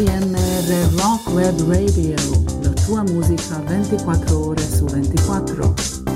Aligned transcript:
ADMR 0.00 0.96
Rock 0.96 1.28
Web 1.34 1.60
Radio, 1.68 2.16
la 2.62 2.70
tua 2.86 3.02
musica 3.02 3.58
24 3.66 4.46
ore 4.46 4.62
su 4.62 4.86
24. 4.86 6.09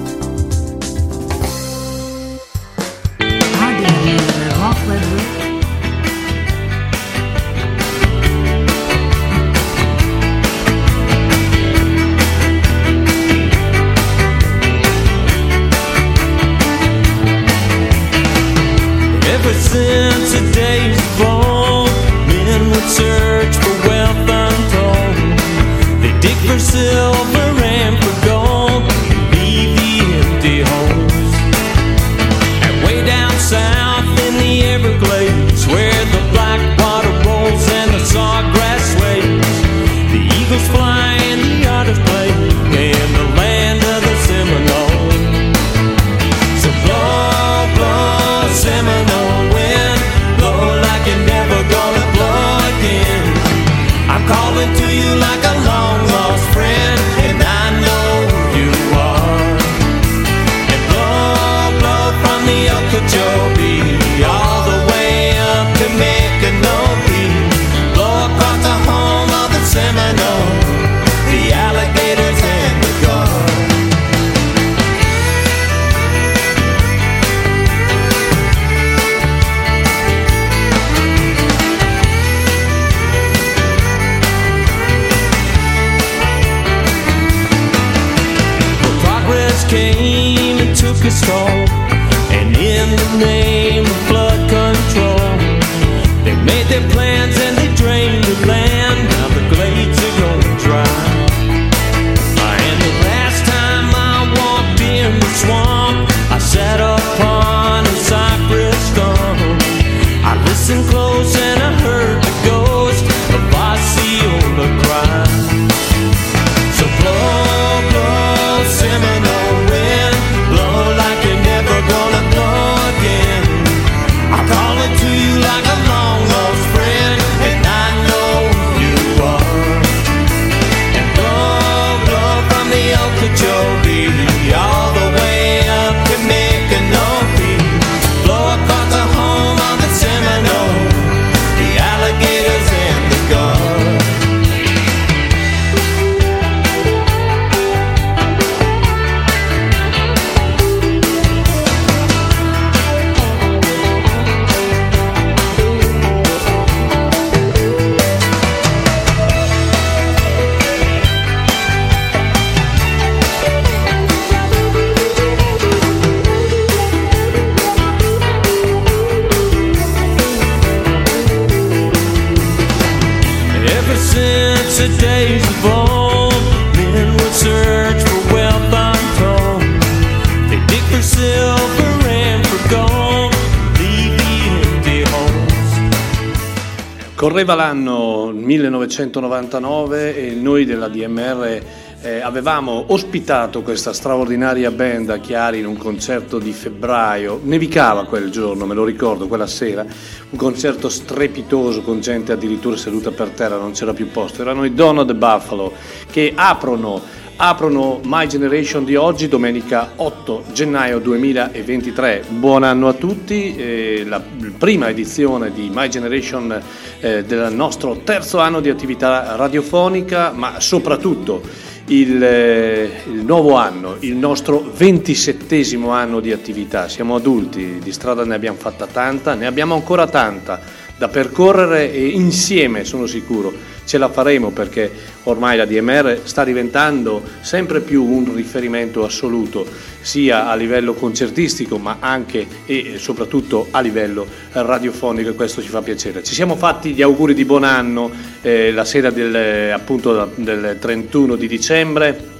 1999 188.94 190.16
e 190.16 190.34
noi 190.34 190.64
della 190.64 190.88
DMR 190.88 191.62
eh, 192.00 192.20
avevamo 192.20 192.84
ospitato 192.88 193.62
questa 193.62 193.92
straordinaria 193.92 194.70
band 194.70 195.10
a 195.10 195.18
Chiari 195.18 195.58
in 195.58 195.66
un 195.66 195.76
concerto 195.76 196.38
di 196.38 196.52
febbraio. 196.52 197.40
Nevicava 197.42 198.04
quel 198.04 198.30
giorno, 198.30 198.66
me 198.66 198.74
lo 198.74 198.84
ricordo, 198.84 199.26
quella 199.26 199.46
sera. 199.46 199.82
Un 199.82 200.38
concerto 200.38 200.88
strepitoso 200.88 201.82
con 201.82 202.00
gente 202.00 202.32
addirittura 202.32 202.76
seduta 202.76 203.10
per 203.10 203.30
terra, 203.30 203.56
non 203.56 203.72
c'era 203.72 203.94
più 203.94 204.10
posto. 204.10 204.42
Erano 204.42 204.64
i 204.64 204.74
Donna 204.74 205.04
the 205.04 205.14
Buffalo 205.14 205.72
che 206.10 206.32
aprono 206.34 207.22
aprono 207.36 208.00
My 208.04 208.26
Generation 208.28 208.84
di 208.84 208.94
oggi, 208.94 209.26
domenica 209.26 209.94
8 209.96 210.44
gennaio 210.52 211.00
2023. 211.00 212.24
Buon 212.28 212.62
anno 212.62 212.88
a 212.88 212.92
tutti, 212.92 213.56
eh, 213.56 214.04
la 214.06 214.22
prima 214.56 214.88
edizione 214.88 215.52
di 215.52 215.68
My 215.72 215.88
Generation 215.88 216.62
eh, 217.04 217.22
del 217.22 217.52
nostro 217.52 218.00
terzo 218.02 218.38
anno 218.38 218.60
di 218.60 218.70
attività 218.70 219.36
radiofonica, 219.36 220.30
ma 220.30 220.58
soprattutto 220.58 221.42
il, 221.88 222.22
eh, 222.22 223.02
il 223.12 223.24
nuovo 223.26 223.56
anno, 223.56 223.96
il 224.00 224.16
nostro 224.16 224.72
ventisettesimo 224.74 225.90
anno 225.90 226.20
di 226.20 226.32
attività. 226.32 226.88
Siamo 226.88 227.14
adulti, 227.14 227.78
di 227.78 227.92
strada 227.92 228.24
ne 228.24 228.34
abbiamo 228.34 228.56
fatta 228.56 228.86
tanta, 228.86 229.34
ne 229.34 229.44
abbiamo 229.44 229.74
ancora 229.74 230.06
tanta 230.06 230.58
da 230.96 231.08
percorrere 231.08 231.92
e 231.92 232.06
insieme 232.06 232.84
sono 232.84 233.04
sicuro 233.04 233.52
ce 233.84 233.98
la 233.98 234.08
faremo 234.08 234.50
perché 234.50 234.90
ormai 235.24 235.56
la 235.56 235.64
DMR 235.64 236.20
sta 236.24 236.44
diventando 236.44 237.22
sempre 237.40 237.80
più 237.80 238.04
un 238.04 238.34
riferimento 238.34 239.04
assoluto 239.04 239.66
sia 240.00 240.48
a 240.48 240.54
livello 240.54 240.94
concertistico 240.94 241.78
ma 241.78 241.96
anche 242.00 242.46
e 242.66 242.94
soprattutto 242.98 243.68
a 243.70 243.80
livello 243.80 244.26
radiofonico 244.52 245.30
e 245.30 245.34
questo 245.34 245.62
ci 245.62 245.68
fa 245.68 245.82
piacere. 245.82 246.22
Ci 246.22 246.34
siamo 246.34 246.56
fatti 246.56 246.92
gli 246.92 247.02
auguri 247.02 247.34
di 247.34 247.44
buon 247.44 247.64
anno 247.64 248.10
eh, 248.42 248.72
la 248.72 248.84
sera 248.84 249.10
del, 249.10 249.72
appunto, 249.72 250.32
del 250.36 250.76
31 250.78 251.36
di 251.36 251.46
dicembre 251.48 252.32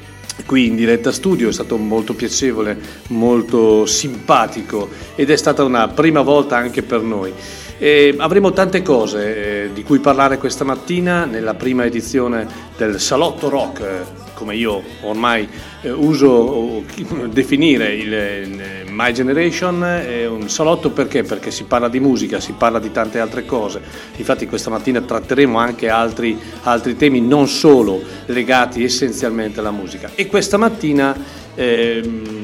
qui 0.47 0.67
in 0.67 0.76
diretta 0.76 1.12
studio, 1.12 1.49
è 1.49 1.52
stato 1.52 1.76
molto 1.76 2.14
piacevole, 2.14 2.76
molto 3.08 3.87
simpatico 3.87 4.88
ed 5.14 5.31
è 5.31 5.37
stata 5.37 5.62
una 5.62 5.88
prima 5.88 6.23
volta 6.23 6.56
anche 6.56 6.82
per 6.82 7.00
noi. 7.00 7.32
E 7.76 8.15
avremo 8.19 8.53
tante 8.53 8.82
cose 8.82 9.65
eh, 9.65 9.73
di 9.73 9.82
cui 9.82 9.99
parlare 9.99 10.38
questa 10.38 10.62
mattina 10.62 11.25
nella 11.25 11.55
prima 11.55 11.85
edizione 11.85 12.47
del 12.76 13.00
Salotto 13.00 13.49
Rock, 13.49 13.81
eh, 13.81 14.23
come 14.35 14.55
io 14.55 14.81
ormai 15.03 15.49
eh, 15.82 15.91
uso 15.91 16.85
eh, 16.97 17.29
definire 17.31 17.94
il 17.94 18.15
eh, 18.15 18.85
My 18.88 19.12
Generation, 19.12 19.82
è 19.82 20.25
un 20.25 20.49
salotto 20.49 20.91
perché? 20.91 21.25
Perché 21.25 21.50
si 21.50 21.65
parla 21.65 21.88
di 21.88 21.99
musica, 21.99 22.38
si 22.38 22.53
parla 22.53 22.79
di 22.79 22.93
tante 22.93 23.19
altre 23.19 23.44
cose. 23.44 23.81
Infatti 24.17 24.47
questa 24.47 24.71
mattina 24.71 25.00
tratteremo 25.00 25.59
anche 25.59 25.88
altri, 25.88 26.38
altri 26.62 26.94
temi 26.94 27.21
non 27.21 27.49
solo 27.49 28.00
legati 28.26 28.85
essenzialmente 28.85 29.59
alla 29.59 29.73
musica. 29.73 30.12
E 30.15 30.29
questa 30.29 30.56
mattina 30.56 31.17
ehm, 31.56 32.44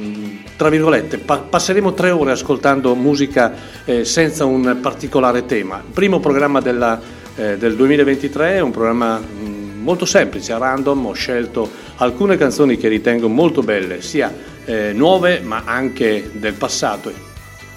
tra 0.60 0.68
virgolette, 0.68 1.16
pa- 1.16 1.38
passeremo 1.38 1.94
tre 1.94 2.10
ore 2.10 2.32
ascoltando 2.32 2.94
musica 2.94 3.54
eh, 3.86 4.04
senza 4.04 4.44
un 4.44 4.76
particolare 4.82 5.46
tema. 5.46 5.82
Primo 5.90 6.20
programma 6.20 6.60
della, 6.60 7.00
eh, 7.34 7.56
del 7.56 7.74
2023, 7.76 8.56
è 8.56 8.60
un 8.60 8.70
programma 8.70 9.16
mh, 9.16 9.80
molto 9.80 10.04
semplice, 10.04 10.52
a 10.52 10.58
random, 10.58 11.06
ho 11.06 11.12
scelto 11.14 11.66
alcune 11.96 12.36
canzoni 12.36 12.76
che 12.76 12.88
ritengo 12.88 13.26
molto 13.26 13.62
belle, 13.62 14.02
sia 14.02 14.30
eh, 14.66 14.92
nuove 14.92 15.40
ma 15.40 15.62
anche 15.64 16.28
del 16.34 16.52
passato 16.52 17.10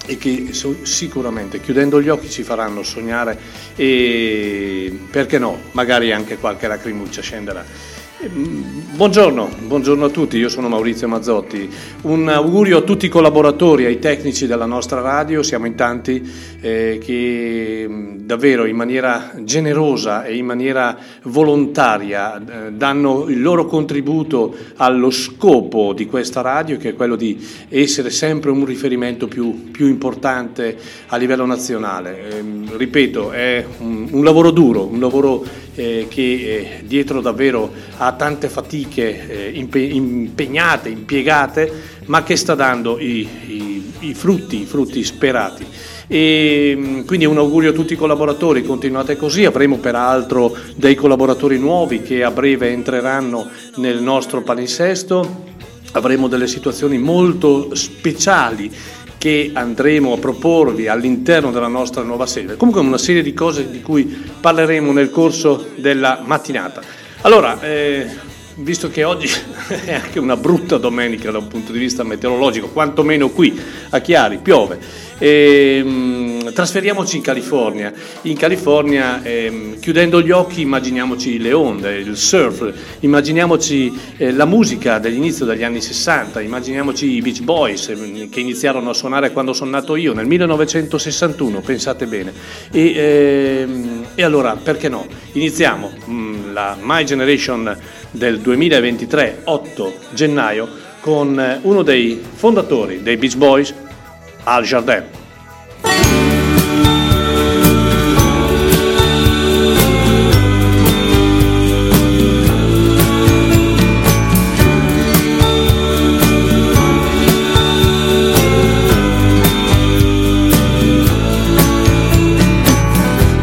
e 0.04 0.18
che 0.18 0.50
sicuramente 0.82 1.62
chiudendo 1.62 2.02
gli 2.02 2.10
occhi 2.10 2.28
ci 2.28 2.42
faranno 2.42 2.82
sognare 2.82 3.38
e 3.76 4.94
perché 5.10 5.38
no, 5.38 5.58
magari 5.70 6.12
anche 6.12 6.36
qualche 6.36 6.68
lacrimuccia 6.68 7.22
scenderà. 7.22 7.64
Buongiorno, 8.26 9.50
buongiorno, 9.66 10.06
a 10.06 10.08
tutti, 10.08 10.38
io 10.38 10.48
sono 10.48 10.68
Maurizio 10.68 11.06
Mazzotti. 11.06 11.68
Un 12.02 12.26
augurio 12.30 12.78
a 12.78 12.80
tutti 12.80 13.04
i 13.04 13.10
collaboratori, 13.10 13.84
ai 13.84 13.98
tecnici 13.98 14.46
della 14.46 14.64
nostra 14.64 15.02
radio, 15.02 15.42
siamo 15.42 15.66
in 15.66 15.74
tanti 15.74 16.26
eh, 16.62 16.98
che 17.02 17.86
davvero 18.20 18.64
in 18.64 18.76
maniera 18.76 19.32
generosa 19.40 20.24
e 20.24 20.36
in 20.36 20.46
maniera 20.46 20.96
volontaria 21.24 22.36
eh, 22.36 22.72
danno 22.72 23.26
il 23.28 23.42
loro 23.42 23.66
contributo 23.66 24.56
allo 24.76 25.10
scopo 25.10 25.92
di 25.92 26.06
questa 26.06 26.40
radio, 26.40 26.78
che 26.78 26.90
è 26.90 26.94
quello 26.94 27.16
di 27.16 27.38
essere 27.68 28.08
sempre 28.08 28.50
un 28.50 28.64
riferimento 28.64 29.28
più, 29.28 29.70
più 29.70 29.86
importante 29.86 30.78
a 31.08 31.16
livello 31.18 31.44
nazionale. 31.44 32.30
Eh, 32.30 32.44
ripeto, 32.74 33.32
è 33.32 33.66
un, 33.80 34.08
un, 34.10 34.24
lavoro 34.24 34.50
duro, 34.50 34.86
un 34.86 34.98
lavoro 35.00 35.44
eh, 35.74 36.06
che 36.08 36.22
eh, 36.22 36.82
dietro 36.84 37.20
davvero 37.20 37.72
ha 37.96 38.12
tante 38.12 38.48
fatiche 38.48 39.50
eh, 39.52 39.58
impegnate, 39.58 40.88
impiegate, 40.88 41.72
ma 42.06 42.22
che 42.22 42.36
sta 42.36 42.54
dando 42.54 42.98
i, 42.98 43.28
i, 43.46 43.92
i 44.00 44.14
frutti, 44.14 44.62
i 44.62 44.66
frutti 44.66 45.02
sperati. 45.02 45.64
E 46.06 46.74
mm, 46.76 47.00
quindi 47.02 47.24
un 47.24 47.38
augurio 47.38 47.70
a 47.70 47.72
tutti 47.72 47.94
i 47.94 47.96
collaboratori, 47.96 48.62
continuate 48.62 49.16
così, 49.16 49.44
avremo 49.44 49.78
peraltro 49.78 50.56
dei 50.76 50.94
collaboratori 50.94 51.58
nuovi 51.58 52.02
che 52.02 52.22
a 52.22 52.30
breve 52.30 52.70
entreranno 52.70 53.48
nel 53.76 54.02
nostro 54.02 54.42
palinsesto, 54.42 55.52
avremo 55.92 56.28
delle 56.28 56.46
situazioni 56.46 56.98
molto 56.98 57.74
speciali 57.74 58.70
che 59.24 59.52
andremo 59.54 60.12
a 60.12 60.18
proporvi 60.18 60.86
all'interno 60.86 61.50
della 61.50 61.66
nostra 61.66 62.02
nuova 62.02 62.26
sede. 62.26 62.56
Comunque 62.56 62.82
una 62.82 62.98
serie 62.98 63.22
di 63.22 63.32
cose 63.32 63.70
di 63.70 63.80
cui 63.80 64.04
parleremo 64.04 64.92
nel 64.92 65.08
corso 65.08 65.70
della 65.76 66.20
mattinata. 66.22 66.82
Allora, 67.22 67.58
eh, 67.62 68.06
visto 68.56 68.88
che 68.88 69.04
oggi 69.04 69.28
è 69.84 69.94
anche 69.94 70.18
una 70.18 70.36
brutta 70.36 70.78
domenica 70.78 71.30
da 71.30 71.38
un 71.38 71.48
punto 71.48 71.72
di 71.72 71.78
vista 71.78 72.04
meteorologico, 72.04 72.68
quantomeno 72.68 73.30
qui 73.30 73.58
a 73.90 74.00
Chiari 74.00 74.38
piove, 74.38 74.78
e, 75.18 75.82
mh, 75.82 76.52
trasferiamoci 76.52 77.16
in 77.16 77.22
California. 77.22 77.92
In 78.22 78.36
California, 78.36 79.22
eh, 79.22 79.76
chiudendo 79.80 80.20
gli 80.20 80.30
occhi, 80.30 80.60
immaginiamoci 80.60 81.38
le 81.38 81.52
onde, 81.52 81.96
il 81.96 82.16
surf, 82.16 82.72
immaginiamoci 83.00 83.92
eh, 84.16 84.32
la 84.32 84.44
musica 84.44 84.98
dell'inizio 84.98 85.44
degli 85.44 85.64
anni 85.64 85.80
60, 85.80 86.40
immaginiamoci 86.40 87.10
i 87.10 87.20
Beach 87.20 87.42
Boys 87.42 87.88
eh, 87.88 88.28
che 88.30 88.40
iniziarono 88.40 88.90
a 88.90 88.94
suonare 88.94 89.32
quando 89.32 89.52
sono 89.52 89.70
nato 89.70 89.96
io, 89.96 90.12
nel 90.12 90.26
1961, 90.26 91.60
pensate 91.60 92.06
bene. 92.06 92.32
E, 92.70 92.94
ehm, 92.94 94.06
e 94.14 94.22
allora, 94.22 94.56
perché 94.56 94.88
no? 94.88 95.06
Iniziamo 95.32 95.90
mh, 96.04 96.52
la 96.52 96.76
My 96.80 97.04
Generation 97.04 97.76
del 98.14 98.38
2023, 98.38 99.40
8 99.44 99.94
gennaio, 100.14 100.68
con 101.00 101.38
eh, 101.38 101.58
uno 101.62 101.82
dei 101.82 102.22
fondatori 102.34 103.02
dei 103.02 103.16
Beach 103.16 103.36
Boys, 103.36 103.74
Al 104.44 104.64
Jardin. 104.64 105.04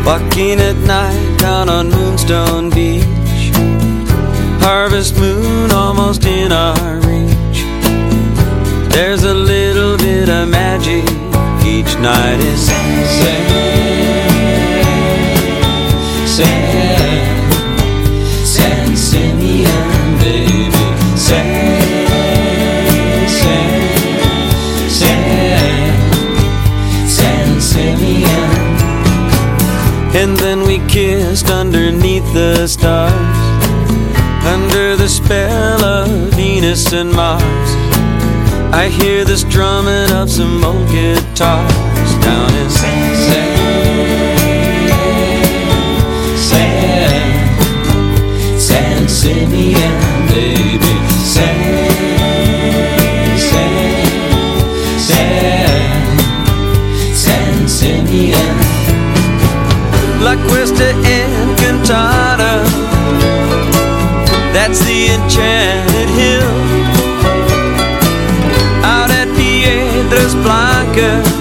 Walking 0.03 0.59
at 0.59 0.75
night 0.87 1.39
down 1.39 1.69
on 1.69 1.89
Moonstone 1.89 2.69
Beach 2.69 3.00
Harvest 4.61 5.17
moon 5.17 5.71
almost 5.71 6.25
in 6.25 6.51
our 6.51 6.95
reach. 6.97 7.63
There's 8.93 9.23
a 9.23 9.33
little 9.33 9.97
bit 9.97 10.29
of 10.29 10.49
magic 10.49 11.03
each 11.65 11.95
night 11.97 12.39
is 12.39 12.67
San, 12.67 13.05
San, 16.27 17.45
San 18.45 18.95
Simeon, 18.95 20.19
baby 20.19 20.71
San, 21.15 21.87
San, 23.27 23.81
San, 24.89 25.97
San 27.07 27.61
Simeon 27.61 28.51
And 30.13 30.37
then 30.37 30.61
we 30.67 30.79
kissed 30.87 31.49
underneath 31.49 32.33
the 32.33 32.67
stars 32.67 33.30
Under 34.43 34.95
the 34.95 35.07
spell 35.07 35.83
of 35.83 36.09
Venus 36.33 36.93
and 36.93 37.11
Mars 37.11 37.41
I 38.73 38.89
hear 38.89 39.23
this 39.23 39.43
drumming 39.43 40.09
of 40.11 40.29
some 40.29 40.63
old 40.63 40.89
guitars 40.89 42.15
Down 42.23 42.53
in 42.55 42.69
San, 42.69 43.15
San, 46.37 48.59
San 48.59 49.07
Simeon, 49.07 50.01
enchanted 65.15 66.09
hill. 66.09 66.51
Out 68.83 69.11
at 69.11 69.27
Piedras 69.35 70.33
Blancas 70.43 71.40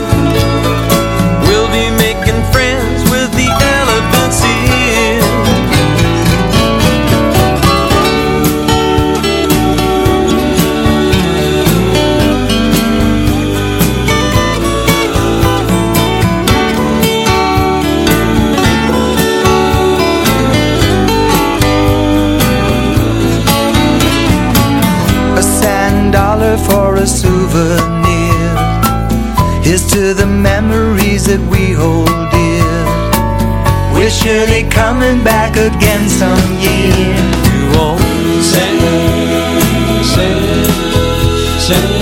surely 34.22 34.64
coming 34.68 35.24
back 35.24 35.56
again 35.56 36.06
some 36.08 36.52
year 36.60 37.16
to 37.46 37.80
old 37.80 38.00
San, 38.44 38.76
San, 40.04 41.60
San. 41.60 41.99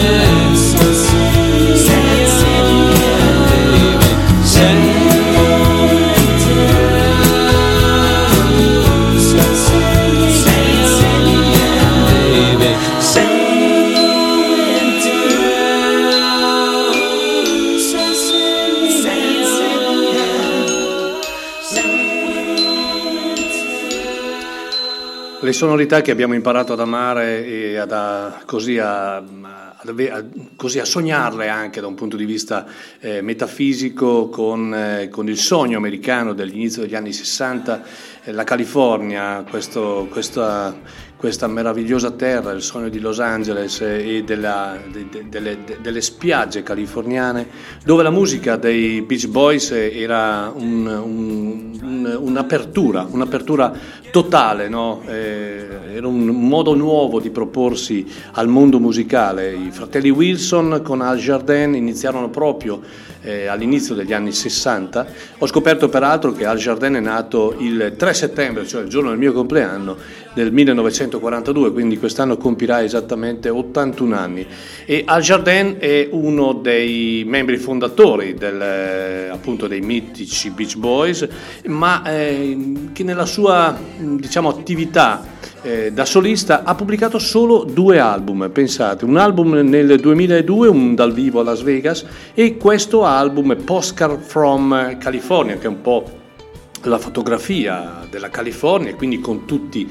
Sonorità 25.59 26.03
che 26.03 26.13
abbiamo 26.13 26.35
imparato 26.35 26.73
ad 26.73 26.79
amare 26.79 27.45
e 27.45 27.79
ad 27.79 27.91
a- 27.91 28.43
così 28.47 28.79
a, 28.79 29.17
a, 29.17 30.25
così 30.55 30.79
a 30.79 30.85
sognarle 30.85 31.49
anche 31.49 31.81
da 31.81 31.89
un 31.89 31.97
punto 31.97 32.17
di 32.17 32.25
vista 32.25 32.65
eh, 33.01 33.23
metafisico 33.23 34.29
con, 34.29 34.73
eh, 34.73 35.09
con, 35.09 35.29
il 35.29 35.37
sogno 35.37 35.77
americano 35.77 36.33
dell'inizio 36.33 36.83
degli 36.83 36.95
anni 36.95 37.13
60, 37.13 37.83
eh, 38.23 38.33
la 38.33 38.45
California, 38.45 39.45
questo, 39.51 40.07
questa, 40.09 40.79
questa 41.19 41.49
meravigliosa 41.49 42.13
terra, 42.13 42.53
il 42.53 42.63
sogno 42.63 42.89
di 42.89 43.01
Los 43.01 43.19
Angeles 43.19 43.81
e 43.81 44.23
della, 44.25 44.79
de, 44.91 45.09
de, 45.11 45.29
delle, 45.29 45.59
de, 45.65 45.79
delle, 45.83 46.01
spiagge 46.01 46.63
californiane, 46.63 47.49
dove 47.85 48.05
la 48.05 48.11
musica 48.11 48.55
dei 48.55 49.03
Beach 49.03 49.27
Boys 49.27 49.73
era 49.73 50.53
un, 50.55 50.87
un, 50.87 51.79
un, 51.83 52.19
un'apertura, 52.21 53.05
un'apertura 53.11 53.73
totale, 54.13 54.69
no? 54.69 55.03
eh, 55.07 55.67
era 55.95 56.07
un 56.07 56.25
modo 56.27 56.75
nuovo 56.75 57.19
di 57.19 57.31
proporsi 57.31 58.07
al 58.33 58.47
mondo 58.47 58.79
musicale. 58.79 59.53
I 59.53 59.73
fratelli 59.73 60.11
Wilson 60.11 60.83
con 60.85 61.01
Al 61.01 61.19
Jardin 61.19 61.75
iniziarono 61.75 62.31
proprio 62.31 62.81
eh, 63.23 63.47
all'inizio 63.47 63.95
degli 63.95 64.13
anni 64.13 64.33
60. 64.33 65.07
Ho 65.39 65.47
scoperto 65.47 65.89
peraltro 65.89 66.33
che 66.33 66.45
Al 66.45 66.59
Jardin 66.59 66.95
è 66.95 67.01
nato 67.01 67.57
il 67.59 67.95
3 67.97 68.15
settembre, 68.15 68.67
cioè 68.67 68.83
il 68.83 68.89
giorno 68.89 69.11
del 69.11 69.19
mio 69.19 69.33
compleanno, 69.33 69.97
del 70.35 70.53
1942, 70.53 71.73
quindi 71.73 71.99
quest'anno 71.99 72.37
compirà 72.37 72.83
esattamente 72.83 73.49
81 73.49 74.17
anni. 74.17 74.47
E 74.85 75.03
Al 75.07 75.23
Jardin 75.23 75.77
è 75.79 76.09
uno 76.11 76.53
dei 76.53 77.25
membri 77.27 77.57
fondatori 77.57 78.35
del, 78.35 78.61
eh, 78.61 79.29
appunto 79.29 79.67
dei 79.67 79.81
mitici 79.81 80.51
Beach 80.51 80.77
Boys, 80.77 81.27
ma 81.67 82.03
eh, 82.05 82.89
che 82.93 83.03
nella 83.03 83.27
sua 83.27 83.79
diciamo, 83.99 84.49
attività 84.49 85.37
eh, 85.63 85.93
da 85.93 86.05
solista 86.05 86.63
ha 86.65 86.75
pubblicato 86.75 87.19
solo 87.19 87.65
due 87.65 87.99
album, 87.99 88.51
pensate, 88.53 89.05
un 89.05 89.17
album 89.17 89.53
nel 89.55 89.99
2002, 89.99 90.69
un 90.69 90.95
dal 90.95 91.13
vivo 91.13 91.41
a 91.41 91.43
Las 91.43 91.63
Vegas 91.63 92.05
e 92.35 92.57
questo 92.57 93.05
album 93.05 93.57
Postcard 93.65 94.21
from 94.21 94.99
California, 94.99 95.57
che 95.57 95.65
è 95.65 95.69
un 95.69 95.81
po' 95.81 96.05
la 96.83 96.99
fotografia 96.99 98.07
della 98.09 98.31
California, 98.31 98.95
quindi 98.95 99.21
con 99.21 99.45
tutti 99.45 99.89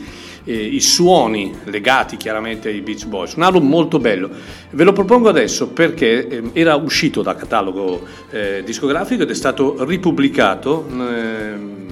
eh, 0.47 0.55
i 0.55 0.79
suoni 0.79 1.53
legati 1.65 2.17
chiaramente 2.17 2.69
ai 2.69 2.81
Beach 2.81 3.05
Boys. 3.05 3.33
Un 3.33 3.43
album 3.43 3.67
molto 3.67 3.99
bello. 3.99 4.29
Ve 4.71 4.83
lo 4.83 4.93
propongo 4.93 5.27
adesso 5.29 5.67
perché 5.67 6.27
eh, 6.27 6.43
era 6.53 6.75
uscito 6.75 7.21
da 7.21 7.35
catalogo 7.35 8.01
eh, 8.31 8.63
discografico 8.65 9.23
ed 9.23 9.29
è 9.29 9.35
stato 9.35 9.83
ripubblicato 9.83 10.87
ehm, 10.89 11.85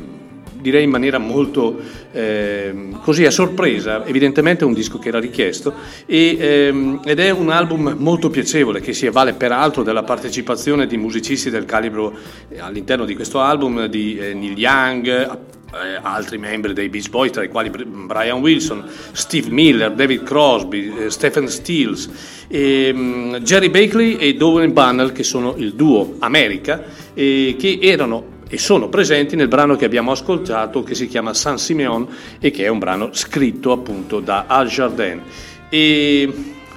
direi 0.65 0.83
in 0.83 0.89
maniera 0.89 1.19
molto 1.19 1.79
eh, 2.11 2.73
così 3.03 3.23
a 3.23 3.29
sorpresa, 3.29 4.03
evidentemente 4.03 4.63
è 4.63 4.67
un 4.67 4.73
disco 4.73 4.97
che 4.97 5.09
era 5.09 5.19
richiesto 5.19 5.73
e, 6.07 6.37
ehm, 6.39 7.01
ed 7.05 7.19
è 7.19 7.29
un 7.29 7.51
album 7.51 7.95
molto 7.99 8.31
piacevole 8.31 8.81
che 8.81 8.93
si 8.93 9.05
avvale 9.05 9.33
peraltro 9.33 9.83
della 9.83 10.01
partecipazione 10.01 10.87
di 10.87 10.97
musicisti 10.97 11.51
del 11.51 11.65
calibro 11.65 12.13
eh, 12.49 12.59
all'interno 12.59 13.05
di 13.05 13.13
questo 13.13 13.39
album 13.41 13.85
di 13.85 14.17
eh, 14.17 14.33
Neil 14.33 14.57
Young, 14.57 15.07
eh, 15.07 15.99
altri 16.01 16.39
membri 16.39 16.73
dei 16.73 16.89
Beach 16.89 17.09
Boys, 17.09 17.31
tra 17.31 17.43
i 17.43 17.49
quali 17.49 17.69
Brian 17.69 18.39
Wilson, 18.39 18.85
Steve 19.11 19.49
Miller, 19.51 19.91
David 19.91 20.23
Crosby, 20.23 20.93
eh, 20.97 21.09
Stephen 21.11 21.47
Stills, 21.47 22.09
e, 22.47 22.91
um, 22.91 23.37
Jerry 23.39 23.69
Bakley 23.69 24.15
e 24.15 24.33
Dowen 24.33 24.73
Bunnell, 24.73 25.11
che 25.11 25.23
sono 25.23 25.53
il 25.57 25.73
duo 25.73 26.15
America, 26.19 26.83
eh, 27.13 27.55
che 27.59 27.77
erano 27.81 28.33
e 28.55 28.57
sono 28.57 28.87
presenti 28.87 29.35
nel 29.35 29.49
brano 29.49 29.75
che 29.75 29.83
abbiamo 29.83 30.11
ascoltato 30.11 30.81
che 30.81 30.95
si 30.95 31.07
chiama 31.07 31.33
San 31.33 31.57
Simeon 31.57 32.07
e 32.39 32.51
che 32.51 32.63
è 32.63 32.69
un 32.69 32.79
brano 32.79 33.09
scritto 33.11 33.73
appunto 33.73 34.21
da 34.21 34.45
Al 34.47 34.69
Jardin. 34.69 35.21
E 35.67 36.33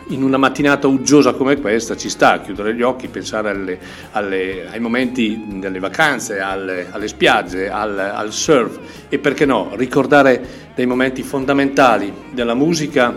in 0.09 0.25
una 0.25 0.39
mattinata 0.39 0.89
uggiosa 0.89 1.35
come 1.35 1.61
questa 1.61 1.97
ci 1.97 2.09
sta 2.09 2.33
a 2.33 2.41
chiudere 2.41 2.75
gli 2.75 2.83
occhi, 2.83 3.07
pensare 3.07 3.51
alle, 3.51 3.79
alle, 4.11 4.67
ai 4.69 4.81
momenti 4.81 5.41
delle 5.61 5.79
vacanze, 5.79 6.41
alle, 6.41 6.89
alle 6.91 7.07
spiagge, 7.07 7.71
al, 7.71 7.97
al 7.97 8.33
surf 8.33 9.07
e 9.09 9.21
perché 9.21 9.47
no, 9.47 9.71
ricordare 9.77 10.73
dei 10.75 10.87
momenti 10.87 11.23
fondamentali 11.23 12.13
della 12.33 12.55
musica 12.55 13.15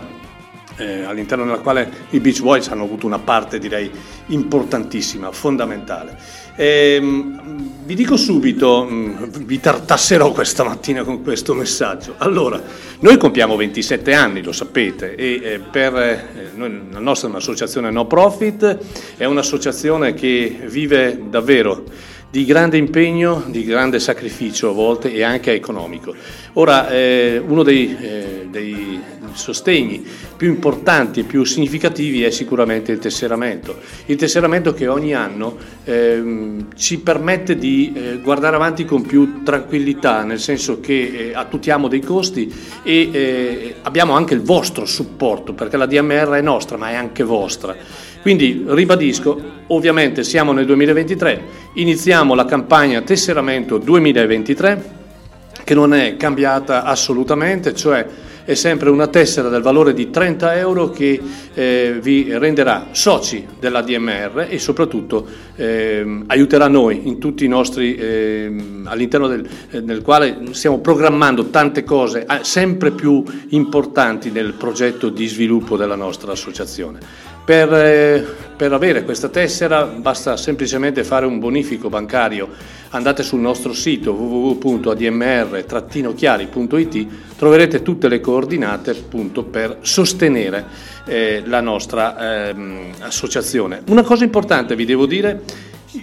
eh, 0.76 1.02
all'interno 1.02 1.44
della 1.44 1.58
quale 1.58 1.90
i 2.10 2.20
Beach 2.20 2.40
Boys 2.40 2.68
hanno 2.68 2.84
avuto 2.84 3.06
una 3.06 3.18
parte 3.18 3.58
direi 3.58 3.90
importantissima, 4.26 5.32
fondamentale. 5.32 6.16
Ehm, 6.56 7.40
vi 7.84 7.94
dico 7.94 8.16
subito, 8.16 8.86
mm, 8.88 9.24
vi 9.44 9.58
tartasserò 9.58 10.32
questa 10.32 10.64
mattina 10.64 11.02
con 11.02 11.22
questo 11.22 11.54
messaggio. 11.54 12.14
Allora, 12.18 12.62
noi 13.00 13.16
compiamo 13.16 13.56
27 13.56 14.12
anni, 14.12 14.42
lo 14.42 14.52
sapete, 14.52 15.14
e 15.14 15.40
eh, 15.42 15.58
per, 15.58 15.96
eh, 15.96 16.50
noi, 16.54 16.80
la 16.90 17.00
nostra 17.00 17.28
è 17.28 17.30
un'associazione 17.30 17.90
no 17.90 18.06
profit, 18.06 18.78
è 19.16 19.24
un'associazione 19.24 20.14
che 20.14 20.60
vive 20.66 21.20
davvero 21.28 21.84
di 22.32 22.46
grande 22.46 22.78
impegno, 22.78 23.44
di 23.46 23.62
grande 23.62 24.00
sacrificio 24.00 24.70
a 24.70 24.72
volte 24.72 25.12
e 25.12 25.22
anche 25.22 25.52
economico. 25.52 26.14
Ora, 26.54 26.88
eh, 26.88 27.36
uno 27.36 27.62
dei, 27.62 27.94
eh, 28.00 28.46
dei, 28.48 29.00
sostegni 29.34 30.04
più 30.36 30.48
importanti 30.48 31.20
e 31.20 31.24
più 31.24 31.44
significativi 31.44 32.22
è 32.22 32.30
sicuramente 32.30 32.92
il 32.92 32.98
tesseramento. 32.98 33.78
Il 34.06 34.16
tesseramento 34.16 34.74
che 34.74 34.88
ogni 34.88 35.14
anno 35.14 35.56
eh, 35.84 36.56
ci 36.74 37.00
permette 37.00 37.56
di 37.56 37.92
eh, 37.94 38.18
guardare 38.22 38.56
avanti 38.56 38.84
con 38.84 39.02
più 39.02 39.42
tranquillità, 39.42 40.22
nel 40.22 40.38
senso 40.38 40.80
che 40.80 41.30
eh, 41.30 41.34
attutiamo 41.34 41.88
dei 41.88 42.00
costi 42.00 42.52
e 42.82 43.10
eh, 43.12 43.74
abbiamo 43.82 44.14
anche 44.14 44.34
il 44.34 44.42
vostro 44.42 44.84
supporto, 44.84 45.54
perché 45.54 45.76
la 45.76 45.86
DMR 45.86 46.30
è 46.30 46.40
nostra 46.40 46.76
ma 46.76 46.90
è 46.90 46.94
anche 46.94 47.22
vostra. 47.22 47.74
Quindi 48.22 48.64
ribadisco, 48.68 49.40
ovviamente 49.66 50.22
siamo 50.22 50.52
nel 50.52 50.64
2023, 50.64 51.42
iniziamo 51.74 52.34
la 52.34 52.44
campagna 52.44 53.02
Tesseramento 53.02 53.78
2023 53.78 55.00
che 55.64 55.74
non 55.74 55.92
è 55.92 56.16
cambiata 56.16 56.84
assolutamente, 56.84 57.74
cioè 57.74 58.06
è 58.44 58.54
sempre 58.54 58.90
una 58.90 59.06
tessera 59.06 59.48
del 59.48 59.62
valore 59.62 59.94
di 59.94 60.10
30 60.10 60.56
euro 60.56 60.90
che 60.90 61.20
eh, 61.54 61.98
vi 62.00 62.36
renderà 62.36 62.88
soci 62.90 63.46
della 63.58 63.82
DMR 63.82 64.46
e 64.48 64.58
soprattutto 64.58 65.24
eh, 65.54 66.22
aiuterà 66.26 66.66
noi 66.66 67.02
in 67.04 67.18
tutti 67.18 67.44
i 67.44 67.48
nostri, 67.48 67.94
eh, 67.94 68.52
all'interno 68.84 69.28
del, 69.28 69.48
del, 69.82 70.02
quale 70.02 70.40
stiamo 70.50 70.78
programmando 70.80 71.50
tante 71.50 71.84
cose 71.84 72.24
eh, 72.24 72.38
sempre 72.42 72.90
più 72.90 73.22
importanti 73.50 74.30
nel 74.30 74.54
progetto 74.54 75.08
di 75.08 75.26
sviluppo 75.26 75.76
della 75.76 75.96
nostra 75.96 76.32
associazione. 76.32 77.30
Per, 77.44 77.74
eh, 77.74 78.24
per, 78.56 78.72
avere 78.72 79.02
questa 79.02 79.28
tessera 79.28 79.84
basta 79.84 80.36
semplicemente 80.36 81.02
fare 81.02 81.26
un 81.26 81.40
bonifico 81.40 81.88
bancario. 81.88 82.48
Andate 82.90 83.24
sul 83.24 83.40
nostro 83.40 83.72
sito 83.72 84.12
www.admr-chiari.it, 84.12 87.06
troverete 87.36 87.82
tutte 87.82 88.08
le 88.08 88.20
coordinate 88.20 88.92
appunto 88.92 89.42
per 89.42 89.78
sostenere 89.80 90.64
eh, 91.06 91.42
la 91.44 91.60
nostra 91.60 92.50
eh, 92.50 92.54
associazione. 93.00 93.82
Una 93.88 94.02
cosa 94.02 94.22
importante 94.22 94.76
vi 94.76 94.84
devo 94.84 95.06
dire 95.06 95.42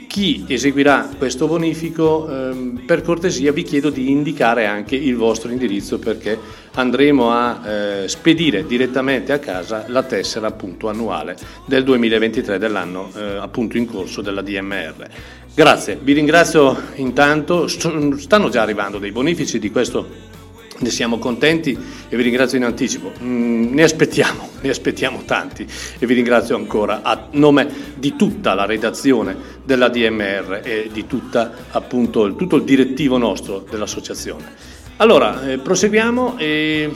chi 0.07 0.45
eseguirà 0.47 1.09
questo 1.17 1.47
bonifico, 1.47 2.29
ehm, 2.29 2.83
per 2.85 3.01
cortesia 3.01 3.51
vi 3.51 3.63
chiedo 3.63 3.89
di 3.89 4.11
indicare 4.11 4.65
anche 4.65 4.95
il 4.95 5.15
vostro 5.15 5.51
indirizzo 5.51 5.97
perché 5.97 6.37
andremo 6.79 7.31
a 7.31 7.61
eh, 7.63 8.07
spedire 8.07 8.65
direttamente 8.65 9.33
a 9.33 9.39
casa 9.39 9.85
la 9.87 10.03
tessera 10.03 10.47
appunto 10.47 10.89
annuale 10.89 11.37
del 11.65 11.83
2023 11.83 12.57
dell'anno 12.57 13.11
eh, 13.15 13.37
appunto 13.37 13.77
in 13.77 13.85
corso 13.85 14.21
della 14.21 14.41
DMR. 14.41 15.07
Grazie, 15.53 15.99
vi 16.01 16.13
ringrazio 16.13 16.75
intanto, 16.95 17.67
stanno 17.67 18.49
già 18.49 18.61
arrivando 18.61 18.97
dei 18.97 19.11
bonifici 19.11 19.59
di 19.59 19.71
questo 19.71 20.37
ne 20.79 20.89
siamo 20.89 21.17
contenti 21.17 21.77
e 22.07 22.15
vi 22.15 22.23
ringrazio 22.23 22.57
in 22.57 22.63
anticipo. 22.63 23.11
Mm, 23.21 23.73
ne 23.73 23.83
aspettiamo, 23.83 24.49
ne 24.61 24.69
aspettiamo 24.69 25.23
tanti 25.25 25.67
e 25.99 26.05
vi 26.05 26.13
ringrazio 26.13 26.55
ancora 26.55 27.01
a 27.01 27.27
nome 27.31 27.67
di 27.95 28.15
tutta 28.15 28.53
la 28.53 28.65
redazione 28.65 29.35
della 29.65 29.89
DMR 29.89 30.61
e 30.63 30.89
di 30.91 31.05
tutta, 31.05 31.51
appunto, 31.71 32.33
tutto 32.35 32.55
il 32.55 32.63
direttivo 32.63 33.17
nostro 33.17 33.65
dell'associazione. 33.69 34.77
Allora, 35.01 35.47
eh, 35.47 35.57
proseguiamo 35.59 36.37
e 36.37 36.93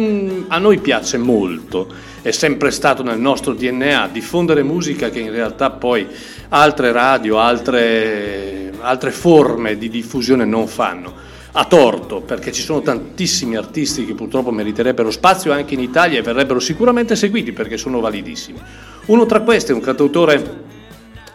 mm, 0.00 0.44
a 0.48 0.58
noi 0.58 0.78
piace 0.78 1.16
molto, 1.16 1.86
è 2.22 2.32
sempre 2.32 2.72
stato 2.72 3.04
nel 3.04 3.20
nostro 3.20 3.54
DNA 3.54 4.08
diffondere 4.08 4.64
musica 4.64 5.10
che 5.10 5.20
in 5.20 5.30
realtà 5.30 5.70
poi 5.70 6.08
altre 6.48 6.90
radio, 6.90 7.38
altre, 7.38 8.72
altre 8.80 9.12
forme 9.12 9.78
di 9.78 9.88
diffusione 9.90 10.44
non 10.44 10.66
fanno 10.66 11.12
a 11.52 11.64
torto, 11.66 12.20
perché 12.20 12.50
ci 12.50 12.62
sono 12.62 12.80
tantissimi 12.80 13.54
artisti 13.54 14.04
che 14.04 14.14
purtroppo 14.14 14.50
meriterebbero 14.50 15.12
spazio 15.12 15.52
anche 15.52 15.74
in 15.74 15.80
Italia 15.80 16.18
e 16.18 16.22
verrebbero 16.22 16.58
sicuramente 16.58 17.14
seguiti 17.14 17.52
perché 17.52 17.76
sono 17.76 18.00
validissimi. 18.00 18.60
Uno 19.06 19.24
tra 19.24 19.42
questi 19.42 19.70
è 19.70 19.74
un 19.74 19.80
cantautore 19.80 20.62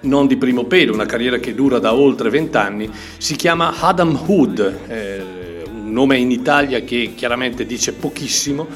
non 0.02 0.28
di 0.28 0.36
primo 0.36 0.66
pelo, 0.66 0.94
una 0.94 1.06
carriera 1.06 1.38
che 1.38 1.56
dura 1.56 1.80
da 1.80 1.94
oltre 1.94 2.30
vent'anni, 2.30 2.90
si 3.18 3.38
chiama 3.38 3.76
Adam 3.80 4.20
Hood, 4.28 4.78
eh, 4.88 5.39
nome 5.92 6.18
in 6.18 6.32
Italia 6.32 6.82
che 6.82 7.14
chiaramente 7.16 7.66
dice 7.66 7.94
pochissimo, 7.94 8.68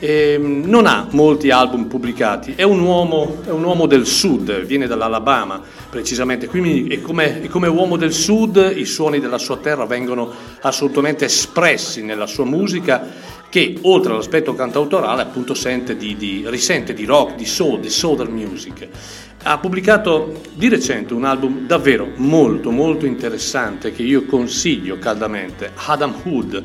E 0.00 0.36
non 0.38 0.86
ha 0.86 1.06
molti 1.12 1.50
album 1.50 1.86
pubblicati, 1.86 2.54
è 2.56 2.62
un, 2.62 2.80
uomo, 2.80 3.38
è 3.46 3.50
un 3.50 3.62
uomo 3.62 3.86
del 3.86 4.06
sud, 4.06 4.64
viene 4.64 4.86
dall'Alabama 4.86 5.62
precisamente, 5.88 6.46
quindi 6.46 6.88
è 6.88 7.00
come, 7.00 7.40
è 7.40 7.46
come, 7.46 7.68
uomo 7.68 7.96
del 7.96 8.12
sud 8.12 8.74
i 8.76 8.84
suoni 8.84 9.20
della 9.20 9.38
sua 9.38 9.56
terra 9.58 9.86
vengono 9.86 10.30
assolutamente 10.60 11.24
espressi 11.24 12.02
nella 12.02 12.26
sua 12.26 12.44
musica 12.44 13.06
che 13.54 13.78
oltre 13.82 14.10
all'aspetto 14.10 14.52
cantautorale 14.52 15.22
appunto 15.22 15.54
di, 15.96 16.16
di, 16.16 16.42
risente 16.46 16.92
di 16.92 17.04
rock, 17.04 17.36
di 17.36 17.44
soul, 17.44 17.78
di 17.78 17.88
southern 17.88 18.32
music. 18.32 18.88
Ha 19.44 19.58
pubblicato 19.58 20.40
di 20.54 20.68
recente 20.68 21.14
un 21.14 21.22
album 21.22 21.64
davvero 21.64 22.10
molto 22.16 22.72
molto 22.72 23.06
interessante 23.06 23.92
che 23.92 24.02
io 24.02 24.24
consiglio 24.24 24.98
caldamente, 24.98 25.70
Adam 25.86 26.16
Hood, 26.24 26.64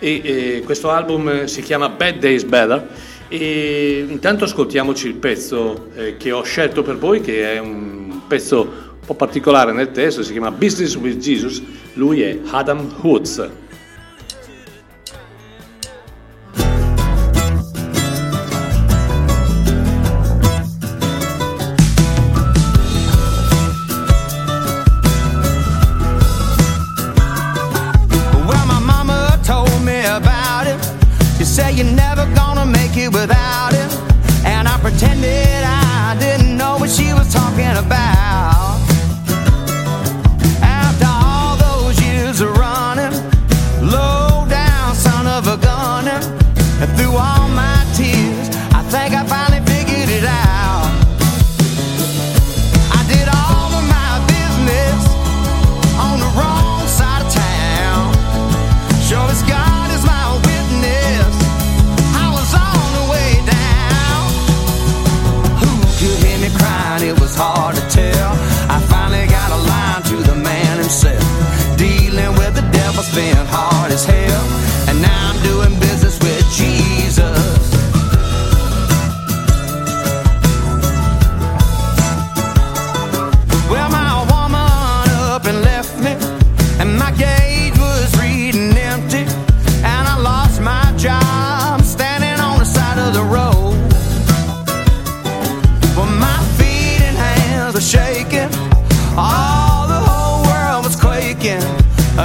e, 0.00 0.20
e 0.24 0.62
questo 0.64 0.90
album 0.90 1.44
si 1.44 1.62
chiama 1.62 1.88
Bad 1.88 2.18
Days 2.18 2.42
Better 2.42 2.88
e 3.28 4.04
intanto 4.08 4.42
ascoltiamoci 4.42 5.06
il 5.06 5.14
pezzo 5.14 5.90
eh, 5.94 6.16
che 6.16 6.32
ho 6.32 6.42
scelto 6.42 6.82
per 6.82 6.98
voi 6.98 7.20
che 7.20 7.52
è 7.52 7.58
un 7.60 8.22
pezzo 8.26 8.60
un 8.62 9.06
po' 9.06 9.14
particolare 9.14 9.72
nel 9.72 9.92
testo, 9.92 10.24
si 10.24 10.32
chiama 10.32 10.50
Business 10.50 10.96
with 10.96 11.18
Jesus, 11.18 11.62
lui 11.92 12.22
è 12.22 12.40
Adam 12.50 12.92
Hoods. 13.02 13.62
without 33.08 33.43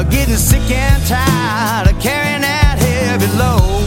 getting 0.10 0.38
sick 0.38 0.70
and 0.72 1.06
tired 1.06 1.88
of 1.92 2.02
carrying 2.02 2.42
that 2.42 2.78
heavy 2.80 3.28
load. 3.38 3.86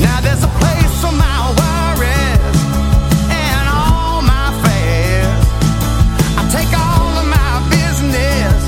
Now 0.00 0.20
there's 0.20 0.44
a 0.44 0.52
place 0.60 0.94
for 1.02 1.12
my 1.12 1.52
worries 1.60 2.58
and 3.28 3.64
all 3.68 4.22
my 4.22 4.48
fears. 4.64 5.44
I 6.40 6.42
take 6.48 6.72
all 6.72 7.12
of 7.20 7.26
my 7.28 7.52
business 7.68 8.60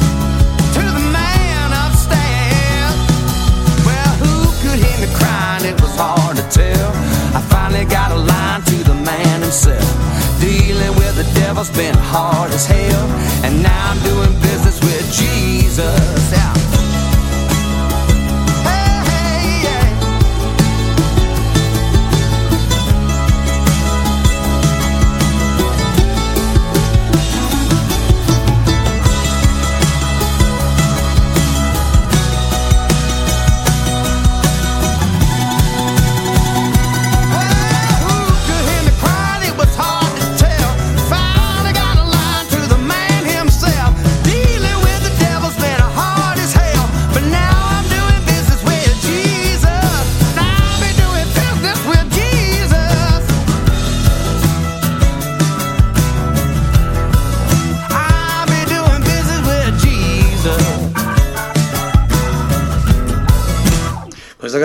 to 0.77 0.83
the 0.85 1.05
man 1.09 1.69
upstairs. 1.85 2.97
Well, 3.89 4.13
who 4.21 4.35
could 4.61 4.79
hear 4.85 4.99
me 5.01 5.09
crying? 5.17 5.65
It 5.65 5.81
was 5.81 5.95
hard 5.97 6.37
to 6.37 6.45
tell. 6.53 6.90
I 7.33 7.40
finally 7.49 7.87
got 7.87 8.12
a 8.12 8.21
line 8.21 8.62
to 8.62 8.77
the 8.85 8.95
man 8.95 9.40
himself. 9.40 9.88
Dealing 10.40 10.95
with 11.01 11.16
the 11.16 11.27
devil's 11.33 11.71
been 11.71 11.97
hard 11.97 12.51
as 12.53 12.66
hell, 12.66 13.07
and 13.45 13.62
now 13.62 13.90
I'm 13.90 13.99
doing 14.05 14.33
business 14.40 14.65
Jesus 15.04 16.32
out. 16.32 16.65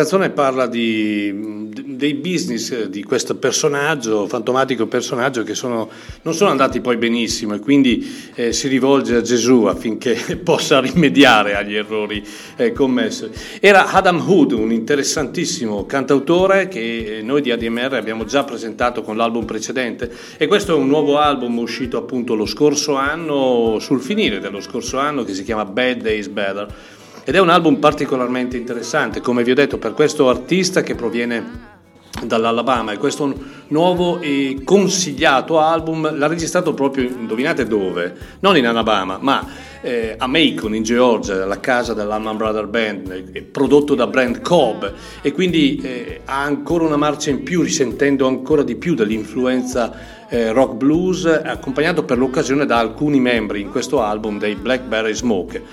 Canzone 0.02 0.32
parla 0.32 0.66
di, 0.66 1.70
dei 1.70 2.16
business 2.16 2.86
di 2.86 3.04
questo 3.04 3.36
personaggio, 3.36 4.26
fantomatico 4.26 4.88
personaggio, 4.88 5.44
che 5.44 5.54
sono, 5.54 5.88
non 6.24 6.34
sono 6.34 6.50
andati 6.50 6.82
poi 6.82 6.98
benissimo 6.98 7.54
e 7.54 7.60
quindi 7.60 8.32
eh, 8.34 8.52
si 8.52 8.68
rivolge 8.68 9.16
a 9.16 9.22
Gesù 9.22 9.66
affinché 9.66 10.38
possa 10.44 10.80
rimediare 10.80 11.56
agli 11.56 11.76
errori 11.76 12.24
eh, 12.56 12.72
commessi. 12.72 13.30
Era 13.60 13.92
Adam 13.92 14.20
Hood, 14.28 14.54
un 14.54 14.72
interessantissimo 14.72 15.86
cantautore 15.86 16.68
che 16.68 17.20
noi 17.24 17.42
di 17.42 17.52
ADMR 17.52 17.94
abbiamo 17.94 18.26
già 18.26 18.44
presentato 18.44 19.04
con 19.04 19.16
l'album 19.16 19.46
precedente 19.46 20.12
e 20.38 20.48
questo 20.48 20.74
è 20.74 20.76
un 20.76 20.88
nuovo 20.88 21.20
album 21.20 21.60
uscito 21.60 21.98
appunto 21.98 22.34
lo 22.34 22.48
scorso 22.48 22.96
anno, 22.96 23.78
sul 23.80 24.02
finire 24.02 24.40
dello 24.40 24.62
scorso 24.62 24.98
anno, 24.98 25.24
che 25.24 25.36
si 25.36 25.44
chiama 25.44 25.66
Bad 25.66 26.02
Days 26.02 26.28
Better 26.28 27.00
ed 27.24 27.36
è 27.36 27.40
un 27.40 27.50
album 27.50 27.76
particolarmente 27.76 28.58
interessante, 28.58 29.22
come 29.22 29.44
vi 29.44 29.52
ho 29.52 29.56
detto, 29.56 29.78
per 29.78 29.94
questo 29.94 30.30
artista 30.30 30.82
che 30.82 30.96
proviene 30.96 31.70
dall'Alabama 32.24 32.92
e 32.92 32.98
questo 32.98 33.34
nuovo 33.68 34.20
e 34.20 34.62
consigliato 34.64 35.60
album 35.60 36.18
l'ha 36.18 36.28
registrato 36.28 36.74
proprio, 36.74 37.08
indovinate 37.08 37.66
dove? 37.66 38.16
Non 38.40 38.58
in 38.58 38.68
Alabama, 38.68 39.18
ma 39.20 39.46
eh, 39.82 40.16
a 40.18 40.28
Macon 40.28 40.76
in 40.76 40.84
Georgia, 40.84 41.46
la 41.46 41.60
casa 41.60 41.94
dell'Alman 41.94 42.38
Brother 42.38 42.68
Band, 42.68 43.30
eh, 43.32 43.42
prodotto 43.44 43.96
da 43.96 44.08
Brand 44.08 44.42
Cobb 44.42 44.84
e 45.22 45.32
quindi 45.32 45.80
eh, 45.82 46.22
ha 46.26 46.44
ancora 46.44 46.86
una 46.86 46.98
marcia 46.98 47.30
in 47.30 47.44
più, 47.44 47.62
risentendo 47.62 48.28
ancora 48.28 48.64
di 48.64 48.76
più 48.76 48.94
dell'influenza 48.94 50.20
eh, 50.28 50.52
rock 50.52 50.76
blues, 50.76 51.26
accompagnato 51.26 52.04
per 52.04 52.18
l'occasione 52.18 52.66
da 52.66 52.78
alcuni 52.78 53.20
membri 53.20 53.62
in 53.62 53.70
questo 53.70 54.02
album 54.02 54.38
dei 54.38 54.56
Blackberry 54.56 55.14
Smoke. 55.14 55.64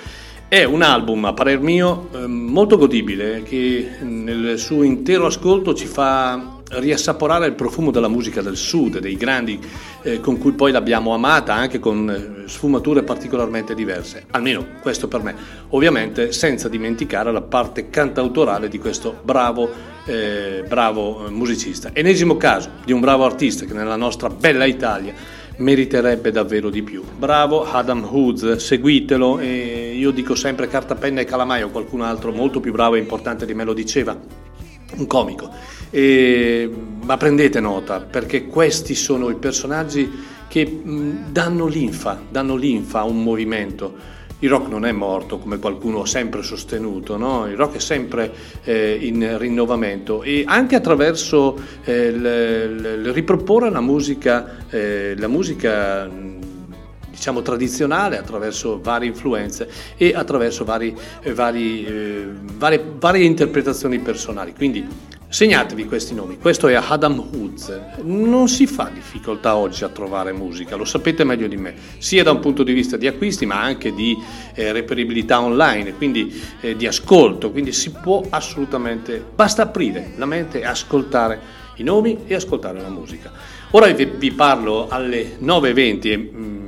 È 0.51 0.65
un 0.65 0.81
album, 0.81 1.27
a 1.27 1.35
parer 1.35 1.61
mio, 1.61 2.09
ehm, 2.11 2.31
molto 2.31 2.79
godibile, 2.79 3.43
che 3.43 3.99
nel 4.01 4.59
suo 4.59 4.83
intero 4.83 5.27
ascolto 5.27 5.75
ci 5.75 5.85
fa 5.85 6.57
riassaporare 6.71 7.47
il 7.47 7.53
profumo 7.53 7.91
della 7.91 8.09
musica 8.09 8.41
del 8.41 8.57
sud, 8.57 8.99
dei 8.99 9.17
grandi 9.17 9.61
eh, 10.01 10.21
con 10.21 10.39
cui 10.39 10.53
poi 10.53 10.73
l'abbiamo 10.73 11.13
amata, 11.13 11.53
anche 11.53 11.79
con 11.79 12.09
eh, 12.09 12.49
sfumature 12.49 13.03
particolarmente 13.03 13.75
diverse. 13.75 14.25
Almeno 14.31 14.65
questo 14.81 15.07
per 15.07 15.23
me. 15.23 15.35
Ovviamente 15.69 16.33
senza 16.33 16.71
dimenticare 16.71 17.31
la 17.31 17.43
parte 17.43 17.91
cantautorale 17.91 18.69
di 18.69 18.79
questo 18.79 19.21
bravo, 19.23 19.71
eh, 20.07 20.65
bravo 20.67 21.27
musicista. 21.29 21.91
Enesimo 21.93 22.39
caso 22.39 22.71
di 22.87 22.93
un 22.93 23.01
bravo 23.01 23.27
artista 23.27 23.67
che 23.67 23.75
nella 23.75 23.97
nostra 23.97 24.31
bella 24.31 24.65
Italia 24.65 25.13
meriterebbe 25.59 26.31
davvero 26.31 26.71
di 26.71 26.83
più. 26.83 27.03
Bravo 27.17 27.65
Adam 27.71 28.07
Hoods, 28.11 28.57
seguitelo 28.57 29.39
e 29.39 29.95
io 29.97 30.11
dico 30.11 30.35
sempre 30.35 30.69
carta, 30.69 30.95
penna 30.95 31.21
e 31.21 31.25
calamaio, 31.25 31.71
qualcun 31.71 32.03
altro 32.03 32.33
molto 32.33 32.61
più 32.61 32.73
bravo 32.73 32.95
e 32.95 32.99
importante 32.99 33.47
di 33.47 33.55
me 33.55 33.65
lo 33.65 33.73
diceva. 33.75 34.17
un 34.97 35.07
comico. 35.07 35.51
E, 35.91 36.71
ma 37.03 37.17
prendete 37.17 37.61
nota 37.61 38.01
perché 38.01 38.47
questi 38.47 38.95
sono 38.95 39.31
i 39.31 39.37
personaggi 39.37 40.11
che 40.49 40.81
danno 41.31 41.67
linfa, 41.67 42.21
danno 42.29 42.57
linfa 42.57 43.01
a 43.01 43.05
un 43.05 43.23
movimento. 43.23 44.17
Il 44.41 44.51
rock 44.51 44.69
non 44.69 44.87
è 44.87 44.93
morto 44.93 45.39
come 45.39 45.59
qualcuno 45.59 46.03
ha 46.03 46.07
sempre 46.07 46.43
sostenuto, 46.43 47.17
no? 47.17 47.49
il 47.49 47.57
rock 47.57 47.77
è 47.77 47.81
sempre 47.81 48.33
eh, 48.63 48.97
in 49.01 49.37
rinnovamento 49.37 50.23
e 50.23 50.45
anche 50.47 50.77
attraverso 50.77 51.61
eh, 51.83 52.07
il, 52.07 52.25
il 53.05 53.13
riproporre 53.13 53.69
la 53.69 53.81
musica, 53.81 54.69
eh, 54.71 55.17
la 55.17 55.27
musica 55.27 56.09
diciamo 57.19 57.43
tradizionale 57.43 58.17
attraverso 58.17 58.79
varie 58.81 59.09
influenze 59.09 59.69
e 59.97 60.15
attraverso 60.15 60.65
vari, 60.65 60.97
eh, 61.23 61.35
vari, 61.35 61.85
eh, 61.85 62.29
varie, 62.55 62.85
varie 62.97 63.25
interpretazioni 63.25 63.99
personali. 63.99 64.55
Quindi 64.55 65.17
Segnatevi 65.31 65.85
questi 65.85 66.15
nomi, 66.15 66.39
questo 66.39 66.69
è 66.69 66.75
Adam 66.75 67.19
Hoods, 67.19 67.81
non 68.05 68.49
si 68.49 68.67
fa 68.67 68.91
difficoltà 68.91 69.57
oggi 69.57 69.85
a 69.85 69.91
trovare 69.91 70.33
musica, 70.33 70.75
lo 70.75 70.87
sapete 70.87 71.23
meglio 71.23 71.47
di 71.47 71.59
me, 71.59 71.75
sia 71.99 72.23
da 72.23 72.31
un 72.31 72.41
punto 72.41 72.63
di 72.63 72.73
vista 72.73 72.97
di 72.97 73.07
acquisti 73.07 73.45
ma 73.45 73.61
anche 73.61 73.93
di 73.93 74.17
eh, 74.55 74.73
reperibilità 74.73 75.39
online, 75.43 75.93
quindi 75.97 76.35
eh, 76.63 76.77
di 76.77 76.87
ascolto, 76.87 77.51
quindi 77.51 77.73
si 77.73 77.91
può 77.91 78.23
assolutamente, 78.31 79.23
basta 79.35 79.65
aprire 79.65 80.13
la 80.17 80.25
mente 80.25 80.61
e 80.61 80.65
ascoltare 80.65 81.39
i 81.75 81.83
nomi 81.83 82.21
e 82.27 82.35
ascoltare 82.35 82.81
la 82.81 82.89
musica. 82.89 83.31
Ora 83.73 83.87
vi, 83.89 84.07
vi 84.07 84.33
parlo 84.33 84.89
alle 84.89 85.37
9.20 85.43 86.68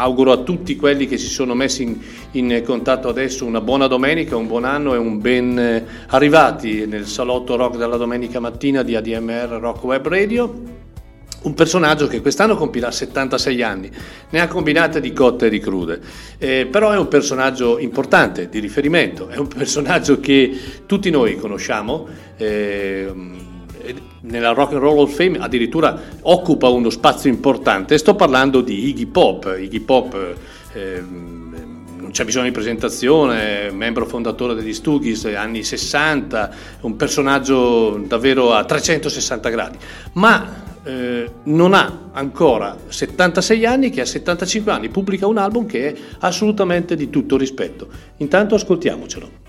auguro 0.00 0.32
a 0.32 0.38
tutti 0.38 0.76
quelli 0.76 1.06
che 1.06 1.18
si 1.18 1.28
sono 1.28 1.54
messi 1.54 1.82
in, 1.82 1.98
in, 2.32 2.62
contatto 2.64 3.08
adesso 3.08 3.44
una 3.44 3.60
buona 3.60 3.86
domenica, 3.86 4.34
un 4.36 4.46
buon 4.46 4.64
anno 4.64 4.94
e 4.94 4.96
un 4.96 5.20
ben 5.20 5.58
eh, 5.58 5.86
arrivati 6.08 6.86
nel 6.86 7.06
salotto 7.06 7.54
rock 7.56 7.76
della 7.76 7.98
domenica 7.98 8.40
mattina 8.40 8.82
di 8.82 8.96
ADMR 8.96 9.58
Rock 9.60 9.84
Web 9.84 10.08
Radio. 10.08 10.78
Un 11.42 11.54
personaggio 11.54 12.06
che 12.06 12.20
quest'anno 12.20 12.54
compirà 12.54 12.90
76 12.90 13.62
anni, 13.62 13.90
ne 14.28 14.40
ha 14.40 14.46
combinate 14.46 15.00
di 15.00 15.12
cotte 15.12 15.46
e 15.46 15.50
di 15.50 15.58
crude, 15.58 15.98
eh, 16.36 16.66
però 16.70 16.90
è 16.90 16.98
un 16.98 17.08
personaggio 17.08 17.78
importante, 17.78 18.50
di 18.50 18.58
riferimento, 18.58 19.28
è 19.28 19.36
un 19.36 19.48
personaggio 19.54 20.20
che 20.20 20.58
tutti 20.84 21.08
noi 21.08 21.36
conosciamo. 21.36 22.06
Eh, 22.36 23.48
nella 24.22 24.52
Rock 24.52 24.72
and 24.72 24.80
Roll 24.80 24.98
of 24.98 25.14
Fame 25.14 25.38
addirittura 25.38 25.98
occupa 26.22 26.68
uno 26.68 26.90
spazio 26.90 27.30
importante. 27.30 27.98
Sto 27.98 28.14
parlando 28.14 28.60
di 28.60 28.88
Iggy 28.88 29.06
Pop. 29.06 29.56
Iggy 29.58 29.80
Pop 29.80 30.34
eh, 30.72 31.02
non 32.10 32.10
c'è 32.10 32.24
bisogno 32.24 32.46
di 32.46 32.50
presentazione, 32.50 33.70
membro 33.70 34.04
fondatore 34.04 34.54
degli 34.54 34.72
Stooges, 34.72 35.26
anni 35.26 35.62
60, 35.62 36.50
un 36.80 36.96
personaggio 36.96 38.02
davvero 38.06 38.52
a 38.52 38.64
360 38.64 39.48
gradi, 39.48 39.78
ma 40.14 40.68
eh, 40.82 41.30
non 41.44 41.74
ha 41.74 42.10
ancora 42.12 42.76
76 42.88 43.64
anni, 43.66 43.90
che 43.90 44.00
a 44.00 44.06
75 44.06 44.72
anni 44.72 44.88
pubblica 44.88 45.26
un 45.26 45.38
album 45.38 45.66
che 45.66 45.92
è 45.92 45.94
assolutamente 46.20 46.96
di 46.96 47.10
tutto 47.10 47.36
rispetto. 47.36 47.88
Intanto 48.18 48.54
ascoltiamocelo. 48.54 49.39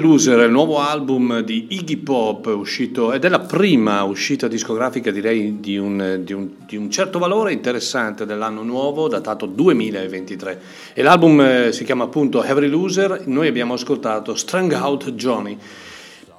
Loser 0.00 0.40
è 0.40 0.44
il 0.44 0.50
nuovo 0.50 0.78
album 0.78 1.40
di 1.40 1.66
Iggy 1.70 1.98
Pop 1.98 2.46
uscito 2.46 3.12
ed 3.12 3.24
è 3.24 3.28
la 3.28 3.40
prima 3.40 4.02
uscita 4.02 4.48
discografica 4.48 5.10
direi 5.10 5.60
di 5.60 5.76
un, 5.78 6.22
di, 6.24 6.32
un, 6.32 6.50
di 6.66 6.76
un, 6.76 6.90
certo 6.90 7.18
valore 7.18 7.52
interessante 7.52 8.26
dell'anno 8.26 8.62
nuovo 8.62 9.06
datato 9.06 9.46
2023 9.46 10.60
e 10.94 11.02
l'album 11.02 11.40
eh, 11.40 11.72
si 11.72 11.84
chiama 11.84 12.04
appunto 12.04 12.42
Every 12.42 12.68
Loser, 12.68 13.22
noi 13.26 13.46
abbiamo 13.46 13.74
ascoltato 13.74 14.34
Strung 14.34 14.72
Out 14.72 15.12
Johnny. 15.12 15.56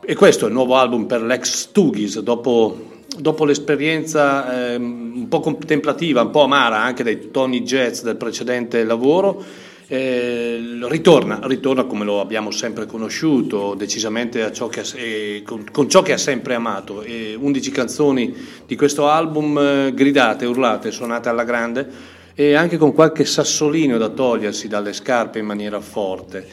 E 0.04 0.16
questo 0.16 0.46
è 0.46 0.48
il 0.48 0.54
nuovo 0.54 0.76
album 0.76 1.06
per 1.06 1.22
l'ex 1.22 1.54
Stooges 1.54 2.20
dopo 2.20 2.90
dopo 3.18 3.44
l'esperienza 3.46 4.72
eh, 4.72 4.76
un 4.76 5.28
po' 5.28 5.42
contemplativa, 5.42 6.22
un 6.22 6.30
po' 6.30 6.44
amara 6.44 6.82
anche 6.82 7.04
dei 7.04 7.30
Tony 7.30 7.62
Jazz 7.62 8.02
del 8.02 8.16
precedente 8.16 8.84
lavoro, 8.84 9.44
eh, 9.92 10.58
ritorna, 10.84 11.42
ritorna 11.44 11.84
come 11.84 12.06
lo 12.06 12.22
abbiamo 12.22 12.50
sempre 12.50 12.86
conosciuto, 12.86 13.74
decisamente 13.74 14.54
ciò 14.54 14.70
ha, 14.70 14.84
eh, 14.96 15.44
con, 15.46 15.66
con, 15.70 15.90
ciò 15.90 16.02
che 16.02 16.14
ha 16.14 16.18
sempre 16.18 16.54
amato. 16.54 17.02
E 17.02 17.36
11 17.38 17.72
canzoni 17.72 18.34
di 18.66 18.78
questo 18.78 19.10
album 19.10 19.58
eh, 19.58 19.94
gridate, 19.94 20.46
urlate, 20.46 20.92
suonate 20.92 21.28
alla 21.28 21.44
grande 21.44 21.90
e 22.34 22.54
anche 22.54 22.78
con 22.78 22.94
qualche 22.94 23.26
sassolino 23.26 23.98
da 23.98 24.08
togliersi 24.08 24.70
dalle 24.70 24.94
scarpe 24.94 25.40
in 25.40 25.46
maniera 25.46 25.82
forte. 25.82 26.48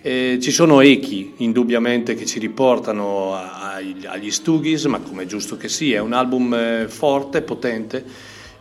Eh, 0.00 0.38
ci 0.40 0.50
sono 0.50 0.80
echi 0.80 1.34
indubbiamente 1.38 2.14
che 2.14 2.24
ci 2.24 2.38
riportano 2.38 3.34
a, 3.34 3.74
agli 4.06 4.30
Stooges, 4.30 4.86
ma 4.86 5.00
come 5.00 5.24
è 5.24 5.26
giusto 5.26 5.58
che 5.58 5.68
sia, 5.68 5.98
è 5.98 6.00
un 6.00 6.14
album 6.14 6.54
eh, 6.54 6.86
forte, 6.88 7.42
potente 7.42 8.02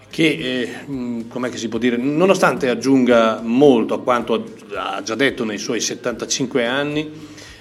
che, 0.09 0.25
eh, 0.25 1.25
come 1.27 1.55
si 1.55 1.67
può 1.67 1.79
dire, 1.79 1.97
nonostante 1.97 2.69
aggiunga 2.69 3.41
molto 3.43 3.93
a 3.93 4.01
quanto 4.01 4.53
ha 4.75 5.01
già 5.03 5.15
detto 5.15 5.43
nei 5.43 5.57
suoi 5.57 5.79
75 5.79 6.65
anni, 6.65 7.11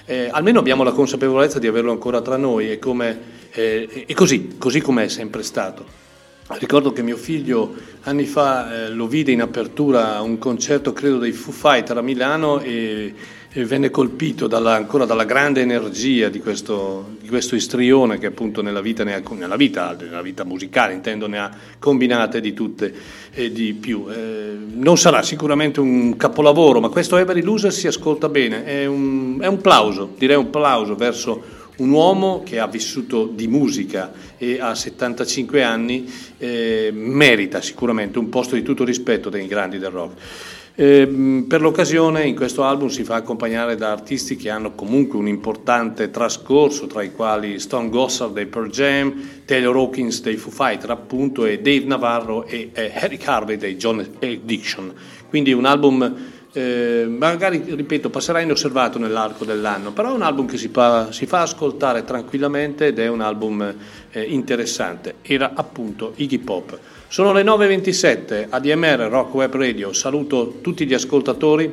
eh, 0.05 0.29
almeno 0.31 0.59
abbiamo 0.59 0.83
la 0.83 0.91
consapevolezza 0.91 1.59
di 1.59 1.67
averlo 1.67 1.91
ancora 1.91 2.21
tra 2.21 2.37
noi 2.37 2.71
e, 2.71 2.79
come, 2.79 3.19
eh, 3.51 4.05
e 4.07 4.13
così, 4.13 4.55
così 4.57 4.79
come 4.81 5.03
è 5.03 5.07
sempre 5.09 5.43
stato. 5.43 6.05
Ricordo 6.49 6.93
che 6.93 7.01
mio 7.01 7.17
figlio 7.17 7.75
anni 8.03 8.23
fa 8.23 8.85
eh, 8.85 8.89
lo 8.89 9.05
vide 9.05 9.33
in 9.33 9.41
apertura 9.41 10.15
a 10.15 10.21
un 10.21 10.37
concerto, 10.37 10.93
credo, 10.93 11.17
dei 11.17 11.33
Foo 11.33 11.51
Fighter 11.51 11.97
a 11.97 12.01
Milano 12.01 12.61
e 12.61 13.13
venne 13.53 13.89
colpito 13.89 14.47
dalla, 14.47 14.75
ancora 14.75 15.05
dalla 15.05 15.23
grande 15.23 15.61
energia 15.61 16.29
di 16.29 16.39
questo, 16.39 17.15
di 17.19 17.27
questo, 17.27 17.55
istrione 17.55 18.17
che 18.17 18.27
appunto 18.27 18.61
nella 18.61 18.81
vita, 18.81 19.03
ha, 19.03 19.21
nella, 19.33 19.55
vita, 19.55 19.95
nella 19.99 20.21
vita, 20.21 20.43
musicale 20.43 20.93
intendo 20.93 21.27
ne 21.27 21.39
ha 21.39 21.51
combinate 21.79 22.39
di 22.39 22.53
tutte 22.53 22.93
e 23.31 23.51
di 23.51 23.73
più. 23.73 24.05
Eh, 24.09 24.55
non 24.73 24.97
sarà 24.97 25.23
sicuramente 25.23 25.79
un 25.79 26.15
capolavoro, 26.17 26.79
ma 26.79 26.89
questo 26.89 27.17
Every 27.17 27.41
Loser 27.41 27.71
si 27.71 27.87
ascolta 27.87 28.29
bene, 28.29 28.63
è 28.65 28.85
un, 28.85 29.37
è 29.41 29.47
un 29.47 29.61
plauso, 29.61 30.13
direi 30.17 30.35
un 30.35 30.49
plauso 30.49 30.95
verso 30.95 31.65
un 31.77 31.91
uomo 31.91 32.41
che 32.43 32.59
ha 32.59 32.67
vissuto 32.67 33.27
di 33.27 33.47
musica 33.47 34.11
e 34.37 34.59
a 34.59 34.73
75 34.73 35.63
anni 35.63 36.11
eh, 36.37 36.89
merita 36.93 37.61
sicuramente 37.61 38.17
un 38.19 38.29
posto 38.29 38.55
di 38.55 38.63
tutto 38.63 38.83
rispetto 38.83 39.29
dei 39.29 39.47
grandi 39.47 39.77
del 39.77 39.91
rock. 39.91 40.21
Eh, 40.79 41.43
per 41.47 41.59
l'occasione 41.59 42.27
in 42.27 42.35
questo 42.35 42.63
album 42.63 42.89
si 42.89 43.03
fa 43.03 43.15
accompagnare 43.15 43.75
da 43.75 43.91
artisti 43.91 44.35
che 44.35 44.51
hanno 44.51 44.75
comunque 44.75 45.17
un 45.17 45.27
importante 45.27 46.11
trascorso, 46.11 46.85
tra 46.85 47.01
i 47.01 47.11
quali 47.11 47.57
Stone 47.57 47.89
Gossard 47.89 48.33
dei 48.33 48.45
Pearl 48.45 48.69
Jam, 48.69 49.11
Taylor 49.43 49.75
Hawkins 49.75 50.21
dei 50.21 50.35
Foo 50.35 50.51
Fighter 50.51 50.91
appunto 50.91 51.47
e 51.47 51.61
Dave 51.61 51.85
Navarro 51.85 52.45
e, 52.45 52.69
e 52.73 52.91
Eric 52.93 53.27
Harvey 53.27 53.57
dei 53.57 53.75
John 53.75 54.07
Addiction. 54.19 54.93
Quindi 55.27 55.51
un 55.51 55.65
album 55.65 56.15
eh, 56.57 57.05
magari, 57.05 57.63
ripeto, 57.67 58.09
passerà 58.09 58.39
inosservato 58.39 58.97
nell'arco 58.97 59.45
dell'anno, 59.45 59.91
però 59.91 60.09
è 60.09 60.15
un 60.15 60.23
album 60.23 60.47
che 60.47 60.57
si 60.57 60.69
fa, 60.69 61.11
si 61.11 61.27
fa 61.27 61.41
ascoltare 61.41 62.03
tranquillamente 62.03 62.87
ed 62.87 62.97
è 62.97 63.07
un 63.07 63.21
album 63.21 63.75
eh, 64.09 64.21
interessante. 64.23 65.17
Era 65.21 65.51
appunto 65.53 66.13
Iggy 66.15 66.39
Pop. 66.39 66.79
Sono 67.09 67.31
le 67.31 67.43
9.27, 67.43 68.47
ADMR 68.49 69.07
Rock 69.07 69.35
Web 69.35 69.55
Radio, 69.55 69.93
saluto 69.93 70.57
tutti 70.61 70.87
gli 70.87 70.95
ascoltatori, 70.95 71.71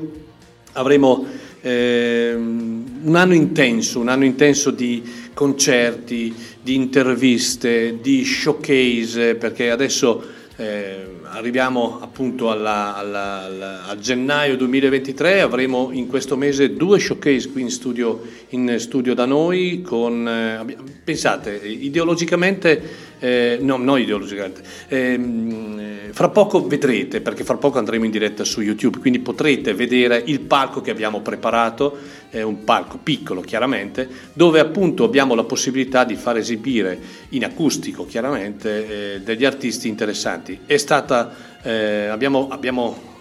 avremo 0.72 1.24
eh, 1.62 2.34
un 2.34 3.14
anno 3.14 3.32
intenso, 3.32 4.00
un 4.00 4.08
anno 4.08 4.26
intenso 4.26 4.70
di 4.70 5.02
concerti, 5.32 6.34
di 6.60 6.74
interviste, 6.74 8.00
di 8.02 8.22
showcase, 8.22 9.36
perché 9.36 9.70
adesso 9.70 10.22
eh, 10.56 11.06
arriviamo 11.34 11.98
appunto 12.00 12.50
alla, 12.50 12.94
alla, 12.94 13.44
alla, 13.44 13.86
a 13.86 13.98
gennaio 13.98 14.56
2023, 14.56 15.40
avremo 15.40 15.90
in 15.92 16.06
questo 16.06 16.36
mese 16.36 16.74
due 16.74 17.00
showcase 17.00 17.50
qui 17.50 17.62
in 17.62 17.70
studio, 17.70 18.22
in 18.50 18.76
studio 18.78 19.14
da 19.14 19.26
noi, 19.26 19.82
con, 19.82 20.28
eh, 20.28 20.76
pensate, 21.02 21.56
ideologicamente 21.56 23.13
eh, 23.24 23.56
no, 23.62 23.78
non 23.78 23.98
ideologicamente. 23.98 24.62
Eh, 24.88 26.10
fra 26.12 26.28
poco 26.28 26.66
vedrete, 26.66 27.22
perché 27.22 27.42
fra 27.42 27.56
poco 27.56 27.78
andremo 27.78 28.04
in 28.04 28.10
diretta 28.10 28.44
su 28.44 28.60
YouTube, 28.60 28.98
quindi 28.98 29.18
potrete 29.20 29.72
vedere 29.72 30.22
il 30.26 30.40
palco 30.40 30.82
che 30.82 30.90
abbiamo 30.90 31.22
preparato, 31.22 31.96
è 32.28 32.42
un 32.42 32.64
palco 32.64 32.98
piccolo 33.02 33.40
chiaramente, 33.40 34.06
dove 34.34 34.60
appunto 34.60 35.04
abbiamo 35.04 35.34
la 35.34 35.44
possibilità 35.44 36.04
di 36.04 36.16
far 36.16 36.37
esibire 36.37 36.98
in 37.30 37.44
acustico 37.44 38.04
chiaramente 38.04 39.14
eh, 39.14 39.20
degli 39.20 39.46
artisti 39.46 39.88
interessanti. 39.88 40.60
Stata, 40.74 41.34
eh, 41.62 42.08
abbiamo, 42.08 42.48
abbiamo 42.50 43.12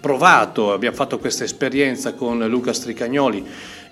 provato, 0.00 0.72
abbiamo 0.72 0.94
fatto 0.94 1.18
questa 1.18 1.44
esperienza 1.44 2.12
con 2.12 2.46
Luca 2.46 2.72
Stricagnoli 2.72 3.44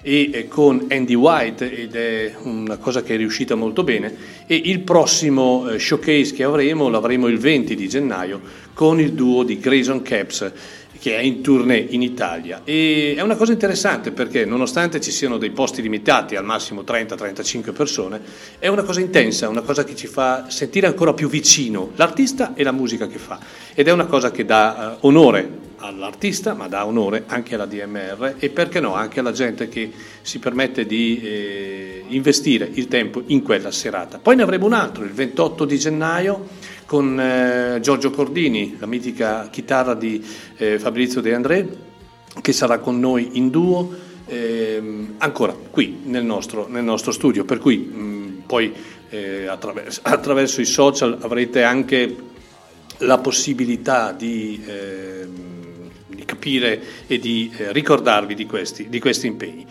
e 0.07 0.47
con 0.49 0.85
Andy 0.91 1.15
White 1.15 1.73
ed 1.73 1.95
è 1.97 2.35
una 2.43 2.77
cosa 2.77 3.03
che 3.03 3.15
è 3.15 3.17
riuscita 3.17 3.55
molto 3.55 3.83
bene 3.85 4.15
e 4.47 4.55
il 4.55 4.81
prossimo 4.81 5.67
eh, 5.67 5.79
showcase 5.79 6.35
che 6.35 6.45
avremo 6.45 6.91
l'avremo 6.91 7.27
il 7.27 7.39
20 7.39 7.75
di 7.75 7.89
gennaio 7.89 8.39
con 8.75 9.01
il 9.01 9.15
duo 9.15 9.45
di 9.45 9.59
Grayson 9.59 10.03
Caps 10.03 10.53
che 11.01 11.17
è 11.17 11.21
in 11.21 11.43
tournée 11.43 11.87
in 11.91 12.03
Italia. 12.03 12.63
E 12.65 13.15
è 13.17 13.21
una 13.21 13.37
cosa 13.37 13.53
interessante 13.53 14.11
perché 14.11 14.45
nonostante 14.45 15.01
ci 15.01 15.11
siano 15.11 15.37
dei 15.37 15.51
posti 15.51 15.83
limitati 15.83 16.37
al 16.37 16.45
massimo 16.45 16.83
30-35 16.83 17.75
persone 17.75 18.21
è 18.59 18.69
una 18.69 18.83
cosa 18.83 19.01
intensa, 19.01 19.49
una 19.49 19.61
cosa 19.61 19.85
che 19.85 19.95
ci 19.97 20.07
fa 20.07 20.47
sentire 20.49 20.87
ancora 20.87 21.13
più 21.13 21.29
vicino 21.29 21.93
l'artista 21.97 22.55
e 22.55 22.63
la 22.63 22.73
musica 22.73 23.07
che 23.07 23.19
fa. 23.19 23.39
Ed 23.75 23.89
è 23.89 23.93
una 23.93 24.07
cosa 24.07 24.31
che 24.31 24.45
dà 24.45 24.97
uh, 25.01 25.07
onore 25.07 25.64
all'artista, 25.87 26.55
ma 26.55 26.67
dà 26.67 26.87
onore 26.87 27.25
anche 27.27 27.55
alla 27.55 27.67
DMR 27.67 28.37
e 28.39 28.49
perché 28.49 28.81
no 28.81 28.95
anche 28.95 29.21
alla 29.21 29.33
gente 29.33 29.69
che 29.69 29.91
si 30.23 30.39
permette 30.39 30.87
di 30.87 31.21
eh, 31.23 32.05
investire 32.09 32.69
il 32.73 32.89
tempo 32.89 33.23
in 33.27 33.43
quella 33.43 33.71
serata. 33.71 34.19
Poi 34.19 34.37
ne 34.37 34.43
avremo 34.43 34.67
un 34.67 34.73
altro, 34.73 35.05
il 35.05 35.13
28 35.13 35.65
di 35.65 35.79
gennaio, 35.79 36.49
con 36.87 37.19
eh, 37.21 37.79
Giorgio 37.81 38.11
Cordini, 38.11 38.77
la 38.79 38.87
mitica 38.87 39.49
chitarra 39.51 39.95
di 39.95 40.25
eh, 40.57 40.79
Fabrizio 40.79 41.21
De 41.21 41.35
André, 41.35 41.69
che 42.41 42.53
sarà 42.53 42.79
con 42.79 42.99
noi 42.99 43.31
in 43.35 43.51
duo, 43.51 43.93
ehm, 44.27 45.15
ancora 45.19 45.55
qui 45.71 46.01
nel 46.05 46.25
nostro, 46.25 46.67
nel 46.69 46.85
nostro, 46.85 47.13
studio, 47.13 47.45
per 47.45 47.59
cui 47.59 47.77
mh, 47.77 48.43
poi 48.47 48.73
eh, 49.11 49.47
attraverso, 49.47 50.01
attraverso, 50.05 50.61
i 50.61 50.67
social 50.67 51.19
avrete 51.21 51.63
anche 51.63 52.17
la 52.99 53.19
possibilità 53.19 54.13
di 54.13 54.63
ehm, 54.67 55.55
capire 56.45 56.79
e 57.07 57.19
di 57.19 57.51
eh, 57.57 57.73
ricordarvi 57.73 58.35
di 58.35 58.45
questi, 58.45 58.91
di 58.91 59.01
questi, 59.01 59.27
impegni. 59.27 59.67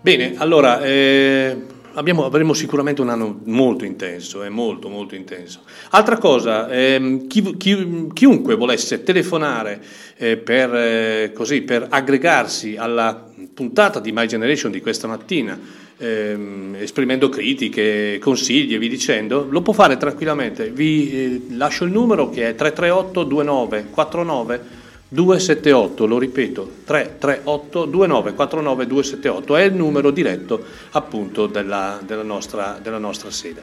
Bene, 0.00 0.34
allora 0.36 0.80
eh, 0.80 1.56
abbiamo, 1.94 2.24
avremo 2.24 2.52
sicuramente 2.52 3.00
un 3.00 3.08
anno 3.08 3.40
molto 3.46 3.84
intenso, 3.84 4.44
eh, 4.44 4.48
molto 4.48 4.88
molto 4.88 5.16
intenso. 5.16 5.62
Altra 5.90 6.16
cosa, 6.18 6.70
ehm, 6.70 7.26
chi, 7.26 7.56
chi, 7.56 8.08
chiunque 8.12 8.54
volesse 8.54 9.02
telefonare 9.02 9.82
eh, 10.16 10.36
per, 10.36 10.74
eh, 10.74 11.32
così, 11.34 11.62
per 11.62 11.86
aggregarsi 11.90 12.76
alla 12.76 13.32
puntata 13.52 13.98
di 13.98 14.12
My 14.12 14.26
Generation 14.26 14.70
di 14.70 14.80
questa 14.80 15.08
mattina, 15.08 15.58
ehm, 15.96 16.76
esprimendo 16.78 17.28
critiche, 17.28 18.18
consigli 18.20 18.74
e 18.74 18.78
vi 18.78 18.88
dicendo, 18.88 19.48
lo 19.50 19.62
può 19.62 19.72
fare 19.72 19.96
tranquillamente. 19.96 20.70
Vi 20.70 21.10
eh, 21.10 21.42
lascio 21.56 21.84
il 21.84 21.90
numero 21.90 22.30
che 22.30 22.50
è 22.50 22.54
338 22.54 23.26
29 23.26 23.86
49 23.90 24.82
278, 25.08 26.06
lo 26.06 26.18
ripeto, 26.18 26.70
338 26.84 27.84
2949 27.84 28.86
278 28.86 29.56
è 29.56 29.62
il 29.62 29.74
numero 29.74 30.10
diretto 30.10 30.64
appunto 30.92 31.46
della, 31.46 32.00
della, 32.04 32.22
nostra, 32.22 32.78
della 32.82 32.98
nostra, 32.98 33.30
sede. 33.30 33.62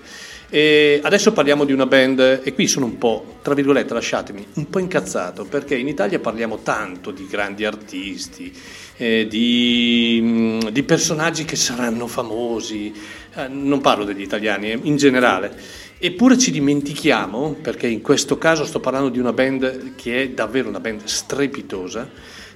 E 0.50 1.00
adesso 1.04 1.32
parliamo 1.32 1.66
di 1.66 1.74
una 1.74 1.86
band 1.86 2.42
e 2.44 2.54
qui 2.54 2.68
sono 2.68 2.86
un 2.86 2.98
po', 2.98 3.38
tra 3.42 3.54
virgolette, 3.54 3.94
lasciatemi, 3.94 4.46
un 4.54 4.70
po' 4.70 4.80
incazzato 4.80 5.46
perché 5.46 5.76
in 5.76 5.88
Italia 5.88 6.20
parliamo 6.20 6.60
tanto 6.60 7.12
di 7.12 7.26
grandi 7.28 7.66
artisti, 7.66 8.54
eh, 8.98 9.28
di, 9.28 10.60
di, 10.72 10.84
personaggi 10.84 11.44
che 11.44 11.56
saranno 11.56 12.06
famosi, 12.08 12.94
eh, 13.36 13.48
non 13.48 13.82
parlo 13.82 14.04
degli 14.04 14.22
italiani, 14.22 14.72
eh, 14.72 14.80
in 14.84 14.96
generale 14.98 15.80
Eppure 16.04 16.36
ci 16.36 16.50
dimentichiamo, 16.50 17.58
perché 17.62 17.86
in 17.86 18.02
questo 18.02 18.40
caso 18.40 18.66
sto 18.66 18.80
parlando 18.80 19.10
di 19.10 19.20
una 19.20 19.34
band 19.34 19.94
che 19.94 20.24
è 20.24 20.30
davvero 20.30 20.68
una 20.68 20.80
band 20.80 21.04
strepitosa, 21.04 22.10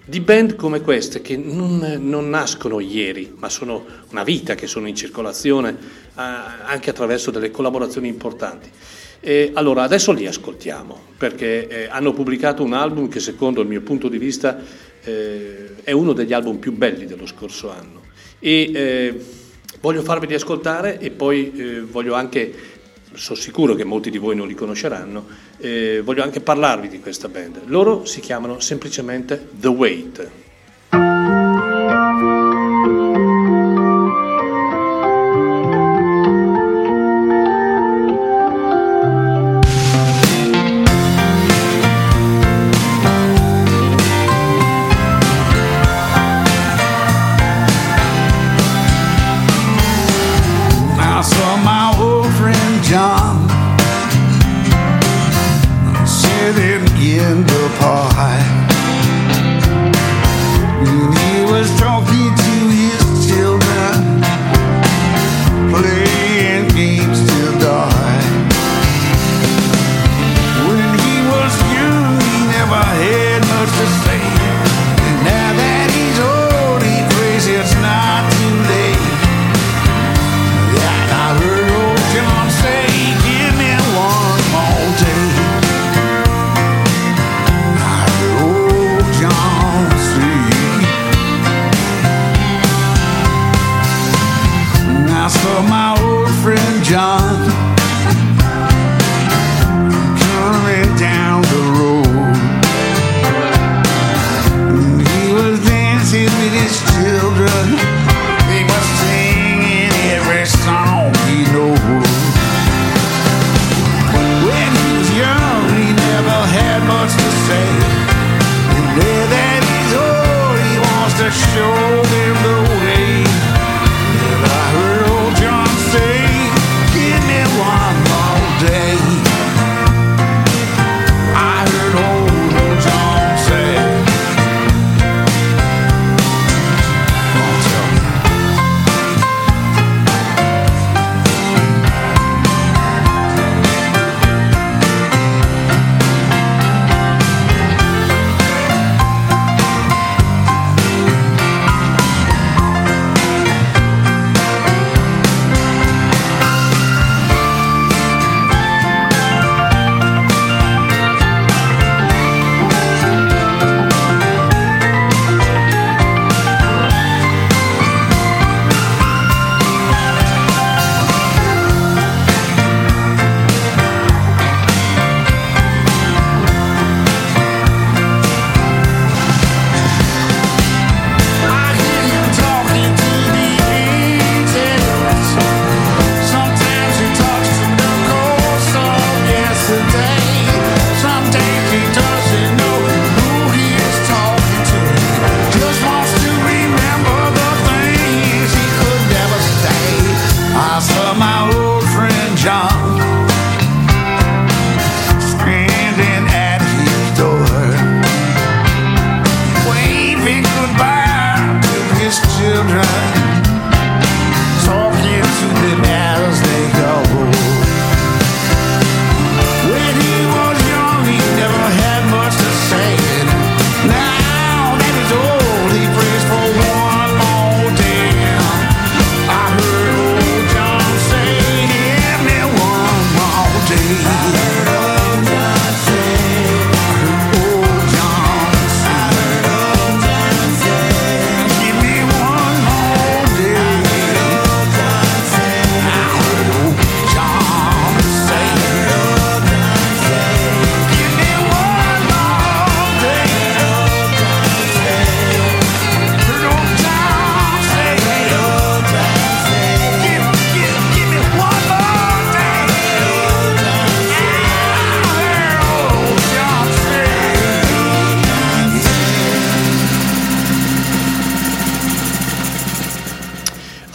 di 0.04 0.20
band 0.20 0.56
come 0.56 0.82
queste 0.82 1.22
che 1.22 1.38
non, 1.38 2.00
non, 2.00 2.28
nascono 2.28 2.80
ieri, 2.80 3.32
ma 3.36 3.48
sono 3.48 3.86
una 4.10 4.24
vita 4.24 4.56
che 4.56 4.66
sono 4.66 4.88
in 4.88 4.96
circolazione 4.96 5.70
eh, 5.70 6.12
anche 6.16 6.90
attraverso 6.90 7.30
delle 7.30 7.52
collaborazioni 7.52 8.08
importanti. 8.08 8.68
E 9.20 9.52
allora 9.54 9.84
adesso 9.84 10.12
li 10.12 10.26
ascoltiamo 10.26 11.00
perché 11.16 11.68
eh, 11.68 11.88
hanno 11.88 12.14
pubblicato 12.14 12.64
un 12.64 12.74
album 12.74 13.10
che 13.10 13.20
secondo 13.20 13.62
il 13.62 13.68
mio 13.68 13.82
punto 13.82 14.08
di 14.08 14.18
vista 14.18 14.60
eh, 15.04 15.84
è 15.84 15.92
uno 15.92 16.14
degli 16.14 16.34
album 16.34 16.58
più 16.58 16.72
belli 16.72 17.06
dello 17.06 17.28
scorso 17.28 17.70
anno 17.70 18.02
e 18.40 18.72
eh, 18.74 19.20
voglio 19.82 20.02
farveli 20.02 20.34
ascoltare 20.34 21.00
e 21.00 21.12
poi 21.12 21.54
eh, 21.56 21.82
voglio 21.82 22.16
anche 22.16 22.74
sono 23.16 23.40
sicuro 23.40 23.76
che 23.76 23.84
molti 23.84 24.10
di 24.10 24.18
voi 24.18 24.36
non 24.36 24.48
li 24.48 24.56
conosceranno, 24.56 25.26
eh, 25.58 26.02
voglio 26.04 26.24
anche 26.24 26.42
parlarvi 26.42 26.88
di 26.88 27.00
questa 27.00 27.28
band. 27.28 27.62
Loro 27.66 28.06
si 28.06 28.20
chiamano 28.20 28.60
semplicemente 28.60 29.50
The 29.52 29.68
Wait. 29.68 30.32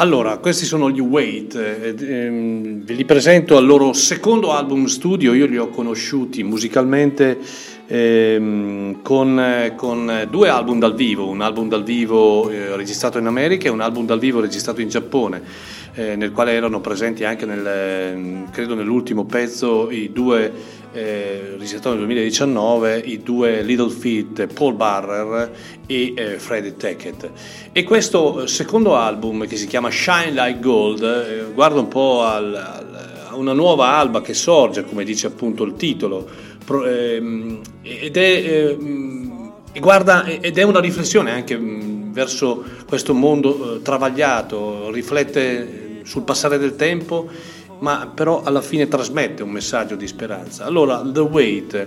Allora, 0.01 0.39
questi 0.39 0.65
sono 0.65 0.91
gli 0.91 0.99
Wait, 0.99 1.55
eh, 1.57 1.95
ehm, 1.95 2.85
ve 2.85 2.95
li 2.95 3.05
presento 3.05 3.59
al 3.59 3.67
loro 3.67 3.93
secondo 3.93 4.51
album 4.51 4.87
studio, 4.87 5.35
io 5.35 5.45
li 5.45 5.59
ho 5.59 5.69
conosciuti 5.69 6.43
musicalmente 6.43 7.37
ehm, 7.87 9.03
con, 9.03 9.75
con, 9.77 10.27
due 10.31 10.49
album 10.49 10.79
dal 10.79 10.95
vivo, 10.95 11.29
un 11.29 11.43
album 11.43 11.69
dal 11.69 11.85
vivo 11.85 12.49
eh, 12.49 12.77
registrato 12.77 13.19
in 13.19 13.27
America 13.27 13.69
e 13.69 13.71
un 13.71 13.83
album 13.83 14.07
dal 14.07 14.19
vivo 14.19 14.41
registrato 14.41 14.81
in 14.81 14.89
Giappone. 14.89 15.43
eh, 15.95 16.17
nel 16.17 16.33
quale 16.33 16.53
erano 16.53 16.81
presenti 16.81 17.25
anche 17.25 17.47
nel, 17.47 18.47
credo 18.51 18.75
nell'ultimo 18.75 19.25
pezzo 19.25 19.91
i 19.91 20.11
due 20.13 20.51
eh, 21.75 21.89
nel 21.89 21.99
2019 21.99 22.99
i 22.99 23.23
due 23.23 23.63
Little 23.63 23.91
Feet, 23.91 24.47
Paul 24.53 24.75
Barrer 24.75 25.51
e 25.87 26.13
eh, 26.17 26.39
Freddie 26.39 26.77
Tackett. 26.77 27.31
E 27.73 27.85
questo 27.85 28.47
secondo 28.47 28.97
album 28.97 29.47
che 29.47 29.57
si 29.57 29.67
chiama 29.67 29.91
Shine 29.91 30.33
Like 30.33 30.61
Gold 30.61 31.03
eh, 31.03 31.53
guarda 31.53 31.81
un 31.81 31.89
po' 31.89 32.23
al, 32.23 32.55
al, 32.55 33.27
a 33.31 33.37
una 33.37 33.53
nuova 33.53 33.97
alba 33.97 34.21
che 34.21 34.35
sorge, 34.35 34.85
come 34.85 35.05
dice 35.05 35.27
appunto 35.27 35.65
il 35.65 35.75
titolo, 35.75 36.29
pro, 36.65 36.87
ehm, 36.87 37.61
ed 37.83 38.17
è... 38.17 38.45
Ehm, 38.47 39.53
guarda, 39.79 40.25
ed 40.25 40.59
è 40.59 40.63
una 40.63 40.81
riflessione 40.81 41.31
anche 41.31 41.57
verso 41.57 42.65
questo 42.87 43.15
mondo 43.15 43.77
eh, 43.77 43.83
travagliato, 43.83 44.91
riflette 44.91 46.03
sul 46.05 46.23
passare 46.23 46.59
del 46.59 46.77
tempo 46.77 47.29
ma 47.81 48.11
però 48.13 48.43
alla 48.43 48.61
fine 48.61 48.89
trasmette 48.89 49.43
un 49.43 49.51
messaggio 49.51 49.97
di 49.97 50.07
speranza. 50.07 50.65
Allora, 50.65 51.03
The 51.05 51.21
Wait, 51.21 51.87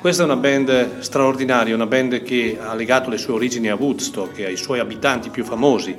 questa 0.00 0.22
è 0.22 0.24
una 0.24 0.36
band 0.36 1.00
straordinaria, 1.00 1.74
una 1.74 1.86
band 1.86 2.22
che 2.22 2.58
ha 2.60 2.74
legato 2.74 3.10
le 3.10 3.18
sue 3.18 3.34
origini 3.34 3.68
a 3.68 3.74
Woodstock 3.74 4.40
ai 4.40 4.56
suoi 4.56 4.78
abitanti 4.78 5.30
più 5.30 5.44
famosi, 5.44 5.94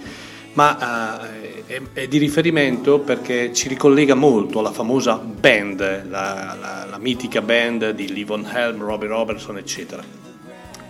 ma 0.53 1.21
è, 1.65 1.81
è, 1.93 2.07
di 2.07 2.17
riferimento 2.17 2.99
perché 2.99 3.53
ci 3.53 3.67
ricollega 3.67 4.15
molto 4.15 4.59
alla 4.59 4.71
famosa 4.71 5.15
band, 5.17 5.79
la, 6.09 6.57
la, 6.59 6.87
la 6.89 6.97
mitica 6.97 7.41
band 7.41 7.91
di 7.91 8.11
Livon 8.11 8.49
Helm, 8.51 8.81
Robbie 8.81 9.07
Robertson, 9.07 9.57
eccetera. 9.57 10.03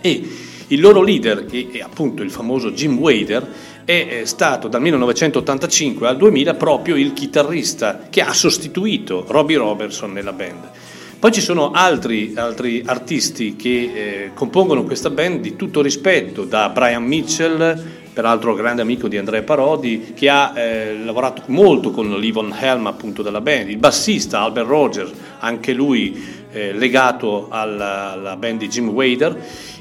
E 0.00 0.28
il 0.68 0.80
loro 0.80 1.02
leader, 1.02 1.44
che 1.46 1.68
è 1.72 1.80
appunto 1.80 2.22
il 2.22 2.30
famoso 2.30 2.72
Jim 2.72 2.98
Wader, 2.98 3.46
è 3.86 4.22
stato 4.24 4.66
dal 4.66 4.80
1985 4.82 6.08
al 6.08 6.16
2000 6.16 6.54
proprio 6.54 6.96
il 6.96 7.12
chitarrista 7.12 8.08
che 8.10 8.20
ha 8.20 8.32
sostituito 8.32 9.24
Robbie 9.28 9.56
Robertson 9.56 10.12
nella 10.12 10.32
band. 10.32 10.70
Poi 11.18 11.32
ci 11.32 11.40
sono 11.40 11.70
altri, 11.70 12.34
altri 12.36 12.82
artisti 12.84 13.56
che 13.56 13.68
eh, 13.94 14.30
compongono 14.34 14.82
questa 14.82 15.08
band 15.08 15.40
di 15.40 15.56
tutto 15.56 15.80
rispetto, 15.82 16.44
da 16.44 16.68
Brian 16.68 17.04
Mitchell, 17.04 17.82
peraltro 18.12 18.54
grande 18.54 18.82
amico 18.82 19.08
di 19.08 19.18
Andrea 19.18 19.42
Parodi, 19.42 20.12
che 20.14 20.28
ha 20.28 20.52
eh, 20.58 20.98
lavorato 20.98 21.42
molto 21.46 21.90
con 21.90 22.18
Livon 22.18 22.54
Helm 22.58 22.86
appunto 22.86 23.22
della 23.22 23.40
band, 23.40 23.70
il 23.70 23.76
bassista 23.76 24.40
Albert 24.40 24.66
Rogers, 24.66 25.12
anche 25.38 25.72
lui 25.72 26.44
eh, 26.50 26.72
legato 26.72 27.48
alla, 27.50 28.12
alla 28.12 28.36
band 28.36 28.60
di 28.60 28.68
Jim 28.68 28.88
Wader, 28.88 29.38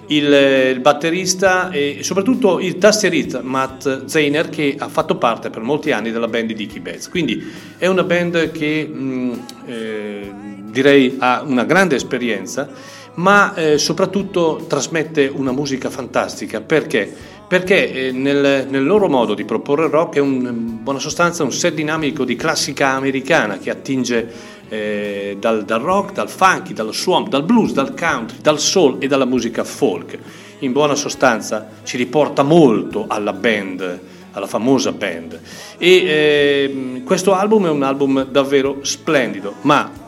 il, 0.07 0.71
il, 0.73 0.79
batterista 0.79 1.69
e 1.69 1.99
soprattutto 2.01 2.59
il 2.59 2.77
tastierista 2.77 3.41
Matt 3.41 4.05
Zeiner 4.05 4.49
che 4.49 4.75
ha 4.77 4.87
fatto 4.87 5.17
parte 5.17 5.49
per 5.49 5.61
molti 5.61 5.91
anni 5.91 6.11
della 6.11 6.27
band 6.27 6.47
di 6.47 6.53
Dickie 6.53 6.81
Betts. 6.81 7.09
Quindi 7.09 7.43
è 7.77 7.87
una 7.87 8.03
band 8.03 8.51
che 8.51 8.85
mh, 8.85 9.45
eh, 9.65 10.33
direi 10.65 11.15
ha 11.19 11.43
una 11.45 11.63
grande 11.63 11.95
esperienza, 11.95 12.69
ma 13.15 13.53
eh, 13.55 13.77
soprattutto 13.77 14.65
trasmette 14.67 15.31
una 15.33 15.51
musica 15.51 15.89
fantastica 15.89 16.61
perché 16.61 17.33
perché 17.47 18.07
eh, 18.07 18.11
nel, 18.11 18.65
nel, 18.69 18.83
loro 18.83 19.07
modo 19.07 19.35
di 19.35 19.45
proporre 19.45 19.87
rock 19.87 20.15
è 20.15 20.19
un, 20.19 20.45
in 20.45 20.83
buona 20.83 20.99
sostanza 20.99 21.43
un 21.43 21.51
set 21.51 21.75
dinamico 21.75 22.25
di 22.25 22.35
classica 22.35 22.89
americana 22.89 23.59
che 23.59 23.69
attinge 23.69 24.27
eh, 24.69 25.37
dal, 25.39 25.63
dal, 25.63 25.81
rock, 25.81 26.13
dal 26.13 26.29
funky, 26.29 26.73
dallo 26.73 26.91
swamp, 26.91 27.29
dal 27.29 27.43
blues, 27.43 27.71
dal 27.71 27.93
country, 27.93 28.37
dal 28.41 28.59
soul 28.59 28.97
e 28.99 29.07
dalla 29.07 29.25
musica 29.25 29.63
folk. 29.63 30.17
In 30.59 30.71
buona 30.71 30.95
sostanza 30.95 31.69
ci 31.83 31.97
riporta 31.97 32.43
molto 32.43 33.05
alla 33.07 33.33
band, 33.33 33.99
alla 34.31 34.47
famosa 34.47 34.91
band. 34.91 35.39
E 35.77 35.89
eh, 35.89 37.01
questo 37.03 37.33
album 37.33 37.67
è 37.67 37.69
un 37.69 37.83
album 37.83 38.25
davvero 38.25 38.79
splendido, 38.81 39.55
ma 39.61 40.03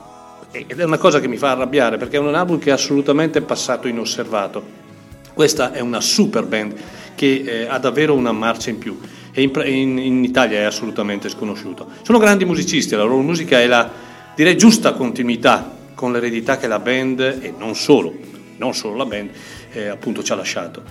ed 0.51 0.79
è 0.79 0.83
una 0.83 0.97
cosa 0.97 1.19
che 1.19 1.27
mi 1.27 1.37
fa 1.37 1.51
arrabbiare 1.51 1.97
perché 1.97 2.17
è 2.17 2.19
un 2.19 2.33
album 2.33 2.57
che 2.57 2.69
è 2.69 2.73
assolutamente 2.73 3.41
passato 3.41 3.87
inosservato. 3.87 4.85
Questa 5.33 5.71
è 5.71 5.81
una 5.81 6.01
super 6.01 6.45
band 6.45 6.73
che 7.13 7.43
eh, 7.45 7.67
ha 7.67 7.77
davvero 7.77 8.13
una 8.15 8.31
marcia 8.31 8.69
in 8.69 8.77
più 8.79 8.97
e 9.31 9.41
in, 9.41 9.51
in, 9.65 9.97
in 9.99 10.23
Italia 10.23 10.59
è 10.59 10.63
assolutamente 10.63 11.29
sconosciuto. 11.29 11.87
Sono 12.01 12.17
grandi 12.17 12.45
musicisti, 12.45 12.95
la 12.95 13.03
loro 13.03 13.21
musica 13.21 13.59
è 13.59 13.67
la 13.67 13.91
direi 14.37 14.55
giusta 14.55 14.93
continuità 14.93 15.75
con 15.95 16.11
l'eredità 16.11 16.57
che 16.57 16.67
la 16.67 16.77
band, 16.77 17.19
e 17.41 17.51
non 17.57 17.73
solo, 17.73 18.13
non 18.57 18.75
solo 18.75 18.95
la 18.95 19.05
band, 19.05 19.31
eh, 19.71 19.87
appunto 19.87 20.21
ci 20.21 20.31
ha 20.31 20.35
lasciato. 20.35 20.83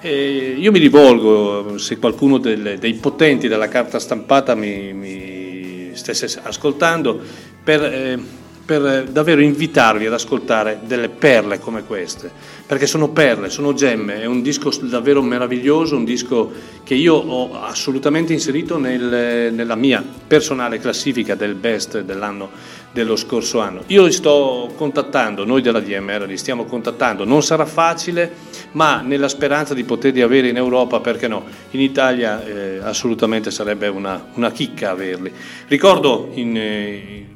E 0.00 0.54
io 0.58 0.72
mi 0.72 0.78
rivolgo, 0.78 1.76
se 1.76 1.98
qualcuno 1.98 2.38
delle, 2.38 2.78
dei 2.78 2.94
potenti 2.94 3.46
della 3.46 3.68
carta 3.68 3.98
stampata 3.98 4.54
mi, 4.54 4.94
mi 4.94 5.90
stesse 5.92 6.40
ascoltando, 6.42 7.20
per... 7.62 7.82
Eh, 7.82 8.42
per 8.64 9.04
davvero 9.10 9.42
invitarvi 9.42 10.06
ad 10.06 10.12
ascoltare 10.12 10.80
delle 10.84 11.08
perle 11.08 11.58
come 11.58 11.84
queste, 11.84 12.30
perché 12.66 12.86
sono 12.86 13.10
perle, 13.10 13.50
sono 13.50 13.74
gemme, 13.74 14.22
è 14.22 14.24
un 14.24 14.40
disco 14.42 14.70
davvero 14.82 15.20
meraviglioso, 15.20 15.96
un 15.96 16.04
disco 16.04 16.50
che 16.82 16.94
io 16.94 17.14
ho 17.14 17.62
assolutamente 17.62 18.32
inserito 18.32 18.78
nel, 18.78 19.52
nella 19.52 19.74
mia 19.74 20.02
personale 20.26 20.78
classifica 20.78 21.34
del 21.34 21.54
best 21.54 22.00
dell'anno 22.00 22.50
dello 22.94 23.16
scorso 23.16 23.58
anno. 23.58 23.82
Io 23.88 24.04
li 24.04 24.12
sto 24.12 24.72
contattando, 24.76 25.44
noi 25.44 25.60
della 25.60 25.80
DMR 25.80 26.26
li 26.26 26.36
stiamo 26.38 26.64
contattando, 26.64 27.24
non 27.24 27.42
sarà 27.42 27.66
facile, 27.66 28.32
ma 28.72 29.00
nella 29.00 29.28
speranza 29.28 29.74
di 29.74 29.82
poterli 29.82 30.22
avere 30.22 30.48
in 30.48 30.56
Europa, 30.56 31.00
perché 31.00 31.26
no? 31.26 31.44
In 31.72 31.80
Italia 31.80 32.42
eh, 32.44 32.78
assolutamente 32.80 33.50
sarebbe 33.50 33.88
una, 33.88 34.28
una, 34.34 34.52
chicca 34.52 34.90
averli. 34.90 35.32
Ricordo 35.66 36.30
in, 36.34 36.56
eh, 36.56 37.26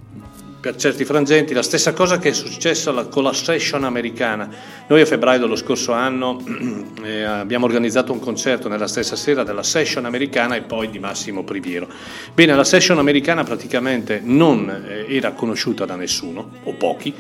per 0.61 0.75
certi 0.75 1.05
frangenti 1.05 1.55
la 1.55 1.63
stessa 1.63 1.93
cosa 1.93 2.19
che 2.19 2.31
è 2.31 2.33
successa 2.33 2.93
con 3.05 3.23
la 3.23 3.33
session 3.33 3.85
americana. 3.85 4.49
Noi 4.89 5.01
a 5.01 5.07
febbraio 5.07 5.39
dello 5.39 5.55
scorso 5.55 5.93
anno 5.93 6.43
eh, 7.05 7.23
abbiamo 7.23 7.67
organizzato 7.67 8.13
un 8.13 8.19
concerto 8.19 8.69
nella 8.69 8.89
stessa 8.89 9.15
sera 9.15 9.45
della 9.45 9.63
session 9.63 10.05
americana 10.05 10.57
e 10.57 10.63
poi 10.63 10.91
di 10.91 10.99
Massimo 10.99 11.45
Priviero. 11.45 11.89
Bene, 12.35 12.55
la 12.55 12.65
session 12.65 12.99
americana 12.99 13.45
praticamente 13.45 14.21
non 14.23 14.69
eh, 14.69 15.07
era 15.15 15.33
conosciuta 15.33 15.85
da 15.85 15.95
nessuno, 15.95 16.51
o 16.65 16.73
pochi, 16.73 17.15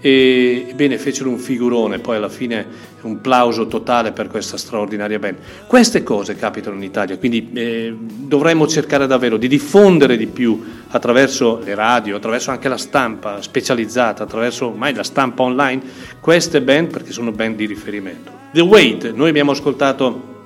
e 0.00 0.66
ebbene 0.68 0.98
fecero 0.98 1.28
un 1.28 1.38
figurone, 1.38 1.98
poi 1.98 2.16
alla 2.16 2.28
fine 2.28 2.66
un 3.02 3.20
plauso 3.20 3.66
totale 3.66 4.12
per 4.12 4.28
questa 4.28 4.56
straordinaria 4.56 5.18
band. 5.18 5.36
Queste 5.66 6.02
cose 6.02 6.36
capitano 6.36 6.76
in 6.76 6.82
Italia, 6.82 7.16
quindi 7.16 7.50
eh, 7.54 7.94
dovremmo 7.96 8.66
cercare 8.66 9.06
davvero 9.06 9.36
di 9.36 9.48
diffondere 9.48 10.16
di 10.16 10.26
più 10.26 10.62
attraverso 10.88 11.60
le 11.64 11.74
radio, 11.74 12.16
attraverso 12.16 12.50
anche 12.50 12.68
la 12.68 12.76
stampa 12.76 13.40
specializzata, 13.42 14.24
attraverso 14.24 14.68
ormai 14.68 14.94
la 14.94 15.04
stampa 15.04 15.42
online, 15.42 15.82
queste 16.20 16.60
band 16.60 16.90
perché 16.90 17.12
sono 17.12 17.32
band 17.32 17.56
di 17.56 17.66
riferimento. 17.66 18.30
The 18.52 18.62
Wait, 18.62 19.12
noi 19.12 19.28
abbiamo 19.28 19.52
ascoltato 19.52 20.42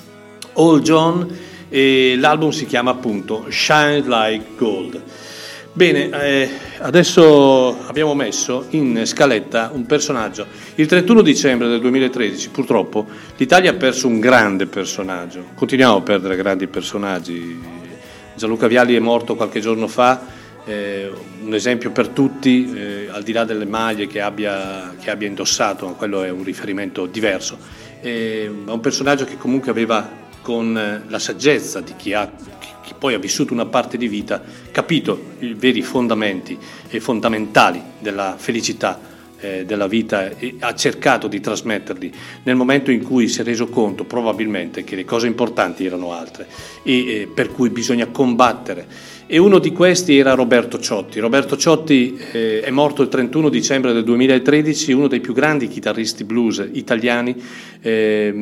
All 0.55 0.81
John 0.81 1.29
e 1.69 2.17
l'album 2.19 2.51
si 2.51 2.67
chiama 2.67 2.91
appunto 2.91 3.47
Shine 3.49 4.03
Like 4.05 4.45
Gold. 4.57 5.03
Bene, 5.75 6.11
eh, 6.11 6.51
adesso 6.81 7.87
abbiamo 7.87 8.15
messo 8.15 8.67
in 8.71 9.07
scaletta 9.07 9.71
un 9.73 9.87
personaggio. 9.87 10.45
Il 10.75 10.87
31 10.87 11.23
dicembre 11.23 11.67
del 11.67 11.81
2013, 11.81 12.51
purtroppo, 12.51 13.07
l'Italia 13.39 13.71
ha 13.71 13.75
perso 13.75 14.07
un 14.07 14.21
grande 14.21 14.67
personaggio. 14.67 15.47
Continuiamo 15.55 15.97
a 15.97 16.03
perdere 16.03 16.37
grandi 16.37 16.67
personaggi. 16.67 17.59
Gianluca 18.35 18.67
Viali 18.67 18.95
è 18.95 18.99
morto 18.99 19.35
qualche 19.35 19.61
giorno 19.61 19.89
fa, 19.89 20.21
eh, 20.67 21.11
un 21.43 21.55
esempio 21.55 21.91
per 21.91 22.09
tutti, 22.09 22.71
eh, 22.75 23.09
al 23.11 23.23
di 23.23 23.33
là 23.33 23.45
delle 23.45 23.65
maglie 23.65 24.07
che 24.07 24.21
abbia, 24.21 24.95
che 25.01 25.11
abbia, 25.11 25.27
indossato, 25.27 25.87
quello 25.97 26.23
è 26.23 26.29
un 26.29 26.45
riferimento 26.45 27.07
diverso. 27.07 27.57
È 27.99 28.47
un 28.47 28.81
personaggio 28.81 29.25
che 29.25 29.39
comunque 29.39 29.71
aveva 29.71 30.07
con 30.43 31.03
la 31.07 31.19
saggezza 31.19 31.81
di 31.81 31.95
chi 31.97 32.13
ha 32.13 32.31
poi 33.03 33.15
ha 33.15 33.19
vissuto 33.19 33.53
una 33.53 33.67
parte 33.67 33.99
di 33.99 34.07
vita, 34.07 34.41
capito 34.71 35.33
i 35.41 35.55
veri 35.55 35.83
fondamenti 35.83 36.57
e 36.89 37.01
fondamentali 37.01 37.83
della 37.99 38.37
felicità 38.39 39.01
eh, 39.41 39.65
della 39.65 39.89
vita 39.89 40.31
e 40.39 40.55
ha 40.61 40.73
cercato 40.77 41.27
di 41.27 41.41
trasmetterli. 41.41 42.13
Nel 42.45 42.55
momento 42.55 42.93
in 42.93 43.03
cui 43.03 43.27
si 43.27 43.41
è 43.41 43.45
reso 43.45 43.67
conto 43.67 44.05
probabilmente 44.05 44.85
che 44.85 44.95
le 44.95 45.05
cose 45.05 45.27
importanti 45.27 45.85
erano 45.85 46.13
altre 46.13 46.47
e 46.85 46.93
eh, 46.93 47.27
per 47.27 47.51
cui 47.51 47.71
bisogna 47.71 48.07
combattere 48.07 48.87
e 49.33 49.39
uno 49.39 49.59
di 49.59 49.73
questi 49.73 50.19
era 50.19 50.35
Roberto 50.35 50.79
Ciotti. 50.79 51.19
Roberto 51.19 51.57
Ciotti 51.57 52.21
eh, 52.33 52.61
è 52.61 52.69
morto 52.69 53.01
il 53.01 53.09
31 53.09 53.49
dicembre 53.49 53.95
del 53.95 54.05
2013, 54.05 54.93
uno 54.93 55.09
dei 55.09 55.21
più 55.21 55.33
grandi 55.33 55.69
chitarristi 55.69 56.25
blues 56.25 56.63
italiani, 56.73 57.43
eh, 57.81 58.35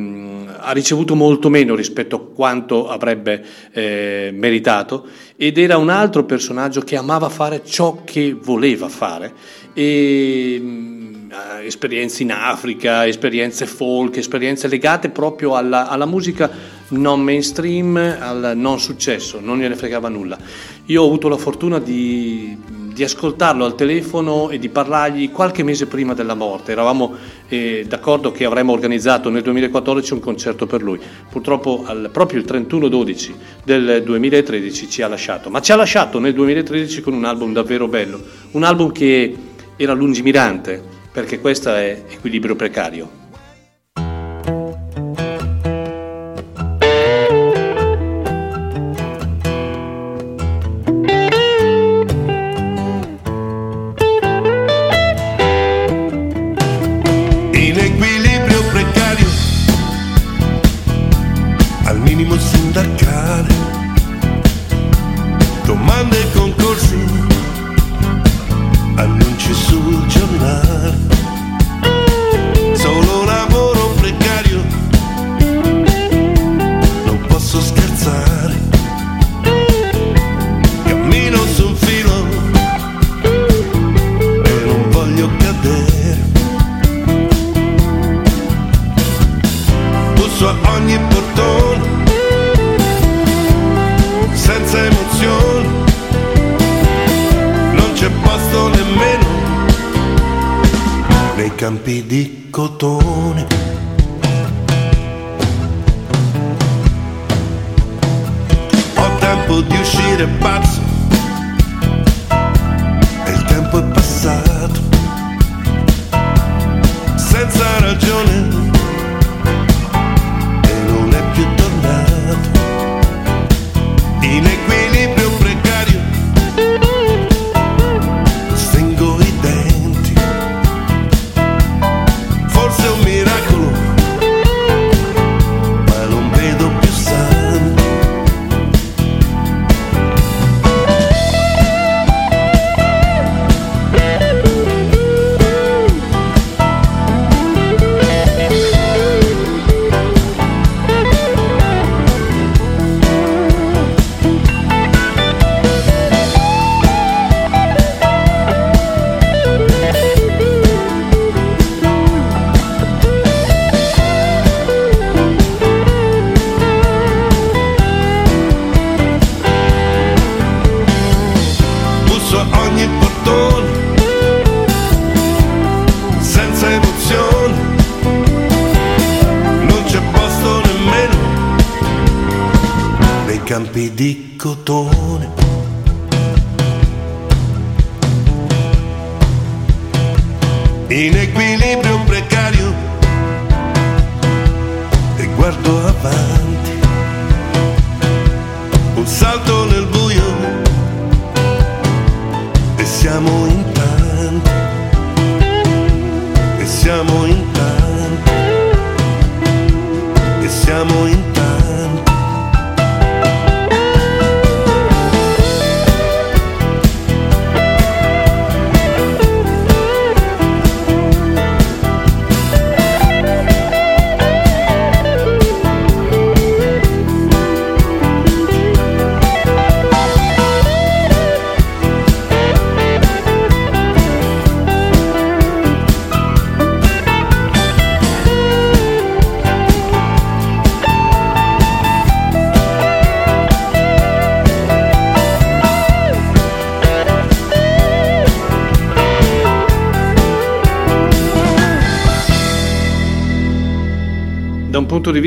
ha 0.57 0.71
ricevuto 0.73 1.15
molto 1.15 1.47
meno 1.47 1.75
rispetto 1.75 2.17
a 2.17 2.35
quanto 2.35 2.89
avrebbe 2.89 3.41
eh, 3.71 4.31
meritato 4.33 5.07
ed 5.37 5.57
era 5.57 5.77
un 5.77 5.87
altro 5.87 6.25
personaggio 6.25 6.81
che 6.81 6.97
amava 6.97 7.29
fare 7.29 7.61
ciò 7.63 8.01
che 8.03 8.35
voleva 8.37 8.89
fare. 8.89 9.31
E, 9.73 10.57
mm, 10.59 11.31
esperienze 11.63 12.23
in 12.23 12.33
Africa, 12.33 13.07
esperienze 13.07 13.65
folk, 13.65 14.17
esperienze 14.17 14.67
legate 14.67 15.07
proprio 15.07 15.55
alla, 15.55 15.87
alla 15.87 16.05
musica 16.05 16.79
non 16.91 17.21
mainstream 17.21 17.95
al 17.97 18.53
non 18.55 18.79
successo, 18.79 19.39
non 19.41 19.59
gliene 19.59 19.75
fregava 19.75 20.09
nulla. 20.09 20.37
Io 20.85 21.03
ho 21.03 21.05
avuto 21.05 21.27
la 21.27 21.37
fortuna 21.37 21.79
di, 21.79 22.57
di 22.93 23.03
ascoltarlo 23.03 23.63
al 23.63 23.75
telefono 23.75 24.49
e 24.49 24.59
di 24.59 24.69
parlargli 24.69 25.31
qualche 25.31 25.63
mese 25.63 25.85
prima 25.85 26.13
della 26.13 26.33
morte. 26.33 26.71
Eravamo 26.71 27.15
eh, 27.47 27.85
d'accordo 27.87 28.31
che 28.31 28.45
avremmo 28.45 28.73
organizzato 28.73 29.29
nel 29.29 29.41
2014 29.41 30.13
un 30.13 30.19
concerto 30.19 30.65
per 30.65 30.81
lui. 30.81 30.99
Purtroppo 31.29 31.83
al, 31.85 32.09
proprio 32.11 32.39
il 32.39 32.45
31-12 32.45 33.31
del 33.63 34.03
2013 34.03 34.89
ci 34.89 35.01
ha 35.01 35.07
lasciato, 35.07 35.49
ma 35.49 35.61
ci 35.61 35.71
ha 35.71 35.75
lasciato 35.75 36.19
nel 36.19 36.33
2013 36.33 37.01
con 37.01 37.13
un 37.13 37.25
album 37.25 37.53
davvero 37.53 37.87
bello, 37.87 38.21
un 38.51 38.63
album 38.63 38.91
che 38.91 39.35
era 39.77 39.93
lungimirante, 39.93 40.83
perché 41.11 41.39
questo 41.39 41.73
è 41.73 42.03
Equilibrio 42.09 42.55
Precario. 42.55 43.20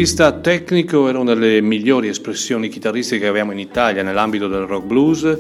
Vista 0.05 0.33
tecnico 0.33 1.09
era 1.09 1.19
una 1.19 1.33
delle 1.33 1.63
migliori 1.63 2.09
espressioni 2.09 2.69
chitarristiche 2.69 3.23
che 3.23 3.27
abbiamo 3.27 3.53
in 3.53 3.59
Italia 3.59 4.03
nell'ambito 4.03 4.49
del 4.49 4.67
rock 4.67 4.85
blues, 4.85 5.39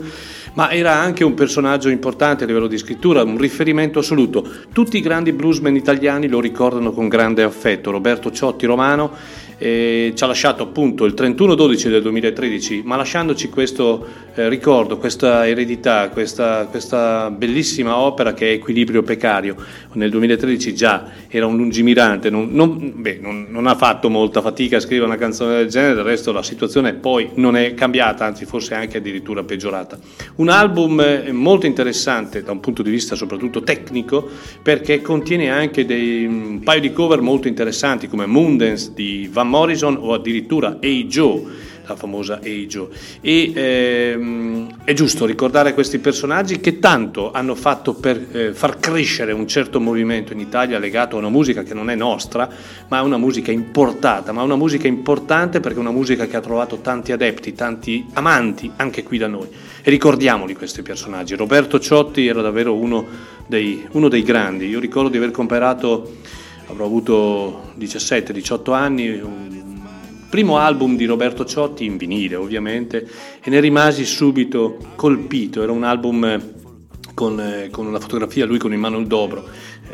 ma 0.54 0.70
era 0.70 0.94
anche 0.94 1.22
un 1.22 1.34
personaggio 1.34 1.90
importante 1.90 2.44
a 2.44 2.46
livello 2.46 2.66
di 2.66 2.78
scrittura, 2.78 3.22
un 3.24 3.36
riferimento 3.36 3.98
assoluto. 3.98 4.42
Tutti 4.72 4.96
i 4.96 5.02
grandi 5.02 5.32
bluesmen 5.32 5.76
italiani 5.76 6.28
lo 6.28 6.40
ricordano 6.40 6.92
con 6.92 7.08
grande 7.08 7.42
affetto. 7.42 7.90
Roberto 7.90 8.32
Ciotti 8.32 8.64
Romano 8.64 9.10
eh, 9.58 10.12
ci 10.14 10.24
ha 10.24 10.26
lasciato 10.26 10.62
appunto 10.62 11.04
il 11.04 11.14
31-12 11.14 11.88
del 11.88 12.02
2013, 12.02 12.82
ma 12.84 12.96
lasciandoci 12.96 13.48
questo 13.48 14.06
eh, 14.34 14.48
ricordo, 14.48 14.98
questa 14.98 15.46
eredità, 15.46 16.08
questa, 16.08 16.66
questa, 16.66 17.30
bellissima 17.30 17.96
opera 17.96 18.34
che 18.34 18.50
è 18.50 18.52
Equilibrio 18.52 19.02
Pecario. 19.02 19.54
Nel 19.92 20.10
2013 20.10 20.74
già 20.74 21.10
era 21.28 21.46
un 21.46 21.56
lungimirante, 21.56 22.30
non, 22.30 22.48
non, 22.50 22.92
beh, 22.96 23.18
non, 23.20 23.46
non, 23.48 23.66
ha 23.66 23.76
fatto 23.76 24.10
molta 24.10 24.40
fatica 24.40 24.78
a 24.78 24.80
scrivere 24.80 25.06
una 25.06 25.16
canzone 25.16 25.56
del 25.56 25.68
genere, 25.68 25.94
del 25.94 26.04
resto 26.04 26.32
la 26.32 26.42
situazione 26.42 26.94
poi 26.94 27.30
non 27.34 27.56
è 27.56 27.74
cambiata, 27.74 28.24
anzi 28.24 28.44
forse 28.44 28.74
anche 28.74 28.98
addirittura 28.98 29.44
peggiorata. 29.44 29.98
Un 30.36 30.48
album 30.48 31.00
eh, 31.00 31.30
molto 31.30 31.66
interessante 31.66 32.42
da 32.42 32.50
un 32.50 32.60
punto 32.60 32.82
di 32.82 32.90
vista 32.90 33.14
soprattutto 33.14 33.62
tecnico 33.62 34.28
perché 34.62 35.00
contiene 35.00 35.50
anche 35.50 35.84
dei, 35.84 36.26
un 36.26 36.60
paio 36.64 36.80
di 36.80 36.92
cover 36.92 37.20
molto 37.20 37.46
interessanti 37.46 38.08
come 38.08 38.26
Moondance 38.26 38.92
di 38.94 39.28
Van 39.32 39.43
Morrison 39.44 39.96
o 40.00 40.12
addirittura 40.12 40.78
Hey 40.80 41.06
Joe 41.06 41.72
la 41.86 41.96
famosa 41.96 42.40
Ejo. 42.42 42.88
E 43.20 43.52
ehm, 43.54 44.84
è 44.84 44.92
giusto 44.92 45.26
ricordare 45.26 45.74
questi 45.74 45.98
personaggi 45.98 46.60
che 46.60 46.78
tanto 46.78 47.30
hanno 47.32 47.54
fatto 47.54 47.94
per 47.94 48.26
eh, 48.32 48.54
far 48.54 48.78
crescere 48.78 49.32
un 49.32 49.46
certo 49.46 49.80
movimento 49.80 50.32
in 50.32 50.40
Italia 50.40 50.78
legato 50.78 51.16
a 51.16 51.18
una 51.18 51.28
musica 51.28 51.62
che 51.62 51.74
non 51.74 51.90
è 51.90 51.94
nostra, 51.94 52.48
ma 52.88 52.98
è 52.98 53.02
una 53.02 53.18
musica 53.18 53.52
importata, 53.52 54.32
ma 54.32 54.42
una 54.42 54.56
musica 54.56 54.86
importante 54.86 55.60
perché 55.60 55.78
è 55.78 55.80
una 55.80 55.90
musica 55.90 56.26
che 56.26 56.36
ha 56.36 56.40
trovato 56.40 56.78
tanti 56.78 57.12
adepti, 57.12 57.52
tanti 57.54 58.06
amanti 58.14 58.70
anche 58.76 59.02
qui 59.02 59.18
da 59.18 59.26
noi. 59.26 59.48
E 59.82 59.90
ricordiamoli 59.90 60.54
questi 60.54 60.82
personaggi. 60.82 61.34
Roberto 61.34 61.78
Ciotti 61.78 62.26
era 62.26 62.40
davvero 62.40 62.74
uno 62.74 63.32
dei, 63.46 63.86
uno 63.92 64.08
dei 64.08 64.22
grandi. 64.22 64.66
Io 64.66 64.80
ricordo 64.80 65.10
di 65.10 65.18
aver 65.18 65.30
comperato, 65.30 66.12
avrò 66.66 66.84
avuto 66.84 67.72
17-18 67.78 68.72
anni, 68.72 69.08
un 69.20 69.80
primo 70.28 70.58
album 70.58 70.96
di 70.96 71.04
Roberto 71.04 71.44
Ciotti 71.44 71.84
in 71.84 71.96
vinile 71.96 72.34
ovviamente 72.34 73.08
e 73.40 73.50
ne 73.50 73.60
rimasi 73.60 74.04
subito 74.04 74.78
colpito, 74.96 75.62
era 75.62 75.70
un 75.70 75.84
album 75.84 76.52
con, 77.14 77.40
eh, 77.40 77.68
con 77.70 77.86
una 77.86 78.00
fotografia 78.00 78.44
lui 78.44 78.58
con 78.58 78.72
in 78.72 78.80
mano 78.80 78.98
il 78.98 79.06
dobro 79.06 79.44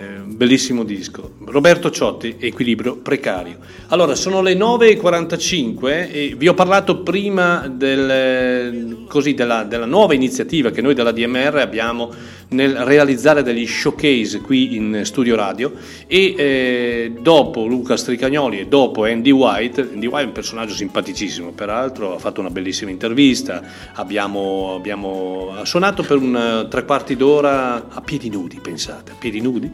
eh, 0.01 0.21
bellissimo 0.25 0.83
disco. 0.83 1.33
Roberto 1.45 1.91
Ciotti, 1.91 2.37
Equilibrio 2.39 2.97
precario. 2.97 3.59
Allora, 3.89 4.15
sono 4.15 4.41
le 4.41 4.55
9.45 4.55 6.11
e 6.11 6.35
vi 6.39 6.49
ho 6.49 6.55
parlato 6.55 7.03
prima 7.03 7.69
del, 7.69 9.05
così, 9.07 9.35
della, 9.35 9.65
della, 9.65 9.85
nuova 9.85 10.15
iniziativa 10.15 10.71
che 10.71 10.81
noi 10.81 10.95
della 10.95 11.13
DMR 11.13 11.57
abbiamo 11.57 12.11
nel 12.51 12.77
realizzare 12.77 13.43
degli 13.43 13.67
showcase 13.67 14.41
qui 14.41 14.75
in 14.75 15.03
studio 15.05 15.37
radio 15.37 15.73
e 16.07 16.35
eh, 16.37 17.13
dopo 17.21 17.67
Luca 17.67 17.97
Stricagnoli 17.97 18.61
e 18.61 18.67
dopo 18.67 19.05
Andy 19.05 19.31
White, 19.31 19.91
Andy 19.93 20.07
White 20.07 20.23
è 20.23 20.27
un 20.27 20.33
personaggio 20.33 20.75
simpaticissimo 20.75 21.51
peraltro, 21.51 22.15
ha 22.15 22.19
fatto 22.19 22.41
una 22.41 22.51
bellissima 22.51 22.91
intervista, 22.91 23.63
abbiamo, 23.95 24.75
abbiamo 24.75 25.55
suonato 25.65 26.03
per 26.03 26.17
un 26.17 26.67
tre 26.71 26.85
quarti 26.85 27.17
d'ora 27.17 27.89
a 27.89 28.01
piedi 28.01 28.31
nudi, 28.31 28.59
pensate, 28.61 29.13
a 29.13 29.17
piedi 29.19 29.41
nudi 29.41 29.71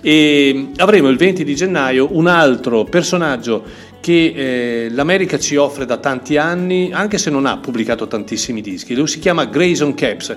e 0.00 0.68
avremo 0.76 1.08
il 1.08 1.16
20 1.16 1.44
di 1.44 1.54
gennaio 1.54 2.08
un 2.12 2.26
altro 2.26 2.84
personaggio 2.84 3.64
che 4.00 4.32
eh, 4.36 4.88
l'America 4.90 5.38
ci 5.38 5.56
offre 5.56 5.84
da 5.84 5.96
tanti 5.96 6.36
anni, 6.36 6.90
anche 6.92 7.18
se 7.18 7.28
non 7.28 7.44
ha 7.44 7.56
pubblicato 7.56 8.06
tantissimi 8.06 8.60
dischi. 8.60 8.94
Lui 8.94 9.08
si 9.08 9.18
chiama 9.18 9.46
Grayson 9.46 9.94
Caps 9.94 10.36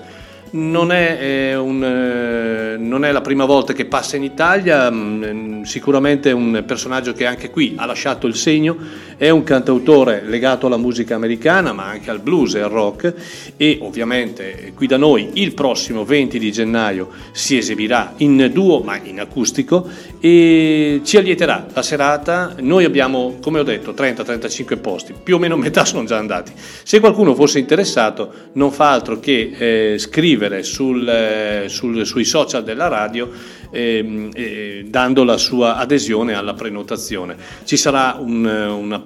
non 0.51 0.91
è, 0.91 1.17
eh, 1.19 1.55
un, 1.55 1.83
eh, 1.83 2.77
non 2.77 3.05
è, 3.05 3.11
la 3.11 3.21
prima 3.21 3.45
volta 3.45 3.73
che 3.73 3.85
passa 3.85 4.15
in 4.15 4.23
Italia, 4.23 4.89
mh, 4.89 5.25
mm, 5.31 5.61
sicuramente 5.63 6.29
è 6.29 6.33
un 6.33 6.63
personaggio 6.65 7.13
che 7.13 7.25
anche 7.25 7.49
qui 7.49 7.75
ha 7.77 7.85
lasciato 7.85 8.25
il 8.25 8.35
segno, 8.35 8.75
è 9.17 9.29
un 9.29 9.43
cantautore 9.43 10.23
legato 10.25 10.67
alla 10.67 10.77
musica 10.77 11.15
americana 11.15 11.73
ma 11.73 11.85
anche 11.85 12.09
al 12.09 12.19
blues 12.19 12.55
e 12.55 12.61
al 12.61 12.69
rock 12.69 13.13
e 13.57 13.77
ovviamente 13.81 14.71
qui 14.75 14.87
da 14.87 14.97
noi 14.97 15.31
il 15.33 15.53
prossimo 15.53 16.03
20 16.03 16.39
di 16.39 16.51
gennaio 16.51 17.09
si 17.31 17.57
esibirà 17.57 18.13
in 18.17 18.49
duo 18.53 18.79
ma 18.79 18.99
in 19.01 19.19
acustico 19.19 19.87
e 20.19 21.01
ci 21.03 21.17
allieterà 21.17 21.67
la 21.73 21.81
serata, 21.81 22.55
noi 22.59 22.85
abbiamo 22.85 23.37
come 23.41 23.59
ho 23.59 23.63
detto 23.63 23.91
30-35 23.91 24.79
posti, 24.79 25.13
più 25.21 25.35
o 25.35 25.39
meno 25.39 25.55
metà 25.57 25.85
sono 25.85 26.05
già 26.05 26.17
andati, 26.17 26.51
se 26.55 26.99
qualcuno 26.99 27.35
fosse 27.35 27.59
interessato 27.59 28.31
non 28.53 28.71
fa 28.71 28.91
altro 28.91 29.19
che 29.19 29.51
eh, 29.93 29.97
scrivere 29.97 30.38
scrivere 30.39 30.63
sul, 30.63 31.07
eh, 31.07 31.65
sul, 31.67 32.05
sui 32.05 32.23
social 32.23 32.63
della 32.63 32.87
radio 32.87 33.29
eh, 33.71 34.29
eh, 34.33 34.85
dando 34.87 35.25
la 35.25 35.37
sua 35.37 35.75
adesione 35.75 36.33
alla 36.33 36.53
prenotazione. 36.53 37.35
Ci 37.65 37.75
sarà 37.75 38.17
un, 38.19 38.45
una 38.45 39.03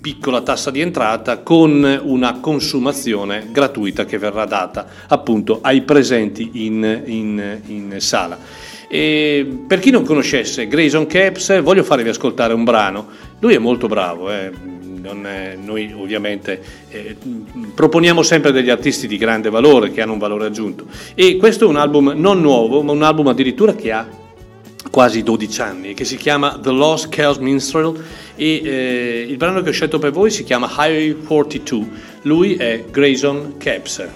piccola 0.00 0.42
tassa 0.42 0.70
di 0.70 0.80
entrata 0.80 1.38
con 1.38 2.00
una 2.04 2.38
consumazione 2.38 3.48
gratuita 3.50 4.04
che 4.04 4.18
verrà 4.18 4.44
data 4.44 4.86
appunto 5.08 5.58
ai 5.60 5.82
presenti 5.82 6.50
in, 6.64 7.02
in, 7.06 7.60
in 7.66 7.94
sala. 7.98 8.38
E 8.88 9.64
per 9.66 9.80
chi 9.80 9.90
non 9.90 10.04
conoscesse 10.04 10.68
Grayson 10.68 11.06
Caps, 11.06 11.60
voglio 11.60 11.82
farvi 11.82 12.08
ascoltare 12.08 12.54
un 12.54 12.62
brano. 12.62 13.08
Lui 13.40 13.54
è 13.54 13.58
molto 13.58 13.88
bravo, 13.88 14.30
eh 14.30 14.75
è, 15.12 15.56
noi 15.60 15.92
ovviamente 15.96 16.60
eh, 16.88 17.16
proponiamo 17.74 18.22
sempre 18.22 18.52
degli 18.52 18.70
artisti 18.70 19.06
di 19.06 19.16
grande 19.16 19.50
valore, 19.50 19.90
che 19.92 20.00
hanno 20.02 20.12
un 20.12 20.18
valore 20.18 20.46
aggiunto. 20.46 20.86
E 21.14 21.36
questo 21.36 21.64
è 21.64 21.68
un 21.68 21.76
album 21.76 22.12
non 22.16 22.40
nuovo, 22.40 22.82
ma 22.82 22.92
un 22.92 23.02
album 23.02 23.28
addirittura 23.28 23.74
che 23.74 23.92
ha 23.92 24.08
quasi 24.90 25.22
12 25.22 25.60
anni, 25.60 25.94
che 25.94 26.04
si 26.04 26.16
chiama 26.16 26.58
The 26.60 26.70
Lost 26.70 27.08
Chaos 27.10 27.38
Minstrel 27.38 27.94
e 28.34 28.60
eh, 28.64 29.26
il 29.28 29.36
brano 29.36 29.62
che 29.62 29.70
ho 29.70 29.72
scelto 29.72 29.98
per 29.98 30.10
voi 30.10 30.30
si 30.30 30.44
chiama 30.44 30.68
Highway 30.68 31.14
42. 31.24 31.86
Lui 32.22 32.56
è 32.56 32.84
Grayson 32.90 33.56
Caps. 33.58 34.08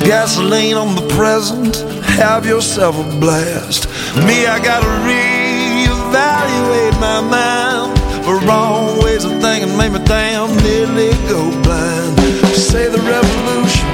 Gasoline 0.00 0.76
on 0.76 0.94
the 0.94 1.06
present, 1.14 1.76
have 2.20 2.46
yourself 2.46 2.96
a 2.96 3.20
blast. 3.20 3.86
Me, 4.26 4.46
I 4.46 4.58
gotta 4.62 4.86
reevaluate 5.06 6.96
my 7.00 7.20
mind. 7.20 7.98
For 8.24 8.38
wrong 8.46 9.02
ways 9.02 9.24
of 9.24 9.32
thinking 9.40 9.76
made 9.76 9.92
me 9.92 10.00
damn 10.04 10.54
nearly 10.62 11.10
go 11.28 11.50
blind. 11.62 12.18
Say 12.54 12.88
the 12.88 12.98
revolution 12.98 13.88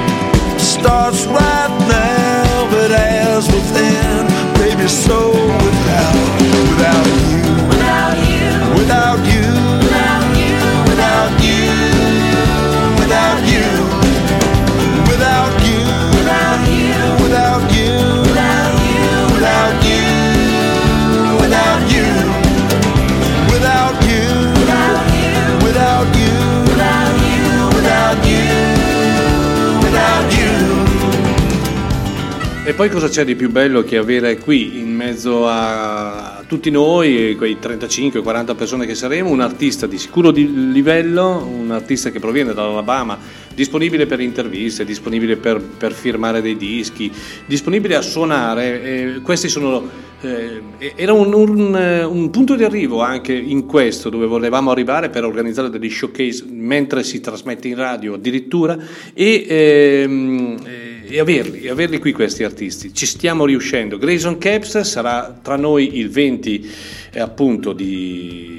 starts 0.59 1.25
right 1.27 1.73
now, 1.87 2.69
but 2.71 2.91
as 2.91 3.47
within, 3.47 4.27
baby, 4.55 4.87
so 4.87 5.31
without, 5.31 6.15
without 6.71 7.07
you, 7.31 7.43
without 7.69 8.17
you, 8.29 8.51
without 8.77 9.19
you, 9.25 9.76
E 32.67 32.73
poi 32.73 32.89
cosa 32.89 33.07
c'è 33.07 33.23
di 33.23 33.37
più 33.37 33.49
bello 33.49 33.81
che 33.81 33.95
avere 33.95 34.37
qui 34.39 34.79
in 34.79 34.93
mezzo 34.93 35.47
a 35.47 36.43
tutti 36.45 36.69
noi, 36.69 37.33
quei 37.37 37.55
35-40 37.61 38.55
persone 38.57 38.85
che 38.85 38.93
saremo, 38.93 39.29
un 39.29 39.39
artista 39.39 39.87
di 39.87 39.97
sicuro 39.97 40.31
di 40.31 40.73
livello, 40.73 41.47
un 41.49 41.71
artista 41.71 42.09
che 42.09 42.19
proviene 42.19 42.53
dall'Alabama, 42.53 43.17
disponibile 43.55 44.05
per 44.05 44.19
interviste, 44.19 44.83
disponibile 44.83 45.37
per, 45.37 45.61
per 45.61 45.93
firmare 45.93 46.41
dei 46.41 46.57
dischi, 46.57 47.09
disponibile 47.45 47.95
a 47.95 48.01
suonare. 48.01 48.83
Eh, 48.83 49.21
questi 49.21 49.47
sono, 49.47 49.89
eh, 50.19 50.61
era 50.95 51.13
un, 51.13 51.33
un, 51.33 52.05
un, 52.11 52.29
punto 52.31 52.55
di 52.55 52.65
arrivo 52.65 52.99
anche 52.99 53.33
in 53.33 53.65
questo, 53.65 54.09
dove 54.09 54.25
volevamo 54.25 54.71
arrivare 54.71 55.09
per 55.09 55.23
organizzare 55.23 55.69
degli 55.69 55.89
showcase 55.89 56.43
mentre 56.49 57.05
si 57.05 57.21
trasmette 57.21 57.69
in 57.69 57.75
radio 57.75 58.15
addirittura 58.15 58.77
e, 59.13 59.45
ehm, 59.47 60.57
e 61.07 61.19
averli, 61.19 61.61
e 61.61 61.69
averli 61.69 61.99
qui 61.99 62.11
questi 62.11 62.43
artisti. 62.43 62.93
Ci 62.93 63.05
stiamo 63.05 63.45
riuscendo. 63.45 63.97
Grayson 63.97 64.37
Caps 64.37 64.79
sarà 64.81 65.37
tra 65.41 65.55
noi 65.55 65.97
il 65.97 66.09
20 66.09 66.71
eh, 67.11 67.19
appunto 67.19 67.73
di 67.73 68.55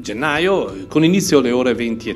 gennaio 0.00 0.86
con 0.88 1.04
inizio 1.04 1.38
alle 1.38 1.50
ore 1.50 1.74
20 1.74 2.10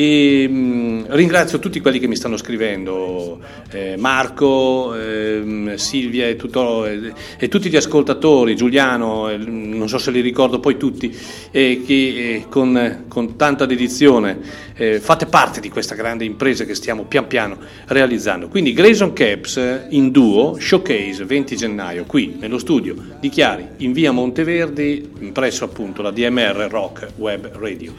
e 0.00 0.46
30 0.48 0.52
mh, 0.54 1.06
ringrazio 1.14 1.58
tutti 1.58 1.80
quelli 1.80 1.98
che 1.98 2.06
mi 2.06 2.16
stanno 2.16 2.38
scrivendo 2.38 3.38
eh, 3.70 3.96
Marco, 3.98 4.94
eh, 4.94 5.74
Silvia 5.76 6.26
e, 6.26 6.36
tutto, 6.36 6.86
eh, 6.86 7.12
e, 7.38 7.48
tutti 7.48 7.68
gli 7.68 7.76
ascoltatori 7.76 8.56
Giuliano, 8.56 9.28
non 9.36 9.88
so 9.88 9.98
se 9.98 10.10
li 10.10 10.20
ricordo 10.20 10.58
poi 10.58 10.78
tutti 10.78 11.14
che 11.50 11.84
eh, 11.86 12.46
con, 12.48 13.04
con, 13.08 13.36
tanta 13.36 13.66
dedizione 13.66 14.38
eh, 14.74 15.00
fate 15.00 15.26
parte 15.26 15.60
di 15.60 15.68
questa 15.68 15.94
grande 15.94 16.24
impresa 16.24 16.64
che 16.64 16.74
stiamo 16.74 17.04
pian 17.04 17.26
piano 17.26 17.58
realizzando. 17.86 18.48
Quindi 18.48 18.72
Grayson 18.72 19.12
Caps 19.12 19.86
in 19.90 20.10
duo 20.10 20.56
Showcase 20.58 21.24
20 21.24 21.56
gennaio 21.56 22.04
qui 22.04 22.36
nello 22.40 22.58
studio 22.58 22.94
di 23.20 23.28
Chiari 23.28 23.66
in 23.78 23.92
via 23.92 24.12
Monteverdi 24.12 25.30
presso 25.32 25.64
appunto 25.64 26.00
la 26.00 26.10
DMR 26.10 26.68
Rock 26.70 27.08
Web 27.16 27.50
Radio 27.58 27.92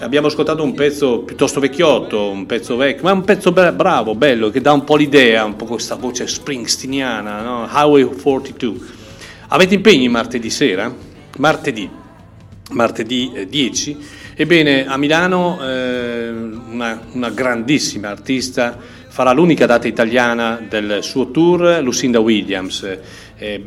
abbiamo 0.00 0.26
ascoltato 0.26 0.62
un 0.62 0.74
pezzo 0.74 1.20
piuttosto 1.20 1.60
vecchiotto, 1.60 2.30
un 2.30 2.46
pezzo 2.46 2.76
vecchio, 2.76 3.04
ma 3.04 3.12
un 3.12 3.24
pezzo 3.24 3.52
bravo, 3.52 4.14
bello, 4.14 4.50
che 4.50 4.60
dà 4.60 4.72
un 4.72 4.84
po' 4.84 4.96
l'idea, 4.96 5.44
un 5.44 5.56
po' 5.56 5.66
questa 5.66 5.94
voce 5.94 6.26
springsteeniana, 6.26 7.42
no? 7.42 7.68
Highway 7.70 8.04
42. 8.04 8.86
Avete 9.48 9.74
impegni 9.74 10.08
martedì 10.08 10.50
sera? 10.50 10.92
Martedì, 11.38 11.88
martedì 12.70 13.46
10. 13.48 13.98
Ebbene, 14.34 14.86
a 14.86 14.96
Milano 14.96 15.58
eh, 15.62 16.30
una, 16.30 17.00
una 17.12 17.30
grandissima 17.30 18.08
artista 18.08 18.78
farà 19.08 19.32
l'unica 19.32 19.66
data 19.66 19.86
italiana 19.86 20.60
del 20.66 21.02
suo 21.02 21.30
tour, 21.30 21.80
Lucinda 21.82 22.20
Williams. 22.20 22.98
Eh, 23.36 23.62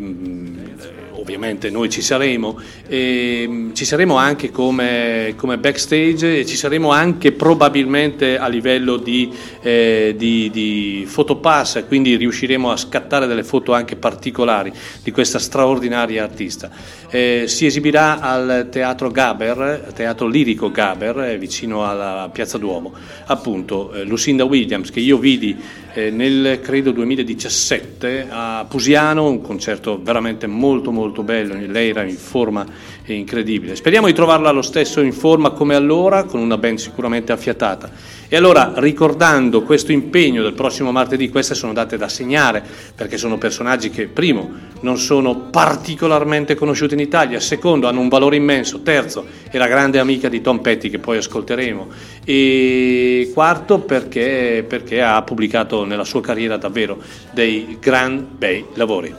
ovviamente 1.24 1.70
noi 1.70 1.90
ci 1.90 2.02
saremo, 2.02 2.60
e 2.86 3.70
ci 3.72 3.86
saremo 3.86 4.18
anche 4.18 4.52
come, 4.52 5.34
come, 5.38 5.58
backstage 5.58 6.40
e 6.40 6.46
ci 6.46 6.58
saremo 6.58 6.92
anche 6.92 7.32
probabilmente 7.32 8.38
a 8.38 8.48
livello 8.50 8.98
di, 8.98 9.32
eh, 9.62 10.14
di, 10.18 10.50
di 10.52 11.06
fotopass, 11.08 11.86
quindi 11.88 12.18
riusciremo 12.18 12.70
a 12.70 12.76
scattare 12.76 13.26
delle 13.26 13.46
foto 13.46 13.74
anche 13.74 13.96
particolari 13.96 14.74
di 15.02 15.12
questa 15.12 15.40
straordinaria 15.40 16.24
artista. 16.24 16.70
Eh, 17.10 17.46
si 17.48 17.66
esibirà 17.66 18.20
al 18.20 18.68
Teatro 18.70 19.10
Gaber, 19.10 19.92
Teatro 19.96 20.28
Lirico 20.28 20.72
Gaber, 20.72 21.20
eh, 21.20 21.38
vicino 21.38 21.88
alla 21.88 22.30
Piazza 22.34 22.58
Duomo, 22.58 22.92
appunto 23.28 23.94
eh, 23.94 24.04
Lucinda 24.04 24.44
Williams, 24.44 24.92
che 24.92 25.00
io 25.00 25.18
vidi 25.18 25.56
eh, 25.94 26.10
nel 26.10 26.60
credo 26.62 26.92
2017 26.92 28.28
a 28.28 28.66
Pusiano, 28.68 29.28
un 29.28 29.42
concerto 29.42 30.00
veramente 30.02 30.48
molto 30.48 30.92
molto 30.92 31.13
bello, 31.22 31.56
lei 31.68 31.90
era 31.90 32.04
in 32.04 32.18
forma 32.18 32.66
incredibile. 33.06 33.76
Speriamo 33.76 34.08
di 34.08 34.14
trovarla 34.14 34.50
lo 34.52 34.62
stesso 34.62 35.02
in 35.02 35.14
forma 35.14 35.52
come 35.52 35.76
allora, 35.76 36.24
con 36.24 36.40
una 36.40 36.58
band 36.58 36.78
sicuramente 36.78 37.32
affiatata. 37.32 37.92
E 38.28 38.36
allora, 38.36 38.74
ricordando 38.78 39.62
questo 39.62 39.92
impegno 39.92 40.42
del 40.42 40.54
prossimo 40.54 40.92
martedì, 40.92 41.30
queste 41.30 41.54
sono 41.54 41.72
date 41.72 41.98
da 41.98 42.08
segnare, 42.08 42.64
perché 42.96 43.18
sono 43.18 43.38
personaggi 43.38 43.92
che, 43.92 44.08
primo, 44.08 44.50
non 44.80 44.98
sono 44.98 45.36
particolarmente 45.52 46.56
conosciuti 46.56 46.96
in 46.96 47.00
Italia, 47.00 47.40
secondo, 47.40 47.88
hanno 47.88 48.00
un 48.00 48.08
valore 48.08 48.36
immenso, 48.36 48.82
terzo, 48.82 49.26
è 49.52 49.58
la 49.60 49.68
grande 49.68 50.00
amica 50.00 50.30
di 50.30 50.42
Tom 50.42 50.62
Petty 50.62 50.90
che 50.90 50.98
poi 50.98 51.18
ascolteremo, 51.18 51.88
e 52.26 53.30
quarto, 53.34 53.80
perché, 53.80 54.66
perché 54.68 55.02
ha 55.02 55.22
pubblicato 55.22 55.86
nella 55.86 56.06
sua 56.06 56.22
carriera 56.22 56.58
davvero 56.58 56.98
dei 57.32 57.78
gran 57.80 58.26
bei 58.36 58.66
lavori. 58.74 59.14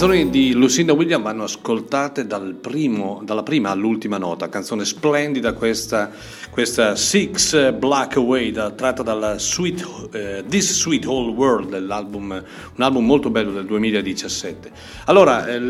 Canzoni 0.00 0.30
di 0.30 0.54
Lucinda 0.54 0.94
Williams 0.94 1.24
vanno 1.24 1.44
ascoltate 1.44 2.26
dal 2.26 2.54
primo, 2.54 3.20
dalla 3.22 3.42
prima 3.42 3.68
all'ultima 3.68 4.16
nota, 4.16 4.48
canzone 4.48 4.86
splendida 4.86 5.52
questa, 5.52 6.10
questa 6.48 6.96
Six 6.96 7.74
Black 7.74 8.16
Away 8.16 8.50
da, 8.50 8.70
tratta 8.70 9.02
dal 9.02 9.38
Sweet, 9.38 10.08
eh, 10.12 10.44
This 10.48 10.72
Sweet 10.72 11.04
Whole 11.04 11.32
World, 11.32 11.74
un 11.74 12.82
album 12.82 13.04
molto 13.04 13.28
bello 13.28 13.50
del 13.50 13.66
2017. 13.66 14.70
Allora, 15.04 15.46
eh, 15.46 15.60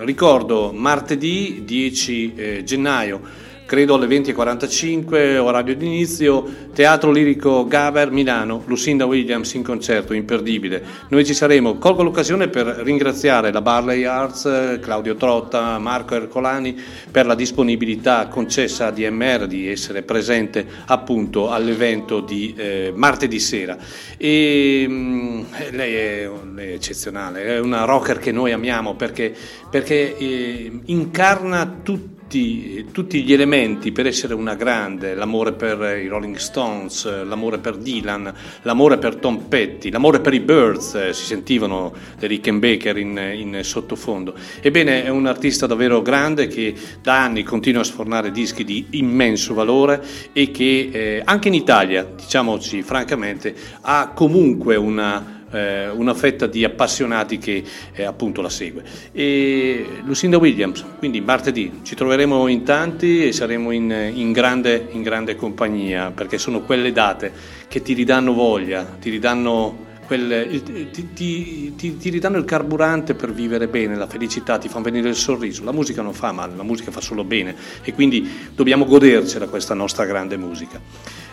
ricordo 0.00 0.72
martedì 0.72 1.62
10 1.64 2.34
eh, 2.34 2.64
gennaio 2.64 3.46
credo 3.68 3.96
alle 3.96 4.06
20.45, 4.06 5.36
orario 5.36 5.76
d'inizio, 5.76 6.67
Teatro 6.78 7.10
Lirico 7.10 7.66
Gaber 7.66 8.12
Milano, 8.12 8.62
Lucinda 8.66 9.04
Williams 9.04 9.52
in 9.54 9.64
concerto, 9.64 10.12
imperdibile. 10.12 10.80
Noi 11.08 11.24
ci 11.24 11.34
saremo, 11.34 11.74
colgo 11.74 12.04
l'occasione 12.04 12.46
per 12.46 12.66
ringraziare 12.66 13.50
la 13.50 13.60
Barley 13.60 14.04
Arts, 14.04 14.78
Claudio 14.80 15.16
Trotta, 15.16 15.76
Marco 15.80 16.14
Ercolani 16.14 16.80
per 17.10 17.26
la 17.26 17.34
disponibilità 17.34 18.28
concessa 18.28 18.86
a 18.86 18.90
DMR 18.92 19.48
di 19.48 19.68
essere 19.68 20.02
presente 20.02 20.64
appunto 20.86 21.50
all'evento 21.50 22.20
di 22.20 22.54
eh, 22.56 22.92
martedì 22.94 23.40
sera. 23.40 23.76
E, 24.16 24.86
mh, 24.88 24.92
mm, 24.92 25.42
lei 25.72 25.94
è, 25.94 26.30
è, 26.30 26.60
eccezionale, 26.74 27.42
è 27.42 27.58
una 27.58 27.86
rocker 27.86 28.20
che 28.20 28.30
noi 28.30 28.52
amiamo 28.52 28.94
perché, 28.94 29.34
perché 29.68 30.16
eh, 30.16 30.78
incarna 30.84 31.80
tutto 31.82 32.17
tutti, 32.28 32.84
tutti, 32.92 33.22
gli 33.22 33.32
elementi 33.32 33.90
per 33.90 34.06
essere 34.06 34.34
una 34.34 34.54
grande, 34.54 35.14
l'amore 35.14 35.54
per 35.54 35.98
i 35.98 36.08
Rolling 36.08 36.36
Stones, 36.36 37.24
l'amore 37.24 37.56
per 37.56 37.78
Dylan, 37.78 38.30
l'amore 38.62 38.98
per 38.98 39.16
Tom 39.16 39.46
Petty, 39.48 39.90
l'amore 39.90 40.20
per 40.20 40.34
i 40.34 40.40
Birds, 40.40 40.94
eh, 40.94 41.14
si 41.14 41.24
sentivano 41.24 41.94
le 42.18 42.26
Rickenbacker 42.26 42.98
in, 42.98 43.18
in 43.34 43.60
sottofondo. 43.62 44.34
Ebbene, 44.60 45.04
è 45.04 45.08
un 45.08 45.26
artista 45.26 45.66
davvero 45.66 46.02
grande 46.02 46.48
che 46.48 46.74
da 47.00 47.22
anni 47.22 47.42
continua 47.44 47.80
a 47.80 47.84
sfornare 47.84 48.30
dischi 48.30 48.62
di 48.62 48.88
immenso 48.90 49.54
valore 49.54 50.04
e 50.34 50.50
che 50.50 50.90
eh, 50.92 51.22
anche 51.24 51.48
in 51.48 51.54
Italia, 51.54 52.04
diciamoci 52.04 52.82
francamente, 52.82 53.54
ha 53.80 54.12
comunque 54.14 54.76
una 54.76 55.37
eh, 55.50 55.88
una 55.88 56.14
fetta 56.14 56.46
di 56.46 56.64
appassionati 56.64 57.38
che 57.38 57.62
eh, 57.92 58.04
appunto 58.04 58.40
la 58.40 58.48
segue. 58.48 58.82
E 59.12 59.86
Lucinda 60.04 60.38
Williams, 60.38 60.84
quindi 60.98 61.20
martedì 61.20 61.80
ci 61.82 61.94
troveremo 61.94 62.46
in 62.48 62.64
tanti 62.64 63.26
e 63.26 63.32
saremo 63.32 63.70
in, 63.70 64.12
in, 64.14 64.32
grande, 64.32 64.88
in 64.90 65.02
grande 65.02 65.36
compagnia 65.36 66.10
perché 66.10 66.38
sono 66.38 66.60
quelle 66.62 66.92
date 66.92 67.32
che 67.68 67.82
ti 67.82 67.92
ridanno 67.92 68.32
voglia, 68.32 68.84
ti 68.84 69.10
ridanno 69.10 69.86
Quel, 70.08 70.62
ti, 70.90 71.12
ti, 71.12 71.74
ti, 71.76 71.96
ti, 71.98 72.08
ridanno 72.08 72.38
il 72.38 72.46
carburante 72.46 73.12
per 73.12 73.30
vivere 73.30 73.68
bene, 73.68 73.94
la 73.94 74.06
felicità, 74.06 74.56
ti 74.56 74.66
fanno 74.66 74.84
venire 74.84 75.10
il 75.10 75.14
sorriso. 75.14 75.64
La 75.64 75.72
musica 75.72 76.00
non 76.00 76.14
fa 76.14 76.32
male, 76.32 76.56
la 76.56 76.62
musica 76.62 76.90
fa 76.90 77.02
solo 77.02 77.24
bene 77.24 77.54
e 77.82 77.92
quindi 77.92 78.26
dobbiamo 78.54 78.86
godercela 78.86 79.48
questa 79.48 79.74
nostra 79.74 80.06
grande 80.06 80.38
musica. 80.38 80.80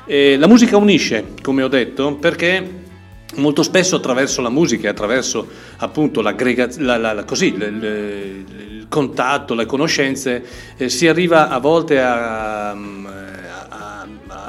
E 0.05 0.35
la 0.35 0.47
musica 0.47 0.75
unisce, 0.75 1.35
come 1.41 1.63
ho 1.63 1.69
detto, 1.69 2.15
perché 2.15 2.84
molto 3.35 3.63
spesso 3.63 3.95
attraverso 3.95 4.41
la 4.41 4.49
musica 4.49 4.89
attraverso 4.89 5.47
appunto 5.77 6.21
la, 6.21 6.35
la, 6.77 7.23
così, 7.25 7.47
il, 7.47 7.61
il, 7.61 8.85
contatto, 8.87 9.55
le 9.55 9.65
conoscenze, 9.65 10.45
eh, 10.77 10.89
si 10.89 11.07
arriva 11.07 11.49
a 11.49 11.57
volte 11.57 11.99
a, 11.99 12.69
a, 12.69 12.77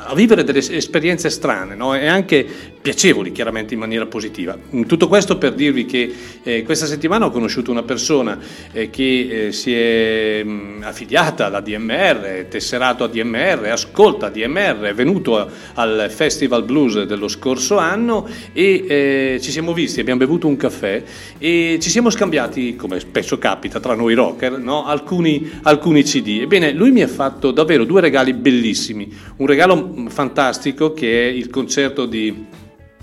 a 0.09 0.15
vivere 0.15 0.45
delle 0.45 0.59
esperienze 0.59 1.31
strane 1.31 1.75
no? 1.75 1.95
e 1.95 2.07
anche 2.07 2.47
piacevoli 2.81 3.33
chiaramente 3.33 3.75
in 3.75 3.81
maniera 3.81 4.07
positiva. 4.07 4.57
Tutto 4.87 5.09
questo 5.09 5.39
per 5.39 5.55
dirvi 5.55 5.87
che 5.87 6.15
eh, 6.43 6.63
questa 6.63 6.87
settimana 6.87 7.27
ho 7.27 7.31
conosciuto 7.31 7.73
una 7.73 7.83
persona 7.83 8.39
eh, 8.73 8.91
che 8.91 9.47
eh, 9.47 9.53
si 9.53 9.75
è 9.75 10.43
mh, 10.45 10.51
mm, 10.51 10.83
affiliata 10.85 11.47
alla 11.47 11.61
DMR, 11.61 12.47
tesserato 12.49 13.03
a 13.03 13.09
DMR, 13.09 13.67
ascolta 13.67 14.29
DMR, 14.29 14.83
è 14.83 14.95
venuto 14.95 15.37
a, 15.37 15.49
al 15.75 16.07
Festival 16.11 16.63
Blues 16.63 17.03
dello 17.03 17.27
scorso 17.27 17.79
anno 17.79 18.29
e 18.53 18.85
eh, 18.87 19.39
ci 19.43 19.51
siamo 19.51 19.73
visti, 19.73 19.99
abbiamo 19.99 20.21
bevuto 20.21 20.47
un 20.47 20.57
caffè 20.57 21.03
e 21.39 21.79
ci 21.81 21.91
siamo 21.91 22.11
scambiati, 22.11 22.77
come 22.77 23.01
spesso 23.01 23.39
capita 23.39 23.81
tra 23.81 23.95
noi 23.95 24.15
rocker, 24.15 24.59
no? 24.59 24.87
alcuni, 24.87 25.51
alcuni 25.63 26.05
CD. 26.05 26.39
Ebbene, 26.43 26.73
lui 26.73 26.93
mi 26.93 27.03
ha 27.03 27.09
fatto 27.09 27.51
davvero 27.51 27.85
due 27.85 28.01
regali 28.01 28.33
bellissimi, 28.33 29.13
un 29.39 29.47
regalo 29.47 29.77
mm, 29.77 29.96
fantastico 30.09 30.93
che 30.93 31.29
è 31.29 31.31
il 31.31 31.51
concerto 31.51 32.07
di 32.07 32.47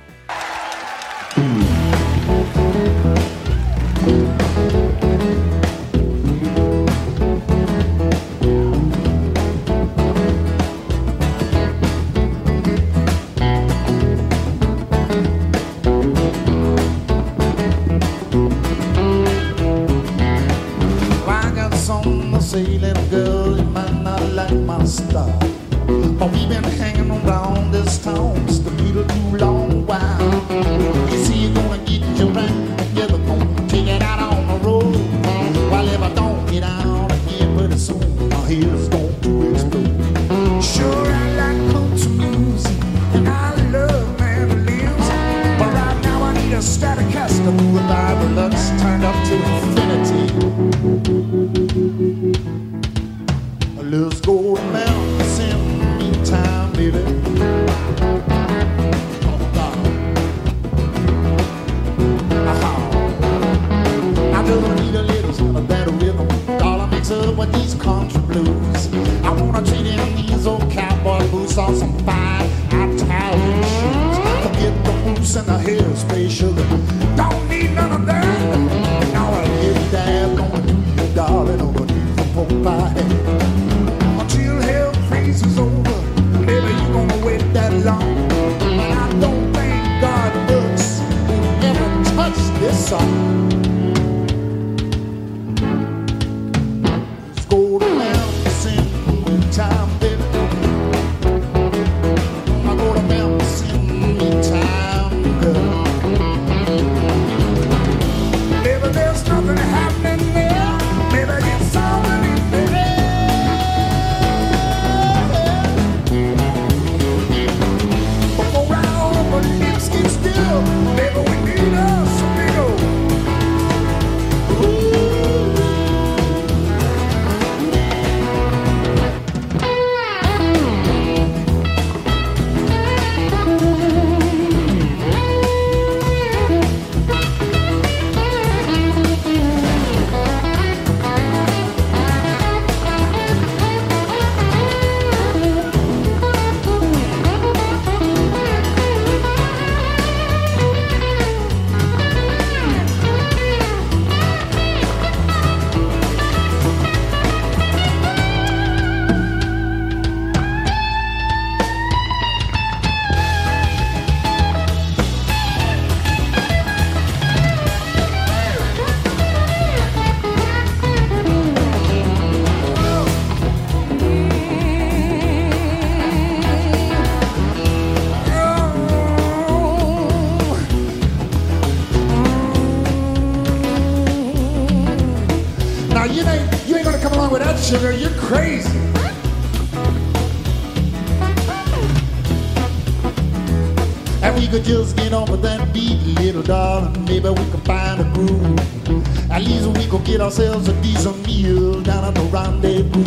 Ourselves 200.28 200.68
a 200.68 200.74
decent 200.82 201.26
meal 201.26 201.80
down 201.84 202.04
at 202.04 202.14
the 202.14 202.22
rendezvous. 202.24 203.06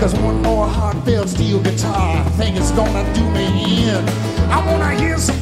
Cause 0.00 0.14
one 0.20 0.40
more 0.40 0.66
heartfelt 0.66 1.28
steel 1.28 1.60
guitar, 1.60 2.24
I 2.24 2.30
think 2.38 2.56
it's 2.56 2.70
gonna 2.70 3.04
do 3.12 3.22
me 3.32 3.86
in. 3.86 4.02
I 4.48 4.64
wanna 4.66 4.94
hear 4.98 5.18
some 5.18 5.35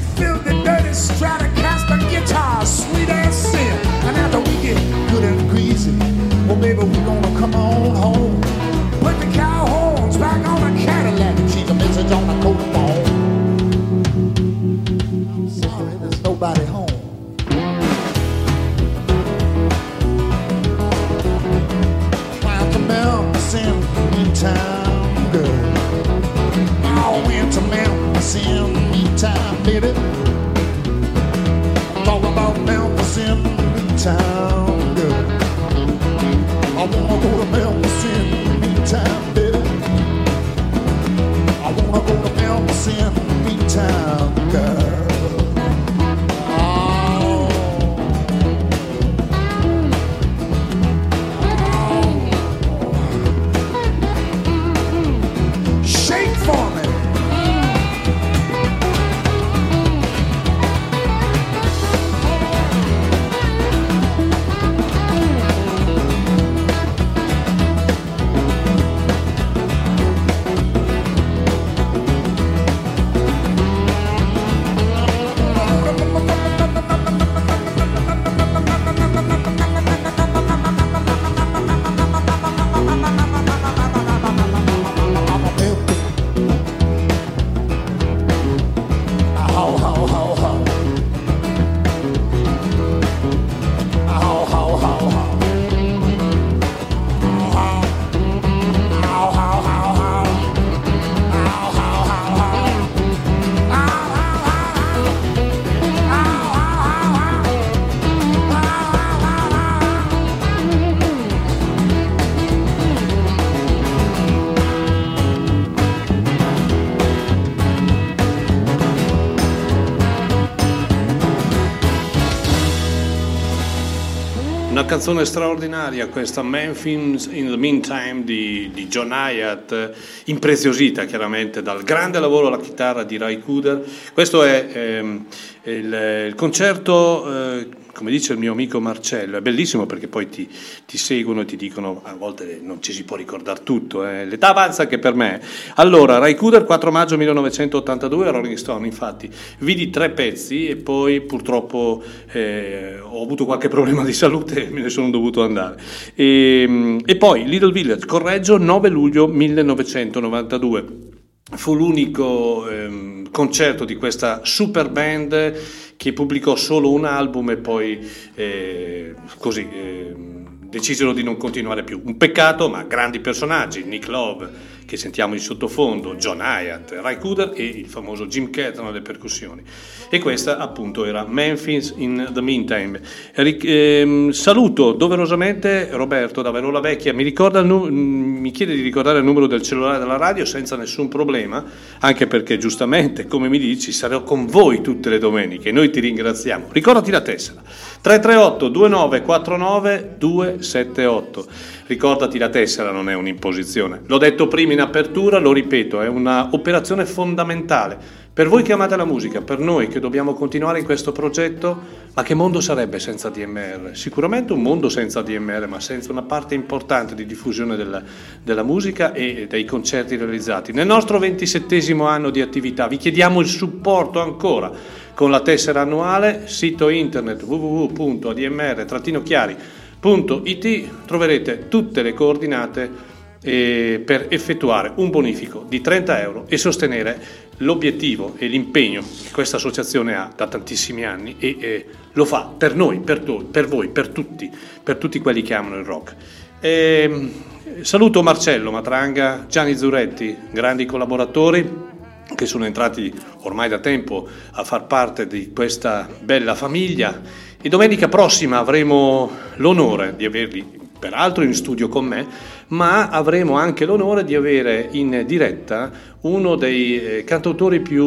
canzone 124.94 125.24
straordinaria 125.24 126.06
questa, 126.06 126.40
Memphis 126.44 127.26
in 127.32 127.48
the 127.48 127.56
Meantime 127.56 128.22
di, 128.22 128.70
di 128.72 128.86
John 128.86 129.10
Hyatt, 129.10 129.90
impreziosita 130.26 131.04
chiaramente 131.04 131.62
dal 131.62 131.82
grande 131.82 132.20
lavoro 132.20 132.46
alla 132.46 132.60
chitarra 132.60 133.02
di 133.02 133.16
Ray 133.18 133.40
Cooder. 133.40 133.84
Questo 134.12 134.44
è 134.44 134.68
ehm, 134.72 135.26
il, 135.64 136.26
il, 136.28 136.34
concerto... 136.36 137.58
Eh, 137.58 137.82
come 137.94 138.10
dice 138.10 138.32
il 138.32 138.38
mio 138.38 138.52
amico 138.52 138.80
Marcello, 138.80 139.38
è 139.38 139.40
bellissimo 139.40 139.86
perché 139.86 140.08
poi 140.08 140.28
ti, 140.28 140.48
ti 140.84 140.98
seguono 140.98 141.42
e 141.42 141.44
ti 141.44 141.56
dicono, 141.56 142.02
a 142.04 142.14
volte 142.14 142.60
non 142.62 142.82
ci 142.82 142.92
si 142.92 143.04
può 143.04 143.16
ricordare 143.16 143.62
tutto, 143.62 144.06
eh. 144.06 144.26
l'età 144.26 144.50
avanza 144.50 144.82
anche 144.82 144.98
per 144.98 145.14
me. 145.14 145.40
Allora, 145.76 146.18
Ray 146.18 146.34
Cooder, 146.34 146.64
4 146.64 146.90
maggio 146.90 147.16
1982, 147.16 148.30
Rolling 148.30 148.56
Stone, 148.56 148.86
infatti, 148.86 149.30
vidi 149.60 149.88
tre 149.90 150.10
pezzi 150.10 150.66
e 150.66 150.76
poi 150.76 151.22
purtroppo 151.22 152.02
eh, 152.32 152.98
ho 153.00 153.22
avuto 153.22 153.44
qualche 153.44 153.68
problema 153.68 154.04
di 154.04 154.12
salute 154.12 154.66
e 154.66 154.68
me 154.74 154.82
ne 154.82 154.88
sono 154.90 155.10
dovuto 155.10 155.42
andare. 155.42 155.80
E, 156.14 156.98
e 157.04 157.16
poi 157.16 157.46
Little 157.46 157.72
Village, 157.72 158.04
Correggio, 158.06 158.58
9 158.58 158.88
luglio 158.88 159.26
1992. 159.28 161.12
Fu 161.56 161.74
l'unico 161.74 162.68
ehm, 162.68 163.30
concerto 163.30 163.84
di 163.84 163.96
questa 163.96 164.40
super 164.44 164.90
band 164.90 165.54
che 165.96 166.12
pubblicò 166.12 166.56
solo 166.56 166.92
un 166.92 167.04
album 167.04 167.50
e 167.50 167.56
poi 167.56 168.08
eh, 168.34 169.14
così 169.38 169.68
eh, 169.72 170.14
decisero 170.60 171.12
di 171.12 171.22
non 171.22 171.36
continuare 171.36 171.84
più. 171.84 172.00
Un 172.04 172.16
peccato, 172.16 172.68
ma 172.68 172.82
grandi 172.82 173.20
personaggi, 173.20 173.84
Nick 173.84 174.08
Love 174.08 174.72
che 174.86 174.96
sentiamo 174.96 175.34
in 175.34 175.40
sottofondo, 175.40 176.14
John 176.14 176.38
Hyatt, 176.40 176.92
Ray 177.00 177.18
Cooder 177.18 177.52
e 177.54 177.64
il 177.64 177.86
famoso 177.86 178.26
Jim 178.26 178.50
Catton 178.50 178.86
alle 178.86 179.00
percussioni. 179.00 179.62
E 180.10 180.18
questa 180.18 180.58
appunto 180.58 181.04
era 181.04 181.26
Memphis 181.26 181.94
in 181.96 182.30
the 182.32 182.40
Meantime. 182.40 183.00
Eh, 183.34 184.28
saluto 184.32 184.92
doverosamente 184.92 185.88
Roberto 185.90 186.42
da 186.42 186.50
Verola 186.50 186.80
Vecchia, 186.80 187.12
mi, 187.12 187.32
nu- 187.64 187.88
mi, 187.88 188.50
chiede 188.50 188.74
di 188.74 188.82
ricordare 188.82 189.18
il 189.18 189.24
numero 189.24 189.46
del 189.46 189.62
cellulare 189.62 189.98
della 189.98 190.16
radio 190.16 190.44
senza 190.44 190.76
nessun 190.76 191.08
problema, 191.08 191.64
anche 192.00 192.26
perché 192.26 192.58
giustamente, 192.58 193.26
come 193.26 193.48
mi 193.48 193.58
dici, 193.58 193.92
sarò 193.92 194.22
con 194.22 194.46
voi 194.46 194.80
tutte 194.80 195.10
le 195.10 195.18
domeniche, 195.18 195.72
noi 195.72 195.90
ti 195.90 196.00
ringraziamo. 196.00 196.68
Ricordati 196.70 197.10
la 197.10 197.22
tessera, 197.22 197.62
338 198.04 198.68
2949 198.68 200.16
278. 200.18 201.46
Ricordati 201.86 202.36
la 202.36 202.50
tessera 202.50 202.90
non 202.90 203.08
è 203.08 203.14
un'imposizione. 203.14 204.02
L'ho 204.04 204.18
detto 204.18 204.46
prima 204.46 204.74
in 204.74 204.82
apertura, 204.82 205.38
lo 205.38 205.54
ripeto, 205.54 206.02
è 206.02 206.06
un'operazione 206.06 207.06
fondamentale. 207.06 208.22
Per 208.34 208.48
voi 208.48 208.62
che 208.62 208.74
amate 208.74 208.96
la 208.96 209.06
musica, 209.06 209.40
per 209.40 209.58
noi 209.58 209.88
che 209.88 210.00
dobbiamo 210.00 210.34
continuare 210.34 210.80
in 210.80 210.84
questo 210.84 211.12
progetto, 211.12 211.80
ma 212.12 212.22
che 212.22 212.34
mondo 212.34 212.60
sarebbe 212.60 212.98
senza 212.98 213.30
DMR? 213.30 213.92
Sicuramente 213.94 214.52
un 214.52 214.60
mondo 214.60 214.90
senza 214.90 215.22
DMR, 215.22 215.66
ma 215.66 215.80
senza 215.80 216.12
una 216.12 216.22
parte 216.22 216.54
importante 216.54 217.14
di 217.14 217.24
diffusione 217.24 217.74
della, 217.74 218.02
della 218.42 218.64
musica 218.64 219.14
e 219.14 219.46
dei 219.48 219.64
concerti 219.64 220.16
realizzati. 220.16 220.72
Nel 220.72 220.86
nostro 220.86 221.18
ventisettesimo 221.18 222.06
anno 222.06 222.28
di 222.28 222.42
attività 222.42 222.86
vi 222.86 222.98
chiediamo 222.98 223.40
il 223.40 223.46
supporto 223.46 224.20
ancora 224.20 225.02
con 225.14 225.30
la 225.30 225.40
tessera 225.40 225.82
annuale, 225.82 226.44
sito 226.46 226.88
internet 226.88 227.42
www.admr-chiari.com 227.42 229.82
www.it 230.04 231.06
troverete 231.06 231.68
tutte 231.68 232.02
le 232.02 232.12
coordinate 232.12 233.12
eh, 233.42 234.02
per 234.04 234.26
effettuare 234.28 234.92
un 234.96 235.10
bonifico 235.10 235.64
di 235.66 235.80
30 235.80 236.20
euro 236.20 236.44
e 236.48 236.58
sostenere 236.58 237.18
l'obiettivo 237.58 238.34
e 238.36 238.46
l'impegno 238.46 239.02
che 239.02 239.30
questa 239.32 239.56
associazione 239.56 240.14
ha 240.14 240.30
da 240.34 240.46
tantissimi 240.46 241.04
anni 241.04 241.36
e 241.38 241.56
eh, 241.58 241.86
lo 242.12 242.24
fa 242.24 242.52
per 242.56 242.74
noi, 242.74 243.00
per, 243.00 243.20
to- 243.20 243.46
per, 243.50 243.66
voi, 243.66 243.88
per 243.88 244.08
tutti, 244.08 244.50
per 244.82 244.96
tutti 244.96 245.18
quelli 245.20 245.42
che 245.42 245.54
amano 245.54 245.78
il 245.78 245.84
rock. 245.84 246.14
E, 246.60 247.00
ehm, 247.02 247.82
saluto 247.82 248.22
Marcello 248.22 248.70
Matranga, 248.70 249.46
Gianni 249.48 249.76
Zuretti, 249.76 250.36
grandi 250.50 250.84
collaboratori 250.84 251.92
che 252.34 252.46
sono 252.46 252.64
entrati 252.64 253.12
ormai 253.42 253.68
da 253.68 253.78
tempo 253.78 254.26
a 254.52 254.64
far 254.64 254.86
parte 254.86 255.26
di 255.26 255.52
questa 255.52 256.08
bella 256.20 256.54
famiglia. 256.54 257.20
E 257.60 257.68
domenica 257.68 258.08
prossima 258.08 258.58
avremo 258.58 259.30
l'onore 259.56 260.14
di 260.16 260.24
averli, 260.24 260.64
peraltro 260.98 261.44
in 261.44 261.54
studio 261.54 261.88
con 261.88 262.04
me, 262.04 262.26
ma 262.68 263.08
avremo 263.08 263.56
anche 263.56 263.84
l'onore 263.84 264.24
di 264.24 264.34
avere 264.34 264.88
in 264.92 265.24
diretta 265.26 265.90
uno 266.22 266.56
dei 266.56 267.00
eh, 267.00 267.24
cantautori 267.24 267.80
più 267.80 268.04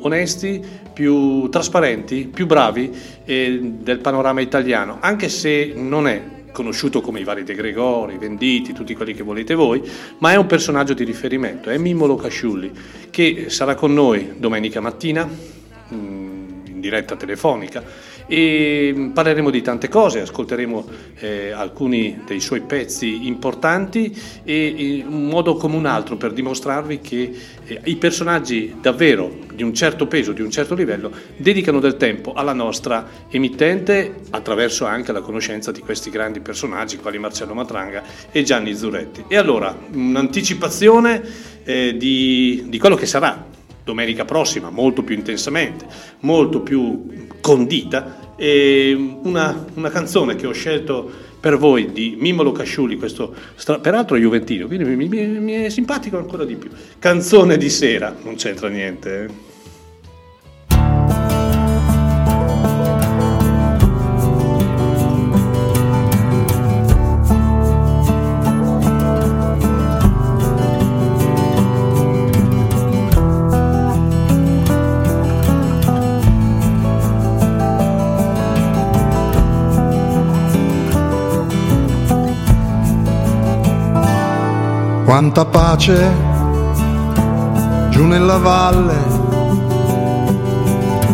onesti, 0.00 0.62
più 0.92 1.48
trasparenti, 1.48 2.28
più 2.32 2.46
bravi 2.46 2.90
eh, 3.24 3.60
del 3.62 3.98
panorama 3.98 4.40
italiano, 4.40 4.98
anche 5.00 5.28
se 5.28 5.72
non 5.74 6.06
è 6.06 6.40
conosciuto 6.52 7.00
come 7.00 7.20
i 7.20 7.24
vari 7.24 7.42
De 7.42 7.54
Gregori, 7.54 8.18
Venditi, 8.18 8.72
tutti 8.72 8.94
quelli 8.94 9.14
che 9.14 9.22
volete 9.22 9.54
voi, 9.54 9.82
ma 10.18 10.32
è 10.32 10.36
un 10.36 10.46
personaggio 10.46 10.94
di 10.94 11.04
riferimento, 11.04 11.70
è 11.70 11.78
Mimolo 11.78 12.14
Casciulli, 12.14 12.70
che 13.10 13.46
sarà 13.48 13.74
con 13.74 13.92
noi 13.92 14.34
domenica 14.36 14.80
mattina 14.80 15.26
mm, 15.26 16.66
in 16.66 16.80
diretta 16.80 17.16
telefonica 17.16 17.82
e 18.26 19.10
parleremo 19.12 19.50
di 19.50 19.62
tante 19.62 19.88
cose, 19.88 20.20
ascolteremo 20.20 20.86
eh, 21.18 21.50
alcuni 21.50 22.22
dei 22.26 22.40
suoi 22.40 22.60
pezzi 22.60 23.26
importanti 23.26 24.16
e 24.44 25.04
un 25.06 25.26
modo 25.26 25.54
come 25.54 25.76
un 25.76 25.86
altro 25.86 26.16
per 26.16 26.32
dimostrarvi 26.32 27.00
che 27.00 27.32
eh, 27.64 27.80
i 27.84 27.96
personaggi 27.96 28.76
davvero 28.80 29.50
di 29.54 29.62
un 29.62 29.74
certo 29.74 30.06
peso, 30.06 30.32
di 30.32 30.42
un 30.42 30.50
certo 30.50 30.74
livello, 30.74 31.12
dedicano 31.36 31.78
del 31.78 31.96
tempo 31.96 32.32
alla 32.32 32.52
nostra 32.52 33.06
emittente 33.28 34.14
attraverso 34.30 34.86
anche 34.86 35.12
la 35.12 35.20
conoscenza 35.20 35.72
di 35.72 35.80
questi 35.80 36.10
grandi 36.10 36.40
personaggi 36.40 36.96
quali 36.96 37.18
Marcello 37.18 37.54
Matranga 37.54 38.02
e 38.30 38.42
Gianni 38.42 38.74
Zuretti. 38.74 39.24
E 39.28 39.36
allora 39.36 39.76
un'anticipazione 39.92 41.22
eh, 41.64 41.96
di, 41.96 42.64
di 42.66 42.78
quello 42.78 42.96
che 42.96 43.06
sarà 43.06 43.50
domenica 43.84 44.24
prossima, 44.24 44.70
molto 44.70 45.02
più 45.02 45.14
intensamente, 45.14 45.86
molto 46.20 46.60
più 46.60 47.26
condita, 47.40 48.34
e 48.36 49.18
una, 49.22 49.66
una 49.74 49.90
canzone 49.90 50.36
che 50.36 50.46
ho 50.46 50.52
scelto 50.52 51.10
per 51.38 51.58
voi 51.58 51.92
di 51.92 52.16
Mimolo 52.18 52.52
Casciuli, 52.52 52.96
questo 52.96 53.34
stra- 53.56 53.80
peraltro 53.80 54.16
juventino, 54.16 54.66
quindi 54.66 54.84
mi, 54.84 55.08
mi, 55.08 55.26
mi, 55.40 55.52
è 55.52 55.68
simpatico 55.68 56.16
ancora 56.16 56.44
di 56.44 56.54
più. 56.54 56.70
Canzone 56.98 57.56
di 57.56 57.68
sera, 57.68 58.14
non 58.22 58.36
c'entra 58.36 58.68
niente. 58.68 59.24
Eh. 59.24 59.51
Quanta 85.12 85.44
pace 85.44 86.10
giù 87.90 88.06
nella 88.06 88.38
valle, 88.38 88.96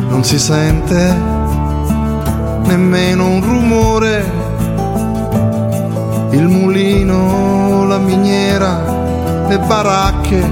non 0.09 0.23
si 0.23 0.39
sente 0.39 1.17
nemmeno 2.63 3.27
un 3.27 3.43
rumore, 3.43 4.33
il 6.31 6.47
mulino, 6.47 7.87
la 7.89 7.99
miniera, 7.99 9.47
le 9.49 9.59
baracche, 9.59 10.49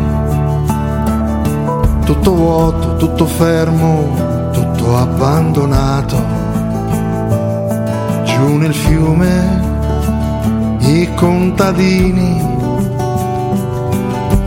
tutto 2.04 2.34
vuoto, 2.34 2.96
tutto 2.96 3.26
fermo, 3.26 4.50
tutto 4.50 4.96
abbandonato. 4.96 6.16
Giù 8.24 8.56
nel 8.56 8.74
fiume 8.74 9.62
i 10.80 11.08
contadini 11.14 12.55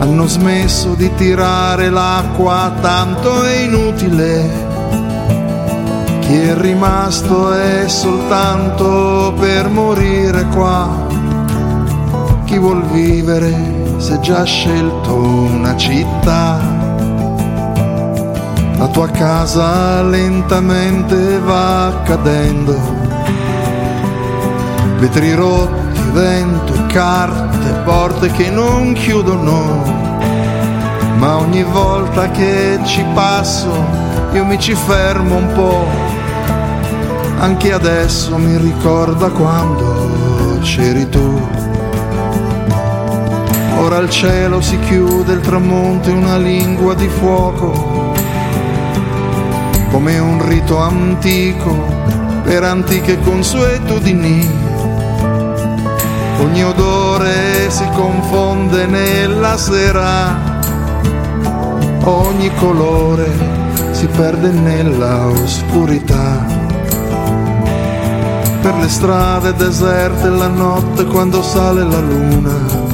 hanno 0.00 0.26
smesso 0.26 0.94
di 0.94 1.14
tirare 1.14 1.90
l'acqua, 1.90 2.72
tanto 2.80 3.44
è 3.44 3.58
inutile. 3.60 4.68
Chi 6.20 6.36
è 6.36 6.54
rimasto 6.56 7.52
è 7.52 7.86
soltanto 7.86 9.34
per 9.38 9.68
morire 9.68 10.46
qua. 10.46 11.06
Chi 12.44 12.56
vuol 12.58 12.82
vivere 12.86 13.98
se 13.98 14.18
già 14.20 14.42
scelto 14.44 15.14
una 15.14 15.76
città. 15.76 16.58
La 18.78 18.88
tua 18.88 19.08
casa 19.10 20.02
lentamente 20.02 21.38
va 21.40 22.00
cadendo. 22.04 22.74
Vetri 24.98 25.34
rotti, 25.34 25.79
vento 26.10 26.74
e 26.74 26.86
carte 26.86 27.82
porte 27.84 28.30
che 28.30 28.50
non 28.50 28.92
chiudono, 28.92 29.82
ma 31.16 31.38
ogni 31.38 31.62
volta 31.62 32.30
che 32.30 32.78
ci 32.84 33.04
passo 33.14 33.68
io 34.32 34.44
mi 34.44 34.58
ci 34.58 34.74
fermo 34.74 35.36
un 35.36 35.52
po' 35.54 36.10
anche 37.40 37.72
adesso 37.72 38.36
mi 38.36 38.58
ricorda 38.58 39.30
quando 39.30 40.58
c'eri 40.60 41.08
tu. 41.08 41.40
Ora 43.78 43.96
il 43.96 44.10
cielo 44.10 44.60
si 44.60 44.78
chiude, 44.80 45.32
il 45.32 45.40
tramonto 45.40 46.10
è 46.10 46.12
una 46.12 46.36
lingua 46.36 46.92
di 46.92 47.08
fuoco, 47.08 48.12
come 49.90 50.18
un 50.18 50.46
rito 50.46 50.76
antico 50.76 51.74
per 52.42 52.62
antiche 52.62 53.18
consuetudini. 53.20 54.59
Ogni 56.40 56.64
odore 56.64 57.70
si 57.70 57.86
confonde 57.94 58.86
nella 58.86 59.56
sera, 59.56 60.58
ogni 62.04 62.50
colore 62.56 63.28
si 63.92 64.06
perde 64.06 64.50
nella 64.50 65.26
oscurità 65.26 66.68
per 68.60 68.74
le 68.74 68.88
strade 68.88 69.54
deserte 69.54 70.28
la 70.28 70.48
notte 70.48 71.04
quando 71.06 71.42
sale 71.42 71.82
la 71.82 72.00
luna. 72.00 72.88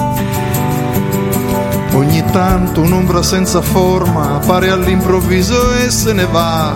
Ogni 1.93 2.23
tanto 2.31 2.83
un'ombra 2.83 3.23
senza 3.23 3.61
forma 3.61 4.37
appare 4.37 4.71
all'improvviso 4.71 5.75
e 5.75 5.91
se 5.91 6.13
ne 6.13 6.27
va. 6.27 6.73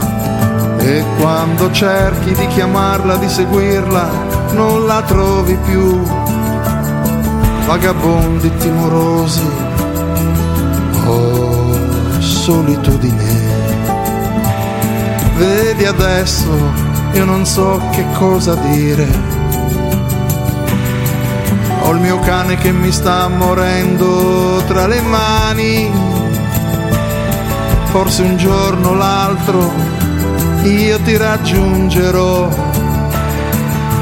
E 0.79 1.05
quando 1.19 1.71
cerchi 1.71 2.33
di 2.33 2.47
chiamarla, 2.49 3.17
di 3.17 3.29
seguirla, 3.29 4.09
non 4.55 4.87
la 4.87 5.03
trovi 5.03 5.57
più. 5.65 6.03
Vagabondi 7.71 8.51
timorosi, 8.57 9.49
oh 11.07 12.19
solitudine. 12.19 13.33
Vedi 15.37 15.85
adesso 15.85 16.49
io 17.13 17.25
non 17.25 17.47
so 17.47 17.81
che 17.93 18.05
cosa 18.15 18.57
dire. 18.57 19.07
Ho 21.83 21.93
il 21.93 22.01
mio 22.01 22.19
cane 22.19 22.57
che 22.57 22.73
mi 22.73 22.91
sta 22.91 23.29
morendo 23.29 24.61
tra 24.67 24.89
le 24.89 25.01
mani. 25.03 25.89
Forse 27.93 28.23
un 28.23 28.37
giorno 28.37 28.89
o 28.89 28.95
l'altro 28.95 29.73
io 30.65 30.99
ti 31.03 31.17
raggiungerò. 31.17 32.49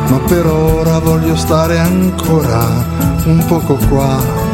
Ma 0.06 0.18
per 0.20 0.46
ora 0.46 1.00
voglio 1.00 1.36
stare 1.36 1.78
ancora 1.78 3.17
un 3.28 3.44
poco 3.46 3.76
qua 3.88 4.47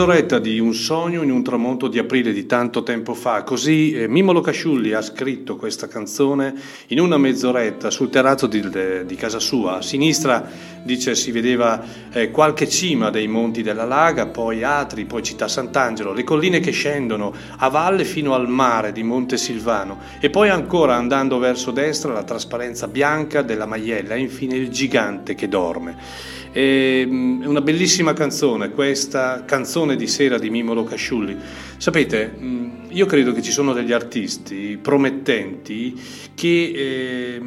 mezz'oretta 0.00 0.38
di 0.38 0.58
un 0.58 0.72
sogno 0.72 1.22
in 1.22 1.30
un 1.30 1.42
tramonto 1.42 1.86
di 1.86 1.98
aprile 1.98 2.32
di 2.32 2.46
tanto 2.46 2.82
tempo 2.82 3.12
fa. 3.12 3.42
Così 3.42 3.92
eh, 3.92 4.08
Mimolo 4.08 4.40
Casciulli 4.40 4.94
ha 4.94 5.02
scritto 5.02 5.56
questa 5.56 5.88
canzone 5.88 6.54
in 6.86 7.00
una 7.00 7.18
mezz'oretta 7.18 7.90
sul 7.90 8.08
terrazzo 8.08 8.46
di, 8.46 8.66
di 9.04 9.14
casa 9.16 9.38
sua. 9.38 9.76
A 9.76 9.82
sinistra 9.82 10.48
dice 10.82 11.14
si 11.14 11.30
vedeva 11.32 11.84
eh, 12.12 12.30
qualche 12.30 12.66
cima 12.66 13.10
dei 13.10 13.28
monti 13.28 13.60
della 13.60 13.84
Laga, 13.84 14.26
poi 14.26 14.62
Atri, 14.62 15.04
poi 15.04 15.22
Città 15.22 15.48
Sant'Angelo, 15.48 16.14
le 16.14 16.24
colline 16.24 16.60
che 16.60 16.70
scendono 16.70 17.34
a 17.58 17.68
valle 17.68 18.04
fino 18.04 18.32
al 18.32 18.48
mare 18.48 18.92
di 18.92 19.02
Monte 19.02 19.36
Silvano 19.36 19.98
e 20.18 20.30
poi 20.30 20.48
ancora 20.48 20.94
andando 20.94 21.38
verso 21.38 21.72
destra 21.72 22.14
la 22.14 22.24
trasparenza 22.24 22.88
bianca 22.88 23.42
della 23.42 23.66
Maiella 23.66 24.14
e 24.14 24.20
infine 24.20 24.56
il 24.56 24.70
gigante 24.70 25.34
che 25.34 25.46
dorme. 25.46 26.38
Ehm, 26.52 27.42
è 27.42 27.46
una 27.46 27.60
bellissima 27.60 28.12
canzone, 28.12 28.70
questa 28.70 29.44
canzone 29.44 29.96
di 29.96 30.06
sera 30.06 30.38
di 30.38 30.50
Mimolo 30.50 30.82
Casciulli. 30.84 31.36
Sapete, 31.76 32.34
mm, 32.36 32.70
io 32.88 33.06
credo 33.06 33.32
che 33.32 33.42
ci 33.42 33.52
sono 33.52 33.72
degli 33.72 33.92
artisti 33.92 34.78
promettenti 34.80 35.98
che 36.34 36.72
eh, 36.74 37.40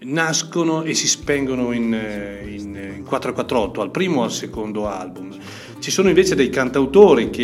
nascono 0.00 0.82
e 0.82 0.94
si 0.94 1.08
spengono 1.08 1.72
in, 1.72 1.84
in, 2.46 2.94
in 2.96 3.04
448, 3.04 3.80
al 3.80 3.90
primo 3.90 4.20
o 4.20 4.24
al 4.24 4.32
secondo 4.32 4.86
album. 4.86 5.34
Ci 5.78 5.90
sono 5.90 6.08
invece 6.08 6.34
dei 6.34 6.50
cantautori 6.50 7.30
che 7.30 7.42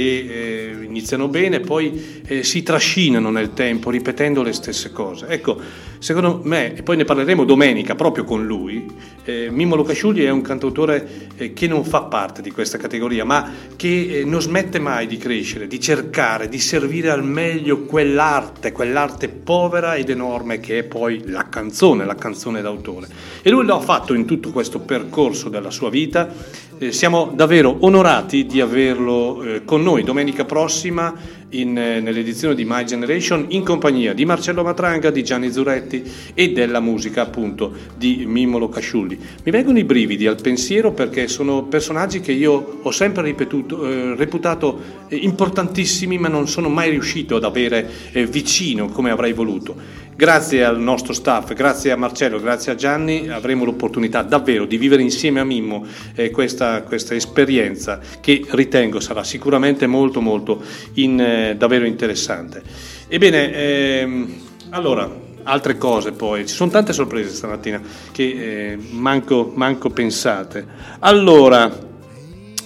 eh, 0.78 0.81
iniziano 0.92 1.28
bene 1.28 1.60
poi 1.60 2.22
eh, 2.26 2.42
si 2.42 2.62
trascinano 2.62 3.30
nel 3.30 3.54
tempo 3.54 3.88
ripetendo 3.90 4.42
le 4.42 4.52
stesse 4.52 4.92
cose. 4.92 5.26
Ecco, 5.26 5.58
secondo 5.98 6.40
me, 6.44 6.74
e 6.74 6.82
poi 6.82 6.96
ne 6.96 7.04
parleremo 7.04 7.44
domenica 7.44 7.94
proprio 7.94 8.24
con 8.24 8.44
lui, 8.44 8.86
eh, 9.24 9.48
Mimmo 9.50 9.74
Lucasciugli 9.74 10.22
è 10.22 10.30
un 10.30 10.42
cantautore 10.42 11.30
eh, 11.36 11.52
che 11.54 11.66
non 11.66 11.84
fa 11.84 12.02
parte 12.02 12.42
di 12.42 12.50
questa 12.50 12.76
categoria, 12.76 13.24
ma 13.24 13.50
che 13.74 14.20
eh, 14.20 14.24
non 14.24 14.42
smette 14.42 14.78
mai 14.78 15.06
di 15.06 15.16
crescere, 15.16 15.66
di 15.66 15.80
cercare, 15.80 16.48
di 16.48 16.58
servire 16.58 17.08
al 17.08 17.24
meglio 17.24 17.84
quell'arte, 17.84 18.72
quell'arte 18.72 19.28
povera 19.28 19.94
ed 19.94 20.10
enorme 20.10 20.60
che 20.60 20.80
è 20.80 20.82
poi 20.82 21.22
la 21.26 21.48
canzone, 21.48 22.04
la 22.04 22.16
canzone 22.16 22.60
d'autore. 22.60 23.08
E 23.40 23.48
lui 23.48 23.64
lo 23.64 23.76
ha 23.76 23.80
fatto 23.80 24.12
in 24.12 24.26
tutto 24.26 24.50
questo 24.50 24.80
percorso 24.80 25.48
della 25.48 25.70
sua 25.70 25.88
vita 25.88 26.60
eh, 26.82 26.90
siamo 26.90 27.30
davvero 27.32 27.76
onorati 27.80 28.44
di 28.44 28.60
averlo 28.60 29.42
eh, 29.44 29.64
con 29.64 29.82
noi 29.82 30.02
domenica 30.02 30.44
prossima 30.44 30.81
in, 30.88 31.76
eh, 31.76 32.00
nell'edizione 32.00 32.54
di 32.54 32.64
My 32.66 32.84
Generation 32.84 33.46
in 33.48 33.64
compagnia 33.64 34.12
di 34.12 34.24
Marcello 34.24 34.62
Matranga, 34.62 35.10
di 35.10 35.22
Gianni 35.22 35.50
Zuretti 35.50 36.02
e 36.34 36.52
della 36.52 36.80
musica 36.80 37.22
appunto 37.22 37.72
di 37.96 38.24
Mimolo 38.26 38.68
Casciulli. 38.68 39.18
Mi 39.44 39.50
vengono 39.50 39.78
i 39.78 39.84
brividi 39.84 40.26
al 40.26 40.40
pensiero 40.40 40.92
perché 40.92 41.28
sono 41.28 41.64
personaggi 41.64 42.20
che 42.20 42.32
io 42.32 42.80
ho 42.82 42.90
sempre 42.90 43.22
ripetuto, 43.22 43.86
eh, 43.86 44.14
reputato 44.16 44.80
eh, 45.08 45.16
importantissimi 45.16 46.18
ma 46.18 46.28
non 46.28 46.48
sono 46.48 46.68
mai 46.68 46.90
riuscito 46.90 47.36
ad 47.36 47.44
avere 47.44 47.88
eh, 48.12 48.26
vicino 48.26 48.88
come 48.88 49.10
avrei 49.10 49.32
voluto. 49.32 50.00
Grazie 50.14 50.62
al 50.62 50.78
nostro 50.78 51.14
staff, 51.14 51.54
grazie 51.54 51.90
a 51.90 51.96
Marcello, 51.96 52.38
grazie 52.38 52.72
a 52.72 52.74
Gianni, 52.74 53.30
avremo 53.30 53.64
l'opportunità 53.64 54.20
davvero 54.22 54.66
di 54.66 54.76
vivere 54.76 55.00
insieme 55.00 55.40
a 55.40 55.44
Mimmo 55.44 55.86
eh, 56.14 56.30
questa, 56.30 56.82
questa, 56.82 57.14
esperienza 57.14 57.98
che 58.20 58.44
ritengo 58.50 59.00
sarà 59.00 59.24
sicuramente 59.24 59.86
molto 59.86 60.20
molto 60.20 60.62
in, 60.94 61.18
eh, 61.18 61.56
davvero 61.56 61.86
interessante. 61.86 62.62
Ebbene, 63.08 63.54
ehm, 63.54 64.34
allora, 64.70 65.10
altre 65.44 65.78
cose 65.78 66.12
poi, 66.12 66.46
ci 66.46 66.54
sono 66.54 66.70
tante 66.70 66.92
sorprese 66.92 67.30
stamattina 67.30 67.80
che 68.12 68.22
eh, 68.22 68.78
manco, 68.90 69.50
manco 69.54 69.88
pensate. 69.88 70.66
Allora, 71.00 71.74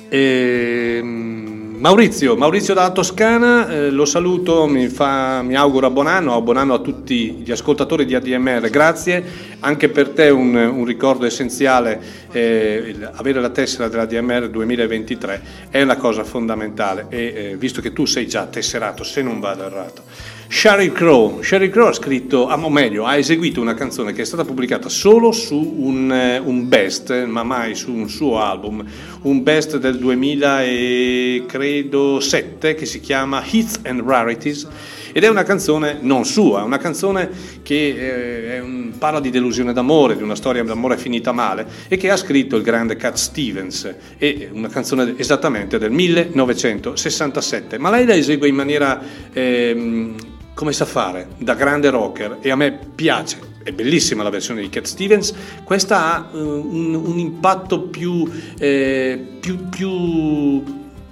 ehm, 0.08 1.45
Maurizio, 1.78 2.36
Maurizio 2.36 2.72
dalla 2.72 2.90
Toscana, 2.90 3.68
eh, 3.68 3.90
lo 3.90 4.06
saluto, 4.06 4.66
mi, 4.66 4.88
fa, 4.88 5.42
mi 5.42 5.54
auguro 5.54 5.90
buon 5.90 6.06
anno, 6.06 6.40
buon 6.40 6.56
anno 6.56 6.72
a 6.72 6.78
tutti 6.78 7.32
gli 7.32 7.50
ascoltatori 7.50 8.06
di 8.06 8.14
ADMR, 8.14 8.70
grazie, 8.70 9.22
anche 9.60 9.90
per 9.90 10.08
te 10.08 10.30
un, 10.30 10.54
un 10.54 10.86
ricordo 10.86 11.26
essenziale, 11.26 12.00
eh, 12.32 12.96
avere 13.12 13.42
la 13.42 13.50
tessera 13.50 13.88
della 13.88 14.06
DMR 14.06 14.48
2023 14.48 15.42
è 15.68 15.82
una 15.82 15.96
cosa 15.96 16.24
fondamentale 16.24 17.08
e 17.10 17.50
eh, 17.50 17.56
visto 17.58 17.82
che 17.82 17.92
tu 17.92 18.06
sei 18.06 18.26
già 18.26 18.46
tesserato, 18.46 19.04
se 19.04 19.20
non 19.20 19.38
vado 19.38 19.66
errato. 19.66 20.02
Sherry 20.48 20.92
Crow. 20.92 21.42
Sherry 21.42 21.70
Crow 21.70 21.88
ha 21.88 21.92
scritto, 21.92 22.46
ah, 22.46 22.56
o 22.58 22.70
meglio, 22.70 23.04
ha 23.04 23.16
eseguito 23.16 23.60
una 23.60 23.74
canzone 23.74 24.12
che 24.12 24.22
è 24.22 24.24
stata 24.24 24.44
pubblicata 24.44 24.88
solo 24.88 25.32
su 25.32 25.74
un, 25.78 26.12
eh, 26.12 26.38
un, 26.38 26.68
best, 26.68 27.24
ma 27.24 27.42
mai 27.42 27.74
su 27.74 27.92
un 27.92 28.08
suo 28.08 28.40
album, 28.40 28.84
un 29.22 29.42
best 29.42 29.78
del 29.78 29.98
2007 29.98 32.74
che 32.74 32.86
si 32.86 33.00
chiama 33.00 33.42
Hits 33.44 33.80
and 33.84 34.06
Rarities 34.06 34.68
ed 35.12 35.24
è 35.24 35.28
una 35.28 35.42
canzone 35.42 35.98
non 36.00 36.24
sua, 36.24 36.62
una 36.62 36.78
canzone 36.78 37.28
che 37.62 38.54
eh, 38.54 38.60
un, 38.60 38.92
parla 38.98 39.18
di 39.18 39.30
delusione 39.30 39.72
d'amore, 39.72 40.16
di 40.16 40.22
una 40.22 40.36
storia 40.36 40.62
d'amore 40.62 40.96
finita 40.96 41.32
male 41.32 41.66
e 41.88 41.96
che 41.96 42.08
ha 42.10 42.16
scritto 42.16 42.54
il 42.56 42.62
grande 42.62 42.94
Cat 42.96 43.16
Stevens, 43.16 43.92
è 44.18 44.48
una 44.52 44.68
canzone 44.68 45.14
esattamente 45.16 45.78
del 45.78 45.90
1967, 45.90 47.78
ma 47.78 47.90
lei 47.90 48.06
la 48.06 48.14
esegue 48.14 48.46
in 48.46 48.54
maniera... 48.54 49.02
Eh, 49.32 50.34
come 50.56 50.72
sa 50.72 50.86
fare, 50.86 51.28
da 51.36 51.52
grande 51.52 51.90
rocker, 51.90 52.38
e 52.40 52.50
a 52.50 52.56
me 52.56 52.78
piace, 52.94 53.38
è 53.62 53.72
bellissima 53.72 54.22
la 54.22 54.30
versione 54.30 54.62
di 54.62 54.70
Cat 54.70 54.86
Stevens, 54.86 55.34
questa 55.62 56.14
ha 56.14 56.30
uh, 56.32 56.38
un, 56.38 56.94
un, 56.94 57.18
impatto 57.18 57.82
più, 57.82 58.26
eh, 58.58 59.36
più, 59.38 59.68
più 59.68 60.62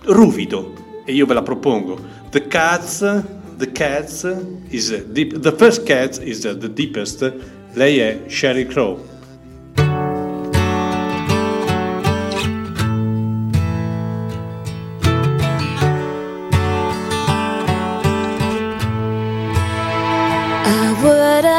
ruvido. 0.04 0.72
E 1.04 1.12
io 1.12 1.26
ve 1.26 1.34
la 1.34 1.42
propongo. 1.42 2.00
The 2.30 2.46
Cats, 2.46 3.22
the 3.58 3.70
cats 3.70 4.26
is 4.70 5.04
deep, 5.08 5.38
the 5.38 5.52
first 5.52 5.82
cat 5.82 6.18
is 6.22 6.40
the, 6.40 6.72
deepest, 6.72 7.30
lei 7.74 7.98
è 7.98 8.22
Sherry 8.26 8.64
Crow. 8.64 8.98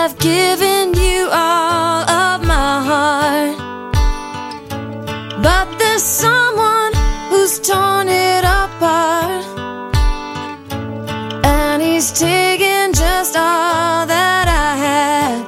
I've 0.05 0.19
given 0.19 0.93
you 0.93 1.29
all 1.31 2.07
of 2.07 2.45
my 2.45 2.79
heart. 2.89 3.57
But 5.41 5.79
there's 5.79 6.03
someone 6.03 6.93
who's 7.31 7.59
torn 7.59 8.07
it 8.07 8.43
apart. 8.43 9.43
And 11.43 11.81
he's 11.81 12.11
taken 12.11 12.93
just 12.93 13.35
all 13.35 14.05
that 14.05 14.47
I 14.47 14.75
had. 14.85 15.43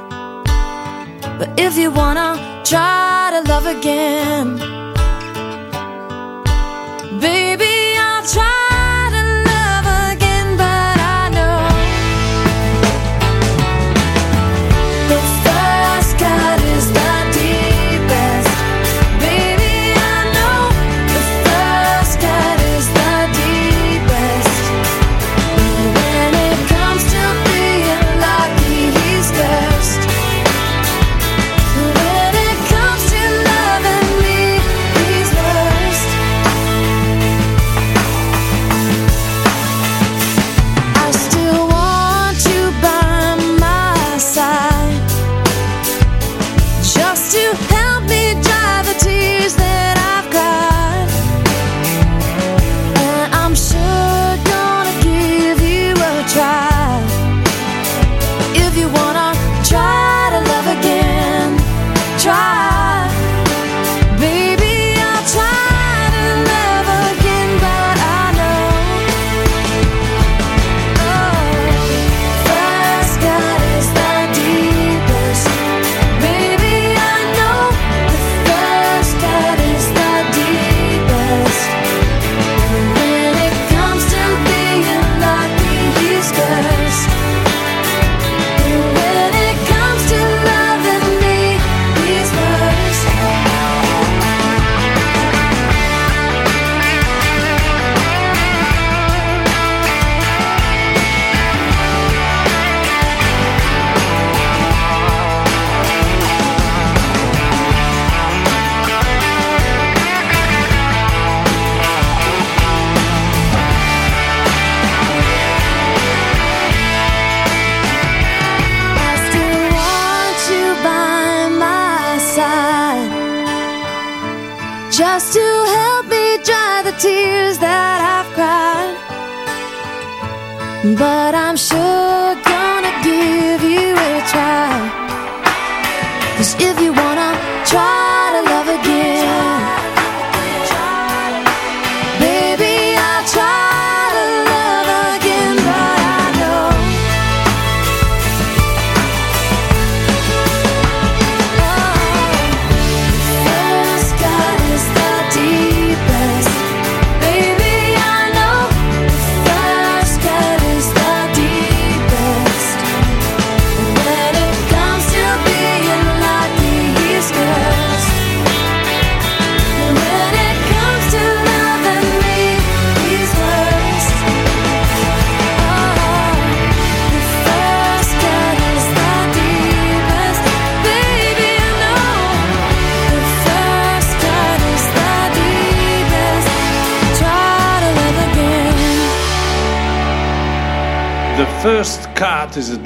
But 1.38 1.50
if 1.60 1.78
you 1.78 1.92
wanna 1.92 2.64
try 2.66 3.30
to 3.34 3.42
love 3.48 3.68
again, 3.68 4.58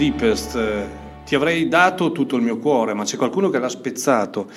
deepest. 0.01 0.55
eh, 0.55 0.99
Ti 1.23 1.35
avrei 1.35 1.67
dato 1.67 2.11
tutto 2.11 2.35
il 2.35 2.41
mio 2.41 2.57
cuore, 2.57 2.95
ma 2.95 3.03
c'è 3.03 3.15
qualcuno 3.15 3.49
che 3.49 3.59
l'ha 3.59 3.69
spezzato 3.69 4.49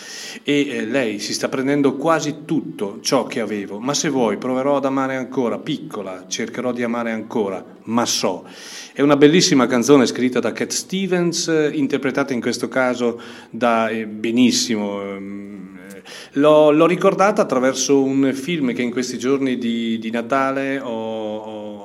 e 0.43 0.67
eh, 0.67 0.87
lei 0.87 1.19
si 1.19 1.35
sta 1.35 1.49
prendendo 1.51 1.97
quasi 1.97 2.45
tutto 2.47 2.99
ciò 3.03 3.27
che 3.27 3.41
avevo. 3.41 3.79
Ma 3.79 3.93
se 3.93 4.09
vuoi, 4.09 4.39
proverò 4.39 4.77
ad 4.77 4.87
amare 4.87 5.17
ancora, 5.17 5.59
piccola, 5.59 6.25
cercherò 6.27 6.73
di 6.73 6.83
amare 6.83 7.13
ancora, 7.13 7.63
ma 7.85 8.07
so. 8.07 8.45
È 8.93 9.03
una 9.03 9.17
bellissima 9.17 9.67
canzone 9.67 10.07
scritta 10.07 10.41
da 10.41 10.53
Cat 10.53 10.73
Stevens, 10.73 11.49
eh, 11.49 11.71
interpretata 11.75 12.33
in 12.33 12.41
questo 12.41 12.69
caso 12.69 13.21
da 13.51 13.91
benissimo. 14.07 15.03
ehm, 15.03 15.79
eh, 15.93 16.03
L'ho, 16.33 16.71
l'ho 16.73 16.87
ricordata 16.87 17.43
attraverso 17.43 18.03
un 18.03 18.33
film 18.35 18.73
che 18.73 18.83
in 18.83 18.91
questi 18.91 19.19
giorni 19.19 19.59
di, 19.59 19.99
di 19.99 20.11
Natale 20.11 20.81
ho, 20.81 21.04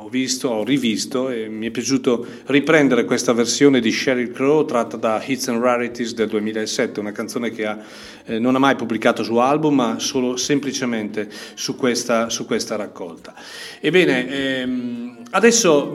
visto, 0.09 0.49
ho 0.49 0.63
rivisto 0.63 1.29
e 1.29 1.47
mi 1.47 1.67
è 1.67 1.71
piaciuto 1.71 2.25
riprendere 2.47 3.05
questa 3.05 3.33
versione 3.33 3.79
di 3.79 3.91
Sheryl 3.91 4.31
Crow 4.31 4.65
tratta 4.65 4.97
da 4.97 5.23
Hits 5.23 5.47
and 5.47 5.61
Rarities 5.61 6.13
del 6.13 6.27
2007, 6.27 6.99
una 6.99 7.11
canzone 7.11 7.51
che 7.51 7.65
ha, 7.65 7.77
eh, 8.25 8.39
non 8.39 8.55
ha 8.55 8.59
mai 8.59 8.75
pubblicato 8.75 9.23
su 9.23 9.35
album 9.37 9.75
ma 9.75 9.99
solo 9.99 10.35
semplicemente 10.35 11.29
su 11.53 11.75
questa, 11.75 12.29
su 12.29 12.45
questa 12.45 12.75
raccolta. 12.75 13.33
Ebbene, 13.79 14.27
ehm, 14.27 15.08
adesso 15.31 15.93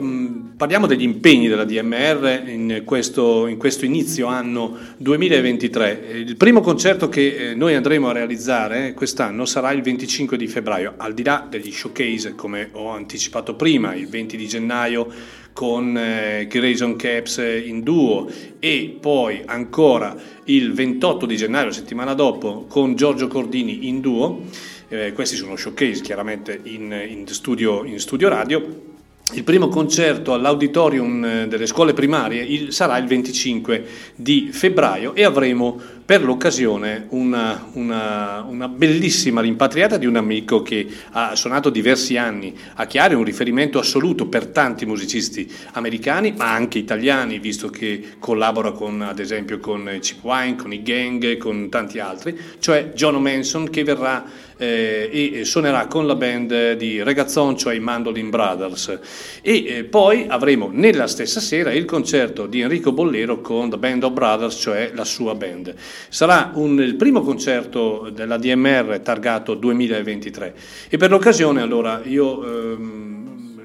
parliamo 0.55 0.87
degli 0.87 1.01
impegni 1.01 1.47
della 1.47 1.65
DMR 1.65 2.43
in 2.47 2.81
questo, 2.85 3.47
in 3.47 3.57
questo 3.57 3.85
inizio 3.85 4.27
anno 4.27 4.77
2023. 4.97 6.07
Eh, 6.07 6.19
Il 6.19 6.37
primo 6.37 6.61
concerto 6.61 7.09
che 7.09 7.51
eh, 7.51 7.55
noi 7.55 7.75
andremo 7.75 8.09
a 8.09 8.13
realizzare 8.13 8.93
quest'anno 8.93 9.45
sarà 9.45 9.71
il 9.71 9.81
25 9.81 10.37
di 10.37 10.47
febbraio, 10.47 10.93
al 10.97 11.13
di 11.13 11.23
là 11.23 11.45
degli 11.49 11.71
showcase, 11.71 12.35
come 12.35 12.69
ho 12.71 12.89
anticipato 12.89 13.55
prima, 13.55 13.93
il 13.95 14.07
20 14.07 14.37
di 14.37 14.47
gennaio 14.47 15.07
con 15.51 15.97
eh, 15.97 16.47
Grayson 16.49 16.95
Caps 16.95 17.37
in 17.37 17.81
duo 17.81 18.27
e 18.59 18.97
poi 18.99 19.41
ancora 19.45 20.15
il 20.45 20.73
28 20.73 21.25
di 21.25 21.37
gennaio, 21.37 21.71
settimana 21.71 22.13
dopo, 22.13 22.65
con 22.67 22.95
Giorgio 22.95 23.27
Cordini 23.27 23.87
in 23.87 24.01
duo. 24.01 24.41
Eh, 24.87 25.13
questi 25.13 25.35
sono 25.35 25.55
showcase 25.55 26.01
chiaramente 26.01 26.59
in, 26.63 26.93
in 27.07 27.27
studio, 27.27 27.83
in 27.83 27.99
studio 27.99 28.29
radio. 28.29 28.93
Il 29.33 29.43
primo 29.43 29.69
concerto 29.69 30.33
all'auditorium 30.33 31.25
eh, 31.25 31.47
delle 31.47 31.65
scuole 31.65 31.93
primarie 31.93 32.43
il, 32.43 32.71
sarà 32.71 32.97
il 32.97 33.07
25 33.07 33.85
di 34.15 34.49
febbraio 34.51 35.15
e 35.15 35.23
avremo 35.23 35.81
per 36.05 36.23
l'occasione 36.23 37.07
una, 37.09 37.67
una, 37.73 38.45
una, 38.47 38.67
bellissima 38.67 39.41
rimpatriata 39.41 39.97
di 39.97 40.05
un 40.05 40.17
amico 40.17 40.61
che 40.61 40.87
ha 41.13 41.35
suonato 41.35 41.71
diversi 41.71 42.15
anni 42.15 42.55
a 42.75 42.85
Chiari, 42.85 43.15
un 43.15 43.23
riferimento 43.23 43.79
assoluto 43.79 44.27
per 44.27 44.45
tanti 44.45 44.85
musicisti 44.85 45.51
americani, 45.71 46.35
ma 46.37 46.53
anche 46.53 46.77
italiani, 46.77 47.39
visto 47.39 47.69
che 47.69 48.17
collabora 48.19 48.71
con, 48.71 49.01
ad 49.01 49.17
esempio 49.17 49.57
con 49.57 49.97
Chip 49.99 50.23
Wine, 50.23 50.55
con 50.55 50.71
i 50.71 50.83
Gang, 50.83 51.37
con 51.37 51.69
tanti 51.69 51.97
altri, 51.97 52.37
cioè 52.59 52.91
John 52.93 53.19
Manson 53.19 53.67
che 53.71 53.83
verrà 53.83 54.23
eh, 54.57 55.09
e 55.33 55.45
suonerà 55.45 55.87
con 55.87 56.07
la 56.07 56.15
band 56.15 56.73
di 56.73 57.01
Regazzon, 57.03 57.57
cioè 57.57 57.75
i 57.75 57.79
Mandolin 57.79 58.29
Brothers. 58.29 58.99
E 59.41 59.65
eh, 59.65 59.83
poi 59.83 60.25
avremo 60.27 60.69
nella 60.71 61.07
stessa 61.07 61.39
sera 61.39 61.71
il 61.71 61.85
concerto 61.85 62.45
di 62.45 62.61
Enrico 62.61 62.91
Bollero 62.91 63.41
con 63.41 63.69
The 63.69 63.77
Band 63.77 64.03
of 64.03 64.13
Brothers, 64.13 64.59
cioè 64.59 64.91
la 64.93 65.05
sua 65.05 65.35
band. 65.35 65.73
Sarà 66.09 66.51
un, 66.55 66.81
il 66.81 66.95
primo 66.95 67.21
concerto 67.21 68.09
della 68.13 68.37
DMR 68.37 68.99
targato 69.03 69.53
2023 69.55 70.55
e 70.89 70.97
per 70.97 71.09
l'occasione 71.09 71.61
allora 71.61 72.01
io... 72.03 72.43
Ehm, 72.43 73.13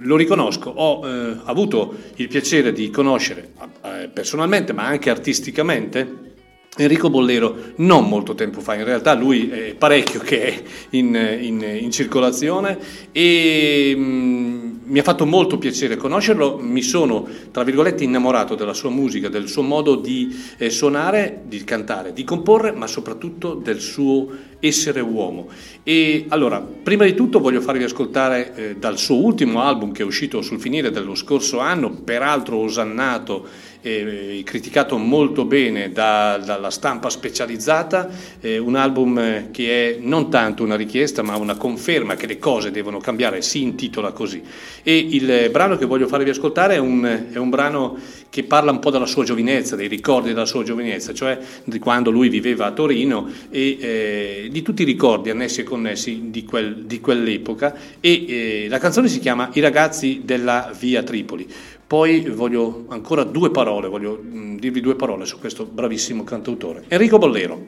lo 0.03 0.17
riconosco, 0.17 0.71
ho 0.71 1.07
eh, 1.07 1.37
avuto 1.45 1.95
il 2.17 2.29
piacere 2.29 2.73
di 2.73 2.89
conoscere 2.89 3.51
eh, 3.85 4.09
personalmente 4.09 4.73
ma 4.73 4.87
anche 4.87 5.11
artisticamente 5.11 6.30
Enrico 6.77 7.11
Bollero 7.11 7.73
non 7.77 8.09
molto 8.09 8.35
tempo 8.35 8.61
fa, 8.61 8.77
in 8.77 8.85
realtà 8.85 9.15
lui 9.15 9.51
è 9.51 9.75
parecchio 9.75 10.21
che 10.21 10.43
è 10.45 10.63
in, 10.91 11.15
in, 11.41 11.63
in 11.63 11.91
circolazione 11.91 12.79
e 13.11 13.93
mh, 13.97 14.01
mm, 14.01 14.71
mi 14.85 14.99
ha 15.01 15.03
fatto 15.03 15.27
molto 15.27 15.59
piacere 15.59 15.97
conoscerlo, 15.97 16.59
mi 16.61 16.83
sono 16.83 17.27
tra 17.51 17.65
virgolette 17.65 18.05
innamorato 18.05 18.55
della 18.55 18.73
sua 18.73 18.91
musica, 18.91 19.29
del 19.29 19.49
suo 19.49 19.63
modo 19.63 19.97
di 19.97 20.37
eh, 20.59 20.71
suonare, 20.71 21.43
di 21.47 21.63
cantare, 21.65 22.13
di 22.13 22.23
comporre, 22.23 22.73
ma 22.73 22.87
soprattutto 22.87 23.55
del 23.55 23.81
suo 23.81 24.29
essere 24.61 25.01
uomo. 25.01 25.49
E 25.83 26.27
allora, 26.29 26.61
prima 26.61 27.05
di 27.05 27.15
tutto 27.15 27.41
voglio 27.41 27.61
farvi 27.61 27.85
ascoltare 27.85 28.55
eh, 28.55 28.77
dal 28.77 28.99
suo 28.99 29.17
ultimo 29.17 29.63
album 29.63 29.93
che 29.93 30.03
è 30.03 30.07
uscito 30.07 30.43
sul 30.43 30.61
finire 30.61 30.91
dello 30.91 31.15
scorso 31.15 31.59
anno, 31.59 31.91
peraltro 31.91 32.59
osannato 32.59 33.69
eh, 33.83 34.43
criticato 34.45 34.97
molto 34.99 35.45
bene 35.45 35.93
da, 35.93 36.39
dalla 36.39 36.71
stampa 36.71 37.11
specializzata, 37.11 38.09
eh, 38.41 38.59
un 38.59 38.77
album 38.77 39.19
eh, 39.19 39.49
che 39.51 39.97
è 39.97 39.99
non 40.01 40.31
tanto 40.31 40.63
una 40.63 40.77
richiesta 40.77 41.23
ma 41.23 41.37
una 41.37 41.57
conferma 41.57 42.15
che 42.15 42.27
le 42.27 42.39
cose 42.39 42.71
devono 42.71 42.99
cambiare, 42.99 43.43
si 43.43 43.63
intitola 43.63 44.13
così. 44.13 44.43
E 44.83 44.97
il 44.97 45.49
brano 45.51 45.77
che 45.77 45.87
voglio 45.87 46.07
farvi 46.07 46.31
ascoltare 46.31 46.75
è 46.75 46.79
un, 46.79 47.27
è 47.33 47.37
un 47.37 47.51
brano 47.51 47.99
che 48.31 48.45
parla 48.45 48.71
un 48.71 48.79
po' 48.79 48.91
della 48.91 49.07
sua 49.07 49.25
giovinezza, 49.25 49.77
dei 49.77 49.89
ricordi 49.89 50.29
della 50.29 50.47
sua 50.47 50.63
giovinezza, 50.63 51.13
cioè 51.13 51.39
di 51.65 51.79
quando 51.79 52.11
lui 52.11 52.29
viveva 52.29 52.67
a 52.67 52.73
Torino 52.73 53.29
e 53.51 53.77
eh, 53.81 54.49
di 54.51 54.63
tutti 54.63 54.83
i 54.83 54.85
ricordi 54.85 55.31
annessi 55.31 55.61
e 55.61 55.65
connessi 55.65 56.31
di, 56.31 56.45
quel, 56.45 56.85
di 56.85 57.01
quell'epoca 57.01 57.75
e 57.99 58.25
eh, 58.29 58.67
la 58.69 58.79
canzone 58.79 59.09
si 59.09 59.19
chiama 59.19 59.51
I 59.53 59.61
ragazzi 59.61 60.23
della 60.25 60.73
via 60.79 61.03
Tripoli. 61.03 61.49
Poi 61.91 62.21
voglio 62.29 62.85
ancora 62.91 63.25
due 63.25 63.51
parole, 63.51 63.89
voglio 63.89 64.17
mm, 64.23 64.59
dirvi 64.59 64.81
due 64.81 64.95
parole 64.95 65.27
su 65.27 65.41
questo 65.41 65.65
bravissimo 65.65 66.23
cantautore. 66.23 66.85
Enrico 66.87 67.19
Bollero. 67.19 67.67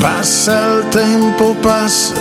Passa 0.00 0.78
il 0.78 0.88
tempo, 0.88 1.54
passa, 1.60 2.20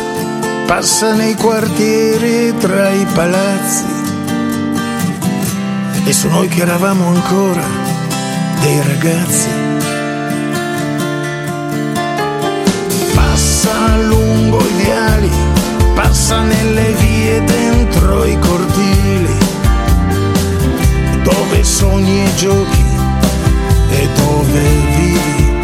passa 0.68 1.16
nei 1.16 1.34
quartieri 1.34 2.56
tra 2.60 2.92
i 2.92 3.04
palazzi 3.16 3.99
e 6.10 6.14
su 6.14 6.28
noi 6.28 6.48
che 6.48 6.62
eravamo 6.62 7.06
ancora 7.06 7.64
dei 8.62 8.82
ragazzi. 8.82 9.48
Passa 13.14 13.96
lungo 13.98 14.60
i 14.60 14.74
viali, 14.84 15.30
passa 15.94 16.42
nelle 16.42 16.94
vie 16.94 17.44
dentro 17.44 18.26
i 18.26 18.40
cortili, 18.40 19.38
dove 21.22 21.64
sogni 21.64 22.24
e 22.24 22.36
giochi 22.36 22.86
e 23.92 24.10
dove 24.16 24.62
vivi. 24.96 25.60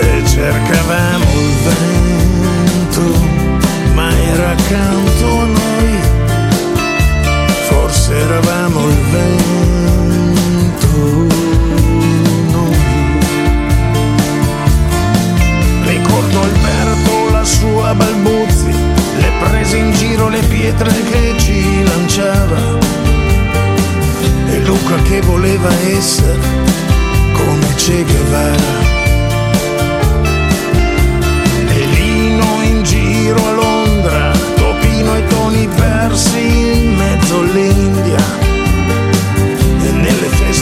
E 0.00 0.22
cercavamo 0.26 1.24
il 1.34 1.54
vento, 1.68 3.02
ma 3.92 4.10
era 4.18 4.50
accanto 4.52 5.26
a 5.26 5.44
noi 5.44 5.70
forse 7.70 8.14
eravamo 8.14 8.59
il 8.88 9.00
vento 9.10 10.48
noi. 12.50 12.76
Ricordo 15.84 16.40
Alberto 16.40 17.30
la 17.30 17.44
sua 17.44 17.94
balbuzzi, 17.94 18.72
le 19.16 19.30
prese 19.40 19.76
in 19.76 19.92
giro 19.92 20.28
le 20.28 20.40
pietre 20.40 20.92
che 21.10 21.34
ci 21.38 21.82
lanciava 21.82 22.78
e 24.46 24.58
Luca 24.64 24.96
che 25.02 25.20
voleva 25.20 25.70
essere 25.96 26.38
come 27.32 27.74
Che 27.76 28.04
Guevara. 28.04 28.88
E 31.68 31.84
Lino 31.86 32.62
in 32.62 32.82
giro 32.82 33.46
a 33.46 33.52
Londra, 33.52 34.32
Topino 34.56 35.16
e 35.16 35.26
Toni 35.26 35.68
persi 35.68 36.59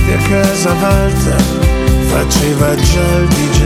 feste 0.08 0.14
a 0.14 0.18
casa 0.28 0.72
Walter 0.80 1.42
faceva 2.06 2.74
già 2.74 3.16
il 3.16 3.28
DJ 3.28 3.62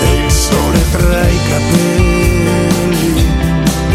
e 0.00 0.24
il 0.24 0.30
sole 0.30 0.82
tra 0.90 1.28
i 1.28 1.38
capelli, 1.48 3.24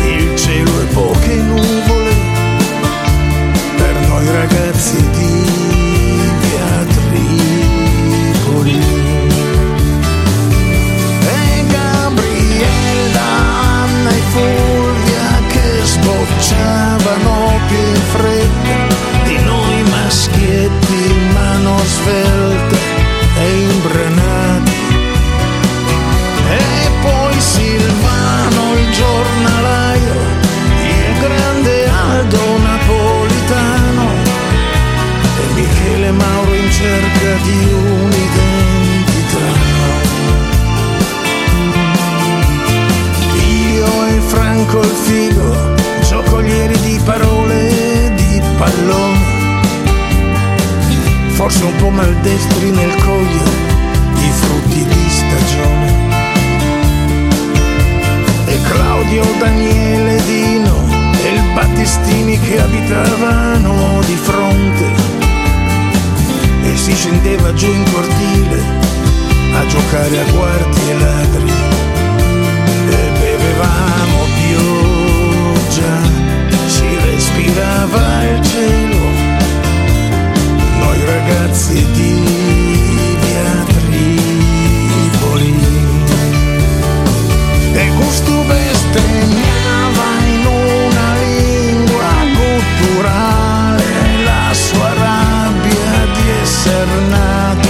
il 0.06 0.35
cielo 0.38 0.81
e 0.81 0.85
poche 0.93 1.35
nuvole. 1.35 2.14
Per 3.76 4.07
noi 4.07 4.31
ragazzi 4.31 5.10
di 5.11 5.43
via 6.39 6.85
Tripoli. 7.10 8.80
E 11.27 11.65
Gabriella, 11.68 13.30
Anna 13.84 14.10
e 14.10 14.22
Fulvia 14.31 15.41
che 15.48 15.65
sbocciavano 15.84 17.40
svelte 21.85 22.77
e 23.37 23.59
imbranati. 23.59 24.71
E 26.49 26.89
poi 27.01 27.39
Silvano 27.39 28.75
il 28.77 28.91
giornalaio, 28.91 30.13
il 30.83 31.19
grande 31.19 31.89
Aldo 31.89 32.57
Napolitano 32.59 34.07
e 35.39 35.53
Michele 35.53 36.11
Mauro 36.11 36.53
in 36.53 36.71
cerca 36.71 37.35
di 37.43 37.73
un'identità. 37.73 39.49
Io 43.47 44.05
e 44.07 44.19
Franco 44.27 44.79
il 44.81 44.95
figo, 45.03 45.75
giocolieri 46.07 46.79
di 46.81 46.99
parole 47.03 47.69
e 47.69 48.13
di 48.15 48.41
palloni, 48.57 49.40
forse 51.41 51.63
un 51.63 51.76
po' 51.77 51.89
maldestri 51.89 52.69
nel 52.69 52.95
cogliere 52.97 53.49
i 54.15 54.30
frutti 54.30 54.85
di 54.85 55.09
stagione. 55.09 55.88
E 58.45 58.61
Claudio, 58.61 59.23
Daniele, 59.39 60.22
Dino 60.23 60.85
e 61.23 61.34
il 61.34 61.41
Battistini 61.55 62.39
che 62.39 62.61
abitavano 62.61 64.01
di 64.05 64.15
fronte. 64.18 64.85
E 66.61 66.77
si 66.77 66.93
scendeva 66.93 67.51
giù 67.55 67.73
in 67.73 67.91
cortile 67.91 68.61
a 69.55 69.65
giocare 69.65 70.19
a 70.19 70.31
guardie 70.31 70.91
e 70.91 70.99
ladri. 70.99 71.53
E 72.88 73.11
bevevamo 73.19 74.19
pioggia, 74.38 76.01
si 76.68 76.85
respirava 77.09 78.26
il 78.26 78.45
cielo, 78.45 78.90
ragazzi 81.31 81.91
di 81.91 82.11
via 83.21 83.63
Tripoli 83.87 85.55
e 87.73 87.89
gusto 87.95 88.31
bestemmiava 88.43 90.09
in 90.25 90.45
una 90.45 91.15
lingua 91.23 92.11
culturale 92.35 94.23
la 94.25 94.53
sua 94.53 94.93
rabbia 94.93 96.05
di 96.15 96.29
essere 96.41 96.99
nato 97.07 97.69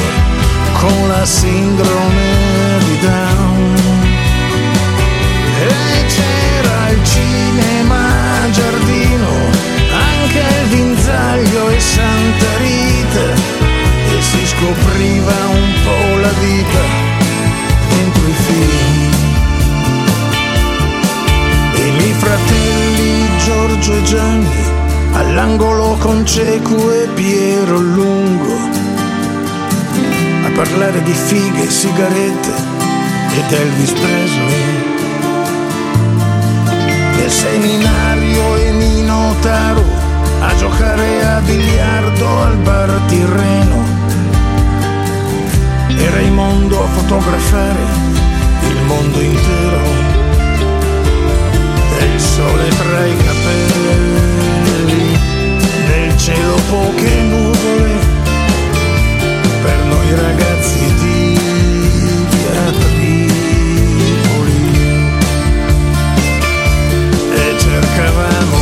con 0.79 1.07
la 1.07 1.25
sindrome 1.25 2.30
scopriva 14.71 15.33
un 15.49 15.73
po' 15.83 16.17
la 16.19 16.31
vita 16.39 16.79
dentro 17.89 18.27
i 18.27 18.33
film. 18.33 19.09
E 21.73 21.87
i 21.87 21.91
miei 21.91 22.13
fratelli 22.13 23.29
Giorgio 23.43 23.93
e 23.93 24.03
Gianni 24.03 24.49
all'angolo 25.13 25.97
con 25.99 26.25
Cecu 26.25 26.89
e 26.89 27.07
Piero 27.13 27.79
Lungo 27.79 28.79
a 30.45 30.49
parlare 30.55 31.03
di 31.03 31.13
fighe, 31.13 31.69
sigarette 31.69 32.53
e 33.33 33.55
Elvis 33.55 33.91
Presley. 33.91 34.89
Nel 37.17 37.29
seminario 37.29 38.55
e 38.55 38.71
Minotaro 38.71 39.83
a 40.39 40.55
giocare 40.55 41.25
a 41.25 41.39
biliardo 41.41 42.41
al 42.41 42.55
bar 42.57 42.89
Tirreno 43.07 44.00
e 46.03 46.09
Raimondo 46.09 46.83
a 46.83 46.87
fotografare 46.87 47.83
il 48.69 48.81
mondo 48.85 49.21
intero 49.21 50.09
il 52.13 52.19
sole 52.19 52.67
tra 52.69 53.05
i 53.05 53.15
capelli, 53.17 55.17
nel 55.87 56.17
cielo 56.17 56.55
poche 56.69 57.21
nuvole, 57.21 57.99
per 59.61 59.77
noi 59.85 60.15
ragazzi 60.15 60.93
di 60.95 61.39
Tripoli. 62.91 63.29
E 67.33 67.55
cercavamo 67.59 68.60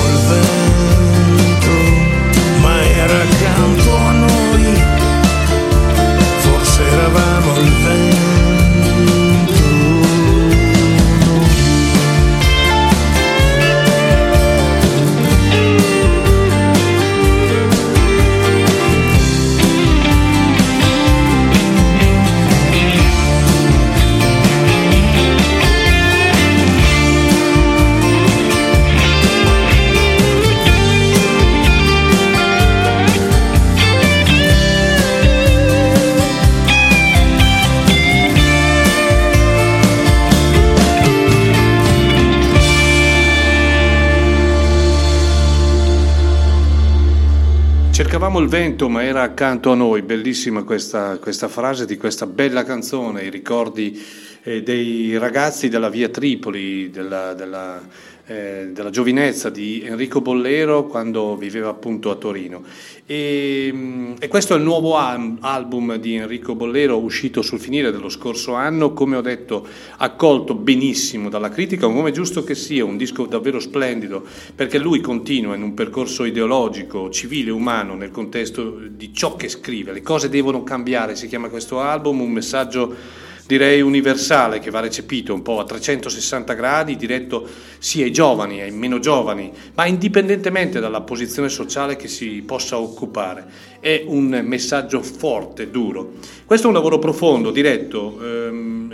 Cercavamo 48.00 48.40
il 48.40 48.48
vento, 48.48 48.88
ma 48.88 49.04
era 49.04 49.24
accanto 49.24 49.74
a 49.74 49.76
noi. 49.76 50.04
Bellissima 50.04 50.64
questa, 50.64 51.18
questa 51.18 51.50
frase 51.50 51.86
di 51.86 51.98
questa 51.98 52.26
bella 52.26 52.64
canzone, 52.64 53.24
i 53.24 53.30
ricordi 53.30 54.02
eh, 54.44 54.64
dei 54.64 55.18
ragazzi 55.18 55.68
della 55.68 55.90
via 55.90 56.08
Tripoli, 56.08 56.90
della, 56.92 57.34
della, 57.34 57.82
eh, 58.30 58.70
della, 58.72 58.92
giovinezza 58.92 59.50
di 59.50 59.82
Enrico 59.84 60.22
Bollero 60.22 60.86
quando 60.86 61.36
viveva 61.36 61.70
appunto 61.70 62.12
a 62.12 62.16
Torino. 62.16 62.62
E, 63.08 64.14
e 64.20 64.28
questo 64.28 64.54
è 64.54 64.58
il 64.58 64.62
nuovo 64.62 64.98
album 64.98 65.96
di 65.96 66.14
Enrico 66.14 66.54
Bollero 66.54 67.00
uscito 67.00 67.42
sul 67.42 67.60
finire 67.60 67.92
dello 67.92 68.08
scorso 68.08 68.54
anno, 68.54 68.94
come 68.94 69.16
ho 69.16 69.22
detto, 69.22 69.66
accolto 69.98 70.54
benissimo 70.54 71.28
dalla 71.30 71.50
critica, 71.50 71.88
come 71.88 72.10
è 72.10 72.14
giusto 72.14 72.44
che 72.44 72.54
sia, 72.54 72.86
un 72.86 72.98
disco 72.98 73.26
davvero 73.26 73.60
splendido, 73.60 74.24
perché 74.54 74.78
lui 74.78 75.02
continua 75.02 75.56
in 75.56 75.64
un 75.64 75.74
percorso 75.74 76.24
ideologico, 76.24 77.10
civile, 77.10 77.50
umano, 77.50 77.96
nel 77.96 78.12
contesto 78.12 78.80
di 78.88 79.12
ciò 79.12 79.36
che 79.36 79.50
scrive. 79.50 79.92
Le 79.92 80.04
cose 80.04 80.30
devono 80.30 80.62
cambiare, 80.64 81.16
si 81.16 81.28
chiama 81.28 81.50
questo 81.50 81.80
album, 81.80 82.22
un 82.22 82.32
messaggio 82.32 83.28
direi 83.50 83.82
universale 83.82 84.60
che 84.60 84.70
va 84.70 84.80
recepito 84.80 85.34
un 85.34 85.42
po' 85.42 85.60
a 85.60 85.64
360 85.64 86.54
gradi, 86.54 86.96
diretto 86.96 87.48
sia 87.80 88.06
ai 88.06 88.12
giovani, 88.12 88.62
ai 88.62 88.70
meno 88.70 89.00
giovani, 89.00 89.52
ma 89.74 89.88
indipendentemente 89.88 90.80
dalla 90.80 91.02
posizione 91.02 91.50
sociale 91.50 91.96
che 91.96 92.08
si 92.08 92.44
possa 92.46 92.78
occupare. 92.78 93.48
È 93.80 94.04
un 94.06 94.44
messaggio 94.46 95.02
forte, 95.02 95.72
duro. 95.72 96.12
Questo 96.46 96.68
è 96.68 96.70
un 96.70 96.76
lavoro 96.76 97.00
profondo, 97.00 97.50
diretto. 97.50 98.20
Ehm, 98.22 98.94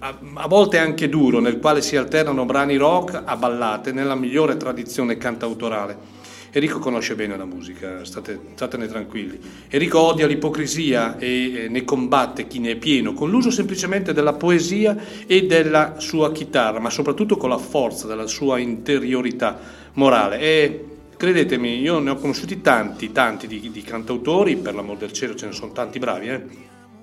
a, 0.00 0.18
a 0.34 0.46
volte 0.46 0.76
anche 0.76 1.08
duro, 1.08 1.40
nel 1.40 1.58
quale 1.58 1.80
si 1.80 1.96
alternano 1.96 2.44
brani 2.44 2.76
rock 2.76 3.22
a 3.24 3.36
ballate 3.36 3.92
nella 3.92 4.14
migliore 4.14 4.58
tradizione 4.58 5.16
cantautorale. 5.16 6.17
Enrico 6.50 6.78
conosce 6.78 7.14
bene 7.14 7.36
la 7.36 7.44
musica, 7.44 8.04
state, 8.04 8.38
statene 8.54 8.86
tranquilli. 8.86 9.38
Enrico 9.68 10.00
odia 10.00 10.26
l'ipocrisia 10.26 11.18
e 11.18 11.66
ne 11.68 11.84
combatte 11.84 12.46
chi 12.46 12.58
ne 12.58 12.70
è 12.70 12.76
pieno, 12.76 13.12
con 13.12 13.28
l'uso 13.28 13.50
semplicemente 13.50 14.14
della 14.14 14.32
poesia 14.32 14.96
e 15.26 15.46
della 15.46 15.96
sua 15.98 16.32
chitarra, 16.32 16.80
ma 16.80 16.88
soprattutto 16.88 17.36
con 17.36 17.50
la 17.50 17.58
forza 17.58 18.06
della 18.06 18.26
sua 18.26 18.58
interiorità 18.58 19.58
morale. 19.94 20.38
E 20.40 20.84
credetemi, 21.18 21.80
io 21.80 21.98
ne 21.98 22.10
ho 22.10 22.16
conosciuti 22.16 22.62
tanti, 22.62 23.12
tanti 23.12 23.46
di, 23.46 23.70
di 23.70 23.82
cantautori, 23.82 24.56
per 24.56 24.74
l'amor 24.74 24.96
del 24.96 25.12
cielo 25.12 25.34
ce 25.34 25.46
ne 25.46 25.52
sono 25.52 25.72
tanti 25.72 25.98
bravi. 25.98 26.28
Eh? 26.28 26.42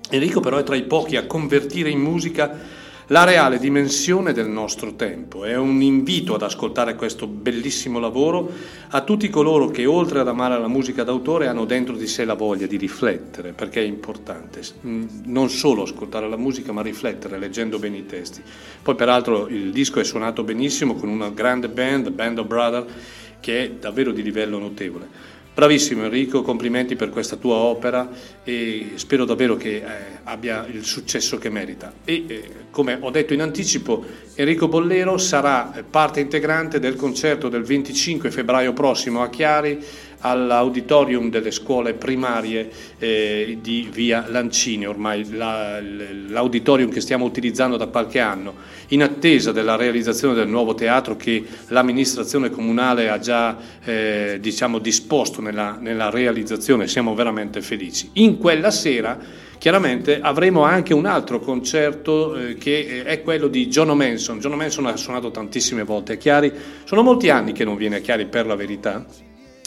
Enrico 0.10 0.40
però 0.40 0.58
è 0.58 0.64
tra 0.64 0.76
i 0.76 0.84
pochi 0.84 1.18
a 1.18 1.28
convertire 1.28 1.90
in 1.90 2.00
musica 2.00 2.84
la 3.08 3.24
reale 3.24 3.60
dimensione 3.60 4.34
del 4.34 4.48
nostro 4.48 4.96
tempo. 4.96 5.44
È 5.44 5.56
un 5.56 5.82
invito 5.82 6.34
ad 6.34 6.42
ascoltare 6.42 6.96
questo 6.96 7.28
bellissimo 7.28 8.00
lavoro 8.00 8.52
a 8.90 9.02
tutti 9.02 9.30
coloro 9.30 9.68
che 9.68 9.86
oltre 9.86 10.20
ad 10.20 10.28
amare 10.28 10.60
la 10.60 10.68
musica 10.68 11.04
d'autore 11.04 11.48
hanno 11.48 11.66
dentro 11.66 11.96
di 11.96 12.08
sé 12.08 12.26
la 12.26 12.34
voglia 12.34 12.66
di 12.66 12.78
riflettere, 12.78 13.52
perché 13.52 13.82
è 13.82 13.86
importante 13.86 14.62
non 14.82 15.50
solo 15.50 15.84
ascoltare 15.84 16.28
la 16.28 16.38
musica 16.38 16.72
ma 16.72 16.82
riflettere 16.82 17.38
leggendo 17.38 17.78
bene 17.78 17.98
i 17.98 18.06
testi. 18.06 18.42
Poi 18.82 18.96
peraltro 18.96 19.48
il 19.48 19.72
disco 19.72 20.00
è 20.00 20.04
suonato 20.04 20.44
benissimo 20.44 20.96
con 20.96 21.10
una 21.10 21.30
grande 21.30 21.70
band, 21.70 22.10
Band 22.10 22.40
of 22.40 22.48
Brothers, 22.48 22.92
che 23.40 23.64
è 23.64 23.72
davvero 23.72 24.12
di 24.12 24.24
livello 24.24 24.58
notevole. 24.58 25.34
Bravissimo 25.56 26.04
Enrico, 26.04 26.42
complimenti 26.42 26.98
per 26.98 27.10
questa 27.10 27.38
tua 27.38 27.56
opera 27.56 28.10
e 28.44 28.92
spero 28.96 29.24
davvero 29.24 29.56
che 29.56 29.78
eh, 29.78 29.84
abbia 30.26 30.68
il 30.70 30.84
successo 30.84 31.38
che 31.38 31.50
merita. 31.50 31.94
E 32.04 32.26
eh, 32.28 32.50
come 32.72 32.98
ho 33.00 33.10
detto 33.10 33.34
in 33.34 33.42
anticipo, 33.42 34.04
Enrico 34.36 34.68
Bollero 34.68 35.18
sarà 35.18 35.72
parte 35.90 36.20
integrante 36.20 36.82
del 36.82 36.98
concerto 36.98 37.48
del 37.48 37.64
25 37.64 38.32
febbraio 38.32 38.74
prossimo 38.74 39.24
a 39.24 39.30
Chiari 39.30 39.82
all'auditorium 40.20 41.30
delle 41.30 41.52
scuole 41.52 41.94
primarie 41.94 42.70
eh, 42.98 43.58
di 43.62 43.90
via 43.92 44.26
Lancini, 44.28 44.88
ormai 44.88 45.30
la, 45.32 45.80
l'auditorium 45.82 46.90
che 46.90 47.02
stiamo 47.02 47.26
utilizzando 47.26 47.78
da 47.78 47.88
qualche 47.88 48.20
anno, 48.20 48.54
in 48.90 49.04
attesa 49.04 49.52
della 49.52 49.76
realizzazione 49.76 50.34
del 50.34 50.48
nuovo 50.48 50.74
teatro 50.74 51.16
che 51.16 51.44
l'amministrazione 51.68 52.50
comunale 52.50 53.10
ha 53.10 53.20
già 53.20 53.58
eh, 53.84 54.38
diciamo, 54.40 54.80
disposto 54.80 55.42
nella, 55.42 55.78
nella 55.80 56.10
realizzazione, 56.10 56.88
siamo 56.88 57.14
veramente 57.16 57.62
felici. 57.62 58.10
In 58.14 58.38
quella 58.38 58.72
sera 58.72 59.44
Chiaramente 59.58 60.20
avremo 60.22 60.64
anche 60.64 60.94
un 60.94 61.06
altro 61.06 61.40
concerto 61.40 62.36
eh, 62.36 62.56
che 62.56 63.04
è 63.04 63.22
quello 63.22 63.48
di 63.48 63.68
John 63.68 63.90
Manson. 63.98 64.40
John 64.40 64.54
Manson 64.54 64.86
ha 64.86 64.96
suonato 64.96 65.32
tantissime 65.32 65.84
volte 65.84 66.14
a 66.14 66.16
Chiari, 66.18 66.52
sono 66.84 67.02
molti 67.02 67.30
anni 67.30 67.52
che 67.52 67.64
non 67.64 67.76
viene 67.76 67.96
a 67.96 68.00
Chiari 68.00 68.28
per 68.28 68.46
la 68.46 68.56
verità 68.56 69.06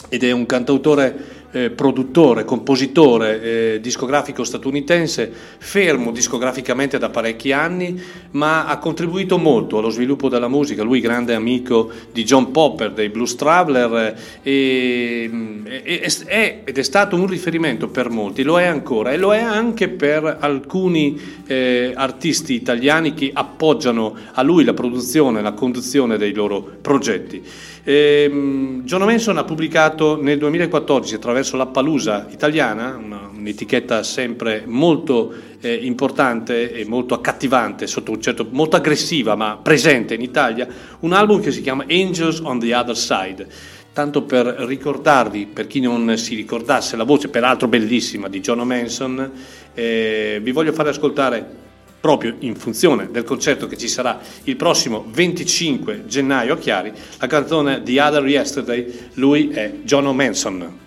ed 0.07 0.23
è 0.23 0.31
un 0.31 0.45
cantautore 0.45 1.37
eh, 1.51 1.71
produttore, 1.71 2.45
compositore 2.45 3.41
eh, 3.41 3.79
discografico 3.81 4.43
statunitense, 4.43 5.31
fermo 5.57 6.11
discograficamente 6.11 6.97
da 6.97 7.09
parecchi 7.09 7.51
anni, 7.51 7.99
ma 8.31 8.65
ha 8.65 8.77
contribuito 8.77 9.37
molto 9.37 9.79
allo 9.79 9.89
sviluppo 9.89 10.29
della 10.29 10.47
musica. 10.47 10.83
Lui 10.83 10.99
grande 10.99 11.33
amico 11.33 11.89
di 12.11 12.23
John 12.23 12.51
Popper, 12.51 12.91
dei 12.91 13.09
Blues 13.09 13.35
Traveler, 13.35 14.15
e, 14.43 15.29
e, 15.63 16.13
è, 16.25 16.61
ed 16.63 16.77
è 16.77 16.83
stato 16.83 17.15
un 17.15 17.25
riferimento 17.25 17.87
per 17.87 18.09
molti, 18.09 18.43
lo 18.43 18.59
è 18.59 18.65
ancora 18.65 19.11
e 19.11 19.17
lo 19.17 19.33
è 19.33 19.41
anche 19.41 19.89
per 19.89 20.37
alcuni 20.39 21.19
eh, 21.47 21.93
artisti 21.95 22.53
italiani 22.53 23.15
che 23.15 23.31
appoggiano 23.33 24.15
a 24.33 24.41
lui 24.43 24.63
la 24.63 24.73
produzione, 24.73 25.41
la 25.41 25.53
conduzione 25.53 26.17
dei 26.17 26.33
loro 26.33 26.77
progetti. 26.79 27.43
Ehm, 27.89 28.83
John 28.83 29.01
Manson 29.01 29.39
ha 29.39 29.43
pubblicato 29.43 30.21
nel 30.21 30.37
2014 30.37 31.15
attraverso 31.15 31.57
la 31.57 31.65
Palusa 31.65 32.27
italiana, 32.29 32.95
una, 33.03 33.31
un'etichetta 33.35 34.03
sempre 34.03 34.61
molto 34.67 35.33
eh, 35.59 35.73
importante 35.73 36.71
e 36.71 36.85
molto 36.85 37.15
accattivante, 37.15 37.87
certo, 37.87 38.47
molto 38.51 38.75
aggressiva 38.75 39.33
ma 39.33 39.57
presente 39.59 40.13
in 40.13 40.21
Italia, 40.21 40.67
un 40.99 41.13
album 41.13 41.41
che 41.41 41.49
si 41.49 41.63
chiama 41.63 41.83
Angels 41.89 42.41
on 42.41 42.59
the 42.59 42.75
Other 42.75 42.95
Side. 42.95 43.47
Tanto 43.91 44.21
per 44.21 44.45
ricordarvi, 44.45 45.47
per 45.47 45.65
chi 45.65 45.79
non 45.79 46.15
si 46.15 46.35
ricordasse 46.35 46.95
la 46.95 47.03
voce, 47.03 47.29
peraltro 47.29 47.67
bellissima, 47.67 48.27
di 48.27 48.39
John 48.39 48.59
Manson, 48.67 49.31
eh, 49.73 50.39
vi 50.43 50.51
voglio 50.51 50.73
fare 50.73 50.89
ascoltare 50.89 51.68
proprio 51.99 52.35
in 52.39 52.55
funzione 52.55 53.09
del 53.11 53.23
concerto 53.23 53.67
che 53.67 53.77
ci 53.77 53.87
sarà 53.87 54.19
il 54.43 54.55
prossimo 54.55 55.05
25 55.07 56.05
gennaio 56.05 56.53
a 56.53 56.57
Chiari, 56.57 56.91
la 57.19 57.27
canzone 57.27 57.83
The 57.83 58.01
Other 58.01 58.25
Yesterday, 58.25 59.09
lui 59.13 59.49
è 59.49 59.71
John 59.83 60.07
O'Manson. 60.07 60.77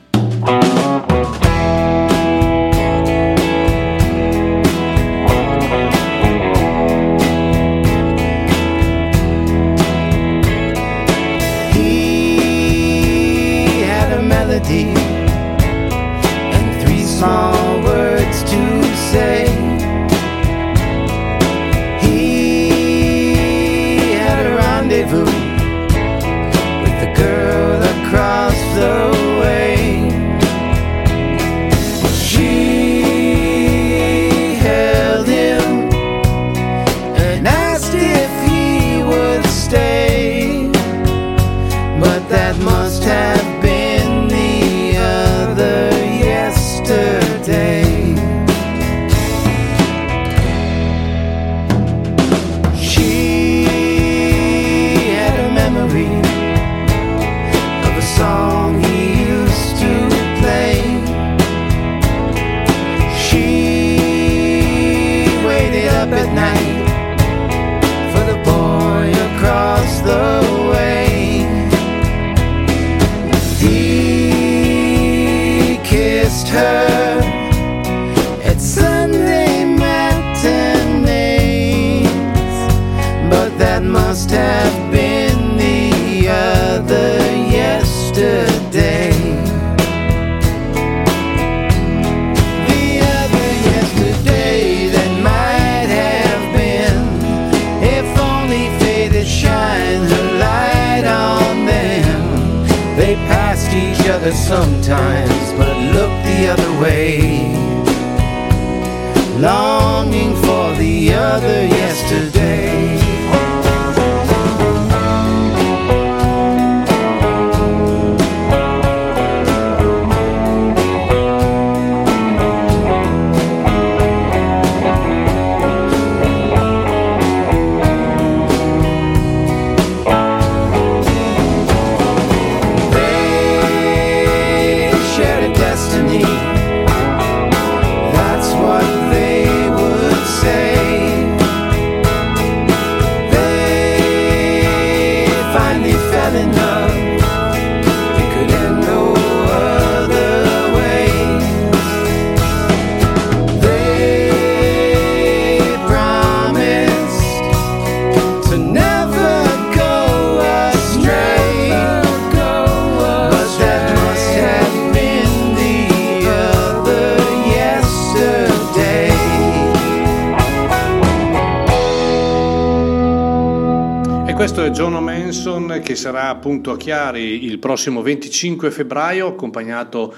Che 175.82 175.96
sarà 175.96 176.28
appunto 176.28 176.70
a 176.70 176.76
Chiari 176.76 177.44
il 177.44 177.58
prossimo 177.58 178.00
25 178.00 178.70
febbraio, 178.70 179.26
accompagnato 179.26 180.14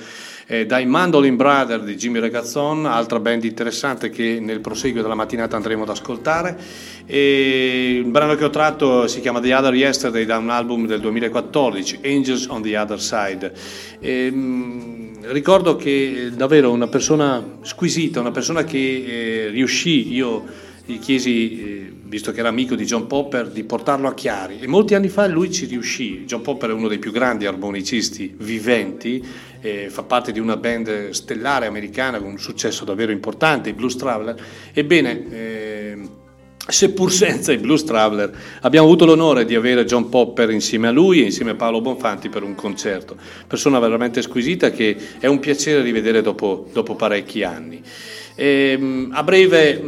eh, 0.46 0.66
dai 0.66 0.86
Mandolin 0.86 1.36
Brother 1.36 1.82
di 1.82 1.96
Jimmy 1.96 2.20
Regazzon, 2.20 2.86
altra 2.86 3.18
band 3.18 3.44
interessante 3.44 4.10
che 4.10 4.38
nel 4.40 4.60
proseguio 4.60 5.02
della 5.02 5.14
mattinata 5.14 5.56
andremo 5.56 5.82
ad 5.82 5.88
ascoltare. 5.88 6.56
E 7.06 7.96
il 7.96 8.04
brano 8.04 8.34
che 8.34 8.44
ho 8.44 8.50
tratto 8.50 9.06
si 9.08 9.20
chiama 9.20 9.40
The 9.40 9.54
Other 9.54 9.74
Yesterday 9.74 10.24
da 10.24 10.36
un 10.38 10.50
album 10.50 10.86
del 10.86 11.00
2014, 11.00 12.00
Angels 12.04 12.46
on 12.48 12.62
the 12.62 12.76
Other 12.76 13.00
Side. 13.00 13.52
E, 13.98 14.30
mh, 14.30 15.32
ricordo 15.32 15.76
che 15.76 16.26
eh, 16.26 16.30
davvero 16.30 16.70
una 16.70 16.88
persona 16.88 17.42
squisita, 17.62 18.20
una 18.20 18.30
persona 18.30 18.64
che 18.64 18.78
eh, 18.78 19.48
riuscì, 19.48 20.12
io 20.12 20.44
gli 20.84 20.98
chiesi, 20.98 21.60
eh, 21.60 21.73
visto 22.14 22.30
che 22.30 22.38
era 22.38 22.48
amico 22.48 22.76
di 22.76 22.84
John 22.84 23.08
Popper, 23.08 23.48
di 23.48 23.64
portarlo 23.64 24.06
a 24.06 24.14
Chiari 24.14 24.60
e 24.60 24.68
molti 24.68 24.94
anni 24.94 25.08
fa 25.08 25.26
lui 25.26 25.50
ci 25.50 25.66
riuscì. 25.66 26.24
John 26.26 26.42
Popper 26.42 26.70
è 26.70 26.72
uno 26.72 26.86
dei 26.86 27.00
più 27.00 27.10
grandi 27.10 27.44
armonicisti 27.44 28.36
viventi, 28.38 29.20
eh, 29.60 29.88
fa 29.90 30.04
parte 30.04 30.30
di 30.30 30.38
una 30.38 30.56
band 30.56 31.10
stellare 31.10 31.66
americana 31.66 32.20
con 32.20 32.30
un 32.30 32.38
successo 32.38 32.84
davvero 32.84 33.10
importante, 33.10 33.70
i 33.70 33.72
Blues 33.72 33.96
Traveler. 33.96 34.40
Ebbene, 34.72 35.26
eh, 35.28 35.98
seppur 36.68 37.10
senza 37.10 37.50
i 37.50 37.58
Blues 37.58 37.82
Traveler, 37.82 38.32
abbiamo 38.60 38.86
avuto 38.86 39.06
l'onore 39.06 39.44
di 39.44 39.56
avere 39.56 39.84
John 39.84 40.08
Popper 40.08 40.50
insieme 40.50 40.86
a 40.86 40.92
lui 40.92 41.20
e 41.20 41.24
insieme 41.24 41.50
a 41.50 41.54
Paolo 41.56 41.80
Bonfanti 41.80 42.28
per 42.28 42.44
un 42.44 42.54
concerto. 42.54 43.16
Persona 43.48 43.80
veramente 43.80 44.22
squisita 44.22 44.70
che 44.70 44.96
è 45.18 45.26
un 45.26 45.40
piacere 45.40 45.82
rivedere 45.82 46.22
dopo, 46.22 46.68
dopo 46.72 46.94
parecchi 46.94 47.42
anni. 47.42 47.82
Ehm, 48.36 49.10
a 49.12 49.22
breve, 49.24 49.80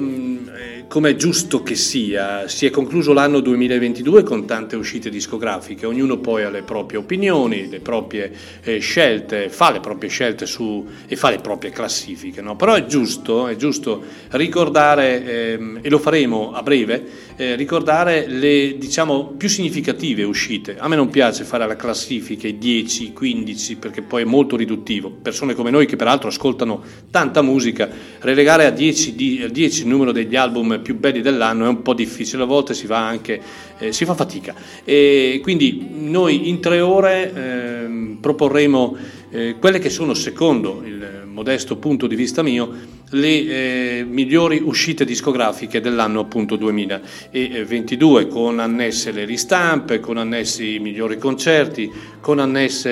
come 0.89 1.11
è 1.11 1.17
giusto 1.17 1.63
che 1.63 1.75
sia, 1.75 2.47
si 2.49 2.65
è 2.65 2.71
concluso 2.71 3.13
l'anno 3.13 3.41
2022 3.41 4.23
con 4.23 4.47
tante 4.47 4.77
uscite 4.77 5.11
discografiche, 5.11 5.85
ognuno 5.85 6.19
poi 6.19 6.45
ha 6.45 6.51
le 6.51 6.63
proprie 6.63 6.99
opinioni, 6.99 7.69
le 7.69 7.81
proprie 7.81 8.33
eh, 8.63 8.79
scelte, 8.79 9.49
fa 9.49 9.73
le 9.73 9.81
proprie 9.81 10.09
scelte 10.09 10.47
su, 10.47 10.87
e 11.07 11.17
fa 11.17 11.31
le 11.31 11.39
proprie 11.39 11.71
classifiche, 11.71 12.41
no? 12.41 12.57
però 12.57 12.75
è 12.75 12.87
giusto, 12.87 13.49
è 13.49 13.57
giusto 13.57 14.03
ricordare, 14.31 15.53
ehm, 15.53 15.79
e 15.83 15.91
lo 15.91 15.99
faremo 15.99 16.53
a 16.53 16.63
breve, 16.63 17.05
eh, 17.37 17.57
ricordare 17.57 18.27
le 18.29 18.77
diciamo 18.79 19.35
più 19.37 19.49
significative 19.49 20.23
uscite. 20.23 20.77
A 20.79 20.89
me 20.89 20.97
non 20.97 21.11
piace 21.11 21.45
fare 21.45 21.67
la 21.67 21.77
classifica, 21.77 22.47
i 22.47 22.59
10, 22.59 23.05
i 23.05 23.13
15, 23.13 23.77
perché 23.77 24.03
poi 24.03 24.23
è 24.23 24.25
molto 24.25 24.57
riduttivo. 24.57 25.11
Persone 25.11 25.55
come 25.55 25.71
noi 25.71 25.87
che 25.87 25.97
peraltro 25.97 26.29
ascoltano 26.29 26.83
tanta 27.11 27.43
musica, 27.43 27.89
relegare 28.21 28.67
a 28.67 28.71
10, 28.71 29.15
di- 29.15 29.43
a 29.43 29.49
10 29.49 29.83
il 29.83 29.89
numero 29.89 30.13
degli 30.13 30.37
album 30.37 30.76
più 30.79 30.99
belli 30.99 31.21
dell'anno 31.21 31.65
è 31.65 31.69
un 31.69 31.83
po' 31.83 31.95
difficile, 31.95 32.43
a 32.43 32.47
volte 32.47 32.75
si 32.75 32.87
va 32.87 33.07
anche, 33.07 33.41
eh, 33.79 33.93
si 33.93 34.05
fa 34.05 34.15
fatica. 34.15 34.55
E 34.85 35.41
quindi 35.43 35.87
noi 35.93 36.49
in 36.49 36.61
tre 36.61 36.81
ore 36.81 37.33
ehm, 37.33 38.19
proporremo 38.21 38.97
eh, 39.31 39.57
quelle 39.59 39.79
che 39.79 39.91
sono 39.91 40.15
secondo 40.15 40.83
il 40.85 41.26
modesto 41.37 41.77
punto 41.77 42.07
di 42.07 42.17
vista 42.17 42.43
mio, 42.43 42.73
le 43.11 43.29
eh, 43.29 44.07
migliori 44.09 44.59
uscite 44.65 45.05
discografiche 45.05 45.83
dell'anno 45.83 46.21
appunto 46.21 46.57
2022, 46.57 48.27
con 48.27 48.59
annesse 48.59 49.13
le 49.13 49.27
ristampe, 49.27 50.01
con 50.01 50.17
annessi 50.17 50.77
i 50.77 50.79
migliori 50.79 51.19
concerti, 51.19 51.93
con 52.23 52.39
annesse 52.39 52.89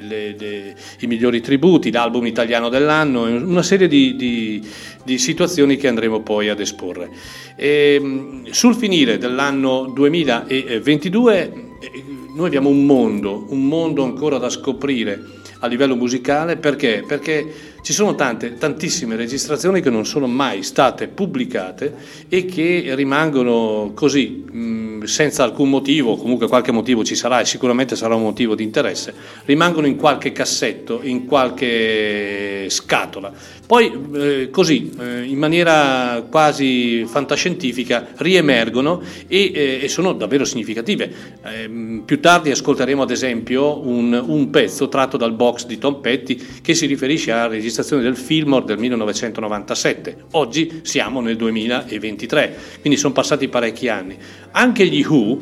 le, 0.00 0.36
le, 0.38 0.76
i 1.00 1.06
migliori 1.08 1.40
tributi, 1.40 1.90
l'album 1.90 2.26
italiano 2.26 2.68
dell'anno, 2.68 3.24
una 3.24 3.64
serie 3.64 3.88
di, 3.88 4.14
di, 4.14 4.64
di 5.04 5.18
situazioni 5.18 5.76
che 5.76 5.88
andremo 5.88 6.20
poi 6.20 6.50
ad 6.50 6.60
esporre. 6.60 7.10
E, 7.56 8.44
sul 8.50 8.76
finire 8.76 9.18
dell'anno 9.18 9.86
2022 9.86 11.52
eh, 11.80 12.04
noi 12.36 12.46
abbiamo 12.46 12.68
un 12.68 12.86
mondo, 12.86 13.46
un 13.48 13.66
mondo 13.66 14.04
ancora 14.04 14.38
da 14.38 14.48
scoprire 14.48 15.37
a 15.60 15.66
livello 15.66 15.96
musicale 15.96 16.56
perché? 16.56 17.04
Perché 17.06 17.76
ci 17.82 17.92
sono 17.92 18.14
tante, 18.14 18.56
tantissime 18.58 19.16
registrazioni 19.16 19.80
che 19.80 19.90
non 19.90 20.04
sono 20.04 20.26
mai 20.26 20.62
state 20.62 21.08
pubblicate 21.08 21.94
e 22.28 22.44
che 22.44 22.92
rimangono 22.94 23.92
così, 23.94 24.44
mh, 24.50 25.04
senza 25.04 25.44
alcun 25.44 25.70
motivo, 25.70 26.16
comunque 26.16 26.48
qualche 26.48 26.72
motivo 26.72 27.04
ci 27.04 27.14
sarà 27.14 27.40
e 27.40 27.44
sicuramente 27.44 27.96
sarà 27.96 28.14
un 28.14 28.22
motivo 28.22 28.54
di 28.54 28.64
interesse, 28.64 29.14
rimangono 29.44 29.86
in 29.86 29.96
qualche 29.96 30.32
cassetto, 30.32 31.00
in 31.02 31.24
qualche 31.24 32.66
scatola. 32.68 33.32
Poi 33.66 33.92
eh, 34.14 34.48
così, 34.50 34.90
eh, 34.98 35.22
in 35.24 35.38
maniera 35.38 36.26
quasi 36.28 37.04
fantascientifica, 37.06 38.08
riemergono 38.16 39.02
e, 39.26 39.80
eh, 39.82 39.88
sono 39.88 40.14
davvero 40.14 40.44
significative. 40.44 41.12
Ehm, 41.44 42.02
più 42.04 42.20
tardi 42.20 42.50
ascolteremo 42.50 43.02
ad 43.02 43.10
esempio 43.10 43.86
un 43.86 44.48
pezzo 44.50 44.88
tratto 44.88 45.16
dal 45.16 45.34
box 45.34 45.66
di 45.66 45.78
Tom 45.78 46.00
Petty 46.00 46.40
che 46.62 46.74
si 46.74 46.86
riferisce 46.86 47.30
a 47.30 47.46
registrazioni 47.46 47.67
registrazione 47.68 48.02
del 48.02 48.16
Fillmore 48.16 48.64
del 48.64 48.78
1997. 48.78 50.24
Oggi 50.32 50.80
siamo 50.82 51.20
nel 51.20 51.36
2023, 51.36 52.56
quindi 52.80 52.98
sono 52.98 53.12
passati 53.12 53.48
parecchi 53.48 53.88
anni. 53.88 54.16
Anche 54.52 54.86
gli 54.86 55.04
Who, 55.06 55.38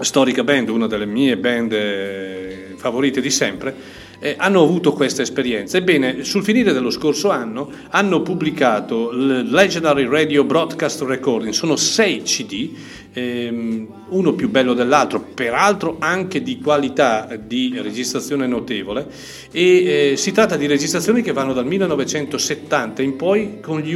storica 0.00 0.42
band, 0.42 0.68
una 0.68 0.86
delle 0.86 1.06
mie 1.06 1.36
band 1.36 1.72
eh, 1.72 2.74
favorite 2.76 3.20
di 3.20 3.30
sempre, 3.30 3.74
eh, 4.18 4.34
hanno 4.38 4.62
avuto 4.62 4.92
questa 4.92 5.22
esperienza. 5.22 5.76
Ebbene, 5.76 6.24
sul 6.24 6.44
finire 6.44 6.72
dello 6.72 6.90
scorso 6.90 7.30
anno 7.30 7.70
hanno 7.90 8.22
pubblicato 8.22 9.10
il 9.12 9.48
Legendary 9.50 10.06
Radio 10.06 10.44
Broadcast 10.44 11.02
Recording, 11.02 11.52
sono 11.52 11.76
sei 11.76 12.22
CD, 12.22 12.70
ehm, 13.12 13.88
uno 14.08 14.32
più 14.34 14.48
bello 14.50 14.74
dell'altro, 14.74 15.20
peraltro 15.20 15.96
anche 15.98 16.42
di 16.42 16.58
qualità 16.60 17.28
di 17.36 17.78
registrazione 17.80 18.46
notevole, 18.46 19.06
e 19.50 20.12
eh, 20.12 20.16
si 20.16 20.32
tratta 20.32 20.56
di 20.56 20.66
registrazioni 20.66 21.22
che 21.22 21.32
vanno 21.32 21.52
dal 21.52 21.66
1970 21.66 23.02
in 23.02 23.16
poi 23.16 23.60
con 23.60 23.80
gli 23.80 23.92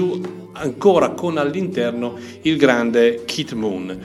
ancora 0.53 1.11
con 1.11 1.39
all'interno 1.39 2.19
il 2.43 2.57
grande 2.57 3.23
Kit 3.24 3.53
Moon. 3.53 3.99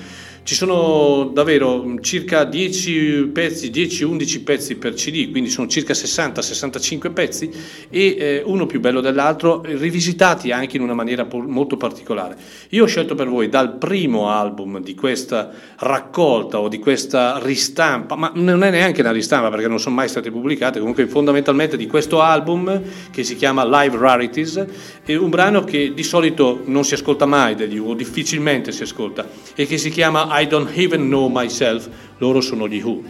Ci 0.43 0.55
sono 0.55 1.31
davvero 1.33 1.95
circa 2.01 2.43
10 2.43 3.29
pezzi, 3.31 3.69
10-11 3.69 4.43
pezzi 4.43 4.75
per 4.75 4.93
CD, 4.93 5.31
quindi 5.31 5.49
sono 5.49 5.67
circa 5.67 5.93
60-65 5.93 7.13
pezzi 7.13 7.49
e 7.89 8.15
eh, 8.19 8.41
uno 8.45 8.65
più 8.65 8.81
bello 8.81 8.99
dell'altro, 8.99 9.61
rivisitati 9.63 10.51
anche 10.51 10.75
in 10.75 10.83
una 10.83 10.95
maniera 10.95 11.25
molto 11.31 11.77
particolare. 11.77 12.35
Io 12.71 12.83
ho 12.83 12.87
scelto 12.87 13.15
per 13.15 13.29
voi 13.29 13.47
dal 13.47 13.77
primo 13.77 14.27
album 14.27 14.81
di 14.81 14.93
questa 14.95 15.49
raccolta 15.77 16.59
o 16.59 16.67
di 16.67 16.77
questa 16.77 17.39
ristampa, 17.41 18.15
ma 18.15 18.29
non 18.35 18.65
è 18.65 18.69
neanche 18.69 18.99
una 18.99 19.13
ristampa 19.13 19.49
perché 19.49 19.69
non 19.69 19.79
sono 19.79 19.95
mai 19.95 20.09
state 20.09 20.29
pubblicate, 20.29 20.79
comunque 20.79 21.07
fondamentalmente 21.07 21.77
di 21.77 21.87
questo 21.87 22.19
album 22.19 22.81
che 23.11 23.23
si 23.23 23.37
chiama 23.37 23.63
Live 23.65 23.97
Rarities, 23.97 24.65
è 25.05 25.15
un 25.15 25.29
brano 25.29 25.63
che 25.63 25.93
di 25.93 26.03
solito 26.03 26.63
non 26.65 26.83
si 26.83 26.95
ascolta 26.95 27.25
mai 27.25 27.55
degli 27.55 27.77
o 27.77 27.93
difficilmente 27.93 28.73
si 28.73 28.83
ascolta 28.83 29.25
e 29.55 29.65
che 29.65 29.77
si 29.77 29.89
chiama 29.89 30.31
I 30.35 30.45
Don't 30.45 30.75
Even 30.75 31.09
Know 31.09 31.29
Myself, 31.29 31.87
loro 32.17 32.41
sono 32.41 32.67
gli 32.67 32.81
Who. 32.81 33.03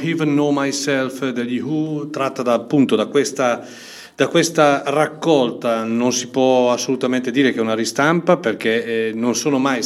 Don't 0.00 0.08
Even 0.08 0.30
Know 0.30 0.50
Myself 0.50 1.28
degli 1.30 1.60
Who, 1.60 2.08
tratta 2.08 2.42
da, 2.42 2.54
appunto 2.54 2.96
da 2.96 3.06
questa, 3.06 3.66
da 4.14 4.28
questa, 4.28 4.82
raccolta. 4.86 5.84
Non 5.84 6.12
si 6.14 6.28
può 6.28 6.72
assolutamente 6.72 7.30
dire 7.30 7.52
che 7.52 7.58
è 7.58 7.60
una 7.60 7.74
ristampa 7.74 8.38
perché 8.38 9.08
eh, 9.08 9.12
non 9.12 9.34
sono 9.34 9.58
mai, 9.58 9.82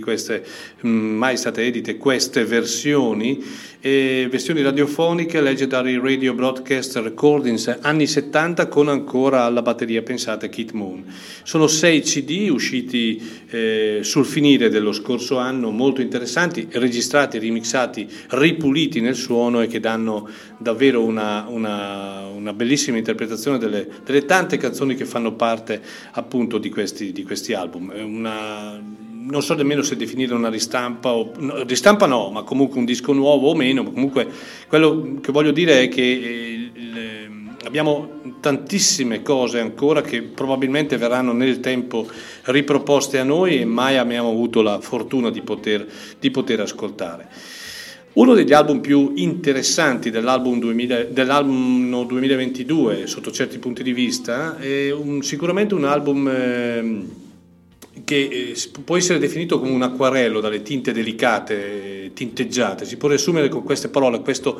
queste, 0.00 0.44
mh, 0.80 0.88
mai 0.88 1.36
state 1.36 1.66
edite 1.66 1.98
queste 1.98 2.46
versioni 2.46 3.44
e 3.80 4.26
versioni 4.30 4.62
radiofoniche, 4.62 5.40
Legendary 5.40 6.00
Radio 6.00 6.32
Broadcast 6.32 6.96
Recordings 6.96 7.78
anni 7.82 8.06
70 8.06 8.68
con 8.68 8.88
ancora 8.88 9.42
alla 9.42 9.60
batteria, 9.60 10.02
pensate, 10.02 10.48
Kit 10.48 10.70
Moon. 10.72 11.04
Sono 11.52 11.66
sei 11.66 12.00
CD 12.00 12.48
usciti 12.48 13.22
eh, 13.50 13.98
sul 14.00 14.24
finire 14.24 14.70
dello 14.70 14.90
scorso 14.90 15.36
anno, 15.36 15.68
molto 15.68 16.00
interessanti, 16.00 16.66
registrati, 16.70 17.38
remixati, 17.38 18.08
ripuliti 18.30 19.02
nel 19.02 19.14
suono 19.14 19.60
e 19.60 19.66
che 19.66 19.78
danno 19.78 20.30
davvero 20.56 21.04
una, 21.04 21.44
una, 21.48 22.24
una 22.24 22.54
bellissima 22.54 22.96
interpretazione 22.96 23.58
delle, 23.58 23.86
delle, 24.02 24.24
tante 24.24 24.56
canzoni 24.56 24.94
che 24.94 25.04
fanno 25.04 25.34
parte 25.34 25.82
appunto 26.12 26.56
di 26.56 26.70
questi, 26.70 27.12
di 27.12 27.22
questi 27.22 27.52
album. 27.52 27.92
Una, 27.94 28.80
non 29.24 29.42
so 29.42 29.54
nemmeno 29.54 29.82
se 29.82 29.96
definire 29.96 30.32
una 30.32 30.48
ristampa, 30.48 31.12
o, 31.12 31.32
no, 31.36 31.64
ristampa 31.64 32.06
no, 32.06 32.30
ma 32.30 32.44
comunque 32.44 32.78
un 32.78 32.86
disco 32.86 33.12
nuovo 33.12 33.50
o 33.50 33.54
meno, 33.54 33.84
comunque 33.84 34.26
quello 34.68 35.18
che 35.20 35.32
voglio 35.32 35.52
dire 35.52 35.82
è 35.82 35.88
che 35.88 36.02
eh, 36.02 36.51
abbiamo 37.72 38.20
tantissime 38.40 39.22
cose 39.22 39.58
ancora 39.58 40.02
che 40.02 40.20
probabilmente 40.20 40.98
verranno 40.98 41.32
nel 41.32 41.60
tempo 41.60 42.06
riproposte 42.42 43.18
a 43.18 43.24
noi 43.24 43.60
e 43.60 43.64
mai 43.64 43.96
abbiamo 43.96 44.28
avuto 44.28 44.60
la 44.60 44.78
fortuna 44.78 45.30
di 45.30 45.40
poter, 45.40 45.86
di 46.18 46.30
poter 46.30 46.60
ascoltare. 46.60 47.30
Uno 48.12 48.34
degli 48.34 48.52
album 48.52 48.80
più 48.80 49.12
interessanti 49.14 50.10
dell'album, 50.10 50.58
2000, 50.58 51.04
dell'album 51.04 52.06
2022 52.06 53.06
sotto 53.06 53.30
certi 53.30 53.58
punti 53.58 53.82
di 53.82 53.94
vista 53.94 54.58
è 54.58 54.92
un, 54.92 55.22
sicuramente 55.22 55.72
un 55.72 55.84
album... 55.84 56.28
Eh, 56.28 57.20
che 58.04 58.54
eh, 58.54 58.56
può 58.84 58.96
essere 58.96 59.18
definito 59.18 59.58
come 59.58 59.70
un 59.70 59.82
acquarello 59.82 60.40
dalle 60.40 60.62
tinte 60.62 60.92
delicate, 60.92 62.10
tinteggiate, 62.14 62.86
si 62.86 62.96
può 62.96 63.08
riassumere 63.08 63.50
con 63.50 63.62
queste 63.62 63.90
parole, 63.90 64.20
questo 64.20 64.58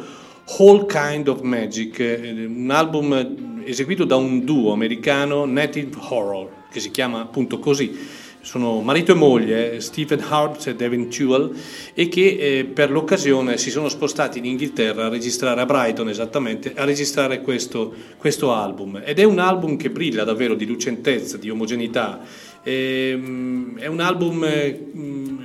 Whole 0.59 0.86
Kind 0.86 1.28
of 1.28 1.40
Magic, 1.40 1.98
eh, 1.98 2.44
un 2.47 2.70
album 2.70 3.62
eseguito 3.64 4.05
da 4.05 4.16
un 4.16 4.44
duo 4.44 4.73
americano, 4.73 5.44
Native 5.44 5.97
Horror, 6.09 6.48
che 6.70 6.81
si 6.81 6.90
chiama 6.90 7.20
appunto 7.20 7.59
così. 7.59 8.20
Sono 8.40 8.81
marito 8.81 9.12
e 9.12 9.14
moglie, 9.14 9.81
Stephen 9.81 10.24
Hart 10.28 10.66
e 10.66 10.74
Devin 10.74 11.09
Tuel, 11.09 11.52
e 11.94 12.09
che 12.09 12.59
eh, 12.59 12.64
per 12.64 12.90
l'occasione 12.90 13.56
si 13.56 13.70
sono 13.70 13.89
spostati 13.89 14.39
in 14.39 14.47
Inghilterra 14.47 15.06
a 15.06 15.09
registrare, 15.09 15.60
a 15.60 15.64
Brighton 15.64 16.09
esattamente, 16.09 16.73
a 16.74 16.85
registrare 16.85 17.40
questo, 17.40 17.94
questo 18.16 18.52
album. 18.52 19.01
Ed 19.05 19.20
è 19.20 19.24
un 19.24 19.39
album 19.39 19.77
che 19.77 19.90
brilla 19.90 20.24
davvero 20.24 20.55
di 20.55 20.66
lucentezza, 20.66 21.36
di 21.36 21.51
omogeneità, 21.51 22.20
Ehm, 22.64 23.77
è 23.78 23.86
un 23.86 24.01
album 24.01 24.47
mm, 24.47 25.39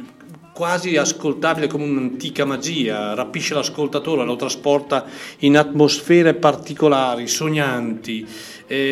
quasi 0.58 0.98
ascoltabile 0.98 1.68
come 1.68 1.84
un'antica 1.84 2.44
magia, 2.44 3.14
rapisce 3.14 3.54
l'ascoltatore, 3.54 4.26
lo 4.26 4.36
trasporta 4.36 5.06
in 5.42 5.56
atmosfere 5.56 6.34
particolari, 6.34 7.28
sognanti, 7.28 8.26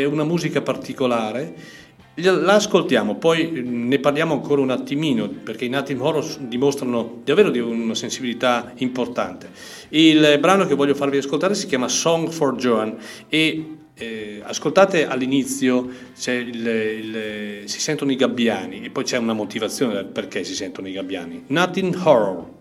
una 0.07 0.23
musica 0.23 0.61
particolare. 0.61 1.55
L'ascoltiamo, 2.17 3.15
poi 3.15 3.63
ne 3.65 3.97
parliamo 3.97 4.35
ancora 4.35 4.61
un 4.61 4.69
attimino, 4.69 5.27
perché 5.27 5.65
i 5.65 5.69
Native 5.69 6.03
Horror 6.03 6.37
dimostrano 6.37 7.21
davvero 7.23 7.49
di 7.49 7.57
una 7.57 7.95
sensibilità 7.95 8.71
importante. 8.75 9.49
Il 9.89 10.37
brano 10.39 10.67
che 10.67 10.75
voglio 10.75 10.93
farvi 10.93 11.17
ascoltare 11.17 11.55
si 11.55 11.65
chiama 11.65 11.87
Song 11.87 12.29
for 12.29 12.57
Joan 12.57 12.95
e 13.27 13.77
eh, 13.97 14.41
ascoltate 14.43 15.07
all'inizio 15.07 15.89
il, 16.25 16.65
il, 16.65 17.61
si 17.65 17.79
sentono 17.79 18.11
i 18.11 18.15
gabbiani 18.15 18.83
e 18.83 18.89
poi 18.89 19.03
c'è 19.03 19.17
una 19.17 19.33
motivazione 19.33 20.03
perché 20.03 20.43
si 20.43 20.53
sentono 20.53 20.87
i 20.87 20.91
gabbiani. 20.91 21.45
Nothing 21.47 21.95
horror. 22.03 22.53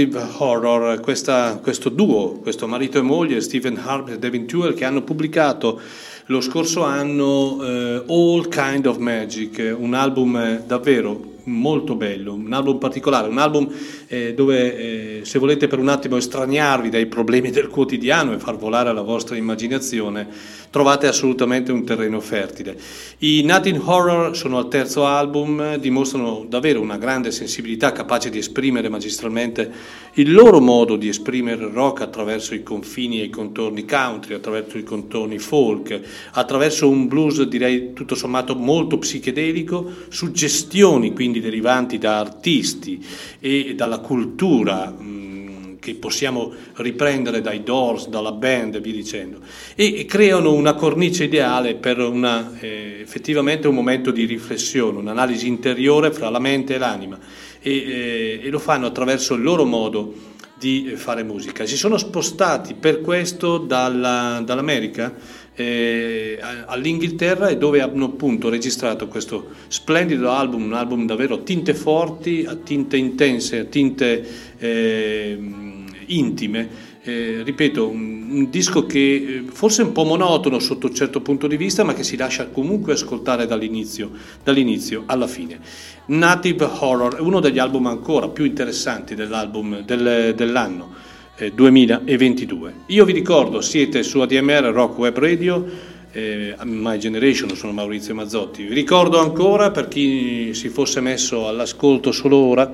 Eh, 0.00 0.06
Native 0.06 0.26
Horror, 0.38 1.00
questa, 1.00 1.58
questo 1.62 1.88
duo, 1.90 2.38
questo 2.40 2.66
marito 2.66 2.98
e 2.98 3.02
moglie, 3.02 3.40
Stephen 3.40 3.78
Harp 3.82 4.08
e 4.08 4.18
Devin 4.18 4.46
Tewell, 4.46 4.74
che 4.74 4.84
hanno 4.84 5.02
pubblicato 5.02 5.80
lo 6.26 6.40
scorso 6.40 6.82
anno 6.82 7.58
eh, 7.62 8.04
All 8.06 8.48
Kind 8.48 8.86
of 8.86 8.96
Magic, 8.96 9.74
un 9.76 9.94
album 9.94 10.64
davvero 10.64 11.28
molto 11.44 11.94
bello, 11.96 12.34
un 12.34 12.52
album 12.52 12.78
particolare, 12.78 13.28
un 13.28 13.38
album 13.38 13.68
eh, 14.06 14.34
dove 14.34 14.76
eh, 14.76 14.89
se 15.30 15.38
volete 15.38 15.68
per 15.68 15.78
un 15.78 15.86
attimo 15.86 16.16
estraniarvi 16.16 16.88
dai 16.88 17.06
problemi 17.06 17.52
del 17.52 17.68
quotidiano 17.68 18.32
e 18.32 18.40
far 18.40 18.56
volare 18.56 18.92
la 18.92 19.02
vostra 19.02 19.36
immaginazione, 19.36 20.26
trovate 20.70 21.06
assolutamente 21.06 21.70
un 21.70 21.84
terreno 21.84 22.18
fertile. 22.18 22.76
I 23.18 23.42
Nothing 23.44 23.80
Horror 23.80 24.36
sono 24.36 24.58
al 24.58 24.66
terzo 24.66 25.06
album, 25.06 25.76
dimostrano 25.76 26.44
davvero 26.48 26.80
una 26.80 26.96
grande 26.96 27.30
sensibilità 27.30 27.92
capace 27.92 28.28
di 28.28 28.38
esprimere 28.38 28.88
magistralmente 28.88 29.70
il 30.14 30.32
loro 30.32 30.60
modo 30.60 30.96
di 30.96 31.06
esprimere 31.06 31.64
il 31.64 31.70
rock 31.70 32.00
attraverso 32.00 32.56
i 32.56 32.64
confini 32.64 33.20
e 33.20 33.26
i 33.26 33.30
contorni 33.30 33.84
country, 33.84 34.34
attraverso 34.34 34.78
i 34.78 34.82
contorni 34.82 35.38
folk, 35.38 36.00
attraverso 36.32 36.88
un 36.88 37.06
blues 37.06 37.40
direi 37.42 37.92
tutto 37.92 38.16
sommato 38.16 38.56
molto 38.56 38.98
psichedelico, 38.98 39.88
suggestioni 40.08 41.12
quindi 41.12 41.38
derivanti 41.38 41.98
da 41.98 42.18
artisti 42.18 43.00
e 43.38 43.76
dalla 43.76 43.98
cultura 43.98 44.92
che 45.80 45.94
possiamo 45.94 46.52
riprendere 46.74 47.40
dai 47.40 47.64
Doors, 47.64 48.08
dalla 48.08 48.32
band 48.32 48.76
e 48.76 48.80
via 48.80 48.92
dicendo, 48.92 49.40
e 49.74 50.04
creano 50.04 50.52
una 50.52 50.74
cornice 50.74 51.24
ideale 51.24 51.74
per 51.74 51.98
una, 51.98 52.52
eh, 52.60 52.98
effettivamente 53.00 53.66
un 53.66 53.74
momento 53.74 54.12
di 54.12 54.24
riflessione, 54.26 54.98
un'analisi 54.98 55.48
interiore 55.48 56.12
fra 56.12 56.30
la 56.30 56.38
mente 56.38 56.74
e 56.74 56.78
l'anima. 56.78 57.18
E, 57.62 57.72
eh, 57.72 58.40
e 58.44 58.50
lo 58.50 58.58
fanno 58.58 58.86
attraverso 58.86 59.34
il 59.34 59.42
loro 59.42 59.64
modo 59.64 60.28
di 60.60 60.92
fare 60.94 61.22
musica. 61.22 61.64
Si 61.64 61.76
sono 61.76 61.96
spostati 61.96 62.74
per 62.74 63.00
questo 63.00 63.56
dalla, 63.56 64.42
dall'America 64.44 65.14
eh, 65.54 66.38
all'Inghilterra 66.66 67.48
e 67.48 67.56
dove 67.56 67.80
hanno 67.80 68.06
appunto 68.06 68.48
registrato 68.48 69.08
questo 69.08 69.50
splendido 69.68 70.30
album, 70.30 70.64
un 70.64 70.74
album 70.74 71.06
davvero 71.06 71.34
a 71.36 71.38
tinte 71.38 71.74
forti, 71.74 72.44
a 72.46 72.54
tinte 72.54 72.96
intense, 72.96 73.58
a 73.58 73.64
tinte 73.64 74.26
eh, 74.58 75.38
intime. 76.06 76.88
Eh, 77.02 77.42
ripeto, 77.42 77.88
un, 77.88 78.28
un, 78.30 78.50
disco 78.50 78.84
che 78.84 78.98
eh, 78.98 79.44
forse 79.50 79.80
è 79.80 79.86
un 79.86 79.92
po' 79.92 80.04
monotono 80.04 80.58
sotto 80.58 80.86
un 80.86 80.94
certo 80.94 81.22
punto 81.22 81.46
di 81.46 81.56
vista, 81.56 81.82
ma 81.82 81.94
che 81.94 82.04
si 82.04 82.16
lascia 82.16 82.48
comunque 82.48 82.92
ascoltare 82.92 83.46
dall'inizio, 83.46 84.10
dall'inizio 84.44 85.04
alla 85.06 85.26
fine. 85.26 85.60
Native 86.06 86.64
Horror 86.64 87.16
è 87.16 87.20
uno 87.20 87.40
degli 87.40 87.58
album 87.58 87.86
ancora 87.86 88.28
più 88.28 88.44
interessanti 88.44 89.14
del, 89.14 90.34
dell'anno 90.36 90.99
2022. 91.48 92.74
Io 92.86 93.04
vi 93.04 93.12
ricordo, 93.12 93.60
siete 93.60 94.02
su 94.02 94.20
ADMR 94.20 94.64
Rock 94.72 94.98
Web 94.98 95.18
Radio, 95.18 95.64
eh, 96.12 96.54
My 96.64 96.98
Generation, 96.98 97.56
sono 97.56 97.72
Maurizio 97.72 98.14
Mazzotti. 98.14 98.64
Vi 98.64 98.74
ricordo 98.74 99.18
ancora, 99.18 99.70
per 99.70 99.88
chi 99.88 100.52
si 100.52 100.68
fosse 100.68 101.00
messo 101.00 101.48
all'ascolto 101.48 102.12
solo 102.12 102.36
ora, 102.36 102.72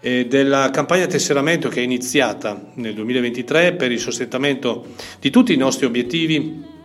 eh, 0.00 0.26
della 0.26 0.70
campagna 0.70 1.06
tesseramento 1.06 1.68
che 1.68 1.80
è 1.80 1.84
iniziata 1.84 2.70
nel 2.74 2.94
2023 2.94 3.74
per 3.74 3.92
il 3.92 4.00
sostentamento 4.00 4.86
di 5.20 5.30
tutti 5.30 5.52
i 5.52 5.56
nostri 5.56 5.84
obiettivi 5.84 6.78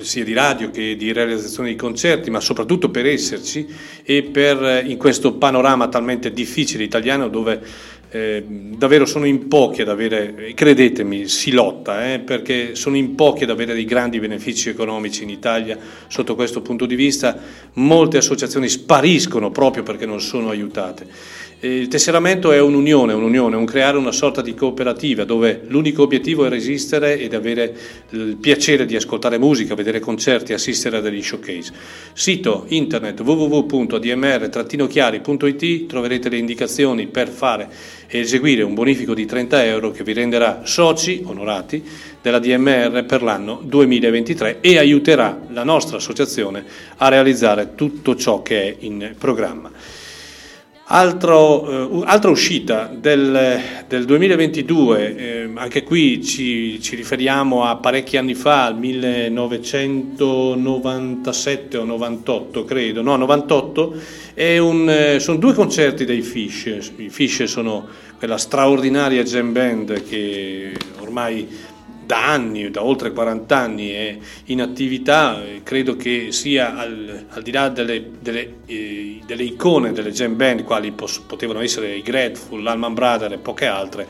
sia 0.00 0.24
di 0.24 0.32
radio 0.32 0.70
che 0.70 0.96
di 0.96 1.12
realizzazione 1.12 1.68
di 1.68 1.76
concerti, 1.76 2.30
ma 2.30 2.40
soprattutto 2.40 2.90
per 2.90 3.06
esserci 3.06 3.66
e 4.02 4.22
per 4.22 4.64
eh, 4.64 4.84
in 4.86 4.96
questo 4.96 5.34
panorama 5.34 5.88
talmente 5.88 6.32
difficile 6.32 6.84
italiano 6.84 7.28
dove 7.28 7.60
eh, 8.14 8.44
davvero 8.46 9.06
sono 9.06 9.24
in 9.24 9.48
pochi 9.48 9.80
ad 9.80 9.88
avere, 9.88 10.52
credetemi, 10.54 11.28
si 11.28 11.50
lotta, 11.50 12.12
eh, 12.12 12.18
perché 12.18 12.74
sono 12.74 12.96
in 12.96 13.14
pochi 13.14 13.44
ad 13.44 13.50
avere 13.50 13.72
dei 13.72 13.86
grandi 13.86 14.20
benefici 14.20 14.68
economici 14.68 15.22
in 15.22 15.30
Italia 15.30 15.78
sotto 16.08 16.34
questo 16.34 16.60
punto 16.60 16.84
di 16.84 16.94
vista, 16.94 17.38
molte 17.74 18.18
associazioni 18.18 18.68
spariscono 18.68 19.50
proprio 19.50 19.82
perché 19.82 20.04
non 20.04 20.20
sono 20.20 20.50
aiutate. 20.50 21.06
Il 21.64 21.86
tesseramento 21.86 22.50
è 22.50 22.60
un'unione, 22.60 23.12
un'unione, 23.12 23.54
un 23.54 23.66
creare 23.66 23.96
una 23.96 24.10
sorta 24.10 24.42
di 24.42 24.52
cooperativa 24.52 25.22
dove 25.22 25.62
l'unico 25.68 26.02
obiettivo 26.02 26.44
è 26.44 26.48
resistere 26.48 27.20
ed 27.20 27.34
avere 27.34 27.72
il 28.10 28.36
piacere 28.40 28.84
di 28.84 28.96
ascoltare 28.96 29.38
musica, 29.38 29.76
vedere 29.76 30.00
concerti, 30.00 30.52
assistere 30.52 30.96
a 30.96 31.00
degli 31.00 31.22
showcase. 31.22 31.72
Sito 32.14 32.64
internet 32.66 33.20
www.admr-chiari.it 33.20 35.86
troverete 35.86 36.28
le 36.30 36.38
indicazioni 36.38 37.06
per 37.06 37.28
fare 37.28 37.68
e 38.08 38.18
eseguire 38.18 38.64
un 38.64 38.74
bonifico 38.74 39.14
di 39.14 39.24
30 39.24 39.64
euro 39.64 39.92
che 39.92 40.02
vi 40.02 40.14
renderà 40.14 40.62
soci 40.64 41.22
onorati 41.24 41.80
della 42.20 42.40
DMR 42.40 43.04
per 43.04 43.22
l'anno 43.22 43.60
2023 43.62 44.58
e 44.60 44.78
aiuterà 44.78 45.40
la 45.50 45.62
nostra 45.62 45.98
associazione 45.98 46.64
a 46.96 47.06
realizzare 47.06 47.76
tutto 47.76 48.16
ciò 48.16 48.42
che 48.42 48.62
è 48.62 48.74
in 48.80 49.14
programma. 49.16 49.70
Altro, 50.84 51.62
uh, 51.62 52.02
altra 52.04 52.28
uscita 52.28 52.90
del, 52.92 53.60
del 53.86 54.04
2022, 54.04 55.16
eh, 55.16 55.48
anche 55.54 55.84
qui 55.84 56.24
ci, 56.24 56.82
ci, 56.82 56.96
riferiamo 56.96 57.62
a 57.64 57.76
parecchi 57.76 58.16
anni 58.16 58.34
fa, 58.34 58.64
al 58.64 58.76
1997 58.76 61.76
o 61.78 61.84
98 61.84 62.64
credo, 62.64 63.00
no 63.00 63.14
98, 63.16 63.94
un, 64.58 64.90
eh, 64.90 65.20
sono 65.20 65.38
due 65.38 65.54
concerti 65.54 66.04
dei 66.04 66.20
Fish, 66.20 66.90
i 66.96 67.10
Fish 67.10 67.44
sono 67.44 67.86
quella 68.18 68.36
straordinaria 68.36 69.22
jam 69.22 69.52
band 69.52 70.02
che 70.02 70.72
ormai 70.98 71.46
da 72.12 72.26
anni, 72.26 72.70
da 72.70 72.84
oltre 72.84 73.10
40 73.10 73.56
anni 73.56 73.88
è 73.88 74.18
in 74.46 74.60
attività, 74.60 75.42
credo 75.62 75.96
che 75.96 76.30
sia 76.30 76.76
al, 76.76 77.24
al 77.30 77.42
di 77.42 77.50
là 77.50 77.70
delle, 77.70 78.10
delle, 78.20 78.56
eh, 78.66 79.20
delle, 79.24 79.42
icone 79.44 79.92
delle 79.92 80.10
jam 80.10 80.36
band, 80.36 80.62
quali 80.62 80.92
pos, 80.92 81.20
potevano 81.20 81.62
essere 81.62 81.94
i 81.94 82.02
Grateful, 82.02 82.62
l'Alman 82.62 82.92
Brother 82.92 83.32
e 83.32 83.38
poche 83.38 83.64
altre, 83.64 84.06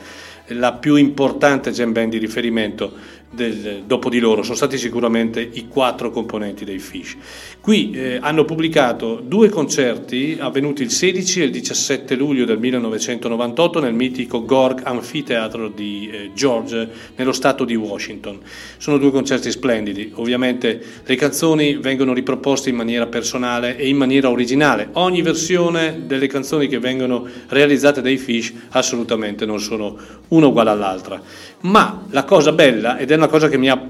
la 0.47 0.73
più 0.73 0.95
importante 0.95 1.71
jam 1.71 1.93
band 1.93 2.11
di 2.11 2.17
riferimento 2.17 2.91
del, 3.33 3.83
dopo 3.85 4.09
di 4.09 4.19
loro 4.19 4.43
sono 4.43 4.55
stati 4.55 4.77
sicuramente 4.77 5.41
i 5.41 5.67
quattro 5.67 6.11
componenti 6.11 6.65
dei 6.65 6.79
Fish. 6.79 7.15
Qui 7.59 7.91
eh, 7.91 8.19
hanno 8.21 8.45
pubblicato 8.45 9.21
due 9.25 9.49
concerti 9.49 10.37
avvenuti 10.39 10.83
il 10.83 10.91
16 10.91 11.41
e 11.41 11.43
il 11.45 11.51
17 11.51 12.15
luglio 12.15 12.45
del 12.45 12.59
1998 12.59 13.79
nel 13.79 13.93
mitico 13.93 14.45
Gorg 14.45 14.81
Amphitheatre 14.83 15.71
di 15.73 16.09
eh, 16.11 16.31
George, 16.33 16.89
nello 17.15 17.31
stato 17.31 17.65
di 17.65 17.75
Washington. 17.75 18.39
Sono 18.77 18.97
due 18.97 19.11
concerti 19.11 19.49
splendidi, 19.49 20.11
ovviamente 20.15 20.81
le 21.03 21.15
canzoni 21.15 21.75
vengono 21.75 22.13
riproposte 22.13 22.69
in 22.69 22.75
maniera 22.75 23.07
personale 23.07 23.77
e 23.77 23.87
in 23.87 23.97
maniera 23.97 24.29
originale. 24.29 24.89
Ogni 24.93 25.21
versione 25.21 26.03
delle 26.05 26.27
canzoni 26.27 26.67
che 26.67 26.79
vengono 26.79 27.25
realizzate 27.47 28.01
dai 28.01 28.17
Fish 28.17 28.53
assolutamente 28.69 29.45
non 29.45 29.59
sono 29.59 29.97
una 30.29 30.47
uguale 30.47 30.69
all'altra. 30.69 31.21
Ma 31.61 32.03
la 32.09 32.25
cosa 32.25 32.51
bella, 32.51 32.97
ed 32.97 33.11
è 33.11 33.15
una 33.23 33.31
cosa 33.31 33.47
che 33.47 33.57
mi 33.57 33.69
ha 33.69 33.81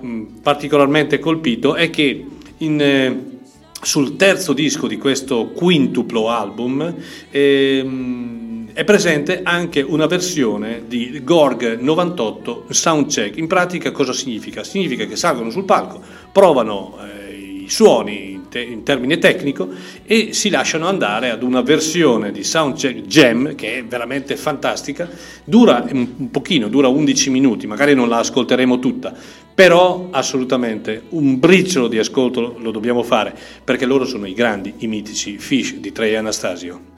particolarmente 0.41 1.17
colpito, 1.17 1.73
è 1.73 1.89
che 1.89 2.25
in, 2.57 2.79
eh, 2.79 3.39
sul 3.81 4.15
terzo 4.15 4.53
disco 4.53 4.87
di 4.87 4.97
questo 4.97 5.47
quintuplo 5.47 6.29
album 6.29 6.93
ehm, 7.31 8.69
è 8.73 8.83
presente 8.83 9.41
anche 9.43 9.81
una 9.81 10.05
versione 10.05 10.83
di 10.87 11.21
Gorg 11.23 11.79
98 11.79 12.65
Soundcheck. 12.69 13.37
In 13.37 13.47
pratica 13.47 13.91
cosa 13.91 14.13
significa? 14.13 14.63
Significa 14.63 15.05
che 15.05 15.15
salgono 15.15 15.49
sul 15.49 15.65
palco, 15.65 16.01
provano 16.31 16.97
eh, 17.01 17.63
i 17.63 17.69
suoni 17.69 18.32
in 18.59 18.83
termine 18.83 19.17
tecnico 19.17 19.69
e 20.05 20.33
si 20.33 20.49
lasciano 20.49 20.87
andare 20.87 21.29
ad 21.29 21.43
una 21.43 21.61
versione 21.61 22.31
di 22.31 22.43
Soundcheck 22.43 23.01
Jam 23.01 23.55
che 23.55 23.77
è 23.77 23.83
veramente 23.83 24.35
fantastica, 24.35 25.09
dura 25.43 25.85
un 25.91 26.29
pochino, 26.29 26.67
dura 26.67 26.87
11 26.87 27.29
minuti, 27.29 27.67
magari 27.67 27.93
non 27.93 28.09
la 28.09 28.17
ascolteremo 28.17 28.79
tutta, 28.79 29.13
però 29.53 30.07
assolutamente 30.11 31.03
un 31.09 31.39
briciolo 31.39 31.87
di 31.87 31.97
ascolto 31.99 32.55
lo 32.59 32.71
dobbiamo 32.71 33.03
fare 33.03 33.35
perché 33.63 33.85
loro 33.85 34.05
sono 34.05 34.25
i 34.25 34.33
grandi, 34.33 34.73
i 34.77 34.87
mitici 34.87 35.37
Fish 35.37 35.75
di 35.75 35.91
Trey 35.91 36.15
Anastasio. 36.15 36.92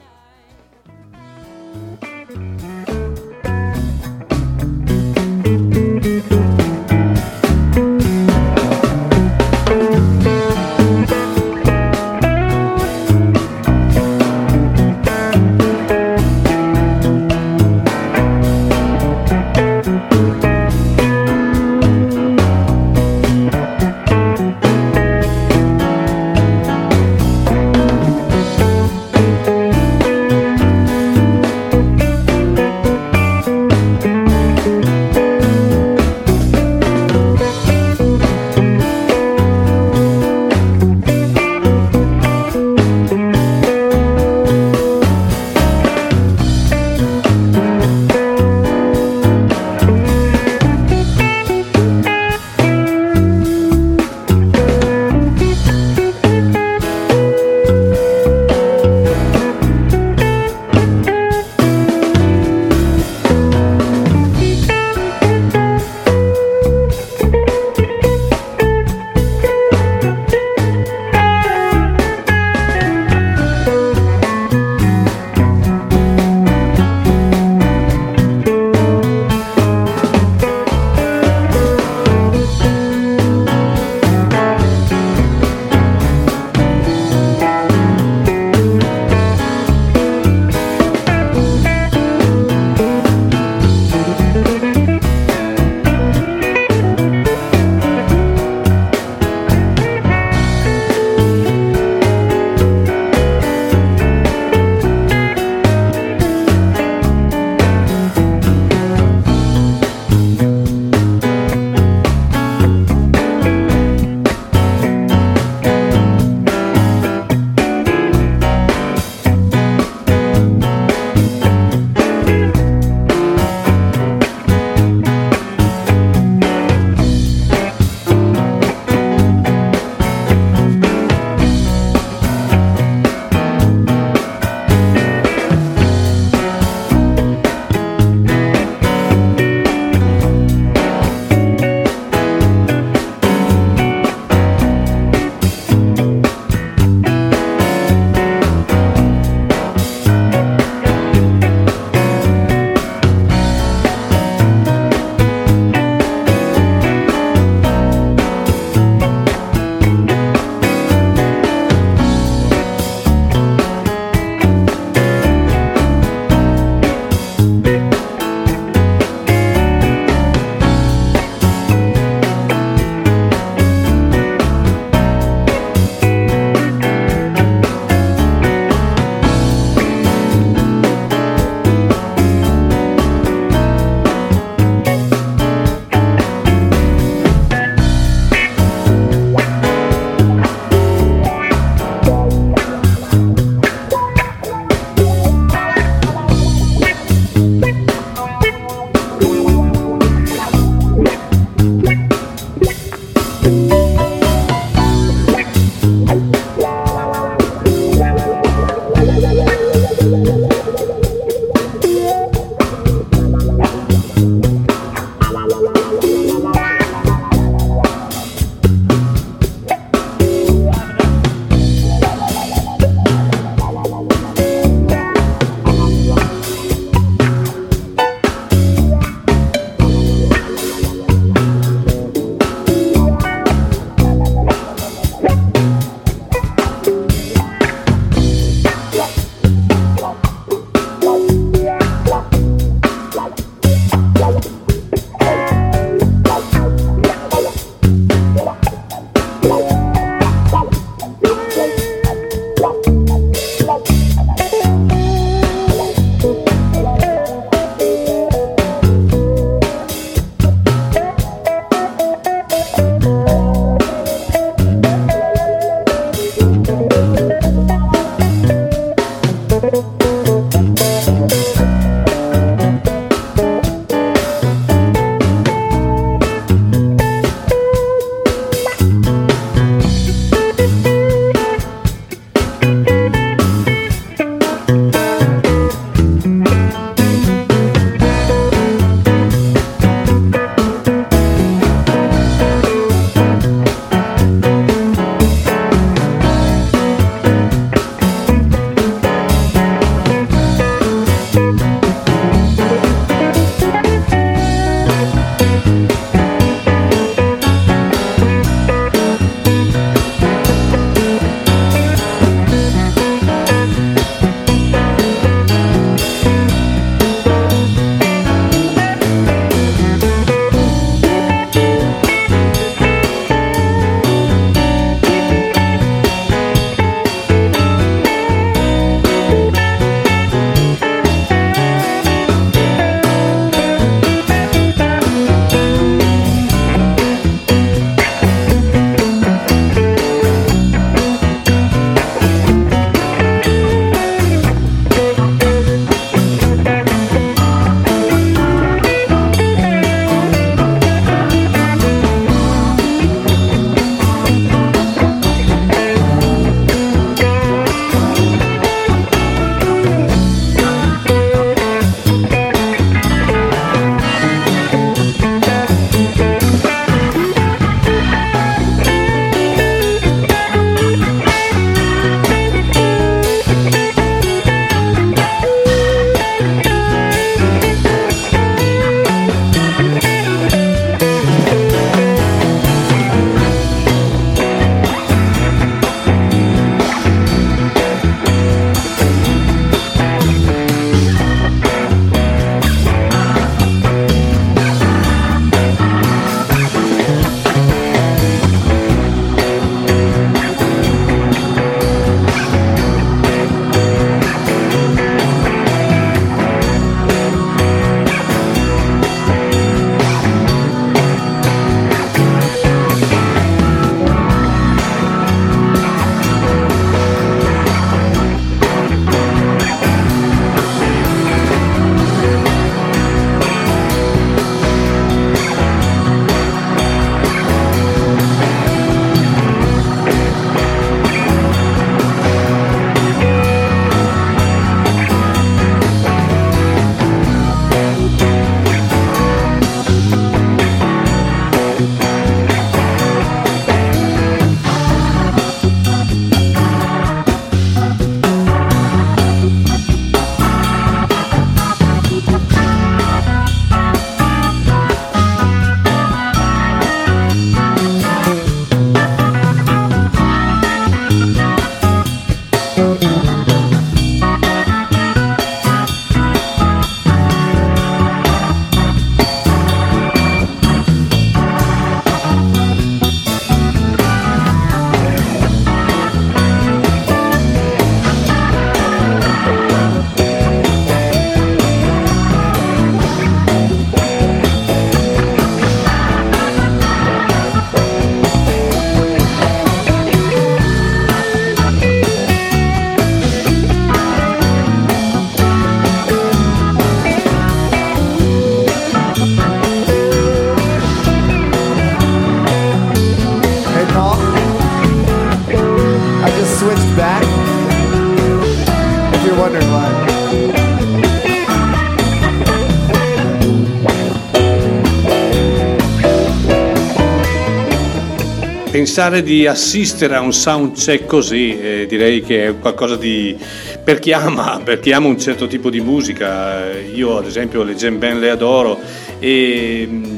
Pensare 518.96 519.22
di 519.22 519.46
assistere 519.46 520.14
a 520.14 520.20
un 520.20 520.32
soundcheck 520.32 521.04
così 521.04 521.60
eh, 521.60 521.86
direi 521.86 522.22
che 522.22 522.46
è 522.46 522.58
qualcosa 522.58 522.96
di 522.96 523.36
per 523.84 523.98
chi, 523.98 524.14
ama, 524.14 524.58
per 524.64 524.80
chi 524.80 524.90
ama 524.92 525.06
un 525.06 525.20
certo 525.20 525.46
tipo 525.46 525.68
di 525.68 525.82
musica 525.82 526.72
io 526.80 527.18
ad 527.18 527.26
esempio 527.26 527.62
le 527.62 527.74
jam 527.74 527.98
band 527.98 528.20
le 528.20 528.30
adoro 528.30 528.80
e 529.18 529.86
mm, 529.86 530.15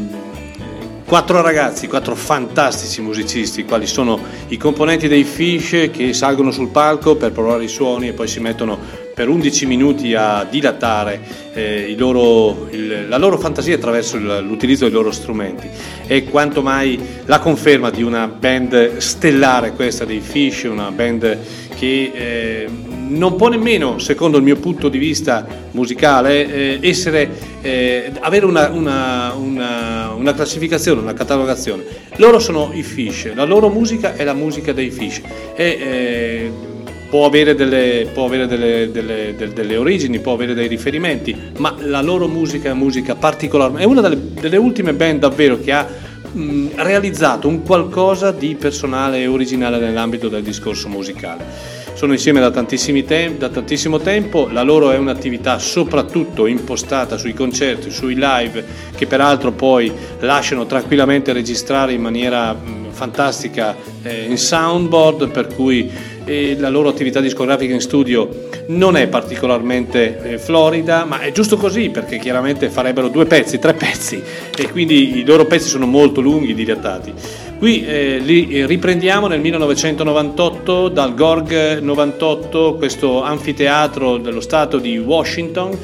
quattro 1.09 1.40
ragazzi, 1.40 1.89
quattro 1.89 2.14
fantastici 2.14 3.01
musicisti, 3.01 3.64
quali 3.64 3.86
sono 3.86 4.20
i 4.48 4.59
componenti 4.59 5.09
dei 5.09 5.24
Fish 5.24 5.89
che 5.90 6.12
salgono 6.12 6.51
sul 6.51 6.68
palco 6.68 7.16
per 7.16 7.32
provare 7.32 7.64
i 7.64 7.68
suoni 7.68 8.09
e 8.09 8.12
poi 8.12 8.28
si 8.28 8.40
mettono 8.40 8.78
per 9.14 9.26
11 9.26 9.64
minuti 9.64 10.14
a 10.14 10.44
dilatare 10.44 11.18
eh, 11.55 11.94
loro, 11.97 12.68
il, 12.72 13.09
la 13.09 13.16
loro 13.16 13.39
fantasia 13.39 13.74
attraverso 13.74 14.18
l'utilizzo 14.18 14.85
dei 14.85 14.93
loro 14.93 15.10
strumenti. 15.10 15.66
È 16.06 16.24
quanto 16.24 16.60
mai 16.60 17.01
la 17.24 17.39
conferma 17.39 17.89
di 17.89 18.02
una 18.02 18.26
band 18.28 18.98
stellare 18.98 19.72
questa 19.72 20.05
dei 20.05 20.20
Fish, 20.20 20.64
una 20.64 20.90
band 20.90 21.39
che 21.74 22.12
eh, 22.14 22.68
non 23.09 23.36
può 23.36 23.48
nemmeno, 23.48 23.98
secondo 23.98 24.39
il 24.39 24.43
mio 24.43 24.56
punto 24.56 24.89
di 24.89 24.98
vista 24.98 25.47
musicale, 25.72 26.52
eh, 26.52 26.78
essere, 26.82 27.30
eh, 27.60 28.12
avere 28.20 28.47
una, 28.47 28.68
una, 28.68 29.32
una, 29.35 30.12
una, 30.16 30.35
classificazione, 30.35 31.01
una 31.01 31.14
catalogazione. 31.14 31.85
Loro 32.16 32.39
sono 32.39 32.70
i 32.72 32.82
Fish, 32.82 33.32
la 33.35 33.44
loro 33.44 33.68
musica 33.68 34.14
è 34.14 34.24
la 34.24 34.35
musica 34.35 34.72
dei 34.72 34.90
Fish. 34.90 35.20
E, 35.55 35.64
eh, 35.64 36.52
può 37.09 37.24
avere, 37.24 37.55
delle, 37.55 38.09
può 38.12 38.26
avere 38.26 38.47
delle, 38.47 38.90
delle, 38.90 39.35
delle, 39.35 39.76
origini, 39.76 40.18
può 40.20 40.35
avere 40.35 40.55
dei 40.55 40.68
riferimenti, 40.68 41.35
ma 41.59 41.74
la 41.78 42.02
loro 42.02 42.28
musica 42.28 42.70
è 42.70 42.74
musica 42.74 43.14
particolare. 43.14 43.80
È 43.80 43.85
una 43.85 44.02
delle, 44.02 44.56
ultime 44.56 44.93
band 44.93 45.20
davvero 45.20 45.59
che 45.59 45.72
ha 45.72 45.86
mh, 46.30 46.68
realizzato 46.76 47.48
un 47.48 47.62
qualcosa 47.62 48.30
di 48.30 48.55
personale 48.55 49.20
e 49.20 49.26
originale 49.26 49.78
nell'ambito 49.78 50.28
del 50.28 50.43
discorso 50.43 50.89
musicale. 50.89 51.77
Sono 51.98 52.12
insieme 52.12 52.38
da, 52.38 52.52
te- 52.52 53.34
da 53.36 53.48
tantissimo 53.48 53.98
tempo, 53.98 54.48
la 54.52 54.62
loro 54.62 54.92
è 54.92 54.96
un'attività 54.96 55.58
soprattutto 55.58 56.46
impostata 56.46 57.18
sui 57.18 57.34
concerti, 57.34 57.90
sui 57.90 58.14
live, 58.14 58.64
che 58.94 59.08
peraltro 59.08 59.50
poi 59.50 59.92
lasciano 60.20 60.64
tranquillamente 60.64 61.32
registrare 61.32 61.94
in 61.94 62.00
maniera 62.00 62.52
mh, 62.52 62.92
fantastica 62.92 63.74
eh, 64.04 64.26
in 64.28 64.38
soundboard, 64.38 65.28
per 65.30 65.52
cui 65.52 65.90
e 66.28 66.56
la 66.58 66.68
loro 66.68 66.90
attività 66.90 67.20
discografica 67.20 67.72
in 67.72 67.80
studio 67.80 68.48
non 68.66 68.96
è 68.96 69.08
particolarmente 69.08 70.20
eh, 70.22 70.38
florida, 70.38 71.06
ma 71.06 71.20
è 71.20 71.32
giusto 71.32 71.56
così 71.56 71.88
perché 71.88 72.18
chiaramente 72.18 72.68
farebbero 72.68 73.08
due 73.08 73.24
pezzi, 73.24 73.58
tre 73.58 73.72
pezzi 73.74 74.22
e 74.54 74.70
quindi 74.70 75.18
i 75.18 75.24
loro 75.24 75.46
pezzi 75.46 75.68
sono 75.68 75.86
molto 75.86 76.20
lunghi, 76.20 76.54
dilatati. 76.54 77.12
Qui 77.59 77.85
eh, 77.85 78.18
li 78.18 78.64
riprendiamo 78.66 79.26
nel 79.26 79.40
1998 79.40 80.89
dal 80.90 81.12
Gorg 81.16 81.80
98, 81.80 82.76
questo 82.76 83.20
anfiteatro 83.20 84.16
dello 84.18 84.40
stato 84.40 84.78
di 84.78 84.97
Washington. 84.97 85.76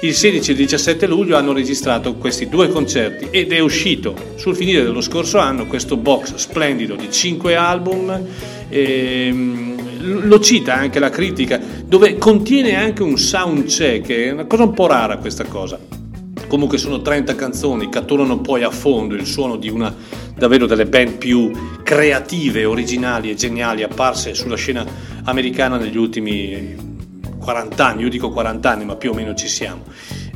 Il 0.00 0.12
16 0.12 0.50
e 0.50 0.52
il 0.54 0.58
17 0.58 1.06
luglio 1.06 1.36
hanno 1.36 1.52
registrato 1.52 2.14
questi 2.14 2.48
due 2.48 2.68
concerti 2.68 3.28
ed 3.30 3.52
è 3.52 3.60
uscito 3.60 4.16
sul 4.34 4.56
finire 4.56 4.82
dello 4.82 5.00
scorso 5.00 5.38
anno 5.38 5.66
questo 5.66 5.96
box 5.96 6.34
splendido 6.34 6.96
di 6.96 7.08
5 7.08 7.54
album. 7.54 8.26
Ehm, 8.68 10.26
lo 10.26 10.40
cita 10.40 10.74
anche 10.74 10.98
la 10.98 11.10
critica, 11.10 11.60
dove 11.86 12.18
contiene 12.18 12.74
anche 12.74 13.04
un 13.04 13.16
sound 13.16 13.66
check, 13.66 14.10
è 14.10 14.32
una 14.32 14.46
cosa 14.46 14.64
un 14.64 14.74
po' 14.74 14.88
rara 14.88 15.18
questa 15.18 15.44
cosa. 15.44 15.78
Comunque 16.50 16.78
sono 16.78 17.00
30 17.00 17.36
canzoni, 17.36 17.88
catturano 17.88 18.40
poi 18.40 18.64
a 18.64 18.72
fondo 18.72 19.14
il 19.14 19.24
suono 19.24 19.54
di 19.54 19.68
una 19.68 19.94
davvero 20.34 20.66
delle 20.66 20.84
band 20.84 21.12
più 21.12 21.52
creative, 21.84 22.64
originali 22.64 23.30
e 23.30 23.36
geniali 23.36 23.84
apparse 23.84 24.34
sulla 24.34 24.56
scena 24.56 24.84
americana 25.22 25.76
negli 25.76 25.96
ultimi 25.96 26.74
40 27.38 27.86
anni, 27.86 28.02
io 28.02 28.08
dico 28.08 28.30
40 28.30 28.68
anni, 28.68 28.84
ma 28.84 28.96
più 28.96 29.12
o 29.12 29.14
meno 29.14 29.32
ci 29.34 29.46
siamo. 29.46 29.84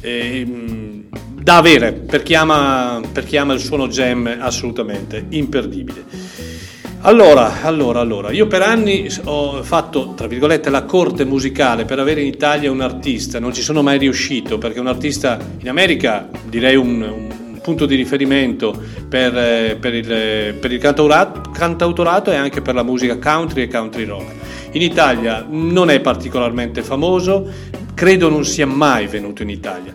E, 0.00 0.38
ehm, 0.38 1.04
da 1.32 1.56
avere 1.56 1.92
per 1.92 2.22
chi, 2.22 2.36
ama, 2.36 3.00
per 3.12 3.24
chi 3.24 3.36
ama 3.36 3.52
il 3.52 3.60
suono 3.60 3.88
jam 3.88 4.36
assolutamente 4.38 5.26
imperdibile. 5.30 6.04
Allora, 7.06 7.60
allora, 7.60 8.00
allora, 8.00 8.30
io 8.30 8.46
per 8.46 8.62
anni 8.62 9.06
ho 9.24 9.62
fatto, 9.62 10.14
tra 10.16 10.26
virgolette, 10.26 10.70
la 10.70 10.84
corte 10.84 11.26
musicale 11.26 11.84
per 11.84 11.98
avere 11.98 12.22
in 12.22 12.26
Italia 12.28 12.70
un 12.70 12.80
artista, 12.80 13.38
non 13.38 13.52
ci 13.52 13.60
sono 13.60 13.82
mai 13.82 13.98
riuscito 13.98 14.56
perché 14.56 14.80
un 14.80 14.86
artista 14.86 15.38
in 15.58 15.68
America, 15.68 16.30
direi 16.46 16.76
un, 16.76 17.02
un 17.02 17.60
punto 17.60 17.84
di 17.84 17.94
riferimento 17.94 18.74
per, 19.06 19.36
eh, 19.36 19.76
per, 19.78 19.92
il, 19.92 20.54
per 20.54 20.72
il 20.72 20.78
cantautorato, 20.78 21.50
cantautorato 21.50 22.32
e 22.32 22.36
anche 22.36 22.62
per 22.62 22.74
la 22.74 22.82
musica 22.82 23.18
country 23.18 23.64
e 23.64 23.68
country 23.68 24.04
rock. 24.04 24.32
In 24.70 24.80
Italia 24.80 25.44
non 25.46 25.90
è 25.90 26.00
particolarmente 26.00 26.82
famoso, 26.82 27.46
credo 27.92 28.30
non 28.30 28.46
sia 28.46 28.66
mai 28.66 29.08
venuto 29.08 29.42
in 29.42 29.50
Italia. 29.50 29.94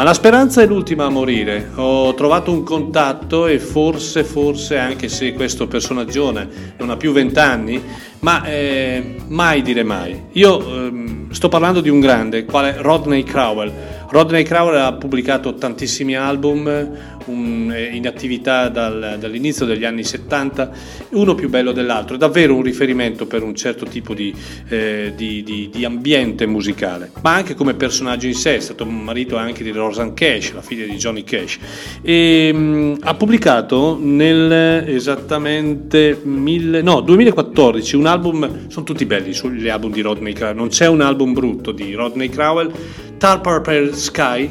Ma 0.00 0.06
la 0.06 0.14
speranza 0.14 0.62
è 0.62 0.66
l'ultima 0.66 1.04
a 1.04 1.10
morire. 1.10 1.72
Ho 1.74 2.14
trovato 2.14 2.50
un 2.50 2.62
contatto 2.62 3.46
e 3.46 3.58
forse, 3.58 4.24
forse, 4.24 4.78
anche 4.78 5.10
se 5.10 5.34
questo 5.34 5.66
personaggio 5.66 6.32
non 6.32 6.88
ha 6.88 6.96
più 6.96 7.12
vent'anni, 7.12 7.82
ma 8.20 8.42
eh, 8.44 9.16
mai 9.26 9.60
dire 9.60 9.82
mai. 9.82 10.28
Io 10.32 10.58
eh, 10.58 11.26
sto 11.32 11.50
parlando 11.50 11.82
di 11.82 11.90
un 11.90 12.00
grande, 12.00 12.46
quale 12.46 12.76
Rodney 12.78 13.24
Crowell. 13.24 13.70
Rodney 14.08 14.42
Crowell 14.42 14.80
ha 14.80 14.94
pubblicato 14.94 15.56
tantissimi 15.56 16.16
album 16.16 17.09
un, 17.26 17.74
in 17.92 18.06
attività 18.06 18.68
dal, 18.68 19.16
dall'inizio 19.18 19.66
degli 19.66 19.84
anni 19.84 20.04
70, 20.04 20.70
uno 21.10 21.34
più 21.34 21.48
bello 21.48 21.72
dell'altro, 21.72 22.14
è 22.14 22.18
davvero 22.18 22.54
un 22.54 22.62
riferimento 22.62 23.26
per 23.26 23.42
un 23.42 23.54
certo 23.54 23.86
tipo 23.86 24.14
di, 24.14 24.34
eh, 24.68 25.12
di, 25.16 25.42
di, 25.42 25.68
di, 25.72 25.84
ambiente 25.84 26.46
musicale, 26.46 27.10
ma 27.22 27.34
anche 27.34 27.54
come 27.54 27.74
personaggio 27.74 28.26
in 28.26 28.34
sé, 28.34 28.56
è 28.56 28.60
stato 28.60 28.84
marito 28.84 29.36
anche 29.36 29.62
di 29.62 29.70
Rosanne 29.70 30.14
Cash, 30.14 30.52
la 30.52 30.62
figlia 30.62 30.86
di 30.86 30.96
Johnny 30.96 31.24
Cash, 31.24 31.58
e 32.02 32.52
mh, 32.52 32.58
mm, 32.58 32.94
ha 33.00 33.14
pubblicato 33.14 33.98
nel 34.00 34.84
esattamente 34.86 36.20
mille, 36.22 36.82
no, 36.82 37.00
2014 37.00 37.96
un 37.96 38.06
album, 38.06 38.68
sono 38.68 38.84
tutti 38.84 39.04
belli 39.04 39.32
sugli 39.32 39.68
album 39.68 39.92
di 39.92 40.00
Rodney 40.00 40.32
Crowell, 40.32 40.56
non 40.56 40.68
c'è 40.68 40.86
un 40.86 41.00
album 41.00 41.32
brutto 41.32 41.72
di 41.72 41.94
Rodney 41.94 42.28
Crowell, 42.28 42.72
Tar 43.18 43.40
Purple 43.40 43.92
Sky, 43.94 44.50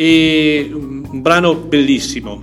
e 0.00 0.70
un 0.72 1.20
brano 1.20 1.54
bellissimo, 1.54 2.40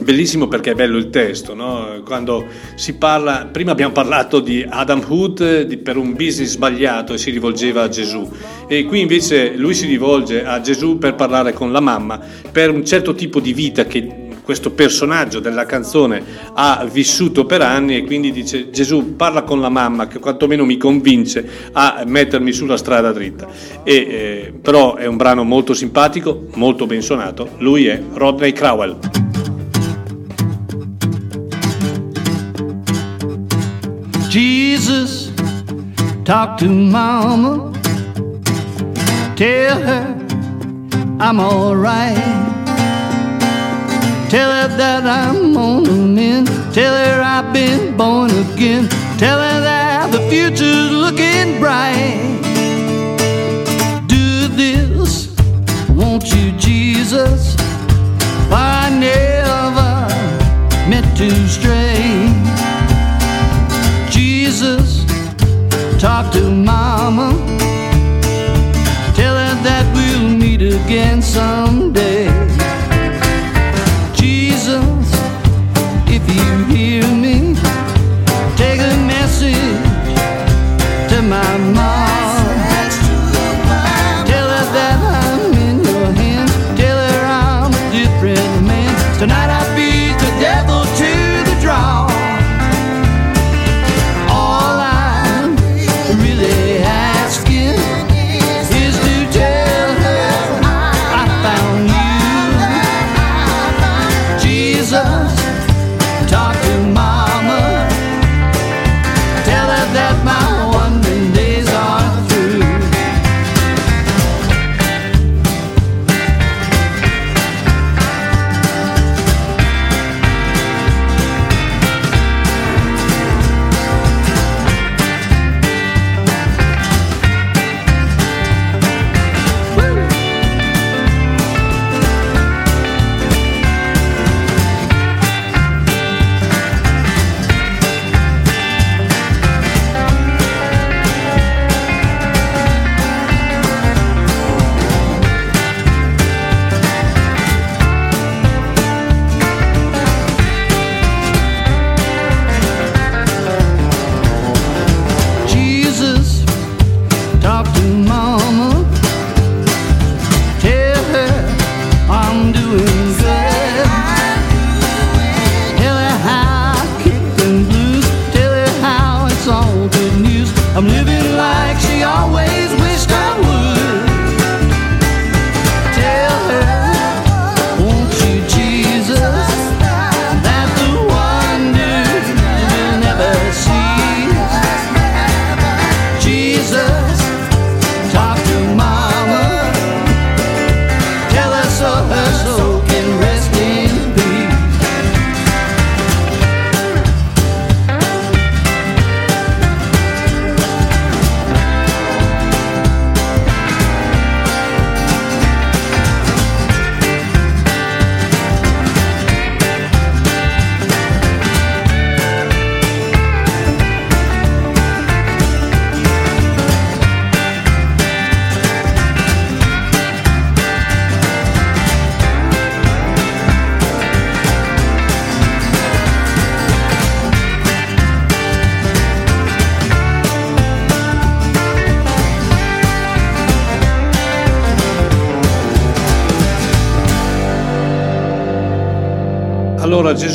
bellissimo 0.00 0.48
perché 0.48 0.72
è 0.72 0.74
bello 0.74 0.98
il 0.98 1.08
testo, 1.08 1.54
no? 1.54 2.02
quando 2.04 2.46
si 2.74 2.94
parla, 2.94 3.46
prima 3.46 3.70
abbiamo 3.70 3.92
parlato 3.92 4.40
di 4.40 4.66
Adam 4.68 5.00
Hood 5.06 5.62
di, 5.66 5.76
per 5.76 5.96
un 5.96 6.14
business 6.14 6.50
sbagliato 6.50 7.14
e 7.14 7.18
si 7.18 7.30
rivolgeva 7.30 7.82
a 7.82 7.88
Gesù 7.88 8.28
e 8.66 8.86
qui 8.86 9.02
invece 9.02 9.54
lui 9.54 9.74
si 9.74 9.86
rivolge 9.86 10.44
a 10.44 10.60
Gesù 10.60 10.98
per 10.98 11.14
parlare 11.14 11.52
con 11.52 11.70
la 11.70 11.78
mamma 11.78 12.20
per 12.50 12.70
un 12.70 12.84
certo 12.84 13.14
tipo 13.14 13.38
di 13.38 13.52
vita 13.52 13.84
che 13.84 14.29
questo 14.50 14.72
personaggio 14.72 15.38
della 15.38 15.64
canzone 15.64 16.20
ha 16.54 16.84
vissuto 16.90 17.46
per 17.46 17.62
anni 17.62 17.94
e 17.94 18.04
quindi 18.04 18.32
dice 18.32 18.70
Gesù 18.70 19.14
parla 19.14 19.44
con 19.44 19.60
la 19.60 19.68
mamma 19.68 20.08
che 20.08 20.18
quantomeno 20.18 20.64
mi 20.64 20.76
convince 20.76 21.48
a 21.70 22.02
mettermi 22.04 22.50
sulla 22.50 22.76
strada 22.76 23.12
dritta. 23.12 23.46
E, 23.84 23.94
eh, 23.94 24.52
però 24.60 24.96
è 24.96 25.06
un 25.06 25.16
brano 25.16 25.44
molto 25.44 25.72
simpatico, 25.72 26.48
molto 26.54 26.86
ben 26.86 27.00
suonato, 27.00 27.50
lui 27.58 27.86
è 27.86 28.02
Rodney 28.14 28.50
Crowell. 28.50 28.98
Jesus, 34.28 35.32
talk 36.24 36.56
to 36.56 36.68
mama, 36.68 37.70
tell 39.36 39.80
her 39.80 40.16
I'm 41.20 41.38
alright. 41.38 42.59
Tell 44.30 44.52
her 44.52 44.68
that 44.76 45.04
I'm 45.06 45.56
on 45.56 45.82
the 45.82 45.90
mend. 45.90 46.46
Tell 46.72 46.94
her 46.94 47.20
I've 47.20 47.52
been 47.52 47.96
born 47.96 48.30
again. 48.30 48.88
Tell 49.18 49.40
her 49.40 49.60
that 49.60 50.12
the 50.12 50.20
future's 50.30 50.92
looking 50.92 51.58
bright. 51.58 52.38
Do 54.06 54.46
this, 54.46 55.34
won't 55.88 56.32
you, 56.32 56.52
Jesus? 56.52 57.56
I 58.52 58.88
never 59.00 60.06
meant 60.88 61.10
to 61.16 61.28
stray. 61.48 62.30
Jesus, 64.10 65.04
talk 66.00 66.32
to 66.34 66.48
Mama. 66.52 67.32
Tell 69.16 69.34
her 69.34 69.54
that 69.64 69.92
we'll 69.92 70.28
meet 70.28 70.62
again 70.62 71.20
someday. 71.20 72.29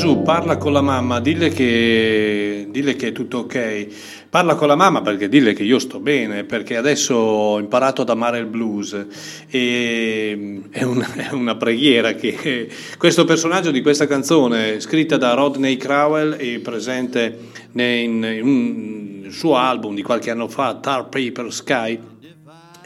Gesù 0.05 0.21
parla 0.21 0.57
con 0.57 0.71
la 0.71 0.81
mamma, 0.81 1.19
dille 1.19 1.49
che, 1.49 2.67
dille 2.69 2.95
che 2.95 3.07
è 3.07 3.11
tutto 3.11 3.39
ok. 3.39 3.87
Parla 4.29 4.53
con 4.53 4.67
la 4.67 4.75
mamma 4.75 5.01
perché 5.01 5.27
dille 5.27 5.53
che 5.53 5.63
io 5.63 5.79
sto 5.79 5.99
bene, 5.99 6.43
perché 6.43 6.77
adesso 6.77 7.15
ho 7.15 7.57
imparato 7.57 8.03
ad 8.03 8.09
amare 8.09 8.37
il 8.37 8.45
blues. 8.45 9.03
E 9.49 10.61
è, 10.69 10.83
una, 10.83 11.11
è 11.27 11.31
una 11.31 11.55
preghiera 11.55 12.13
che 12.13 12.69
questo 12.99 13.25
personaggio 13.25 13.71
di 13.71 13.81
questa 13.81 14.05
canzone, 14.05 14.79
scritta 14.79 15.17
da 15.17 15.33
Rodney 15.33 15.75
Crowell 15.75 16.35
e 16.37 16.59
presente 16.59 17.39
in 17.73 18.41
un 18.43 19.31
suo 19.31 19.55
album 19.55 19.95
di 19.95 20.03
qualche 20.03 20.29
anno 20.29 20.47
fa, 20.47 20.75
Tar 20.75 21.09
Paper 21.09 21.51
Sky, 21.51 21.99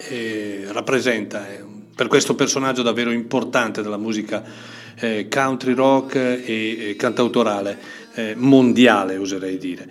eh, 0.07 0.67
rappresenta 0.69 1.51
eh, 1.51 1.65
per 1.93 2.07
questo 2.07 2.33
personaggio 2.33 2.81
davvero 2.81 3.11
importante 3.11 3.81
della 3.81 3.97
musica 3.97 4.77
eh, 4.99 5.27
country 5.29 5.73
rock 5.73 6.15
e, 6.15 6.89
e 6.89 6.95
cantautorale 6.95 7.77
eh, 8.15 8.33
mondiale, 8.35 9.17
oserei 9.17 9.57
dire. 9.57 9.87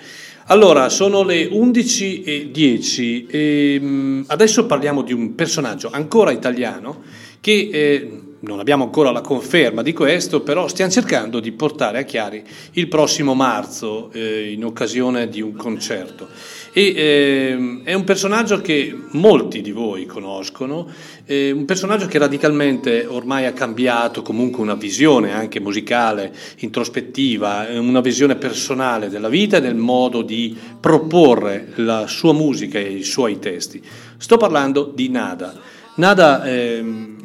Allora, 0.51 0.89
sono 0.89 1.23
le 1.25 1.47
11.10 1.47 3.27
e 3.29 3.79
mh, 3.79 4.25
adesso 4.29 4.65
parliamo 4.65 5.03
di 5.03 5.13
un 5.13 5.35
personaggio 5.35 5.91
ancora 5.93 6.31
italiano 6.31 7.03
che 7.41 7.69
eh, 7.71 8.23
non 8.41 8.59
abbiamo 8.59 8.85
ancora 8.85 9.11
la 9.11 9.21
conferma 9.21 9.83
di 9.83 9.93
questo, 9.93 10.43
però 10.43 10.69
stiamo 10.69 10.91
cercando 10.91 11.41
di 11.41 11.53
portare 11.53 11.99
a 11.99 12.03
Chiari 12.03 12.43
il 12.73 12.89
prossimo 12.89 13.35
marzo 13.35 14.11
eh, 14.13 14.53
in 14.53 14.65
occasione 14.65 15.29
di 15.29 15.41
un 15.41 15.55
concerto. 15.55 16.29
E, 16.73 16.83
eh, 16.83 17.81
è 17.85 17.95
un 17.95 18.05
personaggio 18.05 18.61
che 18.61 18.97
molti 19.13 19.63
di 19.63 19.73
voi 19.73 20.07
conoscono, 20.07 20.87
eh, 21.25 21.51
un 21.51 21.65
personaggio 21.65 22.07
che 22.07 22.19
radicalmente 22.19 23.07
ormai 23.07 23.47
ha 23.47 23.53
cambiato 23.53 24.23
comunque 24.23 24.63
una 24.63 24.75
visione 24.75 25.33
anche 25.33 25.61
musicale, 25.61 26.35
introspettiva, 26.59 27.67
una 27.79 28.01
visione 28.01 28.37
personale 28.37 29.09
della 29.09 29.29
vita 29.29 29.57
e 29.57 29.61
del 29.61 29.77
modo 29.77 30.23
di 30.23 30.57
proporre 30.79 31.73
la 31.77 32.07
sua 32.07 32.33
musica 32.33 32.79
e 32.79 32.93
i 32.93 33.05
suoi 33.05 33.39
testi. 33.39 33.83
Sto 34.17 34.37
parlando 34.37 34.93
di 34.95 35.09
Nada. 35.09 35.55
Nada 35.95 36.45
ehm, 36.45 37.17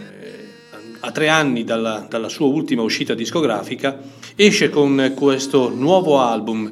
a 1.05 1.11
tre 1.11 1.27
anni 1.27 1.63
dalla, 1.65 2.05
dalla 2.09 2.29
sua 2.29 2.47
ultima 2.47 2.81
uscita 2.81 3.13
discografica, 3.13 3.99
esce 4.35 4.69
con 4.69 5.11
questo 5.15 5.69
nuovo 5.69 6.19
album 6.19 6.71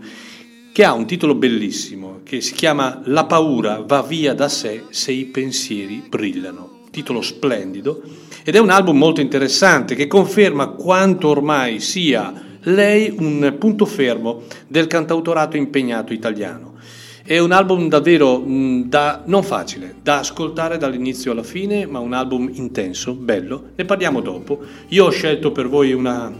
che 0.73 0.85
ha 0.85 0.93
un 0.93 1.05
titolo 1.05 1.35
bellissimo, 1.35 2.21
che 2.23 2.39
si 2.39 2.53
chiama 2.53 3.01
La 3.05 3.25
paura 3.25 3.83
va 3.85 4.01
via 4.01 4.33
da 4.33 4.47
sé 4.47 4.85
se 4.89 5.11
i 5.11 5.25
pensieri 5.25 6.03
brillano. 6.07 6.79
Titolo 6.91 7.21
splendido 7.21 8.01
ed 8.43 8.55
è 8.55 8.59
un 8.59 8.69
album 8.69 8.97
molto 8.97 9.21
interessante 9.21 9.95
che 9.95 10.07
conferma 10.07 10.69
quanto 10.69 11.27
ormai 11.27 11.79
sia 11.79 12.33
lei 12.63 13.13
un 13.17 13.55
punto 13.57 13.85
fermo 13.85 14.43
del 14.67 14.87
cantautorato 14.87 15.57
impegnato 15.57 16.13
italiano. 16.13 16.75
È 17.23 17.37
un 17.37 17.51
album 17.51 17.87
davvero 17.87 18.39
mh, 18.39 18.89
da, 18.89 19.23
non 19.25 19.43
facile, 19.43 19.95
da 20.01 20.19
ascoltare 20.19 20.77
dall'inizio 20.77 21.31
alla 21.31 21.43
fine, 21.43 21.85
ma 21.85 21.99
un 21.99 22.13
album 22.13 22.49
intenso, 22.51 23.13
bello. 23.13 23.69
Ne 23.75 23.85
parliamo 23.85 24.21
dopo. 24.21 24.59
Io 24.89 25.05
ho 25.05 25.11
scelto 25.11 25.51
per 25.51 25.67
voi 25.69 25.93
una, 25.93 26.33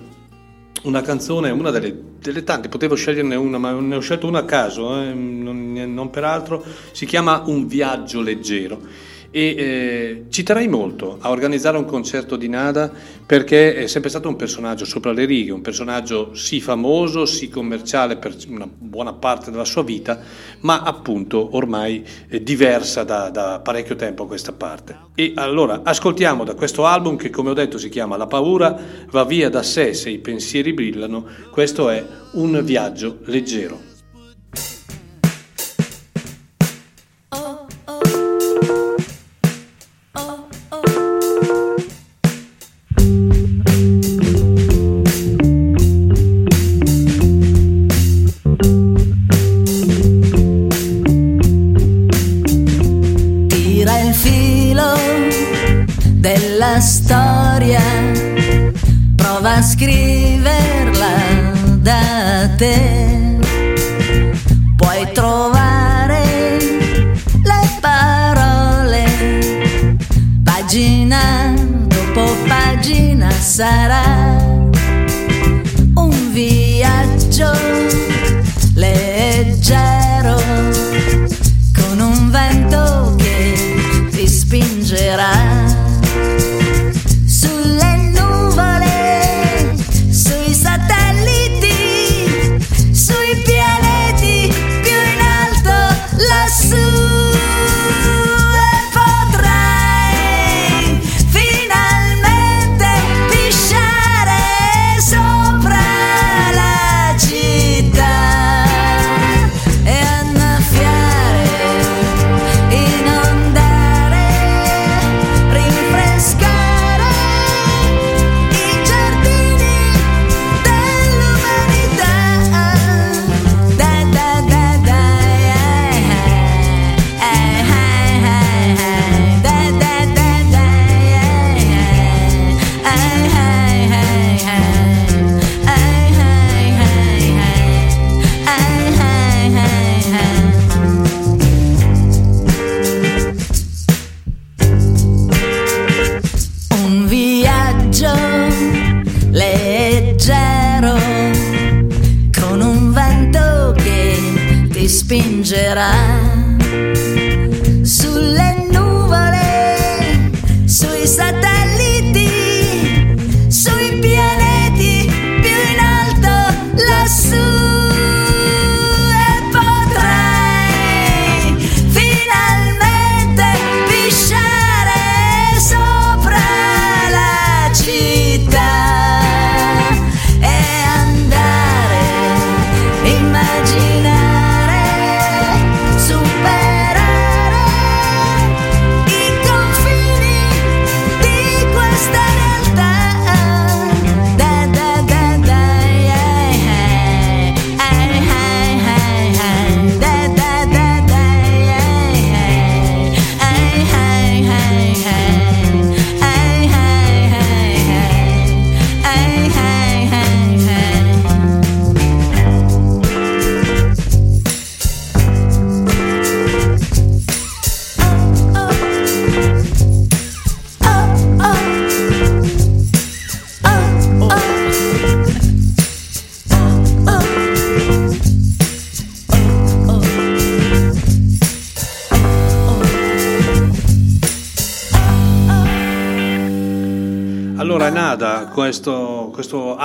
una 0.84 1.02
canzone, 1.02 1.50
una 1.50 1.70
delle, 1.70 1.96
delle, 2.20 2.44
tante, 2.44 2.70
potevo 2.70 2.96
sceglierne 2.96 3.36
una, 3.36 3.58
ma 3.58 3.72
ne 3.72 3.96
ho 3.96 4.00
scelto 4.00 4.28
una 4.28 4.40
a 4.40 4.46
caso, 4.46 5.00
eh, 5.02 5.14
non, 5.14 5.74
non 5.74 6.10
per 6.10 6.24
altro. 6.24 6.64
Si 6.92 7.06
chiama 7.06 7.44
Un 7.46 7.68
viaggio 7.68 8.22
leggero 8.22 9.10
e 9.32 9.56
eh, 9.58 10.26
ci 10.30 10.44
terrei 10.44 10.68
molto 10.68 11.18
a 11.22 11.30
organizzare 11.30 11.78
un 11.78 11.86
concerto 11.86 12.36
di 12.36 12.50
Nada 12.50 12.92
perché 13.26 13.76
è 13.76 13.88
sempre 13.88 14.10
stato 14.10 14.28
un 14.28 14.36
personaggio 14.36 14.84
sopra 14.84 15.14
le 15.14 15.24
righe, 15.24 15.54
un 15.54 15.62
personaggio 15.62 16.36
sì 16.36 16.60
famoso, 16.60 17.26
sì 17.26 17.48
commerciale 17.48 18.18
per 18.18 18.36
una 18.50 18.68
buona 18.70 19.14
parte 19.14 19.52
della 19.52 19.64
sua 19.64 19.84
vita, 19.84 20.20
ma 20.60 20.82
appunto 20.82 21.56
ormai 21.56 22.06
eh, 22.28 22.44
diversa 22.44 23.04
da, 23.04 23.30
da 23.30 23.62
parecchio 23.64 23.96
tempo 23.96 24.24
a 24.24 24.28
questa 24.28 24.52
parte. 24.52 24.98
E 25.16 25.32
allora 25.36 25.82
ascoltiamo 25.84 26.44
da 26.44 26.54
questo 26.54 26.86
album 26.86 27.16
che 27.16 27.30
come 27.30 27.52
ho 27.52 27.54
detto 27.54 27.78
si 27.78 27.88
chiama 27.88 28.18
La 28.18 28.28
paura 28.28 28.78
va 29.10 29.24
via 29.24 29.50
da 29.50 29.64
sé 29.64 29.94
se 29.94 30.10
i 30.10 30.20
pensieri 30.20 30.74
brillano, 30.74 31.26
questo 31.52 31.90
è 31.90 32.06
un 32.34 32.62
viaggio 32.64 33.20
leggero. 33.26 33.91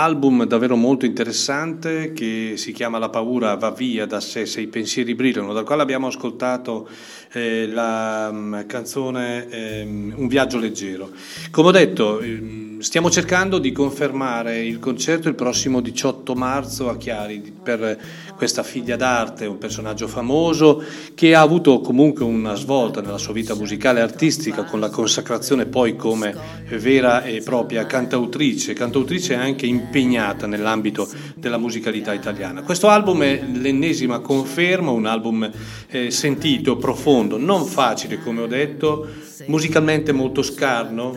Album 0.07 0.45
davvero 0.45 0.77
molto 0.77 1.05
interessante 1.05 2.13
che 2.13 2.55
si 2.57 2.71
chiama 2.71 2.99
La 2.99 3.09
paura 3.09 3.57
va 3.57 3.73
via 3.73 4.07
da 4.07 4.21
sé 4.21 4.47
se 4.47 4.61
i 4.61 4.69
pensieri 4.69 5.17
brillano, 5.17 5.53
dal 5.53 5.65
quale 5.65 5.83
abbiamo 5.83 6.07
ascoltato 6.07 6.89
eh, 7.33 7.67
la 7.67 8.29
um, 8.31 8.65
canzone 8.67 9.49
eh, 9.49 9.83
Un 9.83 10.29
viaggio 10.29 10.59
leggero. 10.59 11.11
Come 11.51 11.69
ho 11.69 11.73
detto, 11.73 12.21
eh, 12.21 12.77
stiamo 12.79 13.11
cercando 13.11 13.59
di 13.59 13.73
confermare 13.73 14.65
il 14.65 14.79
concerto 14.79 15.29
il 15.29 15.35
prossimo 15.35 15.81
18 15.81 16.35
marzo 16.35 16.89
a 16.89 16.97
Chiari 16.97 17.53
per 17.63 17.99
questa 18.37 18.63
figlia 18.63 18.97
d'arte, 18.97 19.47
un 19.47 19.59
personaggio 19.59 20.07
famoso 20.07 20.85
che 21.15 21.35
ha 21.35 21.41
avuto 21.41 21.81
comunque 21.81 22.25
una 22.25 22.55
svolta 22.55 23.01
nella 23.01 23.19
sua 23.19 23.33
vita 23.33 23.55
musicale 23.55 23.99
e 23.99 24.03
artistica 24.03 24.65
con 24.65 24.79
la 24.79 24.91
consacrazione 24.91 25.67
poi 25.67 25.97
come 25.97 26.56
vera 26.69 27.23
e 27.23 27.43
propria 27.43 27.87
cantautrice, 27.87 28.73
cantautrice 28.73 29.35
anche 29.35 29.67
impegnata 29.67 30.47
nell'ambito 30.47 31.09
della 31.37 31.59
musicalità 31.59 32.13
italiana. 32.13 32.63
Questo 32.63 32.89
album 32.89 33.23
è 33.23 33.43
l'ennesima 33.43 34.21
conferma, 34.21 34.91
un 34.91 35.07
album 35.07 35.51
eh, 35.89 36.11
sentito, 36.11 36.77
profondo, 36.77 37.39
non 37.39 37.65
facile 37.65 38.19
come 38.19 38.43
ho 38.43 38.47
detto, 38.47 39.09
musicalmente 39.47 40.13
molto 40.13 40.43
scarno, 40.43 41.15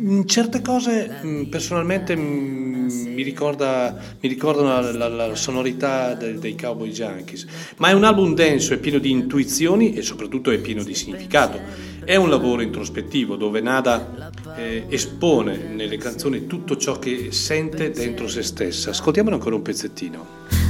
in 0.00 0.26
certe 0.28 0.62
cose 0.62 1.20
mm, 1.24 1.42
personalmente 1.44 2.16
mm, 2.16 2.88
mi, 3.14 3.22
ricorda, 3.22 3.96
mi 4.20 4.28
ricordano 4.28 4.80
la, 4.80 5.08
la, 5.08 5.26
la 5.26 5.34
sonorità 5.34 6.14
dei, 6.14 6.38
dei 6.38 6.56
Cowboy 6.56 6.90
Junkies, 6.90 7.46
ma 7.78 7.88
è 7.88 7.92
un 7.92 8.04
album 8.04 8.34
denso, 8.34 8.74
è 8.74 8.78
pieno 8.78 8.98
di 8.98 9.10
intuizioni 9.10 9.94
e 9.94 10.02
soprattutto 10.02 10.50
è 10.50 10.58
pieno 10.58 10.84
di 10.84 10.94
significato. 10.94 11.87
È 12.08 12.16
un 12.16 12.30
lavoro 12.30 12.62
introspettivo 12.62 13.36
dove 13.36 13.60
Nada 13.60 14.30
eh, 14.56 14.86
espone 14.88 15.58
nelle 15.58 15.98
canzoni 15.98 16.46
tutto 16.46 16.78
ciò 16.78 16.98
che 16.98 17.32
sente 17.32 17.90
dentro 17.90 18.26
se 18.28 18.42
stessa. 18.42 18.88
Ascoltiamolo 18.88 19.34
ancora 19.34 19.56
un 19.56 19.60
pezzettino. 19.60 20.26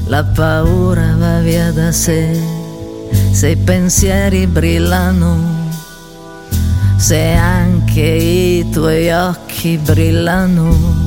La 0.09 0.25
paura 0.25 1.15
va 1.17 1.39
via 1.39 1.71
da 1.71 1.93
sé, 1.93 2.37
se 3.31 3.51
i 3.51 3.57
pensieri 3.57 4.49
brillano 4.49 5.69
se 6.97 7.31
anche 7.35 8.01
i 8.01 8.69
tuoi 8.71 9.09
occhi 9.13 9.77
brillano. 9.77 11.07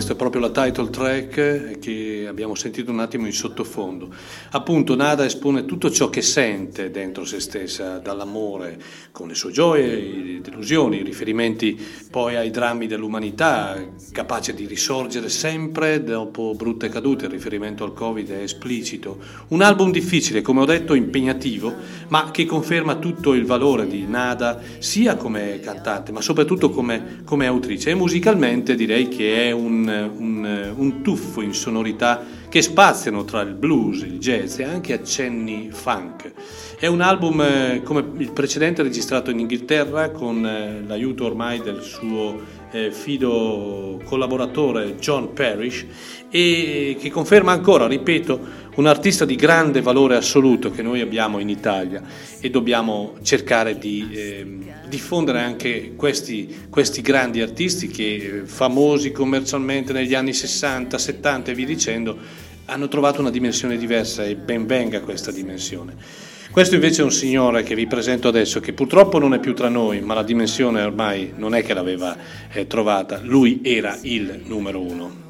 Questo 0.00 0.16
è 0.16 0.18
proprio 0.18 0.40
la 0.40 0.50
title 0.50 0.88
track 0.88 1.78
che 1.78 2.24
abbiamo 2.26 2.54
sentito 2.54 2.90
un 2.90 3.00
attimo 3.00 3.26
in 3.26 3.34
sottofondo. 3.34 4.08
Appunto, 4.52 4.96
Nada 4.96 5.26
espone 5.26 5.66
tutto 5.66 5.90
ciò 5.90 6.08
che 6.08 6.22
sente 6.22 6.90
dentro 6.90 7.26
se 7.26 7.38
stessa, 7.38 7.98
dall'amore, 7.98 8.80
con 9.12 9.28
le 9.28 9.34
sue 9.34 9.52
gioie, 9.52 9.96
le 9.96 10.40
delusioni, 10.40 11.00
i 11.00 11.02
riferimenti 11.02 11.78
poi 12.10 12.36
ai 12.36 12.48
drammi 12.48 12.86
dell'umanità, 12.86 13.78
capace 14.10 14.54
di 14.54 14.64
risorgere 14.64 15.28
sempre 15.28 16.02
dopo 16.02 16.54
brutte 16.56 16.88
cadute. 16.88 17.26
Il 17.26 17.32
riferimento 17.32 17.84
al 17.84 17.92
Covid 17.92 18.30
è 18.30 18.40
esplicito. 18.40 19.18
Un 19.48 19.60
album 19.60 19.90
difficile, 19.90 20.40
come 20.40 20.62
ho 20.62 20.64
detto, 20.64 20.94
impegnativo, 20.94 21.74
ma 22.08 22.30
che 22.30 22.46
conferma 22.46 22.96
tutto 22.96 23.34
il 23.34 23.44
valore 23.44 23.86
di 23.86 24.06
Nada, 24.06 24.62
sia 24.78 25.16
come 25.16 25.60
cantante, 25.60 26.10
ma 26.10 26.22
soprattutto 26.22 26.70
come, 26.70 27.20
come 27.26 27.46
autrice. 27.46 27.90
E 27.90 27.94
musicalmente 27.94 28.74
direi 28.74 29.08
che 29.08 29.48
è 29.48 29.50
un 29.50 29.88
un, 29.98 30.72
un, 30.76 31.02
tuffo 31.02 31.40
in 31.40 31.54
sonorità 31.54 32.24
che 32.48 32.62
spaziano 32.62 33.24
tra 33.24 33.40
il 33.42 33.54
blues, 33.54 34.02
il 34.02 34.18
jazz 34.18 34.58
e 34.58 34.64
anche 34.64 34.92
accenni 34.92 35.70
funk. 35.70 36.32
È 36.78 36.86
un 36.86 37.00
album 37.00 37.40
eh, 37.40 37.82
come 37.84 38.04
il 38.18 38.32
precedente 38.32 38.82
registrato 38.82 39.30
in 39.30 39.40
Inghilterra 39.40 40.10
con 40.10 40.46
eh, 40.46 40.82
l'aiuto 40.86 41.24
ormai 41.26 41.60
del 41.60 41.82
suo 41.82 42.58
eh, 42.70 42.90
fido 42.90 44.00
collaboratore 44.04 44.96
John 44.96 45.32
Parrish 45.32 45.84
e 46.30 46.96
che 46.98 47.10
conferma 47.10 47.52
ancora, 47.52 47.86
ripeto, 47.86 48.68
un 48.80 48.86
artista 48.86 49.26
di 49.26 49.36
grande 49.36 49.82
valore 49.82 50.16
assoluto 50.16 50.70
che 50.70 50.80
noi 50.80 51.02
abbiamo 51.02 51.38
in 51.38 51.50
Italia 51.50 52.02
e 52.40 52.48
dobbiamo 52.48 53.16
cercare 53.20 53.76
di 53.76 54.08
eh, 54.10 54.46
diffondere 54.88 55.42
anche 55.42 55.92
questi, 55.96 56.66
questi, 56.70 57.02
grandi 57.02 57.42
artisti 57.42 57.88
che 57.88 58.14
eh, 58.14 58.46
famosi 58.46 59.12
commercialmente 59.12 59.92
negli 59.92 60.14
anni 60.14 60.32
60, 60.32 60.96
70 60.96 61.50
e 61.50 61.54
via 61.54 61.66
dicendo 61.66 62.16
hanno 62.64 62.88
trovato 62.88 63.20
una 63.20 63.30
dimensione 63.30 63.76
diversa 63.76 64.24
e 64.24 64.34
ben 64.34 64.64
venga 64.64 65.00
questa 65.00 65.30
dimensione. 65.30 65.94
Questo 66.50 66.74
invece 66.74 67.02
è 67.02 67.04
un 67.04 67.12
signore 67.12 67.62
che 67.62 67.74
vi 67.74 67.86
presento 67.86 68.28
adesso 68.28 68.60
che 68.60 68.72
purtroppo 68.72 69.18
non 69.18 69.34
è 69.34 69.40
più 69.40 69.54
tra 69.54 69.68
noi, 69.68 70.00
ma 70.00 70.14
la 70.14 70.22
dimensione 70.22 70.82
ormai 70.82 71.34
non 71.36 71.54
è 71.54 71.62
che 71.62 71.74
l'aveva 71.74 72.16
eh, 72.50 72.66
trovata, 72.66 73.20
lui 73.22 73.60
era 73.62 73.98
il 74.02 74.40
numero 74.46 74.80
uno. 74.80 75.29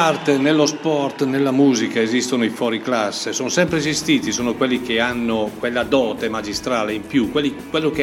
Nell'arte, 0.00 0.38
nello 0.38 0.64
sport, 0.64 1.24
nella 1.24 1.50
musica 1.50 2.00
esistono 2.00 2.42
i 2.42 2.48
fuori 2.48 2.80
classe, 2.80 3.34
sono 3.34 3.50
sempre 3.50 3.76
esistiti, 3.76 4.32
sono 4.32 4.54
quelli 4.54 4.80
che 4.80 4.98
hanno 4.98 5.50
quella 5.58 5.82
dote 5.82 6.30
magistrale 6.30 6.94
in 6.94 7.06
più, 7.06 7.30
quelli, 7.30 7.54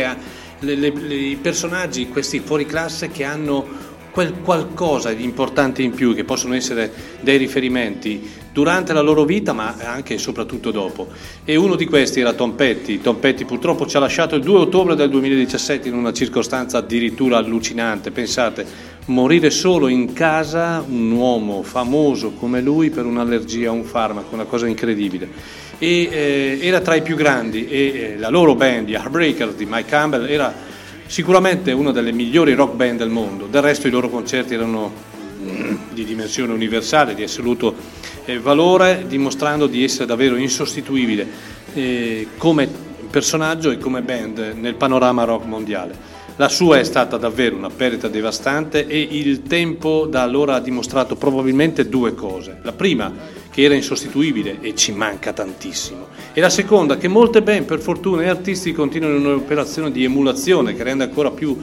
ha, 0.03 0.16
le- 0.59 0.76
le- 0.76 0.93
le- 0.95 1.16
i 1.16 1.35
personaggi, 1.38 2.08
questi 2.09 2.40
fuori 2.40 2.67
classe 2.67 3.09
che 3.09 3.24
hanno 3.24 3.66
quel 4.11 4.35
qualcosa 4.43 5.11
di 5.11 5.24
importante 5.24 5.82
in 5.82 5.92
più, 5.92 6.14
che 6.14 6.24
possono 6.24 6.53
essere 6.53 6.92
dei 7.22 7.38
riferimenti 7.38 8.30
durante 8.53 8.93
la 8.93 9.01
loro 9.01 9.26
vita, 9.26 9.53
ma 9.53 9.76
anche 9.84 10.16
e 10.16 10.17
soprattutto 10.19 10.69
dopo. 10.69 11.08
E 11.45 11.56
uno 11.56 11.76
di 11.76 11.85
questi 11.85 12.19
era 12.19 12.34
Tom 12.34 12.51
Petty. 12.53 13.00
Tom 13.00 13.17
Petty 13.17 13.43
purtroppo 13.43 13.88
ci 13.88 13.98
ha 13.98 14.00
lasciato 14.00 14.35
il 14.35 14.43
2 14.43 14.59
ottobre 14.59 14.95
del 14.95 15.09
2017 15.09 15.88
in 15.88 15.95
una 15.95 16.14
circostanza 16.14 16.77
addirittura 16.80 17.38
allucinante. 17.38 18.09
Pensate, 18.09 18.66
morire 19.07 19.49
solo 19.49 19.87
in 19.87 20.13
casa 20.13 20.83
un 20.87 21.11
uomo 21.11 21.63
famoso 21.63 22.31
come 22.31 22.61
lui 22.61 22.89
per 22.89 23.05
un'allergia 23.05 23.69
a 23.69 23.71
un 23.71 23.83
farmaco, 23.83 24.33
una 24.33 24.45
cosa 24.45 24.67
incredibile. 24.67 25.29
E, 25.77 26.09
eh, 26.11 26.59
era 26.61 26.81
tra 26.81 26.95
i 26.95 27.01
più 27.01 27.15
grandi 27.15 27.67
e 27.67 27.77
eh, 27.77 28.17
la 28.17 28.29
loro 28.29 28.55
band, 28.55 28.87
gli 28.87 28.93
Heartbreakers 28.93 29.55
di 29.55 29.65
Mike 29.65 29.89
Campbell, 29.89 30.29
era 30.29 30.53
sicuramente 31.05 31.71
una 31.71 31.91
delle 31.91 32.11
migliori 32.11 32.53
rock 32.53 32.75
band 32.75 32.99
del 32.99 33.09
mondo. 33.09 33.45
Del 33.45 33.61
resto 33.61 33.87
i 33.87 33.91
loro 33.91 34.09
concerti 34.09 34.55
erano 34.55 34.91
mm, 35.41 35.75
di 35.93 36.03
dimensione 36.03 36.51
universale, 36.51 37.15
di 37.15 37.23
assoluto 37.23 37.75
eh, 38.25 38.39
valore, 38.39 39.05
dimostrando 39.07 39.67
di 39.67 39.83
essere 39.83 40.05
davvero 40.05 40.35
insostituibile 40.35 41.27
eh, 41.73 42.27
come 42.37 42.67
personaggio 43.09 43.71
e 43.71 43.77
come 43.77 44.01
band 44.01 44.55
nel 44.55 44.75
panorama 44.75 45.23
rock 45.23 45.45
mondiale. 45.45 46.16
La 46.40 46.49
sua 46.49 46.77
è 46.77 46.83
stata 46.83 47.17
davvero 47.17 47.56
una 47.56 47.72
perdita 47.72 48.07
devastante 48.07 48.85
e 48.85 48.99
il 48.99 49.41
tempo 49.41 50.06
da 50.06 50.22
allora 50.22 50.53
ha 50.53 50.59
dimostrato 50.59 51.16
probabilmente 51.16 51.90
due 51.90 52.14
cose. 52.14 52.59
La 52.61 52.74
prima, 52.74 53.11
che 53.49 53.64
era 53.64 53.74
insostituibile 53.74 54.59
e 54.61 54.75
ci 54.75 54.91
manca 54.91 55.33
tantissimo. 55.33 56.09
E 56.33 56.40
la 56.40 56.51
seconda, 56.51 56.98
che 56.98 57.07
molte 57.07 57.41
band, 57.41 57.66
per 57.66 57.80
fortuna, 57.80 58.22
e 58.22 58.27
artisti 58.27 58.72
continuano 58.72 59.16
in 59.16 59.25
un'operazione 59.25 59.91
di 59.91 60.03
emulazione 60.03 60.75
che 60.75 60.83
rende 60.83 61.06
ancora 61.06 61.32
più, 61.32 61.57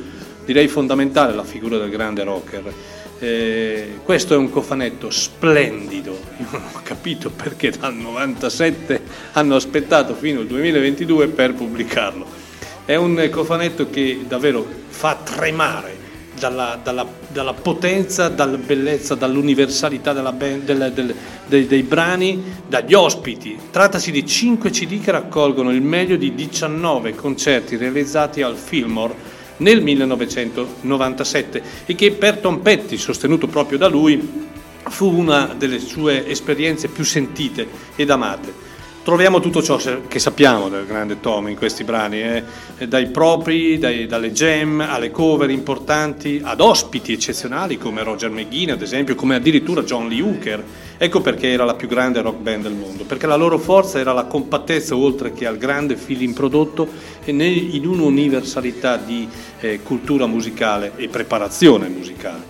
direi, 0.45 0.67
fondamentale 0.67 1.37
la 1.37 1.45
figura 1.45 1.79
del 1.79 1.91
grande 1.91 2.25
rocker. 2.25 2.73
Eh, 3.21 3.99
questo 4.03 4.35
è 4.35 4.37
un 4.37 4.51
cofanetto 4.51 5.09
splendido, 5.09 6.19
io 6.39 6.47
non 6.51 6.63
ho 6.73 6.81
capito 6.83 7.31
perché 7.31 7.71
dal 7.71 7.95
97 7.95 9.01
hanno 9.35 9.55
aspettato 9.55 10.15
fino 10.15 10.41
al 10.41 10.47
2022 10.49 11.29
per 11.29 11.55
pubblicarlo. 11.55 12.43
È 12.87 12.95
un 12.97 13.29
cofanetto 13.31 13.89
che 13.89 14.25
davvero 14.29 14.67
fa 14.89 15.19
tremare 15.25 15.97
dalla, 16.39 16.79
dalla- 16.83 17.07
dalla 17.29 17.55
potenza, 17.55 18.29
dalla 18.29 18.59
bellezza, 18.59 19.15
dall'universalità 19.15 20.13
della 20.13 20.33
del- 20.33 20.93
del- 20.93 21.15
dei, 21.47 21.67
dei 21.67 21.83
brani, 21.83 22.43
dagli 22.69 22.93
ospiti. 22.93 23.57
Trattasi 23.71 24.11
di 24.11 24.27
5 24.27 24.69
CD 24.69 25.01
che 25.01 25.13
raccolgono 25.13 25.71
il 25.71 25.81
meglio 25.81 26.17
di 26.17 26.35
19 26.35 27.15
concerti 27.15 27.77
realizzati 27.77 28.43
al 28.43 28.57
Fillmore 28.57 29.15
nel 29.59 29.81
1997 29.81 31.63
e 31.87 31.95
che 31.95 32.11
per 32.13 32.37
Tom 32.39 32.59
Petty, 32.59 32.99
sostenuto 32.99 33.47
proprio 33.47 33.79
da 33.79 33.89
lui, 33.89 34.43
fu 34.89 35.11
una 35.11 35.55
delle 35.57 35.79
sue 35.79 36.29
esperienze 36.29 36.89
più 36.89 37.05
sentite 37.05 37.67
ed 37.97 38.11
amate. 38.11 38.73
Troviamo 39.05 39.39
tutto 39.39 39.63
ciò 39.63 39.79
che 40.09 40.19
sappiamo 40.19 40.71
del 40.71 40.87
grande 40.87 41.21
Tom 41.21 41.49
in 41.49 41.57
questi 41.57 41.85
brani, 41.85 42.23
eh, 42.23 42.43
dai 42.89 43.09
propri, 43.09 43.77
dai- 43.77 44.07
dalle 44.07 44.33
jam 44.33 44.81
alle 44.81 45.11
cover 45.11 45.51
importanti, 45.51 46.41
ad 46.43 46.63
ospiti 46.63 47.13
eccezionali 47.13 47.77
come 47.77 48.03
Roger 48.03 48.31
McGuinn 48.31 48.71
ad 48.71 48.81
esempio, 48.81 49.15
come 49.15 49.35
addirittura 49.35 49.83
John 49.83 50.09
Lee 50.09 50.23
Hooker. 50.23 50.65
Ecco 50.97 51.21
perché 51.21 51.53
era 51.53 51.67
la 51.67 51.75
più 51.75 51.87
grande 51.87 52.23
rock 52.23 52.39
band 52.39 52.63
del 52.63 52.73
mondo, 52.73 53.05
perché 53.05 53.27
la 53.27 53.37
loro 53.37 53.59
forza 53.59 53.99
era 53.99 54.15
la 54.15 54.25
compattezza 54.25 54.97
oltre 54.97 55.35
che 55.35 55.47
al 55.47 55.59
grande 55.59 55.97
feeling 55.97 56.33
prodotto 56.33 56.89
in 57.27 57.83
un'universalità 57.85 58.97
di 58.97 59.29
eh, 59.61 59.81
cultura 59.83 60.25
musicale 60.25 60.93
e 60.97 61.09
preparazione 61.09 61.89
musicale. 61.89 62.43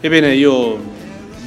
Ebbene, 0.00 0.34
io 0.34 0.78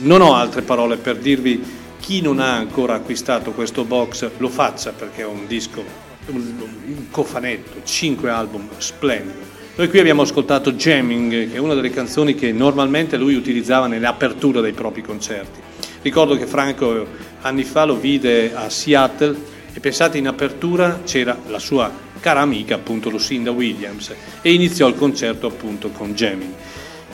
non 0.02 0.22
ho 0.22 0.36
altre 0.36 0.62
parole 0.62 0.98
per 0.98 1.18
dirvi 1.18 1.80
chi 2.12 2.20
non 2.20 2.42
ha 2.42 2.58
ancora 2.58 2.96
acquistato 2.96 3.54
questo 3.54 3.86
box 3.86 4.32
lo 4.40 4.50
faccia 4.50 4.92
perché 4.92 5.22
è 5.22 5.26
un 5.26 5.48
disco, 5.48 5.82
un, 6.26 6.56
un 6.60 7.10
cofanetto, 7.10 7.84
5 7.86 8.30
album 8.30 8.68
splendido. 8.80 9.40
Noi 9.78 9.88
qui 9.88 10.00
abbiamo 10.00 10.24
ascoltato 10.24 10.74
Jamming, 10.74 11.50
che 11.50 11.56
è 11.56 11.58
una 11.58 11.74
delle 11.74 11.90
canzoni 11.90 12.36
che 12.36 12.52
normalmente 12.52 13.16
lui 13.16 13.36
utilizzava 13.36 13.88
nelle 13.88 14.08
aperture 14.08 14.60
dei 14.60 14.74
propri 14.74 15.02
concerti. 15.02 15.62
Ricordo 16.02 16.36
che 16.36 16.46
Franco 16.48 17.08
anni 17.44 17.64
fa 17.64 17.86
lo 17.86 17.96
vide 17.96 18.54
a 18.54 18.70
Seattle 18.70 19.34
e 19.72 19.80
pensate 19.80 20.18
in 20.18 20.28
apertura 20.28 21.04
c'era 21.06 21.38
la 21.48 21.60
sua 21.60 21.90
cara 22.20 22.42
amica 22.42 22.76
appunto 22.76 23.10
Lucinda 23.10 23.52
Williams 23.52 24.14
e 24.42 24.52
iniziò 24.52 24.86
il 24.90 24.96
concerto 24.96 25.48
appunto 25.48 25.88
con 25.92 26.14
Jamming. 26.14 26.54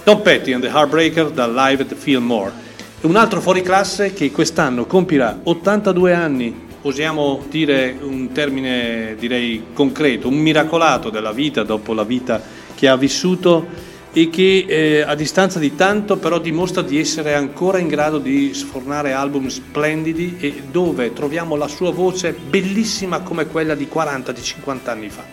Tom 0.03 0.23
Petty 0.23 0.53
and 0.53 0.63
the 0.63 0.69
Heartbreaker 0.69 1.29
da 1.29 1.45
Live 1.45 1.83
at 1.83 1.89
the 1.89 1.95
Fillmore. 1.95 2.65
Un 3.07 3.15
altro 3.15 3.39
fuoriclasse 3.39 4.11
che 4.11 4.31
quest'anno 4.31 4.85
compirà 4.85 5.39
82 5.41 6.13
anni, 6.13 6.53
osiamo 6.81 7.41
dire 7.49 7.97
un 8.01 8.33
termine 8.33 9.15
direi 9.17 9.67
concreto, 9.71 10.27
un 10.27 10.35
miracolato 10.35 11.09
della 11.09 11.31
vita 11.31 11.63
dopo 11.63 11.93
la 11.93 12.03
vita 12.03 12.41
che 12.75 12.89
ha 12.89 12.97
vissuto 12.97 13.65
e 14.11 14.29
che 14.29 14.65
eh, 14.67 15.01
a 15.03 15.15
distanza 15.15 15.57
di 15.57 15.73
tanto 15.73 16.17
però 16.17 16.37
dimostra 16.37 16.81
di 16.81 16.99
essere 16.99 17.33
ancora 17.33 17.77
in 17.77 17.87
grado 17.87 18.17
di 18.17 18.53
sfornare 18.53 19.13
album 19.13 19.47
splendidi 19.47 20.35
e 20.41 20.63
dove 20.69 21.13
troviamo 21.13 21.55
la 21.55 21.69
sua 21.69 21.91
voce 21.93 22.33
bellissima 22.33 23.21
come 23.21 23.47
quella 23.47 23.73
di 23.73 23.87
40, 23.87 24.33
di 24.33 24.41
50 24.43 24.91
anni 24.91 25.09
fa. 25.09 25.23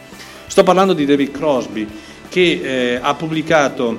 Sto 0.46 0.62
parlando 0.62 0.92
di 0.92 1.04
David 1.04 1.32
Crosby 1.32 1.88
che 2.28 2.60
eh, 2.62 2.98
ha 3.02 3.14
pubblicato, 3.16 3.98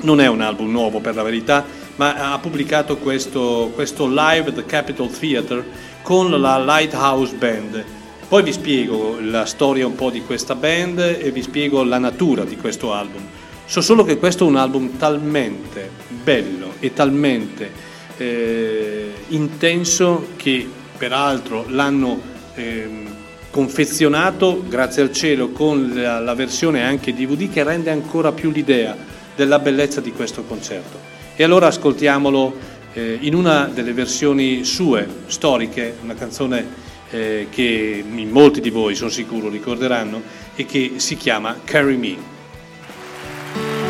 non 0.00 0.20
è 0.20 0.26
un 0.26 0.42
album 0.42 0.70
nuovo 0.70 1.00
per 1.00 1.14
la 1.14 1.22
verità, 1.22 1.86
ma 1.98 2.32
ha 2.32 2.38
pubblicato 2.38 2.96
questo, 2.96 3.72
questo 3.74 4.06
live 4.06 4.48
at 4.48 4.54
the 4.54 4.64
Capitol 4.64 5.10
Theatre 5.10 5.64
con 6.02 6.30
la 6.30 6.58
Lighthouse 6.58 7.34
Band. 7.34 7.84
Poi 8.28 8.42
vi 8.42 8.52
spiego 8.52 9.18
la 9.20 9.44
storia 9.46 9.86
un 9.86 9.94
po' 9.94 10.10
di 10.10 10.22
questa 10.22 10.54
band 10.54 10.98
e 10.98 11.30
vi 11.32 11.42
spiego 11.42 11.82
la 11.82 11.98
natura 11.98 12.44
di 12.44 12.56
questo 12.56 12.92
album. 12.92 13.26
So 13.64 13.80
solo 13.80 14.04
che 14.04 14.18
questo 14.18 14.44
è 14.44 14.48
un 14.48 14.56
album 14.56 14.96
talmente 14.96 15.90
bello 16.22 16.74
e 16.78 16.92
talmente 16.92 17.70
eh, 18.16 19.12
intenso 19.28 20.28
che 20.36 20.68
peraltro 20.96 21.64
l'hanno 21.68 22.20
ehm, 22.54 23.06
confezionato, 23.50 24.62
grazie 24.68 25.02
al 25.02 25.12
cielo, 25.12 25.50
con 25.50 25.92
la, 25.94 26.20
la 26.20 26.34
versione 26.34 26.84
anche 26.84 27.12
DVD 27.12 27.50
che 27.50 27.64
rende 27.64 27.90
ancora 27.90 28.30
più 28.30 28.50
l'idea 28.50 28.96
della 29.34 29.58
bellezza 29.58 30.00
di 30.00 30.12
questo 30.12 30.44
concerto. 30.44 31.17
E 31.40 31.44
allora 31.44 31.68
ascoltiamolo 31.68 32.52
eh, 32.94 33.16
in 33.20 33.32
una 33.32 33.66
delle 33.66 33.92
versioni 33.92 34.64
sue, 34.64 35.06
storiche, 35.28 35.94
una 36.02 36.14
canzone 36.14 36.66
eh, 37.10 37.46
che 37.48 38.04
molti 38.04 38.60
di 38.60 38.70
voi 38.70 38.96
sono 38.96 39.08
sicuro 39.08 39.48
ricorderanno 39.48 40.20
e 40.56 40.66
che 40.66 40.94
si 40.96 41.16
chiama 41.16 41.60
Carry 41.62 41.94
Me. 41.96 43.87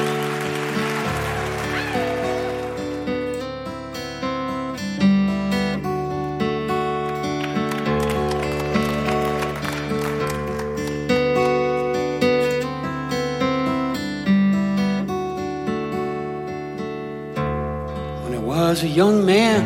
Young 18.99 19.25
man, 19.25 19.63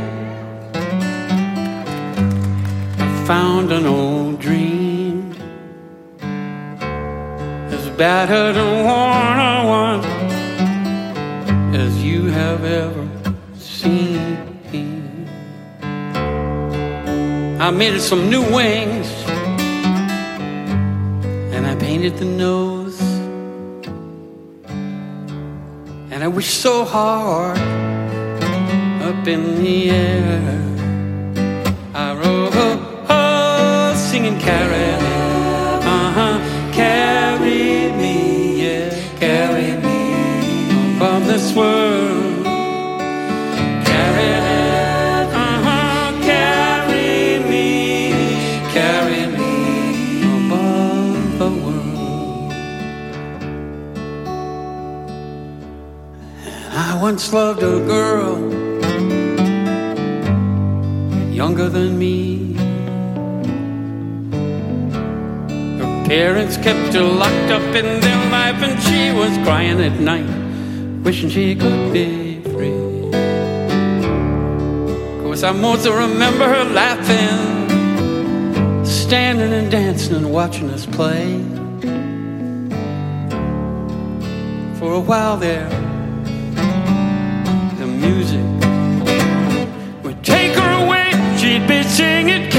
I 3.00 3.24
found 3.26 3.72
an 3.72 3.86
old 3.86 4.38
dream 4.38 5.32
as 7.70 7.88
battered 7.96 8.56
and 8.62 8.72
worn 8.86 9.38
a 9.48 9.54
one 9.84 10.04
as 11.74 12.04
you 12.04 12.26
have 12.26 12.62
ever 12.64 13.08
seen. 13.56 14.36
I 17.58 17.70
made 17.70 17.94
it 17.94 18.02
some 18.02 18.28
new 18.28 18.42
wings 18.58 19.08
and 21.54 21.66
I 21.66 21.74
painted 21.76 22.18
the 22.18 22.26
nose. 22.26 23.00
And 26.12 26.22
I 26.22 26.28
wish 26.28 26.50
so 26.50 26.84
hard 26.84 27.72
up 29.12 29.28
in 29.28 29.62
the 29.62 29.90
air. 29.90 30.42
I 31.94 32.14
rode, 32.14 32.54
oh, 32.54 33.06
oh, 33.08 33.94
singing 33.94 34.38
carry 34.38 34.88
me, 35.04 35.14
uh-huh, 35.96 36.36
carry 36.72 37.92
me, 38.00 38.14
yeah, 38.62 38.88
carry 39.18 39.70
me 39.84 40.96
above 40.96 41.26
this 41.26 41.54
world. 41.54 42.44
Carry 43.90 44.32
me, 44.46 44.60
uh-huh, 45.44 46.12
carry 46.30 47.38
me, 47.50 47.68
carry 48.76 49.26
me 49.38 49.54
above 50.38 51.38
the 51.38 51.50
world. 51.62 52.52
And 56.46 56.78
I 56.88 56.98
once 57.00 57.32
loved 57.32 57.62
a 57.62 57.78
girl 57.94 58.51
younger 61.42 61.68
than 61.68 61.98
me. 61.98 62.54
Her 65.80 66.04
parents 66.06 66.56
kept 66.56 66.94
her 66.94 67.02
locked 67.02 67.50
up 67.50 67.66
in 67.74 68.00
their 68.00 68.30
life, 68.30 68.62
and 68.66 68.80
she 68.86 69.10
was 69.20 69.32
crying 69.44 69.80
at 69.80 69.98
night, 69.98 70.30
wishing 71.02 71.28
she 71.28 71.56
could 71.56 71.92
be 71.92 72.40
free. 72.52 72.70
Of 75.10 75.24
course, 75.24 75.42
I 75.42 75.50
mostly 75.50 75.90
remember 75.90 76.46
her 76.46 76.64
laughing, 76.80 77.40
standing 78.84 79.52
and 79.52 79.68
dancing 79.68 80.14
and 80.14 80.32
watching 80.32 80.70
us 80.70 80.86
play. 80.86 81.42
For 84.78 84.92
a 84.92 85.00
while 85.00 85.36
there, 85.38 85.68
the 87.80 87.86
music 87.88 88.61
She'd 92.02 92.24
be 92.24 92.51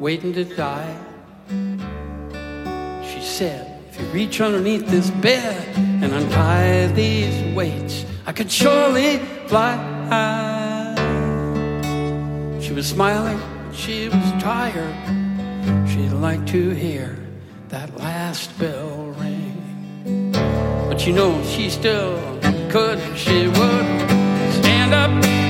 waiting 0.00 0.32
to 0.32 0.44
die. 0.44 0.96
She 3.04 3.20
said, 3.20 3.82
If 3.90 4.00
you 4.00 4.06
reach 4.06 4.40
underneath 4.40 4.88
this 4.88 5.10
bed 5.10 5.76
and 5.76 6.10
untie 6.12 6.86
these 6.88 7.54
weights, 7.54 8.06
I 8.26 8.32
could 8.32 8.50
surely 8.50 9.18
fly. 9.46 9.76
She 12.62 12.72
was 12.72 12.88
smiling, 12.88 13.38
she 13.74 14.08
was 14.08 14.42
tired. 14.42 14.96
She'd 15.86 16.12
like 16.12 16.46
to 16.46 16.70
hear 16.70 17.18
that 17.68 17.94
last 17.98 18.58
bell 18.58 19.14
ring. 19.18 20.32
But 20.88 21.06
you 21.06 21.12
know, 21.12 21.44
she 21.44 21.68
still 21.68 22.18
could, 22.70 22.98
she 23.18 23.48
would 23.48 23.86
stand 24.60 24.94
up 24.94 25.49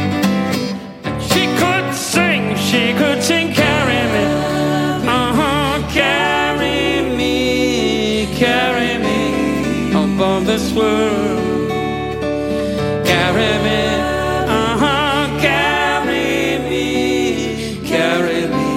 she 1.30 1.46
could 1.60 1.94
sing, 1.94 2.56
she 2.56 2.92
could 2.94 3.22
sing, 3.22 3.52
carry 3.52 4.02
me. 4.14 4.24
Uh-huh, 5.08 5.82
carry 5.90 7.16
me, 7.16 8.26
carry 8.36 8.98
me 9.06 9.90
above 9.90 10.46
this 10.46 10.72
world. 10.72 11.70
Carry 13.04 13.52
me, 13.66 13.82
uh-huh, 14.58 15.40
carry 15.40 16.58
me, 16.68 17.80
carry 17.86 18.42
me. 18.54 18.68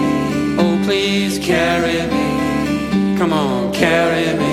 Oh, 0.61 0.81
please 0.85 1.39
carry 1.39 1.99
me. 2.13 3.17
Come 3.17 3.33
on, 3.33 3.73
carry 3.73 4.37
me 4.37 4.52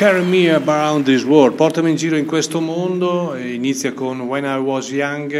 Carry 0.00 0.24
me 0.24 0.48
around 0.48 1.04
this 1.04 1.24
world, 1.24 1.56
portami 1.56 1.90
in 1.90 1.96
giro 1.96 2.16
in 2.16 2.24
questo 2.24 2.58
mondo, 2.58 3.36
inizia 3.36 3.92
con 3.92 4.22
When 4.22 4.46
I 4.46 4.56
was 4.56 4.90
young, 4.90 5.30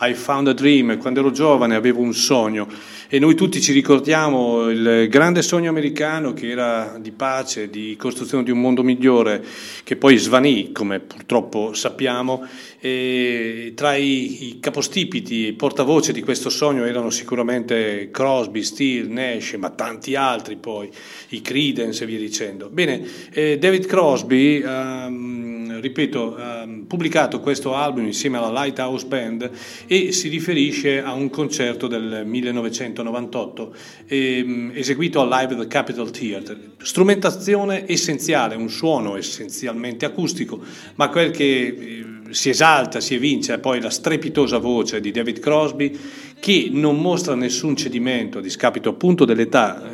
I 0.00 0.14
found 0.14 0.46
a 0.46 0.52
dream, 0.52 0.98
quando 0.98 1.18
ero 1.18 1.32
giovane 1.32 1.74
avevo 1.74 2.00
un 2.00 2.14
sogno 2.14 2.68
e 3.14 3.20
noi 3.20 3.36
tutti 3.36 3.60
ci 3.60 3.72
ricordiamo 3.72 4.68
il 4.70 5.06
grande 5.08 5.40
sogno 5.40 5.70
americano 5.70 6.32
che 6.32 6.48
era 6.48 6.98
di 7.00 7.12
pace, 7.12 7.70
di 7.70 7.94
costruzione 7.96 8.42
di 8.42 8.50
un 8.50 8.60
mondo 8.60 8.82
migliore, 8.82 9.40
che 9.84 9.94
poi 9.94 10.16
svanì, 10.16 10.72
come 10.72 10.98
purtroppo 10.98 11.74
sappiamo, 11.74 12.44
e 12.80 13.72
tra 13.76 13.94
i, 13.94 14.48
i 14.48 14.58
capostipiti, 14.58 15.46
i 15.46 15.52
portavoce 15.52 16.12
di 16.12 16.22
questo 16.22 16.50
sogno 16.50 16.84
erano 16.84 17.10
sicuramente 17.10 18.08
Crosby, 18.10 18.64
Steele, 18.64 19.06
Nash, 19.06 19.52
ma 19.58 19.70
tanti 19.70 20.16
altri 20.16 20.56
poi, 20.56 20.90
i 21.28 21.40
Creedence 21.40 22.02
e 22.02 22.06
via 22.08 22.18
dicendo. 22.18 22.68
Bene, 22.68 23.00
eh, 23.30 23.58
David 23.58 23.86
Crosby, 23.86 24.60
ehm, 24.60 25.43
ripeto, 25.80 26.36
ha 26.36 26.68
pubblicato 26.86 27.40
questo 27.40 27.74
album 27.74 28.06
insieme 28.06 28.38
alla 28.38 28.62
Lighthouse 28.62 29.06
Band 29.06 29.50
e 29.86 30.12
si 30.12 30.28
riferisce 30.28 31.02
a 31.02 31.12
un 31.12 31.30
concerto 31.30 31.86
del 31.86 32.22
1998 32.24 33.74
ehm, 34.06 34.72
eseguito 34.74 35.20
al 35.20 35.28
Live 35.28 35.56
the 35.56 35.66
Capitol 35.66 36.10
Theatre. 36.10 36.56
Strumentazione 36.78 37.84
essenziale, 37.86 38.54
un 38.54 38.68
suono 38.68 39.16
essenzialmente 39.16 40.04
acustico, 40.04 40.60
ma 40.96 41.08
quel 41.08 41.30
che 41.30 41.44
eh, 41.44 42.04
si 42.30 42.48
esalta, 42.48 43.00
si 43.00 43.14
evince 43.14 43.54
è 43.54 43.58
poi 43.58 43.80
la 43.80 43.90
strepitosa 43.90 44.58
voce 44.58 45.00
di 45.00 45.10
David 45.10 45.38
Crosby 45.38 45.96
che 46.40 46.68
non 46.70 47.00
mostra 47.00 47.34
nessun 47.34 47.76
cedimento 47.76 48.38
a 48.38 48.42
discapito 48.42 48.90
appunto 48.90 49.24
dell'età. 49.24 49.90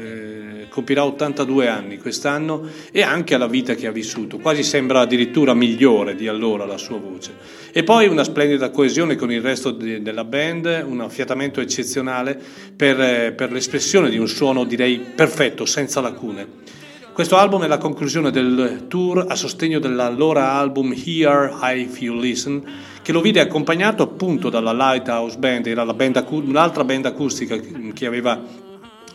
Compirà 0.71 1.05
82 1.05 1.69
anni 1.69 1.99
quest'anno 1.99 2.63
e 2.91 3.03
anche 3.03 3.35
alla 3.35 3.47
vita 3.47 3.75
che 3.75 3.87
ha 3.87 3.91
vissuto, 3.91 4.39
quasi 4.39 4.63
sembra 4.63 5.01
addirittura 5.01 5.53
migliore 5.53 6.15
di 6.15 6.29
allora 6.29 6.65
la 6.65 6.79
sua 6.79 6.99
voce. 6.99 7.35
E 7.73 7.83
poi 7.83 8.07
una 8.07 8.25
splendida 8.25 8.71
coesione 8.71 9.17
con 9.17 9.31
il 9.31 9.43
resto 9.43 9.73
de- 9.73 10.01
della 10.01 10.25
band, 10.25 10.85
un 10.87 11.01
affiatamento 11.01 11.61
eccezionale 11.61 12.41
per, 12.75 13.35
per 13.35 13.53
l'espressione 13.53 14.09
di 14.09 14.17
un 14.17 14.29
suono 14.29 14.65
direi 14.65 14.99
perfetto, 14.99 15.67
senza 15.67 16.01
lacune. 16.01 16.79
Questo 17.13 17.37
album 17.37 17.65
è 17.65 17.67
la 17.67 17.77
conclusione 17.77 18.31
del 18.31 18.87
tour 18.89 19.27
a 19.29 19.35
sostegno 19.35 19.79
dell'allora 19.79 20.53
album 20.53 20.95
Here 20.95 21.53
If 21.75 22.01
You 22.01 22.19
Listen, 22.19 22.65
che 23.03 23.13
lo 23.13 23.21
vide 23.21 23.41
accompagnato 23.41 24.03
appunto 24.03 24.49
dalla 24.49 24.73
Lighthouse 24.73 25.37
Band, 25.37 25.67
era 25.67 25.85
band 25.93 26.17
acu- 26.17 26.47
un'altra 26.47 26.85
band 26.85 27.05
acustica 27.07 27.59
che 27.93 28.07
aveva 28.07 28.41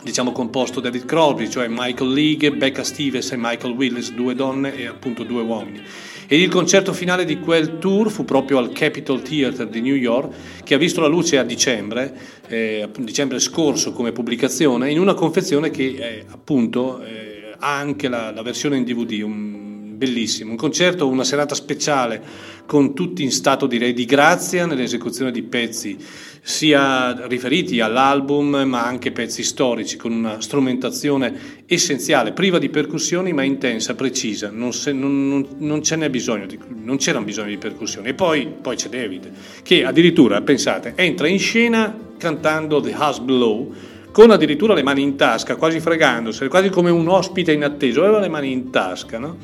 diciamo 0.06 0.30
composto 0.30 0.78
David 0.78 1.04
Crosby, 1.04 1.50
cioè 1.50 1.66
Michael 1.68 2.12
League, 2.12 2.52
Becca 2.52 2.84
Stevens 2.84 3.32
e 3.32 3.36
Michael 3.36 3.74
Willis, 3.74 4.12
due 4.12 4.36
donne 4.36 4.76
e 4.76 4.86
appunto 4.86 5.24
due 5.24 5.42
uomini. 5.42 5.82
Ed 6.28 6.40
il 6.40 6.48
concerto 6.48 6.92
finale 6.92 7.24
di 7.24 7.40
quel 7.40 7.78
tour 7.78 8.08
fu 8.08 8.24
proprio 8.24 8.58
al 8.58 8.70
Capitol 8.70 9.20
Theatre 9.22 9.68
di 9.68 9.80
New 9.80 9.96
York, 9.96 10.62
che 10.62 10.74
ha 10.74 10.78
visto 10.78 11.00
la 11.00 11.08
luce 11.08 11.38
a 11.38 11.42
dicembre, 11.42 12.16
eh, 12.46 12.88
dicembre 13.00 13.40
scorso 13.40 13.92
come 13.92 14.12
pubblicazione, 14.12 14.92
in 14.92 15.00
una 15.00 15.14
confezione 15.14 15.70
che 15.70 15.82
eh, 15.82 16.24
appunto 16.30 17.02
eh, 17.02 17.54
ha 17.58 17.76
anche 17.76 18.06
la, 18.08 18.30
la, 18.30 18.42
versione 18.42 18.76
in 18.76 18.84
DVD, 18.84 19.22
un, 19.22 19.65
bellissimo, 19.96 20.50
un 20.50 20.56
concerto, 20.56 21.08
una 21.08 21.24
serata 21.24 21.54
speciale 21.54 22.22
con 22.66 22.94
tutti 22.94 23.22
in 23.22 23.30
stato 23.30 23.66
direi 23.66 23.92
di 23.92 24.04
grazia 24.04 24.66
nell'esecuzione 24.66 25.30
di 25.30 25.42
pezzi 25.42 25.96
sia 26.42 27.26
riferiti 27.26 27.80
all'album 27.80 28.62
ma 28.66 28.84
anche 28.84 29.10
pezzi 29.10 29.42
storici 29.42 29.96
con 29.96 30.12
una 30.12 30.40
strumentazione 30.40 31.64
essenziale, 31.66 32.32
priva 32.32 32.58
di 32.58 32.68
percussioni 32.68 33.32
ma 33.32 33.42
intensa, 33.42 33.94
precisa, 33.94 34.50
non, 34.50 34.72
se, 34.72 34.92
non, 34.92 35.28
non, 35.28 35.46
non 35.58 35.82
ce 35.82 35.96
n'è 35.96 36.10
bisogno, 36.10 36.46
di, 36.46 36.58
non 36.68 36.98
c'era 36.98 37.20
bisogno 37.20 37.48
di 37.48 37.58
percussioni. 37.58 38.08
E 38.08 38.14
poi, 38.14 38.46
poi 38.60 38.76
c'è 38.76 38.88
David 38.88 39.30
che 39.62 39.84
addirittura, 39.84 40.40
pensate, 40.42 40.92
entra 40.94 41.26
in 41.26 41.38
scena 41.38 41.96
cantando 42.16 42.80
The 42.80 42.94
House 42.96 43.20
Below 43.22 43.74
con 44.12 44.30
addirittura 44.30 44.72
le 44.72 44.82
mani 44.82 45.02
in 45.02 45.16
tasca, 45.16 45.56
quasi 45.56 45.78
fregandosene, 45.78 46.48
quasi 46.48 46.70
come 46.70 46.90
un 46.90 47.06
ospite 47.06 47.52
inatteso, 47.52 48.02
aveva 48.02 48.18
le 48.18 48.28
mani 48.28 48.50
in 48.50 48.70
tasca, 48.70 49.18
no? 49.18 49.36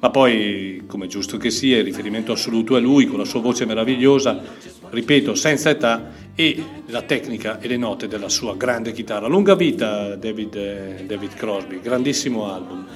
Ma 0.00 0.10
poi, 0.10 0.84
come 0.86 1.08
giusto 1.08 1.36
che 1.36 1.50
sia, 1.50 1.76
il 1.76 1.84
riferimento 1.84 2.32
assoluto 2.32 2.76
è 2.76 2.80
lui, 2.80 3.04
con 3.04 3.18
la 3.18 3.26
sua 3.26 3.40
voce 3.40 3.66
meravigliosa, 3.66 4.40
ripeto, 4.88 5.34
senza 5.34 5.68
età, 5.68 6.10
e 6.34 6.64
la 6.86 7.02
tecnica 7.02 7.60
e 7.60 7.68
le 7.68 7.76
note 7.76 8.08
della 8.08 8.30
sua 8.30 8.56
grande 8.56 8.92
chitarra. 8.92 9.26
Lunga 9.26 9.54
vita 9.54 10.16
David, 10.16 10.54
eh, 10.56 11.04
David 11.06 11.34
Crosby, 11.34 11.80
grandissimo 11.82 12.50
album. 12.50 12.86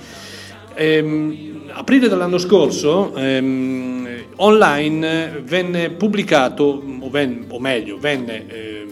Ehm, 0.76 1.64
aprile 1.72 2.08
dell'anno 2.08 2.38
scorso 2.38 3.14
ehm, 3.14 4.24
online 4.36 5.42
venne 5.44 5.90
pubblicato, 5.90 6.82
o, 7.00 7.10
ven, 7.10 7.44
o 7.48 7.60
meglio, 7.60 7.98
venne 7.98 8.46
eh, 8.48 8.86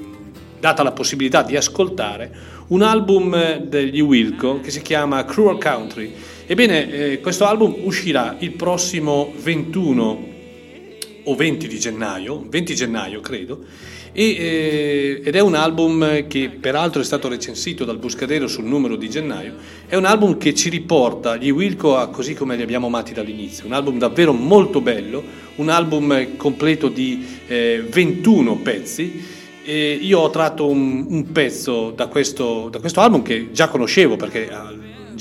data 0.61 0.83
la 0.83 0.93
possibilità 0.93 1.43
di 1.43 1.57
ascoltare 1.57 2.31
un 2.69 2.83
album 2.83 3.57
degli 3.57 4.01
Wilco 4.01 4.61
che 4.61 4.71
si 4.71 4.83
chiama 4.83 5.25
Cruel 5.25 5.59
Country. 5.59 6.13
Ebbene, 6.53 6.93
eh, 6.93 7.21
questo 7.21 7.47
album 7.47 7.77
uscirà 7.85 8.37
il 8.41 8.51
prossimo 8.51 9.33
21 9.43 10.29
o 11.25 11.35
20 11.35 11.67
di 11.67 11.79
gennaio, 11.79 12.45
20 12.47 12.75
gennaio 12.75 13.21
credo, 13.21 13.61
e, 14.13 14.23
eh, 14.23 15.23
ed 15.25 15.35
è 15.35 15.41
un 15.41 15.55
album 15.55 16.27
che 16.27 16.51
peraltro 16.51 17.01
è 17.01 17.05
stato 17.05 17.29
recensito 17.29 17.87
dal 17.87 17.97
Buscadero 17.97 18.49
sul 18.49 18.65
numero 18.65 18.97
di 18.97 19.09
gennaio, 19.09 19.55
è 19.87 19.97
un 19.97 20.05
album 20.05 20.37
che 20.37 20.53
ci 20.53 20.69
riporta 20.69 21.39
gli 21.39 21.49
Wilco 21.49 21.97
a 21.97 22.09
così 22.09 22.35
come 22.35 22.55
li 22.55 22.61
abbiamo 22.61 22.89
amati 22.89 23.15
dall'inizio, 23.15 23.65
un 23.65 23.73
album 23.73 23.97
davvero 23.97 24.35
molto 24.35 24.83
bello, 24.83 25.25
un 25.55 25.71
album 25.71 26.37
completo 26.37 26.89
di 26.89 27.27
eh, 27.47 27.83
21 27.89 28.57
pezzi. 28.57 29.41
E 29.65 29.93
io 29.93 30.19
ho 30.19 30.29
tratto 30.29 30.67
un, 30.67 31.07
un 31.09 31.31
pezzo 31.31 31.93
da 31.93 32.09
questo, 32.09 32.69
da 32.69 32.81
questo, 32.81 33.01
album 33.01 33.23
che 33.23 33.53
già 33.53 33.69
conoscevo 33.69 34.17
perché 34.17 34.51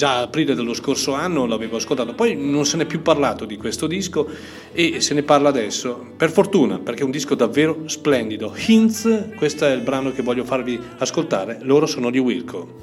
già 0.01 0.15
a 0.17 0.21
aprile 0.21 0.55
dello 0.55 0.73
scorso 0.73 1.13
anno 1.13 1.45
l'avevo 1.45 1.75
ascoltato, 1.75 2.15
poi 2.15 2.35
non 2.35 2.65
se 2.65 2.75
n'è 2.75 2.87
più 2.87 3.03
parlato 3.03 3.45
di 3.45 3.55
questo 3.55 3.85
disco 3.85 4.27
e 4.71 4.99
se 4.99 5.13
ne 5.13 5.21
parla 5.21 5.49
adesso, 5.49 6.13
per 6.17 6.31
fortuna, 6.31 6.79
perché 6.79 7.01
è 7.01 7.05
un 7.05 7.11
disco 7.11 7.35
davvero 7.35 7.83
splendido. 7.85 8.51
Hints, 8.65 9.25
questo 9.35 9.67
è 9.67 9.71
il 9.71 9.81
brano 9.81 10.11
che 10.11 10.23
voglio 10.23 10.43
farvi 10.43 10.79
ascoltare, 10.97 11.59
loro 11.61 11.85
sono 11.85 12.09
gli 12.09 12.17
Wilco. 12.17 12.79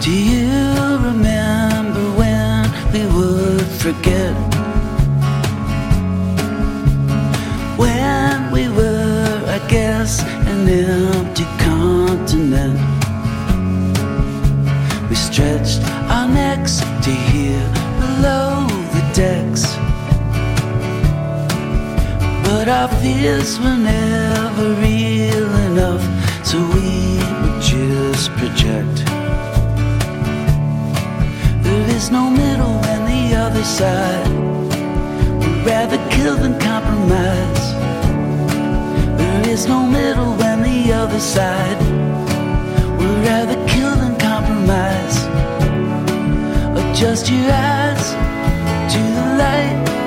Do 0.00 0.10
you 0.10 0.98
remember 1.02 2.00
when 2.16 2.70
we 2.90 3.04
would 3.12 3.60
forget? 3.60 4.53
Guess, 9.74 10.22
an 10.52 10.68
empty 10.68 11.46
continent. 11.58 12.78
We 15.10 15.16
stretched 15.16 15.80
our 16.14 16.28
necks 16.28 16.78
to 17.04 17.10
hear 17.30 17.58
below 17.98 18.68
the 18.94 19.04
decks. 19.22 19.64
But 22.46 22.68
our 22.68 22.88
fears 23.00 23.58
were 23.58 23.80
never 23.94 24.66
real 24.86 25.52
enough, 25.68 26.04
so 26.46 26.56
we 26.76 27.18
would 27.40 27.60
just 27.60 28.30
project. 28.38 28.96
There 31.64 31.86
is 31.96 32.12
no 32.12 32.30
middle 32.30 32.78
and 32.92 33.02
the 33.12 33.36
other 33.44 33.64
side. 33.64 34.30
We'd 35.40 35.66
rather 35.66 35.98
kill 36.14 36.36
than 36.36 36.60
compromise. 36.60 37.64
There 39.54 39.62
is 39.62 39.68
no 39.68 39.86
middle 39.86 40.42
and 40.42 40.64
the 40.64 40.92
other 40.92 41.20
side. 41.20 41.78
We'd 42.98 43.24
rather 43.24 43.54
kill 43.68 43.94
than 43.94 44.18
compromise. 44.18 45.16
Adjust 46.80 47.30
your 47.30 47.52
eyes 47.52 48.04
to 48.92 49.00
the 49.16 49.26
light 49.38 50.03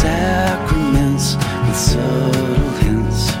sacraments 0.00 1.36
with 1.66 1.76
subtle 1.76 2.70
hints, 2.80 3.32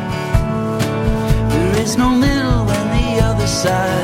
there 1.52 1.82
is 1.82 1.96
no 1.96 2.10
middle 2.10 2.68
and 2.68 2.88
the 2.98 3.24
other 3.24 3.46
side. 3.46 3.99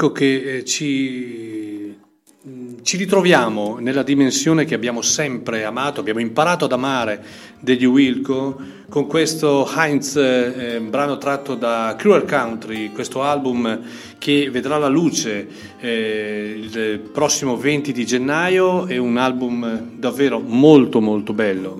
Ecco 0.00 0.12
che 0.12 0.56
eh, 0.56 0.64
ci, 0.64 1.94
mh, 2.42 2.76
ci 2.80 2.96
ritroviamo 2.96 3.76
nella 3.80 4.02
dimensione 4.02 4.64
che 4.64 4.74
abbiamo 4.74 5.02
sempre 5.02 5.64
amato, 5.64 6.00
abbiamo 6.00 6.20
imparato 6.20 6.64
ad 6.64 6.72
amare 6.72 7.22
degli 7.60 7.84
Wilco 7.84 8.58
con 8.88 9.06
questo 9.06 9.68
Heinz, 9.76 10.16
eh, 10.16 10.76
eh, 10.76 10.80
brano 10.80 11.18
tratto 11.18 11.54
da 11.54 11.96
Cruel 11.98 12.24
Country, 12.24 12.92
questo 12.92 13.22
album 13.22 13.78
che 14.16 14.48
vedrà 14.50 14.78
la 14.78 14.88
luce 14.88 15.46
eh, 15.78 16.54
il 16.56 17.00
prossimo 17.12 17.58
20 17.58 17.92
di 17.92 18.06
gennaio, 18.06 18.86
è 18.86 18.96
un 18.96 19.18
album 19.18 19.98
davvero 19.98 20.40
molto 20.40 21.02
molto 21.02 21.34
bello. 21.34 21.78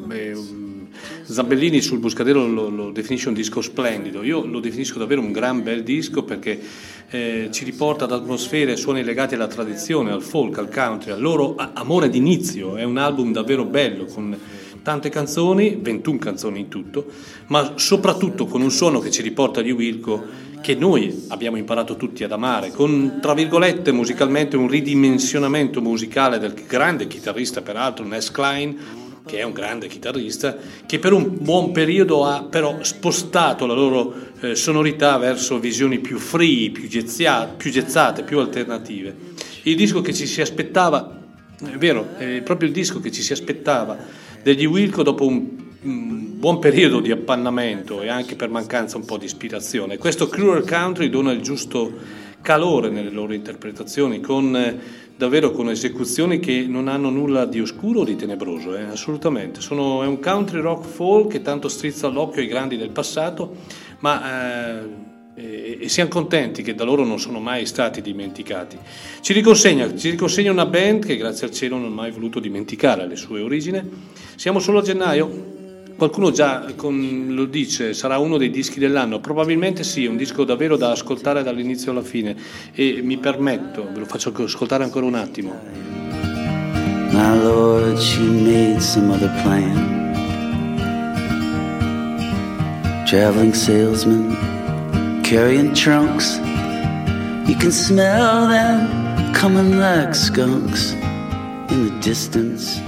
Zambellini 1.30 1.80
sul 1.80 1.98
Buscadero 1.98 2.46
lo, 2.46 2.68
lo 2.68 2.90
definisce 2.90 3.28
un 3.28 3.34
disco 3.34 3.60
splendido, 3.60 4.22
io 4.22 4.44
lo 4.44 4.60
definisco 4.60 4.98
davvero 4.98 5.20
un 5.20 5.32
gran 5.32 5.62
bel 5.62 5.82
disco 5.82 6.24
perché 6.24 6.60
eh, 7.08 7.48
ci 7.52 7.64
riporta 7.64 8.04
ad 8.04 8.12
atmosfere 8.12 8.72
e 8.72 8.76
suoni 8.76 9.04
legati 9.04 9.34
alla 9.34 9.46
tradizione, 9.46 10.10
al 10.10 10.22
folk, 10.22 10.58
al 10.58 10.70
country, 10.70 11.12
al 11.12 11.20
loro 11.20 11.54
amore 11.74 12.08
d'inizio, 12.08 12.76
è 12.76 12.82
un 12.82 12.98
album 12.98 13.32
davvero 13.32 13.64
bello 13.64 14.06
con 14.06 14.36
tante 14.82 15.08
canzoni, 15.08 15.78
21 15.80 16.18
canzoni 16.18 16.60
in 16.60 16.68
tutto, 16.68 17.06
ma 17.46 17.74
soprattutto 17.76 18.46
con 18.46 18.62
un 18.62 18.70
suono 18.70 18.98
che 18.98 19.10
ci 19.10 19.22
riporta 19.22 19.60
agli 19.60 19.70
Wilco 19.70 20.48
che 20.60 20.74
noi 20.74 21.24
abbiamo 21.28 21.56
imparato 21.56 21.96
tutti 21.96 22.22
ad 22.22 22.32
amare, 22.32 22.70
con 22.70 23.18
tra 23.20 23.34
virgolette 23.34 23.92
musicalmente 23.92 24.56
un 24.56 24.68
ridimensionamento 24.68 25.80
musicale 25.80 26.38
del 26.38 26.54
grande 26.66 27.06
chitarrista 27.06 27.62
peraltro 27.62 28.04
Ness 28.04 28.30
Klein 28.30 28.78
che 29.26 29.38
è 29.38 29.42
un 29.42 29.52
grande 29.52 29.86
chitarrista, 29.88 30.56
che 30.86 30.98
per 30.98 31.12
un 31.12 31.38
buon 31.40 31.72
periodo 31.72 32.24
ha 32.24 32.42
però 32.42 32.78
spostato 32.82 33.66
la 33.66 33.74
loro 33.74 34.14
eh, 34.40 34.54
sonorità 34.54 35.16
verso 35.18 35.58
visioni 35.58 35.98
più 35.98 36.18
free, 36.18 36.70
più, 36.70 36.88
gezzia- 36.88 37.46
più 37.46 37.70
gezzate, 37.70 38.22
più 38.22 38.38
alternative. 38.38 39.14
Il 39.64 39.76
disco 39.76 40.00
che 40.00 40.14
ci 40.14 40.26
si 40.26 40.40
aspettava, 40.40 41.20
è 41.62 41.76
vero, 41.76 42.16
è 42.16 42.40
proprio 42.42 42.68
il 42.68 42.74
disco 42.74 43.00
che 43.00 43.12
ci 43.12 43.22
si 43.22 43.32
aspettava 43.32 43.96
degli 44.42 44.64
Wilco 44.64 45.02
dopo 45.02 45.26
un, 45.26 45.48
un 45.82 46.38
buon 46.38 46.58
periodo 46.58 47.00
di 47.00 47.10
appannamento 47.10 48.00
e 48.00 48.08
anche 48.08 48.36
per 48.36 48.48
mancanza 48.48 48.96
un 48.96 49.04
po' 49.04 49.18
di 49.18 49.26
ispirazione. 49.26 49.98
Questo 49.98 50.28
Cruel 50.28 50.64
Country 50.66 51.10
dona 51.10 51.32
il 51.32 51.42
giusto 51.42 51.92
calore 52.40 52.88
nelle 52.88 53.10
loro 53.10 53.34
interpretazioni, 53.34 54.20
con, 54.20 54.56
eh, 54.56 54.78
davvero 55.20 55.50
con 55.50 55.68
esecuzioni 55.68 56.40
che 56.40 56.64
non 56.66 56.88
hanno 56.88 57.10
nulla 57.10 57.44
di 57.44 57.60
oscuro 57.60 58.00
o 58.00 58.04
di 58.04 58.16
tenebroso, 58.16 58.74
eh, 58.74 58.84
assolutamente. 58.84 59.60
Sono, 59.60 60.02
è 60.02 60.06
un 60.06 60.18
country 60.18 60.60
rock 60.60 60.86
folk 60.86 61.32
che 61.32 61.42
tanto 61.42 61.68
strizza 61.68 62.08
l'occhio 62.08 62.40
ai 62.40 62.48
grandi 62.48 62.78
del 62.78 62.88
passato, 62.88 63.54
ma... 63.98 64.80
eh, 64.80 65.08
e, 65.32 65.78
e 65.82 65.88
siamo 65.88 66.10
contenti 66.10 66.62
che 66.62 66.74
da 66.74 66.84
loro 66.84 67.04
non 67.04 67.18
sono 67.18 67.38
mai 67.38 67.64
stati 67.64 68.00
dimenticati. 68.02 68.76
Ci 69.20 69.32
riconsegna, 69.32 69.94
ci 69.94 70.10
riconsegna 70.10 70.50
una 70.50 70.66
band 70.66 71.04
che 71.04 71.16
grazie 71.16 71.46
al 71.46 71.52
cielo 71.52 71.76
non 71.76 71.92
ha 71.92 71.94
mai 71.94 72.10
voluto 72.10 72.40
dimenticare 72.40 73.06
le 73.06 73.16
sue 73.16 73.40
origini. 73.40 73.80
Siamo 74.36 74.58
solo 74.58 74.80
a 74.80 74.82
gennaio, 74.82 75.58
Qualcuno 76.00 76.30
già 76.30 76.64
con- 76.76 77.26
lo 77.28 77.44
dice, 77.44 77.92
sarà 77.92 78.16
uno 78.16 78.38
dei 78.38 78.48
dischi 78.48 78.78
dell'anno, 78.80 79.20
probabilmente 79.20 79.84
sì, 79.84 80.06
è 80.06 80.08
un 80.08 80.16
disco 80.16 80.44
davvero 80.44 80.78
da 80.78 80.92
ascoltare 80.92 81.42
dall'inizio 81.42 81.90
alla 81.90 82.00
fine 82.00 82.34
e 82.72 83.00
mi 83.02 83.18
permetto, 83.18 83.86
ve 83.92 83.98
lo 83.98 84.06
faccio 84.06 84.32
ascoltare 84.34 84.82
ancora 84.82 85.04
un 85.04 85.14
attimo. 85.14 85.60
My 87.10 87.42
lord, 87.42 87.98
she 87.98 88.22
made 88.22 88.80
some 88.80 89.12
other 89.12 89.30
plan. 89.42 90.14
Traveling 93.04 93.52
salesman, 93.52 95.20
carrying 95.22 95.74
trunks. 95.74 96.40
You 97.44 97.56
can 97.58 97.70
smell 97.70 98.48
them 98.48 99.32
coming 99.34 99.78
like 99.78 100.14
skunks 100.14 100.92
in 101.68 101.84
the 101.84 101.98
distance. 102.00 102.80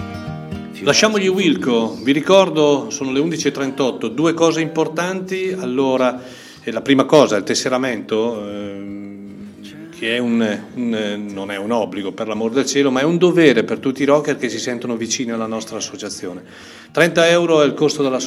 Lasciamogli 0.85 1.29
Wilco, 1.29 1.97
vi 2.03 2.11
ricordo, 2.11 2.91
sono 2.91 3.13
le 3.13 3.21
11.38, 3.21 4.07
due 4.07 4.35
cose 4.35 4.61
importanti, 4.61 5.55
allora, 5.57 6.21
eh, 6.61 6.73
la 6.73 6.81
prima 6.81 7.05
cosa, 7.05 7.37
il 7.37 7.45
tesseramento, 7.45 8.49
ehm, 8.49 9.22
che 10.03 10.17
è 10.17 10.19
un, 10.19 10.61
un- 10.75 11.29
non 11.31 11.53
è 11.53 11.57
un 11.57 11.71
obbligo 11.71 12.11
per 12.11 12.27
l'amor 12.27 12.51
del 12.51 12.67
cielo, 12.67 12.91
ma 12.91 12.99
è 12.99 13.05
un 13.05 13.19
dovere 13.19 13.63
per 13.63 13.79
tutti 13.79 14.03
i 14.03 14.05
rocker 14.05 14.37
che 14.37 14.49
si 14.49 14.59
sentono 14.59 14.97
vicini 14.97 15.31
alla 15.31 15.47
nostra 15.47 15.77
associazione. 15.77 16.43
30 16.91 17.29
euro 17.29 17.63
è 17.63 17.65
il 17.65 17.75
costo 17.75 18.03
della, 18.03 18.19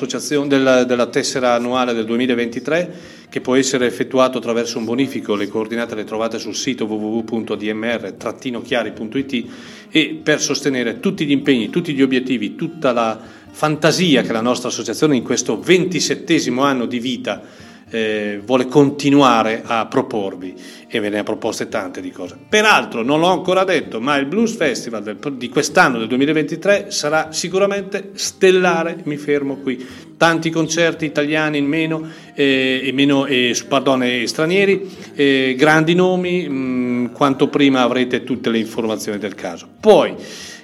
della 0.86 1.08
tessera 1.08 1.56
annuale 1.56 1.94
del 1.94 2.06
2023, 2.06 2.94
che 3.28 3.42
può 3.42 3.56
essere 3.56 3.88
effettuato 3.88 4.38
attraverso 4.38 4.78
un 4.78 4.86
bonifico, 4.86 5.36
le 5.36 5.50
coordinate 5.50 5.96
le 5.96 6.06
trovate 6.06 6.40
sul 6.40 6.56
sito 6.56 6.86
www.dmr-chiari.it 6.86 9.46
e 9.90 10.22
per 10.24 10.40
sostenere 10.40 11.02
tutti 11.02 11.26
gli 11.26 11.32
impegni, 11.32 11.70
tutti 11.70 11.94
gli 11.94 12.02
obiettivi, 12.02 12.56
tutta 12.56 12.94
la 12.94 13.20
fantasia 13.52 14.22
che 14.22 14.32
la 14.32 14.40
nostra 14.40 14.70
associazione 14.70 15.18
in 15.18 15.24
questo 15.24 15.60
ventisettesimo 15.60 16.64
anno 16.64 16.86
di 16.86 17.00
vita 17.00 17.65
eh, 17.90 18.42
vuole 18.44 18.68
continuare 18.68 19.62
a 19.64 19.86
proporvi 19.86 20.54
e 20.88 21.00
ve 21.00 21.10
ne 21.10 21.20
ha 21.20 21.24
proposte 21.24 21.68
tante 21.68 22.02
di 22.02 22.12
cose. 22.12 22.38
Peraltro, 22.48 23.04
non 23.04 23.20
l'ho 23.20 23.28
ancora 23.28 23.64
detto, 23.64 24.00
ma 24.00 24.16
il 24.18 24.26
Blues 24.26 24.56
Festival 24.56 25.04
del- 25.04 25.18
di 25.34 25.50
quest'anno, 25.50 25.98
del 25.98 26.08
2023, 26.08 26.88
sarà 26.90 27.32
sicuramente 27.32 28.12
stellare, 28.14 28.98
mi 29.04 29.18
fermo 29.18 29.58
qui. 29.58 29.86
Tanti 30.18 30.50
concerti 30.50 31.06
italiani 31.06 31.58
in 31.58 31.66
meno, 31.66 32.08
eh, 32.34 32.82
e 32.84 32.92
meno 32.94 33.26
eh, 33.26 33.56
pardon, 33.68 34.04
e 34.04 34.28
stranieri, 34.28 34.90
eh, 35.14 35.56
grandi 35.58 35.94
nomi, 35.94 36.48
mh, 36.48 37.12
quanto 37.12 37.50
prima 37.50 37.82
avrete 37.82 38.24
tutte 38.24 38.50
le 38.50 38.60
informazioni 38.60 39.18
del 39.18 39.36
caso. 39.36 39.68
Poi, 39.80 40.16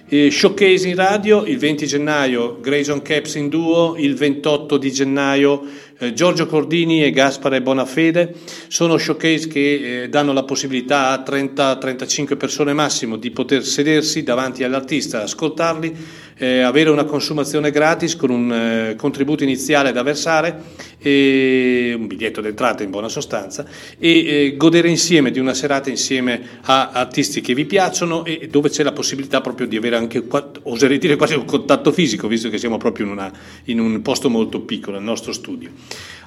eh, 0.08 0.30
showcase 0.30 0.88
in 0.88 0.96
radio 0.96 1.46
il 1.46 1.58
20 1.58 1.86
gennaio 1.88 2.60
Grayson 2.60 3.02
Caps 3.02 3.36
in 3.36 3.48
duo, 3.48 3.96
il 3.98 4.16
28 4.16 4.78
di 4.78 4.92
gennaio 4.92 5.64
eh, 6.02 6.14
Giorgio 6.14 6.48
Cordini 6.48 7.04
e 7.04 7.12
Gaspare 7.12 7.62
Bonafede. 7.62 8.34
Sono 8.68 8.98
showcase 8.98 9.48
che 9.48 10.04
eh, 10.04 10.10
danno 10.10 10.34
la 10.34 10.44
possibilità 10.44 11.10
a 11.10 11.24
30-35 11.24 12.38
persone 12.38 12.74
massimo 12.74 13.18
di 13.18 13.30
poter 13.30 13.64
sedersi 13.64 14.24
davanti 14.24 14.64
all'artista, 14.64 15.22
ascoltarli, 15.22 15.96
eh, 16.38 16.62
avere 16.62 16.90
una 16.90 17.04
consumazione 17.04 17.70
gratis 17.70 18.16
con 18.16 18.32
un 18.32 18.52
eh, 18.52 18.96
contributo 18.96 19.44
iniziale 19.44 19.92
da 19.92 20.02
versare, 20.02 20.90
e 20.98 21.94
un 21.96 22.08
biglietto 22.08 22.42
d'entrata 22.42 22.82
in 22.82 22.90
buona 22.90 23.08
sostanza, 23.08 23.66
e 24.00 24.56
godere 24.58 24.90
insieme 24.90 25.30
di 25.30 25.38
una 25.38 25.54
serata 25.54 25.90
insieme 25.90 26.42
a 26.62 26.90
artisti 26.92 27.42
che 27.42 27.54
vi 27.54 27.66
piacciono 27.66 28.26
e 28.26 28.48
dove 28.50 28.70
c'è 28.70 28.82
la 28.82 28.92
possibilità 28.92 29.42
proprio 29.42 29.68
di 29.68 29.78
avere 29.78 29.98
anche, 29.98 30.24
oserei 30.64 30.98
dire 30.98 31.16
quasi 31.16 31.36
un 31.36 31.46
contatto 31.46 31.92
fisico, 31.92 32.28
visto 32.28 32.50
che 32.50 32.58
siamo 32.58 32.78
proprio 32.78 33.06
in, 33.06 33.12
una- 33.12 33.32
in 33.66 33.80
un 33.80 34.02
posto 34.02 34.30
molto 34.30 34.62
piccolo, 34.62 34.98
il 34.98 35.04
nostro 35.04 35.34
studio. 35.34 35.70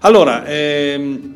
Allora, 0.00 0.44
ehm, 0.46 1.34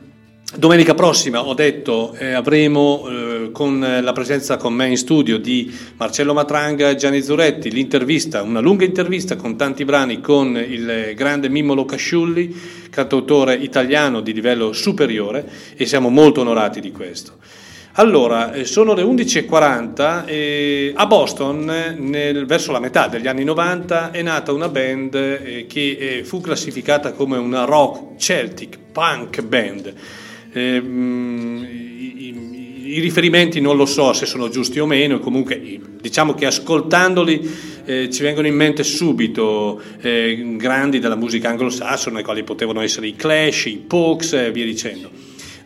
Domenica 0.56 0.94
prossima, 0.94 1.46
ho 1.46 1.52
detto, 1.52 2.14
eh, 2.14 2.32
avremo 2.32 3.06
eh, 3.06 3.50
con 3.52 3.80
la 3.80 4.12
presenza 4.12 4.56
con 4.56 4.72
me 4.72 4.88
in 4.88 4.96
studio 4.96 5.36
di 5.36 5.70
Marcello 5.98 6.32
Matranga 6.32 6.88
e 6.88 6.96
Gianni 6.96 7.20
Zuretti 7.20 7.70
l'intervista, 7.70 8.40
una 8.40 8.60
lunga 8.60 8.86
intervista 8.86 9.36
con 9.36 9.58
tanti 9.58 9.84
brani 9.84 10.22
con 10.22 10.56
il 10.56 11.12
grande 11.14 11.50
Mimmo 11.50 11.84
Casciulli, 11.84 12.58
cantautore 12.88 13.56
italiano 13.56 14.22
di 14.22 14.32
livello 14.32 14.72
superiore 14.72 15.46
e 15.76 15.84
siamo 15.84 16.08
molto 16.08 16.40
onorati 16.40 16.80
di 16.80 16.92
questo. 16.92 17.36
Allora, 17.92 18.52
eh, 18.52 18.64
sono 18.64 18.94
le 18.94 19.02
11.40 19.02 20.24
e 20.24 20.92
a 20.94 21.06
Boston, 21.06 21.68
eh, 21.68 21.96
nel- 21.98 22.46
verso 22.46 22.70
la 22.70 22.78
metà 22.78 23.08
degli 23.08 23.26
anni 23.26 23.42
90, 23.42 24.12
è 24.12 24.22
nata 24.22 24.52
una 24.52 24.68
band 24.68 25.14
eh, 25.16 25.66
che 25.68 26.22
fu 26.24 26.40
classificata 26.40 27.10
come 27.12 27.38
una 27.38 27.64
rock 27.64 28.16
celtic 28.20 28.78
punk 28.92 29.42
band. 29.42 29.92
Eh, 30.52 30.80
mm, 30.80 31.64
i- 31.64 32.14
i- 32.16 32.56
I 32.88 33.00
riferimenti 33.00 33.60
non 33.60 33.76
lo 33.76 33.84
so 33.84 34.14
se 34.14 34.24
sono 34.24 34.48
giusti 34.48 34.78
o 34.78 34.86
meno, 34.86 35.18
comunque 35.18 35.60
diciamo 36.00 36.32
che 36.32 36.46
ascoltandoli 36.46 37.76
eh, 37.84 38.08
ci 38.10 38.22
vengono 38.22 38.46
in 38.46 38.54
mente 38.54 38.82
subito 38.82 39.78
eh, 40.00 40.54
grandi 40.56 40.98
della 40.98 41.14
musica 41.16 41.50
anglosassone, 41.50 42.22
quali 42.22 42.44
potevano 42.44 42.80
essere 42.80 43.08
i 43.08 43.14
Clash, 43.14 43.66
i 43.66 43.76
Pokes 43.86 44.32
e 44.32 44.50
via 44.52 44.64
dicendo. 44.64 45.10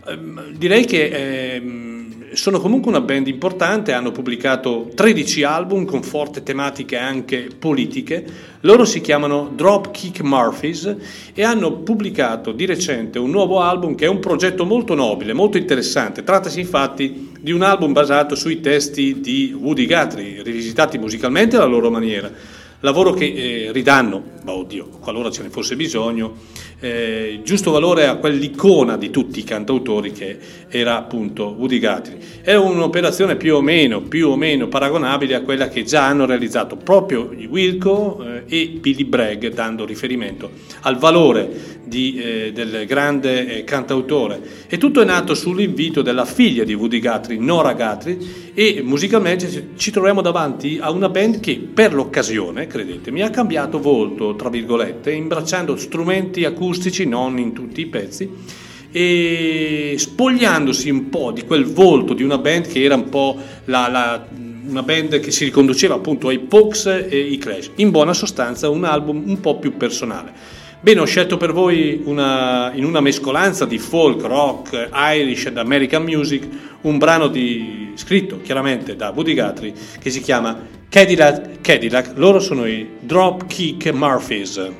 Ehm, 0.08 0.50
direi 0.56 0.84
che 0.84 1.54
ehm, 1.54 2.01
sono 2.34 2.60
comunque 2.60 2.90
una 2.90 3.00
band 3.00 3.26
importante, 3.26 3.92
hanno 3.92 4.10
pubblicato 4.10 4.88
13 4.94 5.42
album 5.42 5.84
con 5.84 6.02
forti 6.02 6.42
tematiche 6.42 6.96
anche 6.96 7.48
politiche. 7.58 8.24
Loro 8.60 8.84
si 8.84 9.00
chiamano 9.00 9.50
Dropkick 9.54 10.20
Murphys 10.22 10.96
e 11.34 11.42
hanno 11.42 11.72
pubblicato 11.72 12.52
di 12.52 12.64
recente 12.64 13.18
un 13.18 13.30
nuovo 13.30 13.60
album 13.60 13.94
che 13.94 14.06
è 14.06 14.08
un 14.08 14.18
progetto 14.20 14.64
molto 14.64 14.94
nobile, 14.94 15.32
molto 15.32 15.58
interessante. 15.58 16.22
Trattasi 16.22 16.60
infatti 16.60 17.32
di 17.38 17.52
un 17.52 17.62
album 17.62 17.92
basato 17.92 18.34
sui 18.34 18.60
testi 18.60 19.20
di 19.20 19.54
Woody 19.58 19.86
Guthrie, 19.86 20.42
rivisitati 20.42 20.98
musicalmente 20.98 21.56
alla 21.56 21.66
loro 21.66 21.90
maniera. 21.90 22.30
Lavoro 22.84 23.12
che 23.12 23.26
eh, 23.26 23.72
ridanno, 23.72 24.22
ma 24.44 24.52
oddio, 24.52 24.88
qualora 25.00 25.30
ce 25.30 25.42
ne 25.42 25.50
fosse 25.50 25.76
bisogno, 25.76 26.34
eh, 26.82 27.40
giusto 27.44 27.70
valore 27.70 28.08
a 28.08 28.16
quell'icona 28.16 28.96
di 28.96 29.10
tutti 29.10 29.38
i 29.38 29.44
cantautori 29.44 30.10
che 30.10 30.36
era 30.68 30.96
appunto 30.96 31.54
Woody 31.56 31.78
Guthrie. 31.78 32.18
È 32.42 32.54
un'operazione 32.54 33.36
più 33.36 33.54
o 33.54 33.60
meno, 33.60 34.02
più 34.02 34.30
o 34.30 34.36
meno 34.36 34.66
paragonabile 34.66 35.36
a 35.36 35.42
quella 35.42 35.68
che 35.68 35.84
già 35.84 36.06
hanno 36.06 36.26
realizzato 36.26 36.76
proprio 36.76 37.32
Wilco 37.48 38.24
eh, 38.24 38.42
e 38.46 38.78
Billy 38.80 39.04
Bragg, 39.04 39.46
dando 39.48 39.84
riferimento 39.84 40.50
al 40.80 40.98
valore 40.98 41.80
di, 41.84 42.16
eh, 42.16 42.52
del 42.52 42.84
grande 42.86 43.58
eh, 43.58 43.64
cantautore. 43.64 44.40
E 44.66 44.76
tutto 44.76 45.02
è 45.02 45.04
nato 45.04 45.34
sull'invito 45.34 46.02
della 46.02 46.24
figlia 46.24 46.64
di 46.64 46.74
Woody 46.74 47.00
Guthrie, 47.00 47.38
Nora 47.38 47.74
Guthrie, 47.74 48.18
e 48.54 48.82
musicalmente 48.82 49.70
ci 49.76 49.90
troviamo 49.90 50.20
davanti 50.20 50.78
a 50.80 50.90
una 50.90 51.08
band 51.08 51.40
che 51.40 51.58
per 51.72 51.94
l'occasione, 51.94 52.66
credetemi, 52.66 53.22
ha 53.22 53.30
cambiato 53.30 53.78
volto, 53.78 54.34
tra 54.34 54.48
virgolette, 54.48 55.12
imbracciando 55.12 55.76
strumenti 55.76 56.44
acustici, 56.44 56.70
non 57.04 57.38
in 57.38 57.52
tutti 57.52 57.80
i 57.80 57.86
pezzi, 57.86 58.28
e 58.90 59.94
spogliandosi 59.96 60.90
un 60.90 61.08
po' 61.08 61.32
di 61.32 61.44
quel 61.44 61.64
volto 61.64 62.12
di 62.12 62.22
una 62.22 62.38
band 62.38 62.66
che 62.66 62.82
era 62.82 62.94
un 62.94 63.08
po' 63.08 63.36
la, 63.64 63.88
la, 63.88 64.26
una 64.68 64.82
band 64.82 65.18
che 65.20 65.30
si 65.30 65.44
riconduceva 65.44 65.94
appunto 65.94 66.28
ai 66.28 66.38
Pokes 66.38 66.86
e 66.86 67.18
i 67.18 67.38
Clash. 67.38 67.70
In 67.76 67.90
buona 67.90 68.12
sostanza 68.12 68.68
un 68.68 68.84
album 68.84 69.22
un 69.26 69.40
po' 69.40 69.58
più 69.58 69.76
personale. 69.76 70.60
Bene, 70.82 71.00
ho 71.00 71.04
scelto 71.04 71.36
per 71.36 71.52
voi 71.52 72.02
una, 72.04 72.72
in 72.74 72.84
una 72.84 73.00
mescolanza 73.00 73.64
di 73.66 73.78
folk, 73.78 74.22
rock, 74.22 74.88
Irish 74.92 75.46
ed 75.46 75.56
American 75.56 76.02
music 76.02 76.48
un 76.82 76.98
brano 76.98 77.28
di, 77.28 77.92
scritto 77.94 78.40
chiaramente 78.42 78.96
da 78.96 79.10
Woody 79.10 79.34
Guthrie 79.34 79.72
che 80.00 80.10
si 80.10 80.20
chiama 80.20 80.58
Cadillac, 80.88 81.60
Cadillac. 81.60 82.12
Loro 82.16 82.40
sono 82.40 82.66
i 82.66 82.86
Dropkick 83.00 83.92
Murphys. 83.92 84.70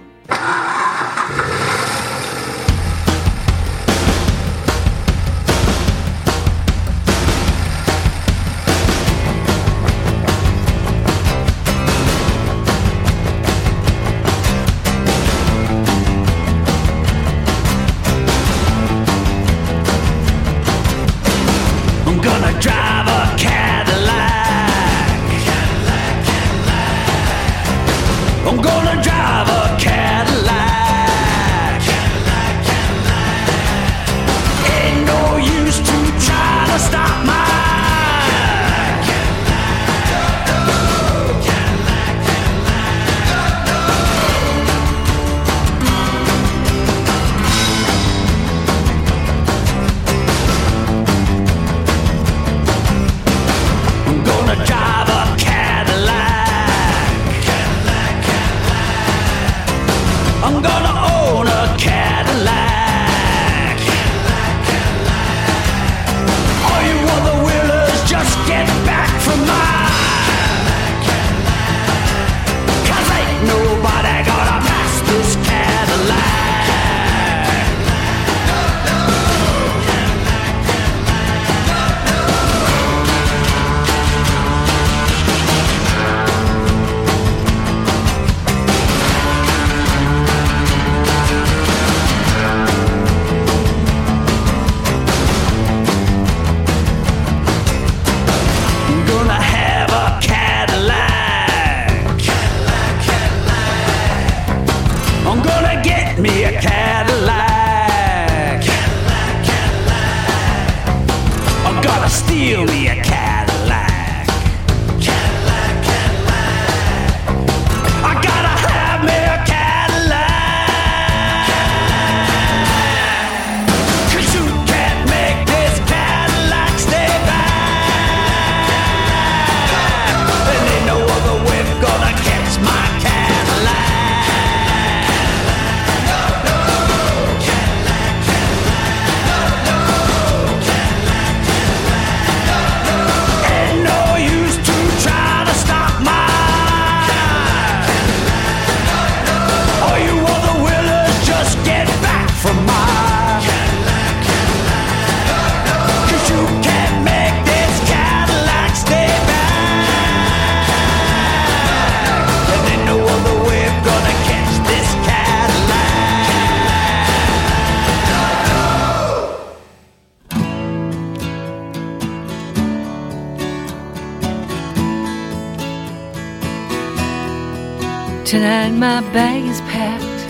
My 178.82 179.00
bag 179.12 179.44
is 179.44 179.60
packed. 179.60 180.22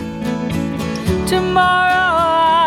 Tomorrow 1.27 2.17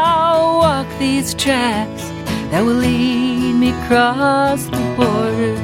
I'll 0.09 0.57
walk 0.57 0.87
these 0.97 1.35
tracks 1.35 2.05
that 2.49 2.61
will 2.65 2.73
lead 2.73 3.53
me 3.53 3.69
across 3.69 4.65
the 4.65 4.81
border. 4.97 5.55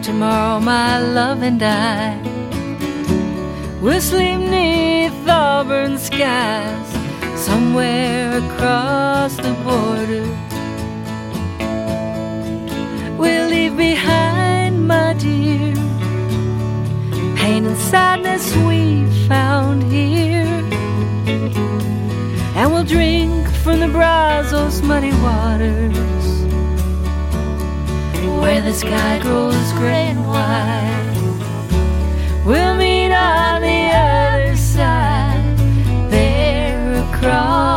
Tomorrow 0.00 0.60
my 0.60 1.00
love 1.00 1.42
and 1.42 1.60
I 1.60 2.13
we 18.66 19.04
found 19.28 19.82
here. 19.82 20.46
And 22.56 22.72
we'll 22.72 22.84
drink 22.84 23.48
from 23.62 23.80
the 23.80 23.88
Brazos 23.88 24.82
muddy 24.82 25.12
waters 25.12 26.24
where 28.40 28.60
the 28.60 28.72
sky 28.72 29.18
grows 29.20 29.72
gray 29.72 30.08
and 30.12 30.26
white. 30.26 31.00
We'll 32.46 32.76
meet 32.76 33.12
on 33.12 33.62
the 33.62 33.90
other 33.94 34.56
side, 34.56 35.56
there 36.10 37.02
across 37.08 37.73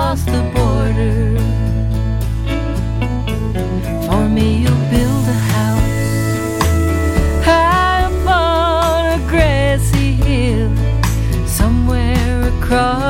across 12.68 13.07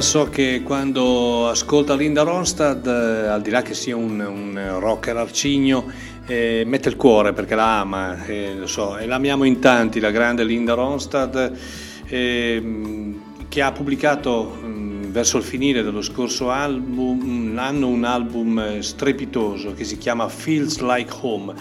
So 0.00 0.28
che 0.30 0.62
quando 0.62 1.48
ascolta 1.48 1.94
Linda 1.94 2.22
Ronstad, 2.22 2.86
eh, 2.86 3.26
al 3.26 3.42
di 3.42 3.50
là 3.50 3.62
che 3.62 3.74
sia 3.74 3.96
un, 3.96 4.20
un 4.20 4.78
rocker 4.78 5.16
arcigno, 5.16 5.90
eh, 6.26 6.62
mette 6.64 6.88
il 6.88 6.96
cuore 6.96 7.32
perché 7.32 7.54
la 7.54 7.80
ama, 7.80 8.24
eh, 8.24 8.54
lo 8.54 8.66
so, 8.66 8.96
e 8.96 9.06
l'amiamo 9.06 9.44
in 9.44 9.58
tanti, 9.58 9.98
la 10.00 10.10
grande 10.10 10.44
Linda 10.44 10.74
Ronstad, 10.74 11.52
ehm, 12.06 13.22
che 13.48 13.60
ha 13.60 13.72
pubblicato 13.72 14.44
mh, 14.44 15.10
verso 15.10 15.36
il 15.36 15.42
finire 15.42 15.82
dello 15.82 16.02
scorso 16.02 16.50
album, 16.50 17.54
anno 17.58 17.88
un 17.88 18.04
album 18.04 18.58
eh, 18.58 18.82
strepitoso 18.82 19.74
che 19.74 19.84
si 19.84 19.98
chiama 19.98 20.28
Feels 20.28 20.78
Like 20.78 21.12
Home. 21.20 21.54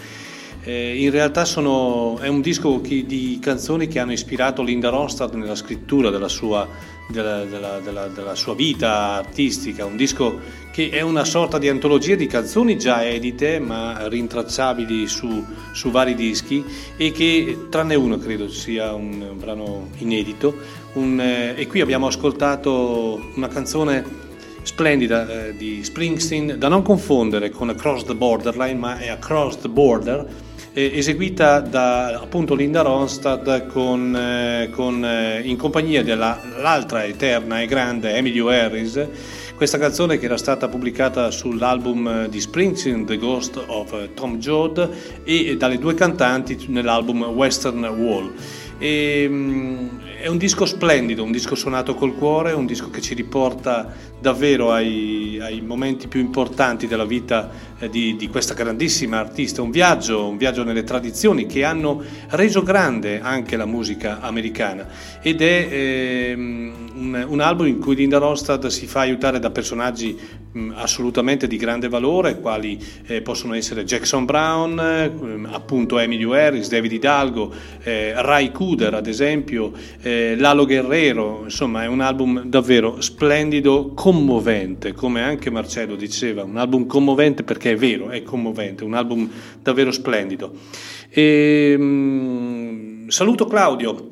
Eh, 0.68 1.02
in 1.02 1.12
realtà 1.12 1.46
sono, 1.46 2.20
è 2.20 2.28
un 2.28 2.42
disco 2.42 2.82
chi- 2.82 3.06
di 3.06 3.40
canzoni 3.42 3.88
che 3.88 4.00
hanno 4.00 4.12
ispirato 4.12 4.62
Linda 4.62 4.90
Ronstadt 4.90 5.34
nella 5.36 5.56
scrittura 5.56 6.10
della 6.10 6.28
sua, 6.28 6.68
della, 7.08 7.46
della- 7.46 7.80
della- 7.80 8.36
sua 8.36 8.54
vita 8.54 9.14
artistica, 9.14 9.86
un 9.86 9.96
disco 9.96 10.38
che 10.74 10.90
è 10.90 11.00
una 11.00 11.24
sorta 11.24 11.58
di 11.58 11.70
antologia 11.70 12.16
di 12.16 12.28
canzoni 12.28 12.78
già 12.78 13.08
edite 13.08 13.60
ma 13.60 14.10
rintracciabili 14.10 15.08
su, 15.08 15.42
su 15.72 15.90
vari 15.90 16.16
dischi 16.16 16.62
e 16.98 17.14
che 17.14 17.68
tranne 17.70 17.96
uno 17.96 18.18
credo 18.18 18.50
sia 18.50 18.94
un, 18.94 19.22
un 19.22 19.40
brano 19.40 19.92
inedito. 20.00 20.54
Un, 20.96 21.18
eh, 21.22 21.54
e 21.56 21.66
qui 21.68 21.80
abbiamo 21.80 22.08
ascoltato 22.08 23.22
una 23.36 23.48
canzone 23.48 24.04
splendida 24.64 25.46
eh, 25.46 25.56
di 25.56 25.82
Springsteen, 25.82 26.56
da 26.58 26.68
non 26.68 26.82
confondere 26.82 27.52
con 27.52 27.70
Across 27.70 28.04
the 28.04 28.16
Borderline, 28.16 28.78
ma 28.78 28.98
è 28.98 29.08
Across 29.08 29.60
the 29.60 29.70
Border, 29.70 30.28
eseguita 30.80 31.60
da 31.60 32.20
appunto 32.20 32.54
Linda 32.54 32.84
Ronstadt 32.84 33.66
con, 33.66 34.16
eh, 34.16 34.70
con, 34.72 35.04
eh, 35.04 35.42
in 35.44 35.58
compagnia 35.58 36.04
dell'altra 36.04 37.04
eterna 37.04 37.62
e 37.62 37.66
grande 37.66 38.14
Emily 38.14 38.40
Harris. 38.40 39.08
Questa 39.56 39.80
canzone 39.80 40.20
che 40.20 40.26
era 40.26 40.38
stata 40.38 40.68
pubblicata 40.68 41.32
sull'album 41.32 42.08
eh, 42.08 42.30
di 42.30 42.40
Springsteen, 42.40 43.08
The 43.08 43.18
Ghost 43.18 43.60
of 43.66 43.92
eh, 43.94 44.14
Tom 44.14 44.38
Joad, 44.38 44.88
e 45.24 45.58
dalle 45.58 45.80
due 45.80 45.96
cantanti 45.96 46.66
nell'album 46.68 47.24
Western 47.24 47.84
Wall. 47.84 48.32
E, 48.80 49.26
mm, 49.28 49.88
è 50.20 50.28
un 50.28 50.38
disco 50.38 50.66
splendido, 50.66 51.24
un 51.24 51.32
disco 51.32 51.56
suonato 51.56 51.94
col 51.94 52.16
cuore, 52.16 52.52
un 52.52 52.66
disco 52.66 52.90
che 52.90 53.02
ci 53.02 53.14
riporta 53.14 53.94
davvero 54.20 54.72
ai, 54.72 55.38
ai 55.40 55.62
momenti 55.62 56.08
più 56.08 56.20
importanti 56.20 56.88
della 56.88 57.06
vita 57.06 57.50
eh, 57.80 57.90
di, 57.90 58.16
di, 58.16 58.28
questa 58.28 58.54
grandissima 58.56 59.20
artista, 59.20 59.62
un 59.62 59.70
viaggio, 59.70 60.28
un 60.28 60.38
viaggio 60.38 60.64
nelle 60.64 60.84
tradizioni 60.84 61.46
che 61.46 61.64
hanno 61.64 62.04
reso 62.30 62.64
grande 62.64 63.22
anche 63.22 63.56
la 63.56 63.66
musica 63.66 64.20
americana. 64.20 64.88
Ed 65.22 65.42
è 65.42 65.68
eh, 65.70 66.34
un, 66.36 67.26
un, 67.28 67.40
album 67.40 67.68
in 67.68 67.80
cui 67.80 67.96
Linda 67.96 68.18
Ronstadt 68.18 68.68
si 68.68 68.88
fa 68.88 69.02
aiutare 69.02 69.40
da 69.40 69.52
personaggi 69.52 70.18
mh, 70.52 70.74
assolutamente 70.76 71.48
di 71.48 71.58
grande 71.58 71.88
valore, 71.90 72.40
quali 72.40 72.84
eh, 73.06 73.22
possono 73.22 73.54
essere 73.54 73.84
Jackson 73.84 74.26
Brown, 74.26 74.80
eh, 74.80 75.12
appunto 75.52 76.00
Emilio 76.00 76.34
Harris, 76.34 76.70
David 76.70 76.92
Hidalgo, 76.94 77.54
eh, 77.84 78.14
Ray 78.16 78.52
Cooder 78.68 78.94
ad 78.96 79.08
esempio, 79.08 79.72
eh, 80.02 80.36
Lalo 80.38 80.66
Guerrero, 80.66 81.42
insomma 81.46 81.84
è 81.84 81.88
un 81.88 82.02
album 82.02 82.44
davvero 82.44 83.00
splendido, 83.00 83.94
commovente, 83.96 84.92
come 84.92 85.22
anche 85.22 85.50
Marcello 85.50 85.96
diceva, 85.96 86.44
un 86.44 86.58
album 86.58 86.86
commovente 86.86 87.44
perché 87.44 87.72
è 87.72 87.76
vero, 87.78 88.10
è 88.10 88.24
commovente, 88.24 88.84
un 88.84 88.94
album 88.94 89.30
davvero 89.62 89.92
splendido. 89.92 90.52
E, 91.10 91.76
mh, 91.78 91.84
mm, 91.84 93.08
saluto 93.08 93.46
Claudio. 93.46 94.12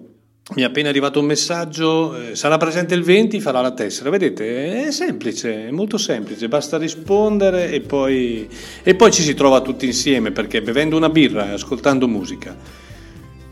Mi 0.55 0.61
è 0.61 0.65
appena 0.65 0.89
arrivato 0.89 1.19
un 1.19 1.25
messaggio, 1.25 2.15
eh, 2.15 2.35
sarà 2.35 2.57
presente 2.57 2.93
il 2.93 3.01
20, 3.01 3.41
farà 3.41 3.61
la 3.61 3.73
tessera. 3.73 4.11
Vedete, 4.11 4.85
è 4.85 4.91
semplice, 4.91 5.67
è 5.67 5.71
molto 5.71 5.97
semplice, 5.97 6.47
basta 6.47 6.77
rispondere 6.77 7.71
e 7.71 7.81
poi, 7.81 8.47
e 8.83 8.93
poi 8.93 9.11
ci 9.11 9.23
si 9.23 9.33
trova 9.33 9.61
tutti 9.61 9.87
insieme 9.87 10.29
perché 10.31 10.61
bevendo 10.61 10.95
una 10.95 11.09
birra 11.09 11.49
e 11.49 11.53
ascoltando 11.53 12.07
musica 12.07 12.84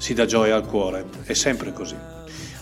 si 0.03 0.13
dà 0.13 0.25
gioia 0.25 0.53
al 0.53 0.65
cuore, 0.65 1.05
è 1.23 1.31
sempre 1.31 1.71
così. 1.71 1.95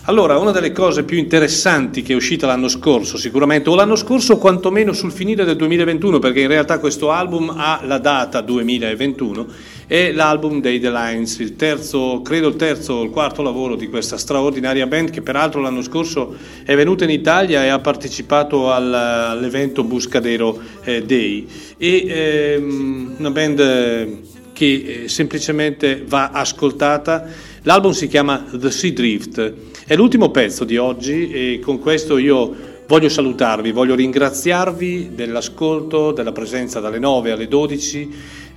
Allora, 0.02 0.38
una 0.38 0.52
delle 0.52 0.70
cose 0.70 1.02
più 1.02 1.18
interessanti 1.18 2.02
che 2.02 2.12
è 2.12 2.16
uscita 2.16 2.46
l'anno 2.46 2.68
scorso, 2.68 3.16
sicuramente, 3.16 3.68
o 3.68 3.74
l'anno 3.74 3.96
scorso 3.96 4.34
o 4.34 4.38
quantomeno 4.38 4.92
sul 4.92 5.10
finire 5.10 5.44
del 5.44 5.56
2021, 5.56 6.20
perché 6.20 6.42
in 6.42 6.46
realtà 6.46 6.78
questo 6.78 7.10
album 7.10 7.52
ha 7.56 7.80
la 7.84 7.98
data 7.98 8.40
2021, 8.42 9.46
è 9.88 10.12
l'album 10.12 10.60
dei 10.60 10.78
The 10.78 10.90
Lines, 10.92 11.40
il 11.40 11.56
terzo, 11.56 12.22
credo 12.22 12.46
il 12.46 12.54
terzo 12.54 12.92
o 12.92 13.02
il 13.02 13.10
quarto 13.10 13.42
lavoro 13.42 13.74
di 13.74 13.88
questa 13.88 14.18
straordinaria 14.18 14.86
band 14.86 15.10
che 15.10 15.20
peraltro 15.20 15.60
l'anno 15.60 15.82
scorso 15.82 16.36
è 16.64 16.76
venuta 16.76 17.02
in 17.02 17.10
Italia 17.10 17.64
e 17.64 17.68
ha 17.68 17.80
partecipato 17.80 18.70
al, 18.70 18.94
all'evento 18.94 19.82
Buscadero 19.82 20.60
eh, 20.84 21.02
Day. 21.02 21.44
E, 21.76 22.06
ehm, 22.06 23.14
una 23.18 23.30
band 23.32 24.30
che 24.52 25.02
eh, 25.04 25.08
semplicemente 25.08 26.02
va 26.06 26.30
ascoltata. 26.30 27.26
L'album 27.62 27.92
si 27.92 28.08
chiama 28.08 28.44
The 28.52 28.70
Sea 28.70 28.92
Drift 28.92 29.54
è 29.86 29.96
l'ultimo 29.96 30.30
pezzo 30.30 30.64
di 30.64 30.76
oggi 30.76 31.30
e 31.30 31.60
con 31.62 31.78
questo 31.78 32.16
io 32.16 32.70
voglio 32.86 33.08
salutarvi, 33.08 33.72
voglio 33.72 33.94
ringraziarvi 33.94 35.10
dell'ascolto, 35.14 36.12
della 36.12 36.32
presenza 36.32 36.78
dalle 36.80 36.98
9 36.98 37.30
alle 37.30 37.48
12 37.48 38.10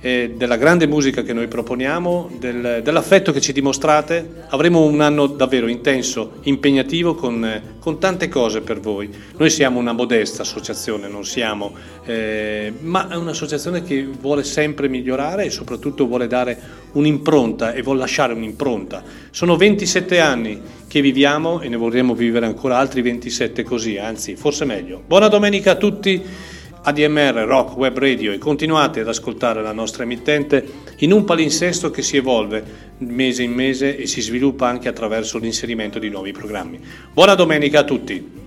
eh, 0.06 0.34
della 0.36 0.56
grande 0.56 0.86
musica 0.86 1.22
che 1.22 1.32
noi 1.32 1.48
proponiamo, 1.48 2.30
del, 2.38 2.80
dell'affetto 2.84 3.32
che 3.32 3.40
ci 3.40 3.52
dimostrate. 3.52 4.44
Avremo 4.50 4.84
un 4.84 5.00
anno 5.00 5.26
davvero 5.26 5.66
intenso, 5.66 6.34
impegnativo, 6.42 7.16
con, 7.16 7.44
eh, 7.44 7.60
con 7.80 7.98
tante 7.98 8.28
cose 8.28 8.60
per 8.60 8.78
voi. 8.78 9.10
Noi 9.36 9.50
siamo 9.50 9.80
una 9.80 9.90
modesta 9.90 10.42
associazione, 10.42 11.08
non 11.08 11.24
siamo, 11.24 11.74
eh, 12.04 12.72
ma 12.82 13.08
è 13.08 13.16
un'associazione 13.16 13.82
che 13.82 14.06
vuole 14.20 14.44
sempre 14.44 14.86
migliorare 14.88 15.46
e 15.46 15.50
soprattutto 15.50 16.06
vuole 16.06 16.28
dare 16.28 16.56
un'impronta 16.92 17.72
e 17.72 17.82
vuole 17.82 17.98
lasciare 17.98 18.32
un'impronta. 18.32 19.02
Sono 19.30 19.56
27 19.56 20.20
anni 20.20 20.60
che 20.86 21.00
viviamo 21.00 21.60
e 21.60 21.68
ne 21.68 21.76
vorremmo 21.76 22.14
vivere 22.14 22.46
ancora 22.46 22.78
altri 22.78 23.02
27 23.02 23.64
così, 23.64 23.98
anzi 23.98 24.36
forse 24.36 24.64
meglio. 24.66 25.02
Buona 25.04 25.26
domenica 25.26 25.72
a 25.72 25.76
tutti. 25.76 26.54
ADMR 26.88 27.44
Rock 27.46 27.76
Web 27.76 27.98
Radio 27.98 28.30
e 28.30 28.38
continuate 28.38 29.00
ad 29.00 29.08
ascoltare 29.08 29.60
la 29.60 29.72
nostra 29.72 30.04
emittente 30.04 30.64
in 30.98 31.10
un 31.10 31.24
palinsesto 31.24 31.90
che 31.90 32.00
si 32.00 32.16
evolve 32.16 32.94
mese 32.98 33.42
in 33.42 33.52
mese 33.52 33.96
e 33.96 34.06
si 34.06 34.20
sviluppa 34.20 34.68
anche 34.68 34.86
attraverso 34.86 35.38
l'inserimento 35.38 35.98
di 35.98 36.10
nuovi 36.10 36.30
programmi. 36.30 36.78
Buona 37.12 37.34
domenica 37.34 37.80
a 37.80 37.84
tutti! 37.84 38.45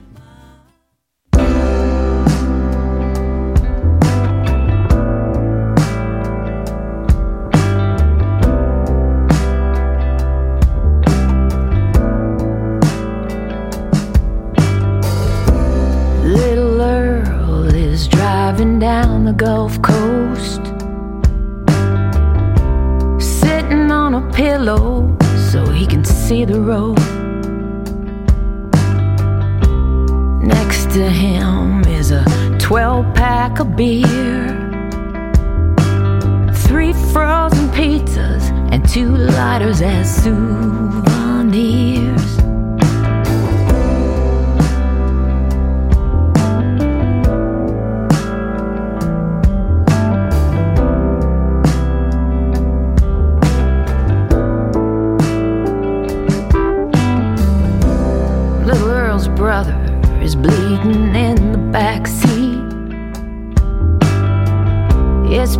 See 26.29 26.45
the 26.45 26.61
road. 26.61 26.99
Next 30.45 30.91
to 30.91 31.09
him 31.09 31.83
is 31.85 32.11
a 32.11 32.23
12 32.59 33.15
pack 33.15 33.59
of 33.59 33.75
beer, 33.75 34.47
three 36.53 36.93
frozen 37.11 37.67
pizzas, 37.69 38.43
and 38.71 38.87
two 38.87 39.09
lighters 39.09 39.81
as 39.81 40.07
souvenirs. 40.23 41.19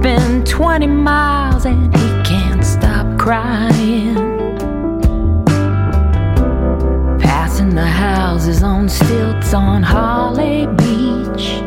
Been 0.01 0.45
20 0.45 0.87
miles 0.87 1.65
and 1.65 1.93
he 1.95 2.07
can't 2.23 2.63
stop 2.63 3.19
crying. 3.19 4.15
Passing 7.19 7.75
the 7.75 7.85
houses 7.85 8.63
on 8.63 8.87
stilts 8.87 9.53
on 9.53 9.83
Holly 9.83 10.67
Beach. 10.67 11.61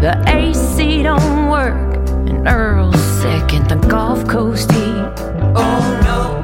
The 0.00 0.22
AC 0.26 1.02
don't 1.02 1.48
work 1.50 1.96
and 2.28 2.46
Earl's 2.46 3.02
sick 3.20 3.52
in 3.52 3.66
the 3.66 3.84
Gulf 3.88 4.26
Coast 4.28 4.70
heat. 4.70 5.12
Oh 5.56 6.00
no. 6.04 6.35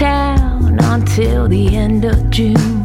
Town 0.00 0.78
until 0.80 1.46
the 1.46 1.76
end 1.76 2.06
of 2.06 2.30
June. 2.30 2.79